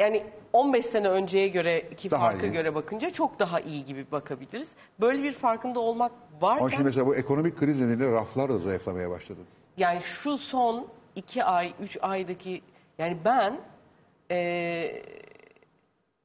yani 0.00 0.24
15 0.52 0.86
sene 0.86 1.08
önceye 1.08 1.48
göre 1.48 1.80
iki 1.92 2.10
Daha 2.10 2.20
farka 2.30 2.46
iyi. 2.46 2.52
göre 2.52 2.74
bakınca 2.74 3.10
çok 3.10 3.38
daha 3.38 3.60
iyi 3.60 3.84
gibi 3.84 4.06
bakabiliriz. 4.12 4.74
Böyle 5.00 5.22
bir 5.22 5.32
farkında 5.32 5.80
olmak 5.80 6.12
Ama 6.42 6.50
şimdi 6.58 6.62
varken 6.62 6.84
mesela 6.84 7.06
bu 7.06 7.16
ekonomik 7.16 7.56
kriz 7.58 7.80
nedeniyle 7.80 8.12
raflar 8.12 8.50
da 8.50 8.58
zayıflamaya 8.58 9.10
başladı. 9.10 9.40
yani 9.76 10.00
şu 10.00 10.38
son 10.38 10.86
iki 11.16 11.44
ay, 11.44 11.72
üç 11.82 11.98
aydaki 12.02 12.62
yani 12.98 13.16
ben 13.24 13.56
e, 14.30 15.02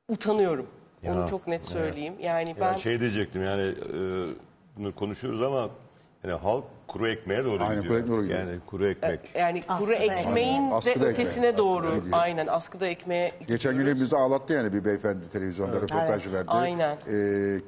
utanıyorum. 0.10 0.68
Onu 1.07 1.19
Ya, 1.19 1.27
çok 1.27 1.47
net 1.47 1.60
evet. 1.61 1.69
söyleyeyim. 1.72 2.14
Yani 2.22 2.49
Ya 2.49 2.56
ben 2.60 2.76
şey 2.77 2.99
diyecektim 2.99 3.43
yani 3.43 3.61
e, 3.61 3.99
bunu 4.77 4.95
konuşuyoruz 4.95 5.41
ama 5.41 5.69
yani 6.23 6.34
halk 6.39 6.64
kuru 6.88 7.07
ekmeğe 7.07 7.44
doğru 7.44 7.64
Aynen, 7.64 7.76
gidiyor. 7.84 7.84
kuru 7.86 7.98
ekmeğe 7.99 8.07
doğru 8.18 8.24
gidiyor. 8.24 8.40
Yani 8.40 8.60
kuru 8.68 8.88
ekmek. 8.88 9.20
yani 9.36 9.62
kuru 9.62 9.74
Askıda 9.94 9.95
ekmeğin 9.95 10.72
de 10.72 10.74
Askıda 10.76 11.06
ötesine 11.06 11.57
doğru 11.57 11.88
Askıda 11.88 12.18
aynen 12.18 12.48
askıda 12.48 12.88
ekmeğe 12.88 13.32
Geçen 13.48 13.72
gün 13.72 13.80
gidiyoruz. 13.80 14.02
bizi 14.02 14.16
ağlattı 14.16 14.53
yani 14.53 14.74
bir 14.74 14.86
beyefendi 14.86 15.30
televizyonda 15.30 15.76
röportaj 15.76 16.24
Evet, 16.26 16.34
verdi. 16.36 16.48
aynen. 16.52 16.98
Ee, 17.07 17.60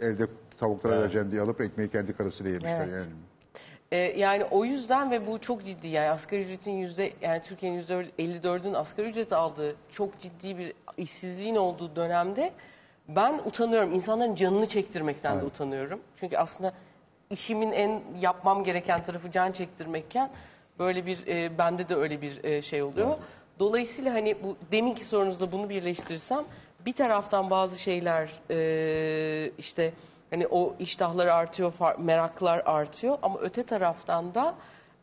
evde 0.00 0.26
tavuklara 0.58 1.00
vereceğim 1.00 1.30
diye 1.30 1.40
alıp 1.40 1.60
ekmeği 1.60 1.88
kendi 1.90 2.12
karısıyla 2.12 2.50
yemişler 2.52 2.80
Evet. 2.88 2.92
yani. 2.94 3.06
Ee, 3.92 3.96
yani 4.18 4.44
o 4.44 4.64
yüzden 4.64 5.10
ve 5.10 5.26
bu 5.26 5.38
çok 5.38 5.64
ciddi 5.64 5.88
yani 5.88 6.08
asgari 6.08 6.40
ücretin 6.42 6.72
yüzde 6.72 7.12
yani 7.22 7.42
Türkiye'nin 7.42 7.76
yüzde 7.76 7.94
54'ün 8.18 8.74
asgari 8.74 9.08
ücret 9.08 9.32
aldığı 9.32 9.76
çok 9.90 10.18
ciddi 10.18 10.58
bir 10.58 10.72
işsizliğin 10.96 11.54
olduğu 11.56 11.96
dönemde 11.96 12.52
ben 13.08 13.40
utanıyorum. 13.46 13.92
İnsanların 13.92 14.34
canını 14.34 14.68
çektirmekten 14.68 15.40
de 15.40 15.44
utanıyorum. 15.44 16.00
Çünkü 16.20 16.36
aslında 16.36 16.72
işimin 17.30 17.72
en 17.72 18.02
yapmam 18.20 18.64
gereken 18.64 19.04
tarafı 19.04 19.30
can 19.30 19.52
çektirmekken 19.52 20.30
böyle 20.78 21.06
bir 21.06 21.26
e, 21.26 21.58
bende 21.58 21.88
de 21.88 21.94
öyle 21.96 22.22
bir 22.22 22.44
e, 22.44 22.62
şey 22.62 22.82
oluyor. 22.82 23.16
Dolayısıyla 23.58 24.14
hani 24.14 24.36
bu 24.44 24.56
deminki 24.72 25.04
sorunuzda 25.04 25.52
bunu 25.52 25.68
birleştirirsem 25.68 26.44
bir 26.86 26.92
taraftan 26.92 27.50
bazı 27.50 27.78
şeyler 27.78 28.30
e, 28.50 29.50
işte 29.58 29.92
hani 30.30 30.46
o 30.46 30.74
iştahlar 30.78 31.26
artıyor, 31.26 31.72
far- 31.72 32.00
meraklar 32.02 32.62
artıyor 32.66 33.18
ama 33.22 33.38
öte 33.40 33.62
taraftan 33.62 34.34
da 34.34 34.54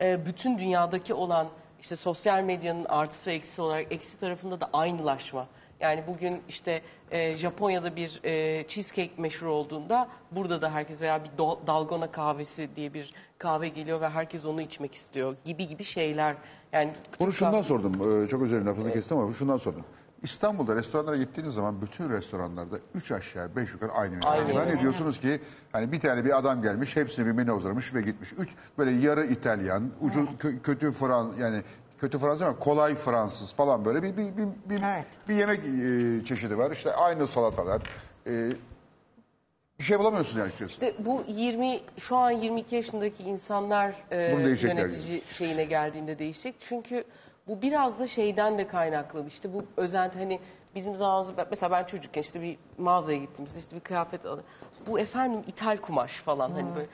e, 0.01 0.25
bütün 0.25 0.59
dünyadaki 0.59 1.13
olan 1.13 1.47
işte 1.81 1.95
sosyal 1.95 2.43
medyanın 2.43 2.85
artısı 2.85 3.29
ve 3.29 3.33
eksisi 3.33 3.61
olarak 3.61 3.91
eksi 3.91 4.19
tarafında 4.19 4.61
da 4.61 4.69
aynılaşma. 4.73 5.47
Yani 5.81 6.03
bugün 6.07 6.41
işte 6.49 6.81
e, 7.11 7.35
Japonya'da 7.37 7.95
bir 7.95 8.19
e, 8.23 8.67
cheesecake 8.67 9.11
meşhur 9.17 9.47
olduğunda 9.47 10.07
burada 10.31 10.61
da 10.61 10.71
herkes 10.73 11.01
veya 11.01 11.23
bir 11.23 11.29
do- 11.29 11.67
dalgona 11.67 12.11
kahvesi 12.11 12.69
diye 12.75 12.93
bir 12.93 13.13
kahve 13.37 13.69
geliyor 13.69 14.01
ve 14.01 14.09
herkes 14.09 14.45
onu 14.45 14.61
içmek 14.61 14.95
istiyor 14.95 15.35
gibi 15.45 15.67
gibi 15.67 15.83
şeyler. 15.83 16.35
Yani 16.73 16.93
Bunu 17.19 17.33
şundan 17.33 17.53
kahve- 17.53 17.63
sordum. 17.67 18.23
ee, 18.23 18.27
Çok 18.27 18.41
özür 18.41 18.51
dilerim 18.51 18.67
lafınızı 18.67 18.93
kestim 18.93 19.17
ama 19.17 19.33
şundan 19.33 19.57
sordum. 19.57 19.83
İstanbul'da 20.23 20.75
restoranlara 20.75 21.17
gittiğiniz 21.17 21.53
zaman 21.53 21.81
bütün 21.81 22.09
restoranlarda 22.09 22.75
üç 22.95 23.11
aşağı 23.11 23.55
beş 23.55 23.73
yukarı 23.73 23.91
aynı 23.91 24.11
menü. 24.11 24.21
Aynı. 24.25 24.53
Zannediyorsunuz 24.53 25.19
ki 25.21 25.39
hani 25.71 25.91
bir 25.91 25.99
tane 25.99 26.25
bir 26.25 26.37
adam 26.37 26.61
gelmiş 26.61 26.95
hepsini 26.95 27.25
bir 27.25 27.31
menü 27.31 27.51
hazırlamış 27.51 27.93
ve 27.93 28.01
gitmiş. 28.01 28.33
Üç 28.37 28.49
böyle 28.77 28.91
yarı 28.91 29.25
İtalyan, 29.25 29.91
ucu 30.01 30.19
kö- 30.39 30.61
kötü 30.61 30.91
Fran 30.91 31.31
yani 31.39 31.61
kötü 32.01 32.19
Fransız 32.19 32.41
ama 32.41 32.59
kolay 32.59 32.95
Fransız 32.95 33.53
falan 33.53 33.85
böyle 33.85 34.03
bir 34.03 34.17
bir 34.17 34.37
bir, 34.37 34.47
bir, 34.65 34.83
Evet. 34.83 35.05
bir 35.29 35.35
yemek 35.35 35.59
e, 35.59 36.25
çeşidi 36.25 36.57
var. 36.57 36.71
İşte 36.71 36.93
aynı 36.93 37.27
salatalar. 37.27 37.81
E, 38.27 38.49
bir 39.79 39.83
şey 39.83 39.99
bulamıyorsun 39.99 40.39
yani 40.39 40.47
açıkçası. 40.47 40.71
İşte 40.71 40.93
bu 41.05 41.23
20 41.27 41.79
şu 41.97 42.15
an 42.17 42.31
22 42.31 42.75
yaşındaki 42.75 43.23
insanlar 43.23 43.95
e, 44.11 44.33
Bunu 44.33 44.45
değişecekler 44.45 44.77
yönetici 44.77 45.21
şeyine 45.31 45.65
geldiğinde 45.65 46.19
değişecek. 46.19 46.55
Çünkü 46.59 47.03
bu 47.47 47.61
biraz 47.61 47.99
da 47.99 48.07
şeyden 48.07 48.57
de 48.57 48.67
kaynaklı. 48.67 49.25
İşte 49.27 49.53
bu 49.53 49.65
özenti 49.77 50.19
hani 50.19 50.39
bizim 50.75 50.95
zamanımızda 50.95 51.47
mesela 51.49 51.71
ben 51.71 51.83
çocukken 51.83 52.21
işte 52.21 52.41
bir 52.41 52.57
mağazaya 52.77 53.17
gittim 53.17 53.45
işte, 53.45 53.75
bir 53.75 53.81
kıyafet 53.81 54.25
aldım. 54.25 54.43
Bu 54.87 54.99
efendim 54.99 55.43
ithal 55.47 55.77
kumaş 55.77 56.13
falan 56.13 56.51
hani 56.51 56.75
böyle. 56.75 56.87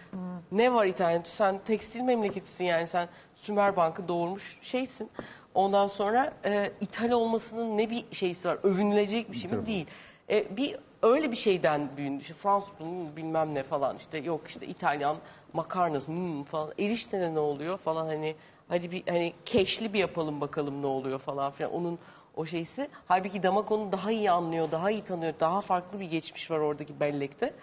Ne 0.51 0.73
var 0.73 0.85
İtalyan? 0.85 1.22
Sen 1.26 1.59
tekstil 1.59 2.01
memleketisin 2.01 2.65
yani 2.65 2.88
sen 2.88 3.09
Sümer 3.35 3.76
Bank'ı 3.76 4.07
doğurmuş 4.07 4.57
şeysin. 4.61 5.09
Ondan 5.53 5.88
sonra 5.88 6.34
e, 6.45 6.72
ithal 6.81 7.11
olmasının 7.11 7.77
ne 7.77 7.89
bir 7.89 8.05
şeysi 8.11 8.47
var? 8.47 8.57
Övünülecek 8.64 9.31
bir 9.31 9.38
şey 9.38 9.51
mi? 9.51 9.65
Değil. 9.65 9.88
E, 10.30 10.57
bir 10.57 10.77
öyle 11.03 11.31
bir 11.31 11.35
şeyden 11.35 11.97
büyüdü. 11.97 12.22
İşte 12.22 12.34
Fransız 12.34 12.69
hmm, 12.77 13.15
bilmem 13.15 13.55
ne 13.55 13.64
falan 13.64 13.95
işte 13.95 14.18
yok 14.18 14.41
işte 14.47 14.68
İtalyan 14.68 15.18
makarnası 15.53 16.07
hmm, 16.07 16.43
falan. 16.43 16.73
Eriştene 16.80 17.34
ne 17.34 17.39
oluyor 17.39 17.77
falan 17.77 18.05
hani 18.05 18.35
hadi 18.68 18.91
bir 18.91 19.03
hani 19.07 19.34
keşli 19.45 19.93
bir 19.93 19.99
yapalım 19.99 20.41
bakalım 20.41 20.81
ne 20.81 20.88
oluyor 20.88 21.19
falan 21.19 21.51
filan. 21.51 21.73
Onun 21.73 21.99
o 22.35 22.45
şeysi. 22.45 22.89
Halbuki 23.07 23.43
damak 23.43 23.72
onu 23.72 23.91
daha 23.91 24.11
iyi 24.11 24.31
anlıyor, 24.31 24.72
daha 24.72 24.91
iyi 24.91 25.03
tanıyor. 25.03 25.34
Daha 25.39 25.61
farklı 25.61 25.99
bir 25.99 26.09
geçmiş 26.09 26.51
var 26.51 26.59
oradaki 26.59 26.99
bellekte. 26.99 27.53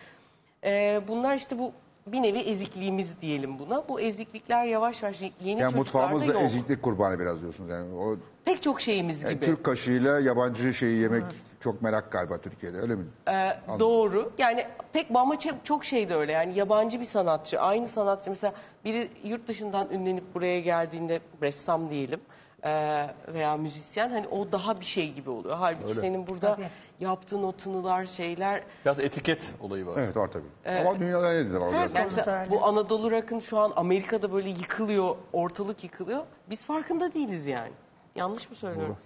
Ee, 0.65 1.01
bunlar 1.09 1.35
işte 1.35 1.59
bu 1.59 1.73
bir 2.07 2.23
nevi 2.23 2.39
ezikliğimiz 2.39 3.21
diyelim 3.21 3.59
buna. 3.59 3.89
Bu 3.89 4.01
eziklikler 4.01 4.65
yavaş 4.65 5.03
yavaş 5.03 5.21
yeni 5.21 5.31
Yani 5.45 5.73
çocuklarda 5.73 5.79
mutfağımız 5.79 6.29
da 6.29 6.33
yok. 6.33 6.43
eziklik 6.43 6.83
kurbanı 6.83 7.19
biraz 7.19 7.43
diyorsunuz. 7.43 7.71
Yani 7.71 7.95
o 7.95 8.17
Pek 8.45 8.63
çok 8.63 8.81
şeyimiz 8.81 9.23
yani 9.23 9.35
gibi. 9.35 9.47
Türk 9.47 9.65
kaşığıyla 9.65 10.21
yabancı 10.21 10.75
şeyi 10.75 10.99
yemek 11.01 11.25
çok 11.61 11.83
merak 11.83 12.13
galiba 12.13 12.39
Türkiye'de 12.39 12.79
öyle 12.79 12.95
mi? 12.95 13.05
Ee, 13.29 13.59
doğru. 13.79 14.33
Yani 14.39 14.67
pek 14.93 15.07
ama 15.15 15.39
çok 15.65 15.85
şey 15.85 16.09
de 16.09 16.15
öyle. 16.15 16.33
Yani 16.33 16.59
yabancı 16.59 17.01
bir 17.01 17.05
sanatçı, 17.05 17.61
aynı 17.61 17.89
sanatçı 17.89 18.31
mesela 18.31 18.53
biri 18.85 19.09
yurt 19.25 19.49
dışından 19.49 19.89
ünlenip 19.91 20.35
buraya 20.35 20.61
geldiğinde 20.61 21.21
ressam 21.43 21.91
diyelim 21.91 22.21
ee, 22.65 23.07
veya 23.35 23.57
müzisyen 23.57 24.09
hani 24.11 24.29
o 24.29 24.53
daha 24.53 24.81
bir 24.81 24.85
şey 24.85 25.13
gibi 25.13 25.31
oluyor. 25.31 25.57
Halbuki 25.57 25.95
senin 25.95 26.27
burada 26.27 26.55
Tabii. 26.55 26.69
yaptığın 27.01 27.43
o 27.43 27.53
tınılar, 27.53 28.07
şeyler 28.07 28.63
Biraz 28.85 29.01
etiket 29.01 29.51
olayı 29.61 29.87
var. 29.87 29.99
Evet 29.99 30.17
var 30.17 30.29
tabii. 30.33 30.79
Ama 30.81 30.99
dünyada 31.01 31.33
ne 31.33 31.53
de 31.53 31.61
var. 31.61 31.73
Yani 31.73 31.91
öyle. 32.27 32.51
bu 32.51 32.65
Anadolu 32.65 33.11
Rock'ın 33.11 33.41
şu 33.41 33.59
an 33.59 33.73
Amerika'da 33.77 34.33
böyle 34.33 34.49
yıkılıyor, 34.49 35.17
ortalık 35.33 35.85
yıkılıyor. 35.85 36.23
Biz 36.51 36.65
farkında 36.65 37.13
değiliz 37.13 37.47
yani. 37.47 37.73
Yanlış 38.15 38.51
mı 38.51 38.57
söylüyorum? 38.57 38.97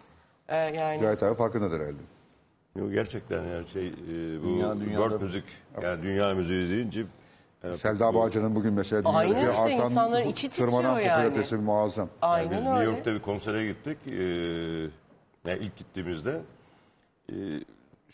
Ee, 0.49 0.57
yani 0.57 1.01
Cahit 1.01 1.23
abi 1.23 1.35
farkındadır 1.35 1.81
herhalde. 1.81 2.03
Yok, 2.77 2.93
gerçekten 2.93 3.43
yani 3.45 3.69
şey 3.69 3.89
e, 3.89 3.93
bu 4.43 4.47
Dünya- 4.47 4.81
dünyada- 4.81 4.85
world 4.85 5.23
müzik 5.23 5.45
yani 5.83 6.03
dünya 6.03 6.35
müziği 6.35 6.71
deyince 6.71 7.05
yani 7.65 7.79
Selda 7.79 8.15
Bağcan'ın 8.15 8.55
bugün 8.55 8.73
mesela 8.73 9.11
Aynen 9.11 9.31
dünyadaki 9.35 9.51
işte, 9.51 9.63
artan 9.75 9.91
insanların 9.91 10.29
içi 10.29 10.49
titriyor 10.51 10.69
tırmanan 10.69 11.01
yani. 11.01 11.09
popülaritesi 11.09 11.57
muazzam. 11.57 12.09
aynen 12.23 12.51
biz 12.51 12.59
öyle. 12.59 12.71
New 12.71 12.85
York'ta 12.85 13.15
bir 13.15 13.21
konsere 13.21 13.67
gittik. 13.67 13.99
Ee, 14.07 14.13
yani 15.51 15.59
ilk 15.65 15.77
gittiğimizde 15.77 16.41
e, 17.33 17.35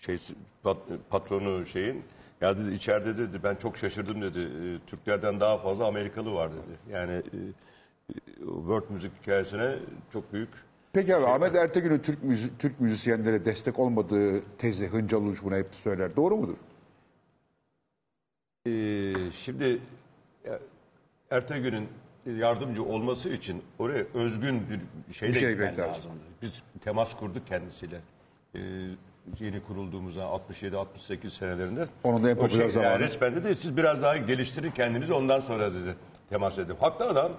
şey 0.00 0.18
pat- 0.64 0.98
patronu 1.10 1.66
şeyin 1.66 2.02
ya 2.40 2.58
dedi 2.58 2.74
içeride 2.74 3.18
dedi 3.18 3.40
ben 3.44 3.54
çok 3.54 3.76
şaşırdım 3.76 4.22
dedi. 4.22 4.38
e, 4.40 4.78
Türklerden 4.90 5.40
daha 5.40 5.58
fazla 5.58 5.86
Amerikalı 5.86 6.34
var 6.34 6.50
dedi. 6.52 6.92
Yani 6.92 7.12
e, 7.12 7.20
e, 8.10 8.14
world 8.46 8.90
müzik 8.90 9.12
hikayesine 9.22 9.74
çok 10.12 10.32
büyük 10.32 10.48
Peki 10.92 11.16
abi 11.16 11.26
Ahmet 11.26 11.54
Ertegün'ün 11.56 11.98
Türk, 11.98 12.22
müzi- 12.22 12.50
Türk 12.58 12.80
müzisyenlere 12.80 13.44
destek 13.44 13.78
olmadığı 13.78 14.40
tezi 14.58 14.86
Hıncal 14.88 15.18
Uluç 15.22 15.42
buna 15.42 15.56
hep 15.56 15.66
söyler. 15.84 16.16
Doğru 16.16 16.36
mudur? 16.36 16.54
Ee, 18.66 19.12
şimdi 19.44 19.80
ya, 20.44 20.58
Ertegün'ün 21.30 21.88
yardımcı 22.38 22.84
olması 22.84 23.28
için 23.28 23.62
oraya 23.78 24.04
özgün 24.14 24.62
bir 25.08 25.14
şey 25.14 25.28
Bir 25.28 25.34
de 25.34 25.40
şey 25.40 25.50
gitmen 25.50 25.78
lazım. 25.78 25.92
lazımdı. 25.92 26.24
Biz 26.42 26.62
temas 26.84 27.16
kurduk 27.16 27.46
kendisiyle. 27.46 28.00
Ee, 28.54 28.60
yeni 29.40 29.62
kurulduğumuzda 29.62 30.22
67-68 30.22 31.30
senelerinde. 31.30 31.86
Onun 32.04 32.24
da 32.24 32.30
en 32.30 32.36
popüler 32.36 32.62
şey, 32.62 32.70
zamanı. 32.70 32.92
Yani 32.92 33.04
resmen 33.04 33.36
dedi 33.36 33.54
siz 33.54 33.76
biraz 33.76 34.02
daha 34.02 34.16
geliştirin 34.16 34.70
kendinizi 34.70 35.12
ondan 35.12 35.40
sonra 35.40 35.74
dedi 35.74 35.94
temas 36.30 36.58
edin. 36.58 36.76
Haklı 36.80 37.04
adam. 37.04 37.32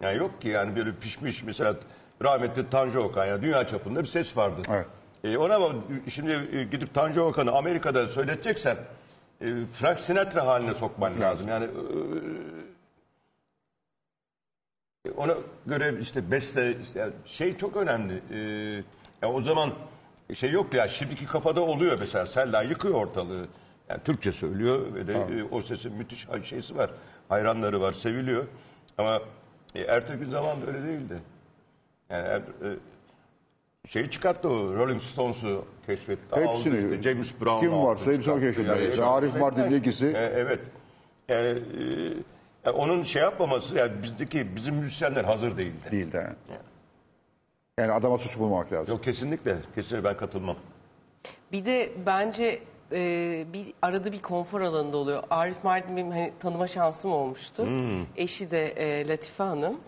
Yani 0.00 0.18
yok 0.18 0.42
ki 0.42 0.48
yani 0.48 0.76
böyle 0.76 0.92
pişmiş 0.92 1.42
mesela 1.42 1.76
rahmetli 2.22 2.70
Tanju 2.70 3.00
Okan 3.00 3.26
ya 3.26 3.42
dünya 3.42 3.66
çapında 3.66 4.00
bir 4.00 4.06
ses 4.06 4.36
vardı. 4.36 4.62
Evet. 4.68 4.86
E, 5.24 5.38
ona 5.38 5.72
şimdi 6.08 6.32
e, 6.52 6.64
gidip 6.64 6.94
Tanju 6.94 7.20
Okan'ı 7.20 7.52
Amerika'da 7.52 8.06
söyleteceksen 8.06 8.76
e, 9.40 9.66
Frank 9.72 10.00
Sinatra 10.00 10.46
haline 10.46 10.74
sokman 10.74 11.20
lazım. 11.20 11.48
Yani 11.48 11.64
e, 15.04 15.10
ona 15.10 15.34
göre 15.66 15.94
işte 16.00 16.30
beste 16.30 16.76
işte 16.82 17.00
yani 17.00 17.12
şey 17.24 17.56
çok 17.56 17.76
önemli. 17.76 18.22
E, 18.30 18.38
ya 19.22 19.32
o 19.32 19.40
zaman 19.40 19.70
şey 20.34 20.50
yok 20.50 20.74
ya 20.74 20.88
şimdiki 20.88 21.26
kafada 21.26 21.60
oluyor 21.60 21.96
mesela 22.00 22.26
Selda 22.26 22.62
yıkıyor 22.62 22.94
ortalığı. 22.94 23.46
Yani 23.88 24.00
Türkçe 24.04 24.32
söylüyor 24.32 24.94
ve 24.94 25.06
de 25.06 25.12
e, 25.12 25.44
o 25.50 25.62
sesin 25.62 25.92
müthiş 25.92 26.26
şeysi 26.44 26.76
var. 26.76 26.90
Hayranları 27.28 27.80
var, 27.80 27.92
seviliyor. 27.92 28.46
Ama 28.98 29.20
e, 29.74 29.80
Ertegün 29.80 30.30
zamanında 30.30 30.66
öyle 30.66 30.82
değildi. 30.82 31.18
Yani 32.10 32.28
er, 32.28 32.40
e, 32.40 32.76
şeyi 33.86 34.10
çıkarttı 34.10 34.48
o 34.48 34.74
Rolling 34.74 35.02
Stones'u 35.02 35.64
keşfetti. 35.86 36.34
aldı 36.34 36.44
Hepsini. 36.44 36.76
işte 36.76 37.02
James 37.02 37.40
Brown 37.40 37.60
Kim 37.60 37.72
varsa 37.82 38.12
hepsini 38.12 38.40
keşfetti. 38.40 38.68
Yani- 38.96 39.04
Arif 39.04 39.36
Mardin'in 39.36 39.80
ikisi. 39.80 40.06
E, 40.06 40.32
evet. 40.34 40.60
Yani, 41.28 41.46
e, 41.48 41.84
yani 42.64 42.76
onun 42.76 43.02
şey 43.02 43.22
yapmaması 43.22 43.76
yani 43.76 44.02
bizdeki 44.02 44.56
bizim 44.56 44.74
müzisyenler 44.74 45.24
hazır 45.24 45.56
değildi. 45.58 45.90
Değil 45.90 46.12
de. 46.12 46.32
Yani 47.78 47.92
adama 47.92 48.18
suç 48.18 48.38
bulmamak 48.38 48.72
lazım. 48.72 48.94
Yok 48.94 49.04
kesinlikle. 49.04 49.56
Kesinlikle 49.74 50.08
ben 50.10 50.16
katılmam. 50.16 50.56
Bir 51.52 51.64
de 51.64 51.92
bence 52.06 52.62
e, 52.92 53.44
bir 53.52 53.66
arada 53.82 54.12
bir 54.12 54.22
konfor 54.22 54.60
alanında 54.60 54.96
oluyor. 54.96 55.22
Arif 55.30 55.64
Mardin 55.64 55.96
benim 55.96 56.10
hani 56.10 56.32
tanıma 56.40 56.66
şansım 56.66 57.12
olmuştu. 57.12 57.68
Eşi 58.16 58.50
de 58.50 58.66
e, 58.68 59.08
Latife 59.08 59.44
Hanım. 59.44 59.80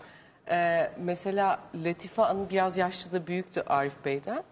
E, 0.49 0.91
mesela 0.97 1.59
Latife 1.75 2.21
Hanım 2.21 2.49
biraz 2.49 2.77
yaşlı 2.77 3.11
da 3.11 3.27
büyüktü 3.27 3.63
Arif 3.67 4.05
Bey'den. 4.05 4.43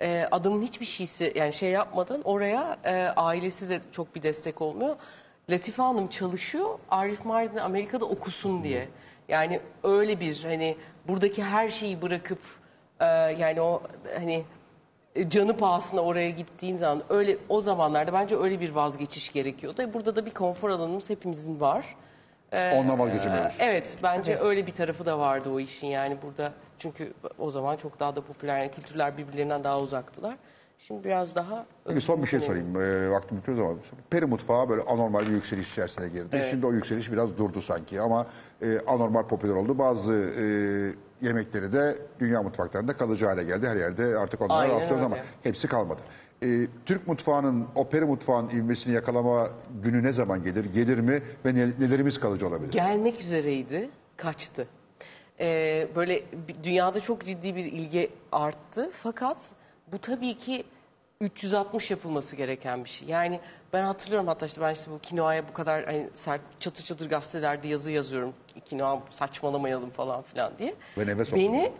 E, 0.00 0.28
adamın 0.30 0.62
hiçbir 0.62 0.86
şeysi 0.86 1.32
yani 1.36 1.52
şey 1.52 1.70
yapmadan 1.70 2.22
oraya 2.22 2.78
e, 2.84 2.94
ailesi 3.16 3.68
de 3.68 3.78
çok 3.92 4.14
bir 4.14 4.22
destek 4.22 4.62
olmuyor. 4.62 4.96
Latife 5.50 5.82
Hanım 5.82 6.08
çalışıyor. 6.08 6.78
Arif 6.90 7.24
Mardin 7.24 7.56
Amerika'da 7.56 8.04
okusun 8.04 8.64
diye. 8.64 8.88
Yani 9.28 9.60
öyle 9.82 10.20
bir 10.20 10.44
hani 10.44 10.76
buradaki 11.08 11.44
her 11.44 11.68
şeyi 11.70 12.02
bırakıp 12.02 12.38
e, 13.00 13.04
yani 13.38 13.60
o 13.60 13.82
hani 14.14 14.44
e, 15.14 15.30
canı 15.30 15.56
pahasına 15.56 16.00
oraya 16.00 16.30
gittiğin 16.30 16.76
zaman 16.76 17.02
öyle 17.08 17.36
o 17.48 17.60
zamanlarda 17.60 18.12
bence 18.12 18.36
öyle 18.36 18.60
bir 18.60 18.70
vazgeçiş 18.70 19.32
gerekiyordu. 19.32 19.82
E, 19.82 19.94
Burada 19.94 20.16
da 20.16 20.26
bir 20.26 20.34
konfor 20.34 20.70
alanımız 20.70 21.10
hepimizin 21.10 21.60
var. 21.60 21.96
Ee, 22.54 22.74
Ondan 22.74 22.98
vazgeçemiyoruz. 22.98 23.56
Evet 23.58 23.96
bence 24.02 24.38
öyle 24.38 24.66
bir 24.66 24.72
tarafı 24.74 25.06
da 25.06 25.18
vardı 25.18 25.50
o 25.50 25.60
işin 25.60 25.86
yani 25.86 26.18
burada 26.22 26.52
çünkü 26.78 27.12
o 27.38 27.50
zaman 27.50 27.76
çok 27.76 28.00
daha 28.00 28.16
da 28.16 28.20
popüler 28.20 28.58
yani 28.58 28.70
kültürler 28.70 29.16
birbirlerinden 29.16 29.64
daha 29.64 29.80
uzaktılar. 29.80 30.36
Şimdi 30.78 31.04
biraz 31.04 31.34
daha 31.34 31.66
Peki 31.84 32.00
son 32.00 32.22
bir 32.22 32.26
şey 32.26 32.40
sorayım. 32.40 32.80
Ee, 32.80 33.10
vaktim 33.10 33.36
bitiyor 33.38 33.56
zaman. 33.56 33.76
Peri 34.10 34.26
mutfağı 34.26 34.68
böyle 34.68 34.82
anormal 34.82 35.20
bir 35.20 35.32
yükseliş 35.32 35.72
içerisine 35.72 36.08
girdi. 36.08 36.28
Evet. 36.32 36.46
Şimdi 36.50 36.66
o 36.66 36.72
yükseliş 36.72 37.12
biraz 37.12 37.38
durdu 37.38 37.62
sanki 37.62 38.00
ama 38.00 38.26
e, 38.62 38.78
anormal 38.86 39.22
popüler 39.22 39.54
oldu. 39.54 39.78
Bazı 39.78 40.12
e, 40.12 40.44
yemekleri 41.26 41.72
de 41.72 41.98
dünya 42.20 42.42
mutfaklarında 42.42 42.92
kalıcı 42.96 43.26
hale 43.26 43.44
geldi. 43.44 43.66
Her 43.68 43.76
yerde 43.76 44.18
artık 44.18 44.40
onlara 44.40 44.58
Aynen 44.58 44.74
rastlıyoruz 44.76 45.02
ama 45.06 45.16
öyle. 45.16 45.26
hepsi 45.42 45.68
kalmadı. 45.68 46.00
E, 46.42 46.66
Türk 46.86 47.08
mutfağının, 47.08 47.66
o 47.74 47.88
peri 47.88 48.04
mutfağın 48.04 48.48
ivmesini 48.48 48.94
yakalama 48.94 49.48
günü 49.82 50.02
ne 50.02 50.12
zaman 50.12 50.42
gelir? 50.42 50.64
Gelir 50.64 50.98
mi? 50.98 51.22
Ve 51.44 51.54
ne- 51.54 51.86
nelerimiz 51.86 52.20
kalıcı 52.20 52.48
olabilir? 52.48 52.72
gelmek 52.72 53.20
üzereydi, 53.20 53.90
kaçtı. 54.16 54.68
Ee, 55.40 55.88
böyle 55.96 56.22
dünyada 56.62 57.00
çok 57.00 57.24
ciddi 57.24 57.56
bir 57.56 57.64
ilgi 57.64 58.10
arttı. 58.32 58.90
Fakat 59.02 59.36
bu 59.92 59.98
tabii 59.98 60.38
ki 60.38 60.64
360 61.20 61.90
yapılması 61.90 62.36
gereken 62.36 62.84
bir 62.84 62.88
şey. 62.88 63.08
Yani 63.08 63.40
ben 63.72 63.84
hatırlıyorum 63.84 64.28
hatta 64.28 64.46
işte 64.46 64.60
ben 64.60 64.74
işte 64.74 64.90
bu 64.90 64.98
kinoaya 64.98 65.48
bu 65.48 65.52
kadar 65.52 65.84
hani 65.84 66.08
sert 66.14 66.40
çatır 66.60 66.84
çatır 66.84 67.10
gazetelerde 67.10 67.68
yazı 67.68 67.92
yazıyorum. 67.92 68.32
Kinoa 68.64 69.02
saçmalamayalım 69.10 69.90
falan 69.90 70.22
filan 70.22 70.52
diye. 70.58 70.74
Ve 70.98 71.06
nefes. 71.06 71.32
Beni 71.34 71.72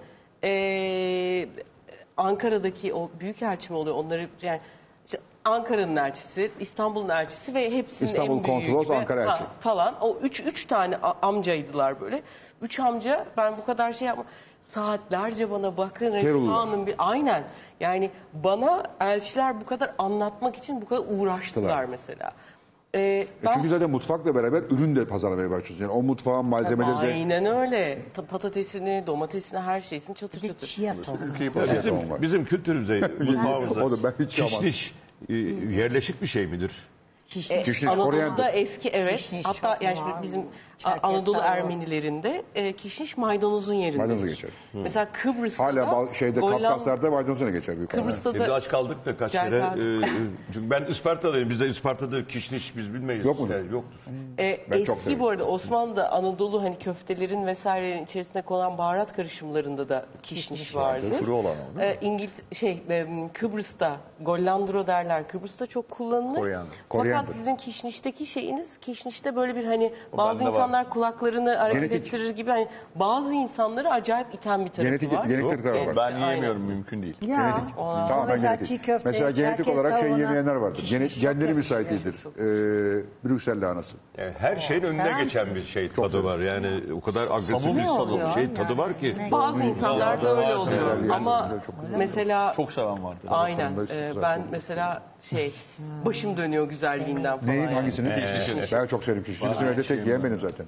ee, 0.45 1.49
Ankara'daki 2.17 2.95
o 2.95 3.11
büyükelçi 3.21 3.73
mi 3.73 3.79
oluyor 3.79 3.97
onları 3.97 4.29
yani 4.43 4.61
işte 5.07 5.19
Ankara'nın 5.45 5.97
elçisi, 5.97 6.51
İstanbul'un 6.61 7.09
elçisi 7.09 7.55
ve 7.55 7.71
hepsinin 7.71 8.09
İstanbul 8.09 8.39
en 8.39 8.45
büyüğü 8.45 8.55
konsolos, 8.55 8.85
gibi. 8.85 8.95
Ankara 8.95 9.23
elçi. 9.23 9.45
falan. 9.61 9.95
O 10.01 10.17
üç, 10.23 10.41
üç 10.41 10.67
tane 10.67 10.97
amcaydılar 11.23 12.01
böyle. 12.01 12.23
Üç 12.63 12.81
amca 12.81 13.27
ben 13.37 13.57
bu 13.57 13.65
kadar 13.65 13.93
şey 13.93 14.09
yapma. 14.09 14.25
Saatlerce 14.75 15.51
bana 15.51 15.77
bakın. 15.77 16.47
Hanım 16.47 16.87
bir 16.87 16.95
aynen. 16.99 17.45
Yani 17.81 18.11
bana 18.33 18.83
elçiler 19.01 19.61
bu 19.61 19.67
kadar 19.67 19.95
anlatmak 19.99 20.57
için 20.57 20.81
bu 20.81 20.87
kadar 20.89 21.05
uğraştılar 21.09 21.69
Tılar. 21.69 21.85
mesela. 21.85 22.33
Ee, 22.95 22.99
E 23.01 23.27
çünkü 23.55 23.69
zaten 23.69 23.91
mutfakla 23.91 24.35
beraber 24.35 24.63
ürün 24.71 24.97
de 24.97 25.05
pazarlamaya 25.05 25.51
başlıyoruz. 25.51 25.81
Yani 25.81 25.91
o 25.93 26.03
mutfağın 26.03 26.47
malzemeleri 26.47 26.93
de 27.09 27.15
Aynen 27.15 27.47
öyle. 27.47 27.99
Ta- 28.15 28.25
Patatesini, 28.27 29.05
domatesini, 29.07 29.61
her 29.61 29.81
şeysini 29.81 30.17
çatır 30.17 30.43
Bir 30.43 30.49
çatır. 30.49 30.67
chia 30.67 30.95
tohumu. 31.03 31.25
Ya 31.45 31.53
Tamam 31.53 31.77
bizim, 31.77 32.11
var. 32.11 32.23
bizim 32.23 32.45
kültürümüze, 32.45 33.01
mutfağımıza 33.21 33.85
O 33.85 33.91
da 33.91 33.97
ben 34.03 34.25
hiç 34.25 34.35
kişniş 34.35 34.95
e, 35.29 35.35
yerleşik 35.77 36.23
bir 36.23 36.27
şey 36.27 36.47
midir? 36.47 36.89
E, 37.51 37.63
Kişniş, 37.63 37.85
Anadolu'da 37.85 38.05
koriander. 38.11 38.51
eski 38.55 38.89
evet. 38.89 39.17
Kişniş 39.17 39.47
Hatta 39.47 39.73
çok 39.75 39.83
yani 39.83 39.97
şimdi 39.97 40.11
var. 40.11 40.23
bizim 40.23 40.43
Çerkezler 40.79 41.09
Anadolu 41.09 41.37
var. 41.39 41.45
Ermenilerinde 41.57 42.43
e, 42.55 42.73
kişniş 42.73 43.17
maydanozun 43.17 43.75
yerinde. 43.75 43.99
Maydanozu 43.99 44.27
geçer. 44.27 44.51
Mesela 44.73 45.09
Kıbrıs'ta 45.13 45.65
Hala 45.65 46.13
şeyde 46.13 46.41
Golland- 46.41 46.63
Kafkaslar'da 46.63 47.11
maydanozuna 47.11 47.51
geçer 47.51 47.77
büyük 47.77 47.89
ihtimalle. 47.91 48.09
Kıbrıs'ta 48.11 48.35
Biz 48.35 48.41
da 48.41 48.55
aç 48.55 48.69
kaldık 48.69 49.07
da 49.07 49.17
kaç 49.17 49.33
Gel 49.33 49.45
kere. 49.49 49.61
kaldık. 49.61 50.05
Ee, 50.05 50.09
çünkü 50.53 50.71
ben 50.71 50.85
Isparta'dayım. 50.85 51.51
Bizde 51.51 51.67
Isparta'da 51.67 52.27
kişniş 52.27 52.77
biz 52.77 52.95
bilmeyiz. 52.95 53.25
Yok 53.25 53.41
mu? 53.41 53.49
Yani 53.53 53.73
yoktur. 53.73 53.99
E, 54.39 54.61
Ben 54.71 54.85
çok 54.85 54.97
eski 54.97 55.05
severim. 55.05 55.21
bu 55.21 55.29
arada 55.29 55.45
Osmanlı'da 55.45 56.13
Anadolu 56.13 56.63
hani 56.63 56.79
köftelerin 56.79 57.47
vesairelerin 57.47 58.05
içerisine 58.05 58.43
konan 58.43 58.79
baharat 58.79 59.17
karışımlarında 59.17 59.89
da 59.89 60.07
kişniş 60.23 60.75
vardı. 60.75 61.07
Kuru 61.19 61.35
olan 61.37 61.55
o 61.77 61.79
değil? 61.81 61.91
E, 61.91 61.99
İngiliz 62.01 62.35
şey 62.53 62.83
e, 62.91 63.07
Kıbrıs'ta 63.33 63.97
Gollandro 64.21 64.87
derler. 64.87 65.29
Kıbrıs'ta 65.29 65.67
çok 65.67 65.91
kullanılır. 65.91 66.39
Koriander. 66.39 66.67
Fakat 66.89 66.89
Koriander. 67.21 67.33
sizin 67.33 67.57
kişnişteki 67.57 68.27
şeyiniz 68.27 68.79
kişnişte 68.79 69.37
böyle 69.37 69.57
bir 69.57 69.65
hani 69.65 69.93
bazı 70.17 70.31
bende 70.41 70.45
var. 70.45 70.51
insanlar 70.53 70.91
kulaklarını 70.91 71.55
hareket 71.57 71.83
Genetik. 71.91 72.07
ettirir 72.07 72.31
gibi 72.31 72.51
hani 72.51 72.69
bazı 72.95 73.35
insanları 73.35 73.91
acayip 73.91 74.35
iten 74.35 74.65
bir 74.65 74.71
tarafı 74.71 74.83
Genetik, 74.89 75.13
var. 75.13 75.25
genetik 75.25 75.65
tarafı 75.65 75.87
var. 75.87 75.97
Ben 75.97 76.03
Aynen. 76.03 76.27
yiyemiyorum 76.27 76.63
mümkün 76.63 77.03
değil. 77.03 77.17
Ya. 77.23 77.37
Genetik. 77.37 77.79
Ona- 77.79 78.07
Tamamen 78.09 78.29
Mesela 78.35 78.55
genetik. 78.55 78.67
çiğ 78.69 78.79
köfte, 78.87 79.09
Mesela 79.11 79.31
genetik 79.31 79.69
olarak 79.69 80.01
şey 80.01 80.11
yemeyenler 80.11 80.55
vardır. 80.55 80.85
Gene, 80.91 81.07
genleri 81.07 81.55
müsait 81.55 81.91
değildir. 81.91 82.15
Ee, 82.37 83.05
Brüksel 83.25 83.61
lahanası. 83.65 83.97
Yani 84.19 84.33
her 84.39 84.57
şeyin 84.57 84.83
önüne 84.83 85.13
geçen 85.23 85.55
bir 85.55 85.63
şey 85.63 85.89
tadı 85.89 86.25
var. 86.25 86.39
Yani 86.39 86.93
o 86.93 87.01
kadar 87.01 87.23
agresif 87.31 87.57
bir 87.67 88.33
şey 88.35 88.55
tadı 88.55 88.79
var 88.79 88.99
ki. 88.99 89.15
Bazı 89.31 89.61
insanlarda 89.63 90.37
öyle 90.37 90.55
oluyor 90.57 91.09
ama 91.11 91.51
mesela 91.97 92.53
Çok 92.57 92.73
seven 92.73 93.05
vardı. 93.05 93.19
aynen 93.29 93.73
e, 93.73 93.75
güzel 93.81 94.23
ben 94.23 94.43
mesela 94.51 95.03
şey 95.21 95.53
başım 96.07 96.37
dönüyor 96.37 96.69
güzelliğinden 97.07 97.39
falan. 97.39 97.53
Neyin 97.53 97.63
yani. 97.63 97.75
hangisini? 97.75 98.15
Kişniş. 98.39 98.73
Ben 98.73 98.87
çok 98.87 99.05
severim 99.05 99.25
kişniş. 99.25 99.51
Bizim 99.51 99.69
evde 99.69 99.83
tek 99.83 100.07
yiyen 100.07 100.25
benim 100.25 100.41
zaten. 100.41 100.67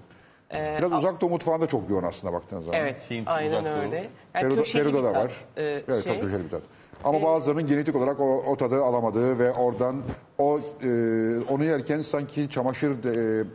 Biraz 0.55 0.93
uzak 0.93 1.21
doğu 1.21 1.31
mutfağında 1.31 1.67
çok 1.67 1.91
yoğun 1.91 2.03
aslında 2.03 2.33
baktığınız 2.33 2.65
zaman. 2.65 2.81
Evet 2.81 3.11
Hint, 3.11 3.29
aynen 3.29 3.65
Uzak 3.65 3.67
öyle. 3.67 4.11
Yani 4.35 4.65
Peru'da, 4.73 5.05
da 5.05 5.15
var. 5.15 5.33
e, 5.57 5.63
evet 5.63 6.05
şey. 6.05 6.15
çok 6.15 6.23
köşeli 6.23 6.45
bir 6.45 6.51
tat. 6.51 6.63
Ama 7.05 7.23
bazılarının 7.23 7.67
genetik 7.67 7.97
olarak 7.97 8.21
o, 8.21 8.45
o 8.47 8.57
tadı 8.57 8.83
alamadığı 8.83 9.39
ve 9.39 9.53
oradan 9.53 10.03
o 10.39 10.59
e, 10.59 10.89
onu 11.49 11.65
yerken 11.65 12.01
sanki 12.01 12.51
çamaşır 12.51 13.03
de, 13.03 13.11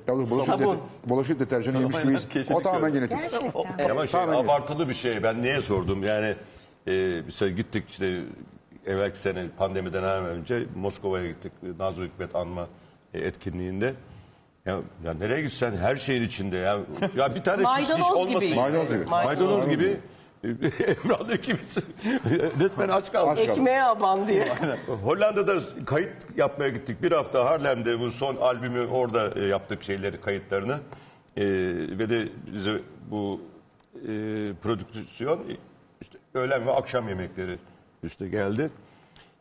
e, 0.08 0.30
bulaşık, 0.30 0.60
de, 0.60 0.66
bulaşık 1.06 1.40
deterjanı 1.40 1.78
yemiş 1.78 1.96
Aynen, 1.96 2.10
gibi. 2.10 2.22
kesinlikle 2.22 2.56
O 2.56 2.62
tamamen 2.62 2.94
genetik. 2.94 3.18
Gerçekten. 3.18 3.90
Ama 3.90 4.08
şey 4.08 4.12
Tamamen 4.12 4.44
abartılı 4.44 4.90
bir 4.90 4.94
şey. 4.94 5.24
Ben 5.24 5.42
niye 5.42 5.62
sordum? 5.62 6.04
Yani 6.04 6.36
e, 6.88 7.22
mesela 7.26 7.52
gittik 7.52 7.90
işte 7.90 8.22
evvelki 8.86 9.20
sene 9.20 9.50
pandemiden 9.58 10.04
hemen 10.04 10.26
önce 10.26 10.66
Moskova'ya 10.76 11.28
gittik. 11.28 11.52
Nazım 11.80 12.06
Hikmet 12.06 12.36
Anma 12.36 12.68
e, 13.14 13.20
etkinliğinde. 13.20 13.94
Ya, 14.66 14.80
ya 15.06 15.14
nereye 15.14 15.42
gitsen 15.42 15.72
her 15.72 15.96
şeyin 15.96 16.24
içinde 16.24 16.58
ya. 16.58 16.80
Ya 17.16 17.36
bir 17.36 17.44
tane 17.44 17.64
kişniş 17.76 17.90
Maydanoz 17.90 18.12
olmasın. 18.12 18.40
gibi. 18.40 18.56
Maydanoz 18.56 18.90
gibi. 18.90 19.06
Maydanoz 19.06 19.70
gibi. 19.70 20.00
Emrahlı 21.04 21.36
gibisin. 21.36 21.84
Resmen 22.60 22.90
aç 22.90 23.12
kaldık. 23.12 23.40
Ekmeğe 23.40 23.84
aban 23.84 24.28
diye. 24.28 24.48
Hollanda'da 25.04 25.60
kayıt 25.86 26.38
yapmaya 26.38 26.70
gittik. 26.70 27.04
Bir 27.04 27.12
hafta 27.12 27.46
Harlem'de 27.46 28.00
bu 28.00 28.12
son 28.12 28.36
albümü 28.36 28.88
orada 28.88 29.40
e, 29.40 29.46
yaptık 29.46 29.84
şeyleri 29.84 30.22
kayıtlarını. 30.22 30.80
E, 31.38 31.44
ve 32.00 32.10
de 32.10 32.28
bize 32.54 32.82
bu 33.12 33.42
e, 33.96 34.06
prodüksiyon 34.64 35.40
işte 36.02 36.18
öğlen 36.34 36.66
ve 36.68 36.72
akşam 36.72 37.10
yemekleri 37.10 37.58
işte 38.04 38.28
geldi. 38.28 38.70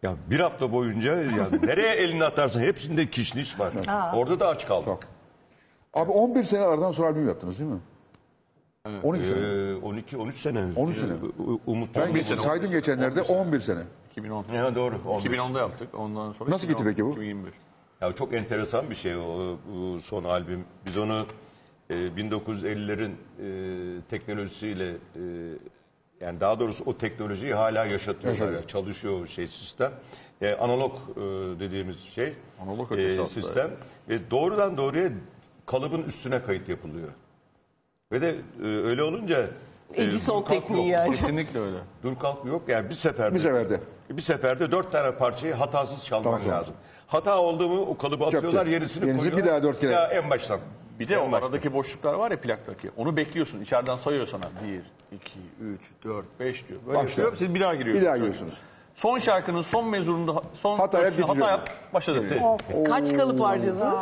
Ya 0.02 0.16
bir 0.30 0.40
hafta 0.40 0.72
boyunca 0.72 1.16
ya 1.22 1.48
nereye 1.62 1.94
elini 1.94 2.24
atarsın 2.24 2.60
hepsinde 2.60 3.10
kişniş 3.10 3.58
var. 3.60 3.72
Orada 4.14 4.40
da 4.40 4.48
aç 4.48 4.66
kaldık. 4.66 4.86
Çok. 4.86 5.00
Abi 5.94 6.10
11 6.10 6.44
sene 6.44 6.60
aradan 6.62 6.92
sonra 6.92 7.08
albüm 7.08 7.28
yaptınız 7.28 7.58
değil 7.58 7.70
mi? 7.70 7.80
12 9.02 9.26
sene. 9.28 9.38
Ee, 9.40 9.74
12 9.74 10.16
13 10.16 10.36
sene. 10.36 10.64
13 10.76 10.96
sene. 10.96 11.12
U- 11.38 11.60
Umut 11.66 11.94
Ben 11.96 12.08
11 12.10 12.22
sene, 12.22 12.38
saydım 12.38 12.70
geçenlerde 12.70 13.22
11 13.22 13.60
sene. 13.60 13.80
2010. 14.10 14.44
Ya 14.54 14.74
doğru. 14.74 14.94
11. 15.06 15.30
2010'da 15.30 15.58
yaptık. 15.58 15.88
Ondan 15.94 16.32
sonra 16.32 16.50
Nasıl 16.50 16.68
gitti 16.68 16.82
2010, 16.82 16.90
peki 16.90 17.04
bu? 17.04 17.10
2021. 17.10 17.52
Ya 18.00 18.12
çok 18.12 18.34
enteresan 18.34 18.90
bir 18.90 18.94
şey 18.94 19.16
o 19.16 19.56
bu 19.72 20.00
son 20.00 20.24
albüm. 20.24 20.64
Biz 20.86 20.96
onu 20.96 21.26
e, 21.90 21.94
1950'lerin 21.94 23.10
e, 23.10 23.46
teknolojisiyle 24.08 24.90
e, 24.90 25.22
yani 26.20 26.40
daha 26.40 26.60
doğrusu 26.60 26.84
o 26.86 26.98
teknolojiyi 26.98 27.54
hala 27.54 27.84
yaşatıyorlar. 27.84 28.40
Yaşatıyor. 28.40 28.66
Çalışıyor 28.68 29.20
o 29.22 29.26
şey 29.26 29.46
sistem. 29.46 29.92
E, 30.42 30.54
analog 30.54 30.92
e, 31.16 31.20
dediğimiz 31.60 32.00
şey 32.00 32.34
Analog 32.62 32.92
e, 32.98 33.26
sistem 33.26 33.70
ve 34.08 34.30
doğrudan 34.30 34.76
doğruya 34.76 35.10
kalıbın 35.66 36.02
üstüne 36.02 36.42
kayıt 36.42 36.68
yapılıyor. 36.68 37.08
Ve 38.12 38.20
de 38.20 38.36
e, 38.62 38.66
öyle 38.66 39.02
olunca 39.02 39.50
e, 39.94 40.04
Edison 40.04 40.42
tekniği 40.42 40.88
yok. 40.90 40.98
yani. 40.98 41.16
Kesinlikle 41.16 41.60
öyle. 41.60 41.76
Dur 42.02 42.18
kalk 42.18 42.44
yok 42.44 42.62
yani 42.68 42.90
bir 42.90 42.94
seferde. 42.94 43.34
Bir 43.34 43.40
seferde. 43.40 43.80
Bir 44.10 44.22
seferde 44.22 44.72
dört 44.72 44.92
tane 44.92 45.14
parçayı 45.14 45.54
hatasız 45.54 46.04
çalman 46.04 46.24
Tamam, 46.24 46.40
tamam. 46.42 46.58
lazım. 46.58 46.74
Hata 47.06 47.38
oldu 47.42 47.68
mu 47.68 47.80
o 47.80 47.96
kalıbı 47.98 48.24
atıyorlar 48.24 48.66
yenisini 48.66 49.06
Yenisini 49.06 49.30
koyuyorlar. 49.30 49.44
bir 49.44 49.50
daha 49.50 49.62
dört 49.62 49.80
kere. 49.80 49.92
Ya 49.92 50.06
en 50.06 50.30
baştan. 50.30 50.60
Bir 51.00 51.08
de 51.08 51.14
En 51.14 51.32
o 51.32 51.36
aradaki 51.36 51.74
boşluklar 51.74 52.14
var 52.14 52.30
ya 52.30 52.40
plaktaki. 52.40 52.90
Onu 52.96 53.16
bekliyorsun. 53.16 53.60
İçeriden 53.60 53.96
sayıyor 53.96 54.26
sana. 54.26 54.42
1, 55.12 55.16
2, 55.16 55.30
3, 55.60 55.80
4, 56.04 56.24
5 56.40 56.68
diyor. 56.68 56.80
Böyle 56.86 56.98
Başla. 56.98 57.22
yapıyor. 57.22 57.36
Siz 57.36 57.54
bir 57.54 57.60
daha 57.60 57.74
giriyorsunuz. 57.74 58.02
Bir 58.02 58.06
daha 58.06 58.16
giriyorsunuz. 58.16 58.54
Son 58.94 59.18
şarkının 59.18 59.62
son 59.62 59.88
mezurunda 59.88 60.42
son 60.54 60.78
Hataya 60.78 61.04
ölçüsünde 61.04 61.26
hata 61.26 61.50
yap. 61.50 61.70
Başladı. 61.94 62.38
Kaç 62.86 63.12
kalıp 63.16 63.40
harcadınız? 63.40 63.94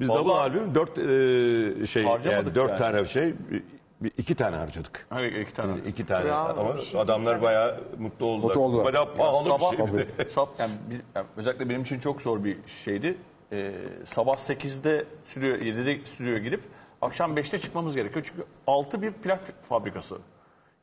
Biz 0.00 0.08
Vallahi- 0.08 0.18
double 0.24 0.32
albüm 0.32 0.74
dört 0.74 0.98
e, 0.98 1.86
şey 1.86 2.04
Harcamadık 2.04 2.32
yani 2.46 2.54
dört 2.54 2.70
yani. 2.70 2.78
tane 2.78 3.04
şey 3.04 3.34
bir- 3.50 4.12
iki 4.18 4.34
tane 4.34 4.56
harcadık. 4.56 5.06
Hayır 5.10 5.32
iki 5.32 5.54
tane. 5.54 5.72
İki 5.86 6.06
tane 6.06 6.24
Bravo. 6.24 6.60
ama 6.60 7.00
adamlar 7.02 7.42
bayağı 7.42 7.80
mutlu 7.98 8.26
oldular. 8.26 8.48
Mutlu 8.48 8.60
oldular. 8.60 8.84
Bayağı 8.84 9.14
pahalı 9.14 9.44
sabah, 9.44 9.72
bir 9.72 9.88
şeydi. 9.88 10.30
sab, 10.30 10.46
yani 10.58 10.70
biz, 10.90 11.00
yani 11.14 11.26
özellikle 11.36 11.68
benim 11.68 11.82
için 11.82 12.00
çok 12.00 12.22
zor 12.22 12.44
bir 12.44 12.56
şeydi. 12.84 13.16
Ee, 13.52 13.72
sabah 14.04 14.36
8'de 14.36 15.04
stüdyo, 15.24 15.48
7'de 15.56 16.04
stüdyoya 16.04 16.38
girip 16.38 16.60
akşam 17.02 17.36
5'te 17.36 17.58
çıkmamız 17.58 17.94
gerekiyor. 17.96 18.24
Çünkü 18.28 18.44
6 18.66 19.02
bir 19.02 19.12
plak 19.12 19.40
fabrikası. 19.68 20.18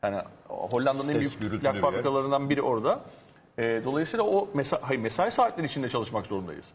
Yani 0.03 0.21
Hollanda'nın 0.47 1.09
en 1.13 1.19
büyük 1.19 1.39
plak 1.39 1.75
bir 1.75 1.79
fabrikalarından 1.81 2.49
biri 2.49 2.61
orada. 2.61 2.99
Ee, 3.57 3.81
dolayısıyla 3.85 4.25
o 4.25 4.49
mesa 4.53 4.79
hayır, 4.81 4.99
mesai 4.99 5.31
saatleri 5.31 5.65
içinde 5.67 5.89
çalışmak 5.89 6.25
zorundayız. 6.25 6.73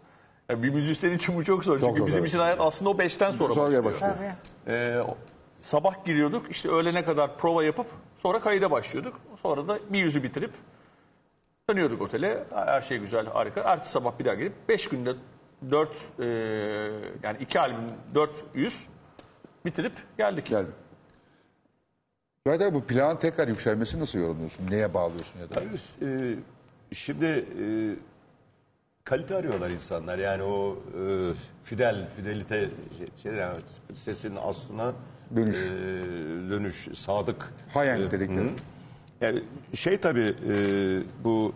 Yani 0.49 0.63
bir 0.63 0.71
müzisyen 0.71 1.13
için 1.13 1.37
bu 1.37 1.45
çok 1.45 1.65
zor. 1.65 1.79
Çok 1.79 1.89
Çünkü 1.89 1.99
zor, 2.01 2.07
bizim 2.07 2.19
evet. 2.21 2.29
için 2.29 2.39
hayat 2.39 2.61
aslında 2.61 2.91
o 2.91 2.95
5'ten 2.95 3.31
sonra 3.31 3.55
Sonra 3.55 3.67
başlıyor. 3.67 3.85
başlıyor. 3.85 4.15
Ee, 4.67 4.99
o- 5.01 5.17
sabah 5.57 6.05
giriyorduk 6.05 6.51
işte 6.51 6.69
öğlene 6.69 7.05
kadar 7.05 7.37
prova 7.39 7.65
yapıp 7.65 7.87
sonra 8.17 8.41
kayıda 8.41 8.71
başlıyorduk. 8.71 9.21
Sonra 9.43 9.69
da 9.69 9.79
bir 9.91 9.99
yüzü 9.99 10.23
bitirip 10.23 10.51
dönüyorduk 11.71 12.03
otele. 12.03 12.45
Her 12.55 12.81
şey 12.81 12.99
güzel 12.99 13.27
harika. 13.27 13.61
Ertesi 13.61 13.93
sabah 13.93 14.19
bir 14.19 14.25
daha 14.25 14.35
gelip 14.35 14.53
5 14.69 14.89
günde 14.89 15.15
4 15.71 15.97
yani 17.23 17.37
iki 17.41 17.61
albüm 17.61 17.85
400 18.15 18.87
bitirip 19.65 19.93
geldik. 20.19 20.47
Geldi. 20.47 20.71
Zaten 22.47 22.75
bu 22.75 22.85
plağın 22.85 23.17
tekrar 23.17 23.49
yükselmesi 23.49 24.01
nasıl 24.01 24.19
yorumluyorsun? 24.19 24.71
Neye 24.71 24.95
bağlıyorsun 24.95 25.41
ya 25.41 25.51
da? 25.51 25.57
Hayır, 25.57 25.83
e, 26.03 26.37
şimdi 26.93 27.25
e, 27.27 27.65
kalite 29.05 29.37
arıyorlar 29.37 29.71
insanlar. 29.71 30.19
Yani 30.19 30.43
o 30.43 30.77
e, 31.01 31.33
fidel, 31.65 32.09
fidelite 32.17 32.69
şey, 32.99 33.07
şey, 33.23 33.33
yani 33.33 33.61
sesin 33.95 34.37
aslına 34.43 34.93
Dönüş. 35.37 35.57
e, 35.57 35.61
dönüş, 36.51 36.89
sadık. 36.95 37.53
High-end 37.75 38.03
E, 38.07 38.11
dedikleri. 38.11 38.49
hı. 38.49 38.53
Yani 39.21 39.43
şey 39.75 39.99
tabii 39.99 40.37
e, 40.49 40.55
bu 41.25 41.53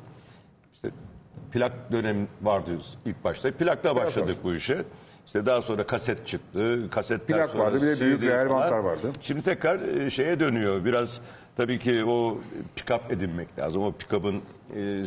plak 1.52 1.92
dönem 1.92 2.28
vardı 2.42 2.70
ilk 3.04 3.24
başta. 3.24 3.50
Plakla 3.52 3.96
başladık 3.96 4.36
var. 4.36 4.44
bu 4.44 4.54
işe. 4.54 4.84
İşte 5.26 5.46
daha 5.46 5.62
sonra 5.62 5.86
kaset 5.86 6.26
çıktı. 6.26 6.88
Kasetler 6.90 7.38
Plak 7.38 7.50
sonra 7.50 7.62
vardı, 7.62 7.76
bir 7.76 7.86
de 7.86 8.00
büyük 8.00 8.20
CD 8.20 8.26
reel 8.26 8.48
falan. 8.48 8.60
bantlar 8.62 8.78
vardı. 8.78 9.12
Şimdi 9.20 9.42
tekrar 9.42 9.80
e, 9.80 10.10
şeye 10.10 10.40
dönüyor. 10.40 10.84
Biraz 10.84 11.20
tabii 11.56 11.78
ki 11.78 12.04
o 12.04 12.38
pick-up 12.76 13.12
edinmek 13.12 13.58
lazım. 13.58 13.82
O 13.82 13.92
pick-up'ın 13.92 14.42
e, 14.76 15.04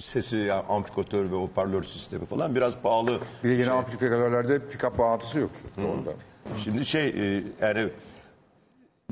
sesi, 0.00 0.36
yani 0.36 0.62
amplifikatör 0.68 1.30
ve 1.30 1.36
hoparlör 1.36 1.82
sistemi 1.82 2.26
falan 2.26 2.54
biraz 2.54 2.76
pahalı. 2.76 3.20
Bir 3.44 3.48
de 3.48 3.52
yine 3.52 3.70
amplifikatörlerde 3.70 4.56
pick-up 4.56 4.98
bağlantısı 4.98 5.38
yok. 5.38 5.50
Orada. 5.78 6.10
Şimdi 6.64 6.86
şey 6.86 7.08
e, 7.08 7.44
yani 7.60 7.88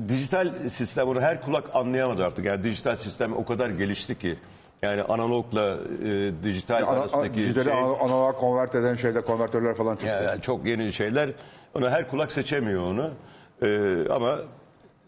dijital 0.07 0.69
sistem 0.69 1.07
onu 1.07 1.21
her 1.21 1.41
kulak 1.41 1.75
anlayamadı 1.75 2.25
artık. 2.25 2.45
Yani 2.45 2.63
dijital 2.63 2.95
sistem 2.95 3.33
o 3.33 3.45
kadar 3.45 3.69
gelişti 3.69 4.19
ki. 4.19 4.37
Yani 4.81 5.03
analogla 5.03 5.77
e, 6.05 6.31
dijital 6.43 6.83
Ana, 6.83 6.89
arasındaki 6.89 7.33
dijitali 7.33 7.63
şey, 7.63 7.73
ana- 7.73 7.97
analoğa 7.99 8.31
konvert 8.31 8.75
eden 8.75 8.95
şeyler, 8.95 9.25
konvertörler 9.25 9.75
falan 9.75 9.95
çıktı. 9.95 10.23
yani 10.25 10.41
çok 10.41 10.65
yeni 10.65 10.93
şeyler. 10.93 11.29
Onu 11.75 11.89
her 11.89 12.07
kulak 12.09 12.31
seçemiyor 12.31 12.83
onu. 12.83 13.09
E, 13.63 13.97
ama 14.09 14.35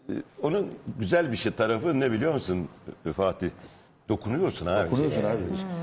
e, 0.08 0.12
onun 0.42 0.70
güzel 0.98 1.32
bir 1.32 1.36
şey 1.36 1.52
tarafı 1.52 2.00
ne 2.00 2.12
biliyor 2.12 2.32
musun 2.34 2.68
Fatih? 3.16 3.50
Dokunuyorsun 4.16 4.66
abi. 4.66 4.86
Dokunuyorsun 4.86 5.24
abi. 5.24 5.38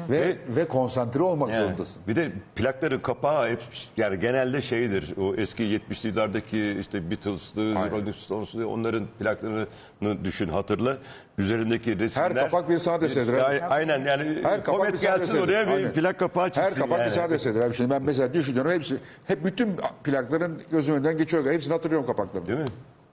Ve, 0.10 0.38
ve 0.56 0.68
konsantre 0.68 1.24
olmak 1.24 1.54
Yani, 1.54 1.64
zorundasın. 1.64 2.02
bir 2.08 2.16
de 2.16 2.32
plakların 2.56 3.00
kapağı 3.00 3.50
hep 3.50 3.60
yani 3.98 4.20
genelde 4.20 4.62
şeydir. 4.62 5.14
O 5.22 5.36
eski 5.36 5.64
70'li 5.64 6.10
yıllardaki 6.10 6.78
işte 6.80 7.12
Beatles'lı. 7.12 7.76
Rolling 7.92 8.16
Stones'lu 8.16 8.68
onların 8.68 9.04
plaklarını 9.20 9.68
düşün 10.24 10.48
hatırla. 10.48 10.98
Üzerindeki 11.38 12.00
resimler. 12.00 12.36
kapak 12.36 12.70
bir 12.70 12.78
sanat 12.80 13.04
eseridir 13.04 13.34
abi. 13.34 13.64
Aynen 13.64 14.06
yani 14.06 14.38
Her 14.44 14.64
kapak 14.64 14.94
bir 14.94 15.00
gelsin 15.00 15.24
eseridir. 15.24 15.44
oraya 15.44 15.68
bir 15.68 15.72
Aynen. 15.72 15.92
plak 15.94 16.20
kapağı 16.20 16.50
çizsin. 16.50 16.62
Her 16.72 16.74
kapak 16.80 17.00
yani. 17.00 17.10
bir 17.10 17.16
sanat 17.16 17.32
eseridir 17.32 17.60
abi. 17.62 17.74
Şimdi 17.74 17.90
ben 17.90 18.04
mesela 18.04 18.34
düşünüyorum 18.34 18.72
hepsi, 18.72 18.98
hep 19.26 19.46
bütün 19.46 19.76
plakların 20.04 20.62
gözümün 20.72 20.98
önünden 20.98 21.18
geçiyor. 21.18 21.46
Hepsini 21.52 21.74
hatırlıyorum 21.74 22.08
kapaklarını. 22.08 22.48
Değil 22.48 22.60
mi? 22.60 22.66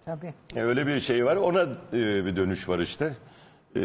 Tabii. 0.05 0.35
E, 0.57 0.63
Öyle 0.63 0.87
bir 0.87 1.01
şey 1.01 1.25
var. 1.25 1.37
Ona 1.37 1.63
e, 1.93 2.25
bir 2.25 2.37
dönüş 2.37 2.69
var 2.69 2.79
işte. 2.79 3.13
E, 3.77 3.81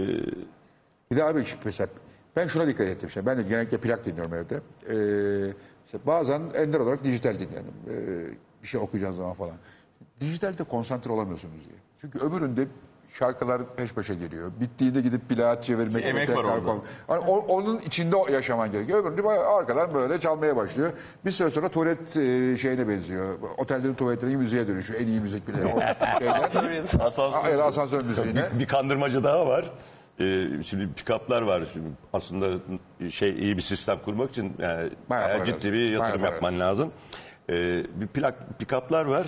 Bir 1.12 1.16
de 1.16 1.24
abi 1.24 1.46
mesela 1.66 1.90
ben 2.36 2.48
şuna 2.48 2.68
dikkat 2.68 2.88
ettim. 2.88 3.08
Işte. 3.08 3.26
Ben 3.26 3.38
de 3.38 3.42
genellikle 3.44 3.78
plak 3.78 4.06
dinliyorum 4.06 4.34
evde. 4.34 4.56
Ee, 4.56 5.54
işte 5.86 5.98
bazen 6.08 6.42
ender 6.56 6.80
olarak 6.80 7.04
dijital 7.04 7.34
dinliyorum. 7.40 7.74
Ee, 7.90 8.64
bir 8.64 8.68
şey 8.68 8.80
okuyacağım 8.82 9.16
zaman 9.16 9.34
falan. 9.34 9.56
Dijitalde 10.20 10.64
konsantre 10.64 11.12
olamıyorsunuz 11.12 11.54
diye. 11.70 11.80
Çünkü 12.02 12.20
öbüründe 12.20 12.68
şarkılar 13.14 13.62
peş 13.76 13.94
peşe 13.94 14.16
geliyor. 14.16 14.52
Bittiğinde 14.60 15.02
gidip 15.02 15.30
plağa 15.30 15.62
çevirmek. 15.62 16.06
Emek 16.06 16.30
var 16.30 16.44
orada. 16.44 16.76
Hani 17.08 17.20
o- 17.20 17.46
onun 17.48 17.80
içinde 17.80 18.16
yaşaman 18.32 18.72
gerekiyor. 18.72 19.06
Öbüründe 19.06 19.30
arkadan 19.30 19.94
böyle 19.94 20.20
çalmaya 20.20 20.56
başlıyor. 20.56 20.92
Bir 21.26 21.32
süre 21.32 21.50
sonra 21.50 21.70
tuvalet 21.70 22.18
e, 22.18 22.58
şeyine 22.58 22.88
benziyor. 22.88 23.38
Otellerin 23.58 23.94
tuvaletleri 23.94 24.38
müziğe 24.38 24.68
dönüşüyor. 24.68 25.00
En 25.02 25.08
iyi 25.08 25.20
müzik 25.20 25.48
bile. 25.48 25.58
O 25.66 25.80
şeyler. 26.60 26.84
Asansör. 27.00 27.60
asansör 27.60 28.06
müziğine. 28.06 28.46
bir 28.60 28.66
kandırmacı 28.68 29.24
daha 29.24 29.48
var. 29.48 29.72
Ee, 30.20 30.48
şimdi 30.66 30.84
pick-up'lar 30.96 31.42
var. 31.46 31.64
Şimdi 31.74 31.88
aslında 32.14 32.48
şey 33.10 33.30
iyi 33.30 33.58
bir 33.58 33.62
sistem 33.62 34.00
kurmak 34.06 34.30
için 34.30 34.54
yani 34.60 34.90
Bayağı 35.10 35.46
ciddi 35.46 35.56
lazım. 35.56 35.74
bir 35.74 35.90
yatırım 35.90 36.00
Bayağı 36.00 36.18
para 36.22 36.32
yapman 36.34 36.60
lazım. 36.60 36.92
Ee, 37.50 37.84
bir 37.96 38.08
plak 38.08 38.36
pick-up'lar 38.60 39.06
var. 39.06 39.28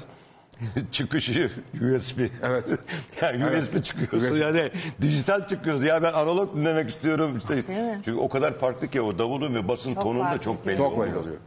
Çıkışı 0.92 1.50
USB. 1.96 2.20
Evet. 2.44 2.70
yani 3.22 3.44
Evet. 3.50 3.64
USB 3.64 3.84
çıkıyorsun 3.84 4.32
USB. 4.32 4.42
yani 4.42 4.72
dijital 5.02 5.48
çıkıyorsun. 5.48 5.84
Ya 5.84 6.04
ben 6.04 6.14
analog 6.14 6.56
dinlemek 6.56 6.90
istiyorum. 6.90 7.38
İşte 7.38 7.64
çünkü 8.06 8.14
o 8.20 8.30
kadar 8.30 8.52
farklı 8.58 8.88
ki 8.88 9.02
o 9.02 9.18
davulun 9.18 9.56
ve 9.56 9.68
basın 9.68 9.94
Çok 9.94 10.04
tonunda 10.04 10.38
çok 10.42 10.68
belli 10.68 10.78
Çok 10.78 10.94
oluyor. 10.94 11.08
belli 11.08 11.18
oluyor. 11.18 11.38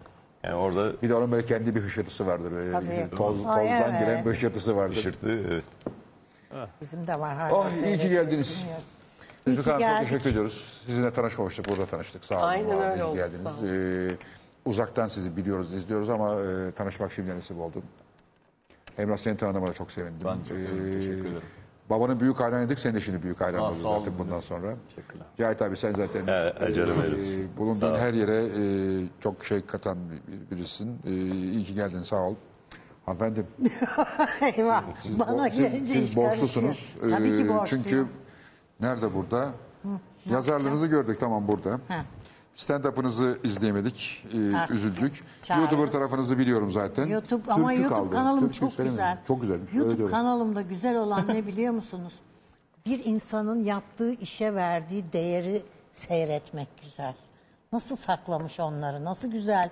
Yani 0.44 0.54
orada 0.54 1.02
Bir 1.02 1.08
de 1.08 1.14
onun 1.14 1.32
böyle 1.32 1.46
kendi 1.46 1.74
bir 1.76 1.80
hışırtısı 1.80 2.26
vardır. 2.26 2.52
Böyle 2.52 2.72
Tabii. 2.72 3.16
Toz, 3.16 3.46
Ay, 3.46 3.62
tozdan 3.68 3.90
evet. 3.90 4.00
giren 4.00 4.24
bir 4.24 4.30
hışırtısı 4.30 4.76
vardır. 4.76 5.02
şırtı 5.02 5.30
evet. 5.50 5.64
Bizim 6.80 7.06
de 7.06 7.20
var. 7.20 7.50
Oh, 7.50 7.66
iyi 7.86 7.98
ki 7.98 8.08
geldiniz. 8.08 8.60
dinliyoruz. 8.62 8.84
Ki 9.47 9.62
Hanım 9.62 9.81
çok 10.01 10.01
teşekkür 10.09 10.31
ediyoruz. 10.31 10.64
Sizinle 10.86 11.10
tanışmamıştık, 11.12 11.68
burada 11.68 11.86
tanıştık. 11.86 12.24
Sağ 12.24 12.35
olun. 12.39 12.47
Aynen 12.47 12.78
var 12.78 12.90
öyle 12.90 13.05
oldu, 13.05 13.14
Geldiniz. 13.16 13.64
Ee, 13.73 14.16
uzaktan 14.64 15.09
sizi 15.09 15.36
biliyoruz, 15.36 15.74
izliyoruz 15.74 16.10
ama 16.10 16.35
e, 16.43 16.73
tanışmak 16.73 17.12
şimdi 17.12 17.36
nasip 17.39 17.59
oldu. 17.60 17.82
Emrah 18.98 19.16
seni 19.16 19.36
tanıdığıma 19.36 19.66
da 19.68 19.73
çok 19.73 19.93
sevindim. 19.93 20.20
Ben 20.24 20.36
çok 20.36 20.47
sevindim, 20.47 20.93
teşekkür 20.93 21.20
ederim. 21.20 21.43
Babanın 21.90 22.20
büyük 22.20 22.40
hayranıydık, 22.40 22.78
sen 22.78 22.94
de 22.94 23.01
şimdi 23.01 23.23
büyük 23.23 23.40
hayran 23.40 23.60
oldun 23.62 23.82
sağ 23.82 23.89
olun. 23.89 23.98
zaten 23.98 24.18
bundan 24.18 24.40
sonra. 24.40 24.74
Teşekkürler. 24.89 25.27
Cahit 25.39 25.62
abi 25.62 25.77
sen 25.77 25.93
zaten 25.94 26.20
He, 26.27 26.74
canım 26.74 26.97
benim. 27.02 27.43
e, 27.55 27.56
bulunduğun 27.59 27.94
her 27.98 28.14
yere 28.14 28.44
e, 28.44 28.60
çok 29.20 29.44
şey 29.44 29.66
katan 29.66 29.98
bir- 30.10 30.56
birisin. 30.56 30.98
E, 31.06 31.10
iyi 31.35 31.64
ki 31.64 31.74
geldin, 31.74 32.02
sağ 32.02 32.16
ol. 32.28 32.35
Hanımefendi, 33.06 33.47
Eyvah. 34.56 34.82
siz, 35.02 35.18
Bana 35.18 35.31
bo- 35.31 35.51
siz- 35.51 35.59
gelince 35.60 35.93
siz 35.94 36.10
iş 36.10 36.16
borçlusunuz. 36.16 36.94
Tabii 37.01 37.36
ki 37.36 37.43
Ee, 37.44 37.48
borçluyum. 37.48 37.64
Çünkü 37.85 38.06
nerede 38.81 39.15
burada? 39.15 39.51
Yazarlarınızı 40.31 40.86
gördük 40.86 41.20
tamam 41.20 41.48
burada. 41.48 41.70
Ha. 41.89 42.05
Stand-up'ınızı 42.55 43.39
izleyemedik, 43.44 44.24
e, 44.35 44.57
Artık 44.57 44.77
üzüldük. 44.77 45.24
çağırırız. 45.43 45.73
YouTuber 45.73 45.93
tarafınızı 45.93 46.39
biliyorum 46.39 46.70
zaten. 46.73 47.07
YouTube 47.07 47.53
ama 47.53 47.73
YouTube 47.73 47.94
kaldı. 47.94 48.11
kanalım 48.11 48.40
Türkü 48.40 48.55
çok 48.55 48.73
söylemedim. 48.73 48.97
güzel. 49.05 49.19
Çok 49.28 49.40
güzelmiş. 49.40 49.74
YouTube 49.74 50.11
kanalımda 50.11 50.62
güzel 50.62 50.97
olan 50.98 51.28
ne 51.28 51.47
biliyor 51.47 51.73
musunuz? 51.74 52.12
Bir 52.86 53.05
insanın 53.05 53.65
yaptığı 53.65 54.11
işe 54.12 54.55
verdiği 54.55 55.12
değeri 55.12 55.62
seyretmek 55.93 56.69
güzel. 56.85 57.15
Nasıl 57.73 57.97
saklamış 57.97 58.61
onları, 58.61 59.05
nasıl 59.05 59.31
güzel 59.31 59.70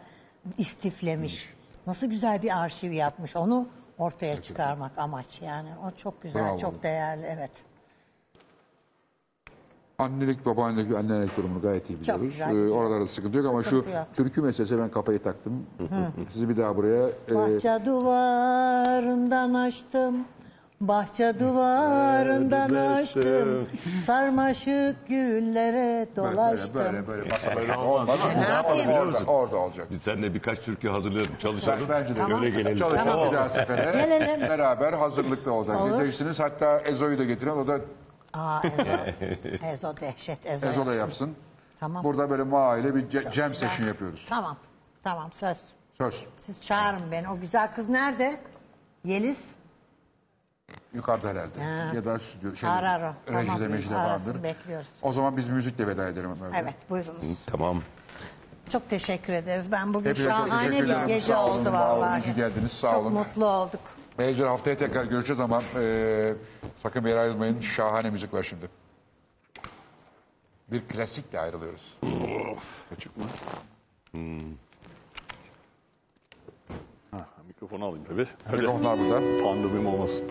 istiflemiş, 0.58 1.54
nasıl 1.86 2.06
güzel 2.06 2.42
bir 2.42 2.58
arşiv 2.62 2.92
yapmış. 2.92 3.36
Onu 3.36 3.68
ortaya 3.98 4.42
çıkarmak 4.42 4.98
amaç 4.98 5.42
yani. 5.42 5.68
O 5.86 5.90
çok 5.96 6.22
güzel, 6.22 6.42
Bravo. 6.44 6.58
çok 6.58 6.82
değerli 6.82 7.24
evet. 7.26 7.50
Annelik, 9.98 10.46
babaannelik, 10.46 10.96
annelik 10.96 11.36
durumunu 11.36 11.60
gayet 11.62 11.90
iyi 11.90 12.00
biliyoruz. 12.00 12.22
güzel 12.24 12.56
Ee, 12.56 12.70
oralarda 12.70 13.06
sıkıntı 13.06 13.36
yok 13.38 13.46
ama 13.46 13.62
şu 13.62 13.68
Sıkıntı 13.68 13.96
yok. 13.96 14.06
türkü 14.16 14.42
meselesi 14.42 14.78
ben 14.78 14.88
kafayı 14.90 15.22
taktım. 15.22 15.66
Sizi 16.32 16.48
bir 16.48 16.56
daha 16.56 16.76
buraya... 16.76 17.06
e, 17.30 17.34
Bahçe 17.34 17.86
duvarından 17.86 19.54
açtım. 19.54 20.14
Bahçe 20.80 21.40
duvarından 21.40 22.70
açtım. 22.74 23.68
Sarmaşık 24.06 25.08
güllere 25.08 26.06
dolaştım. 26.16 26.80
Böyle 26.84 27.06
böyle 27.06 27.28
masa 27.30 27.56
böyle 27.56 27.76
olmaz. 27.76 28.18
Ne 28.36 28.40
Ne 28.42 28.48
yapalım 28.48 28.78
yapayım? 28.78 29.00
orada, 29.08 29.24
orada 29.32 29.56
olacak. 29.56 29.86
Biz 29.90 30.02
seninle 30.02 30.34
birkaç 30.34 30.60
türkü 30.60 30.88
hazırlayalım, 30.88 31.36
çalışalım. 31.38 31.86
Bence 31.88 32.08
de 32.08 32.14
Tamam. 32.18 32.40
Öyle 32.42 32.50
gelelim. 32.50 32.78
Çalışalım 32.78 33.28
bir 33.30 33.36
daha 33.36 33.50
sefere. 33.50 33.92
Gelelim. 34.02 34.40
Beraber 34.48 34.92
hazırlıkta 34.92 35.50
olacak. 35.50 35.80
Olur. 35.80 35.90
Diyeceksiniz. 35.92 36.40
Hatta 36.40 36.80
Ezo'yu 36.80 37.18
da 37.18 37.24
getirin. 37.24 37.50
O 37.50 37.66
da 37.66 37.80
Aa 38.34 38.60
Ezo. 38.64 39.66
Ezo 39.66 39.96
dehşet. 39.96 40.46
Ezo, 40.46 40.66
Ezo 40.66 40.86
da 40.86 40.94
yapsın. 40.94 41.26
yapsın. 41.26 41.36
Tamam. 41.80 42.04
Burada 42.04 42.30
böyle 42.30 42.42
mahalle 42.42 42.94
bir 42.94 43.00
ce- 43.10 43.32
jam 43.32 43.48
güzel. 43.52 43.68
session 43.68 43.86
yapıyoruz. 43.86 44.26
Tamam. 44.28 44.56
Tamam 45.04 45.32
söz. 45.32 45.58
Söz. 45.98 46.26
Siz 46.38 46.62
çağırın 46.62 47.10
beni. 47.12 47.28
O 47.28 47.40
güzel 47.40 47.74
kız 47.74 47.88
nerede? 47.88 48.40
Yeliz. 49.04 49.36
Yukarıda 50.94 51.28
herhalde. 51.28 51.62
Ha. 51.64 51.94
Ya 51.94 52.04
da 52.04 52.18
stüdyo, 52.18 52.56
şey, 52.56 52.68
Arar 52.68 53.00
o. 53.00 53.32
rejide 53.32 53.46
Tamam. 53.52 53.70
mecide 53.70 53.96
Arasın, 53.96 54.24
falandır. 54.24 54.42
bekliyoruz. 54.42 54.86
O 55.02 55.12
zaman 55.12 55.36
biz 55.36 55.48
müzikle 55.48 55.86
veda 55.86 56.08
edelim. 56.08 56.30
Evet 56.54 56.74
buyurun. 56.90 57.36
Tamam. 57.46 57.82
Çok 58.72 58.90
teşekkür 58.90 59.32
ederiz. 59.32 59.72
Ben 59.72 59.94
bugün 59.94 60.10
Hepinize 60.10 60.30
çok 60.30 60.38
şahane 60.48 60.66
teşekkür 60.70 60.84
bir 60.86 60.90
ederim. 60.92 61.06
gece 61.08 61.32
Sağ 61.32 61.46
olun, 61.46 61.60
oldu 61.60 61.72
var 61.72 61.90
olun. 61.90 62.00
vallahi. 62.00 62.22
Ki 62.22 62.34
geldiniz. 62.34 62.72
Sağ 62.72 62.90
Çok 62.92 63.00
olun. 63.02 63.12
mutlu 63.12 63.46
olduk. 63.46 63.80
Mecbur 64.18 64.46
haftaya 64.46 64.76
tekrar 64.76 65.04
görüşeceğiz 65.04 65.40
ama 65.40 65.62
e, 65.76 66.34
sakın 66.76 67.04
bir 67.04 67.08
yere 67.10 67.20
ayrılmayın. 67.20 67.60
Şahane 67.60 68.10
müzik 68.10 68.34
var 68.34 68.42
şimdi. 68.42 68.68
Bir 70.72 70.80
klasikle 70.88 71.40
ayrılıyoruz. 71.40 71.98
Açık 72.96 73.16
mı? 73.16 73.24
Ha, 77.10 77.26
mikrofonu 77.46 77.84
alayım 77.84 78.04
tabii. 78.08 78.26
Mikrofonlar 78.52 78.98
burada. 78.98 79.42
pandemim 79.44 79.86
olmasın. 79.86 80.24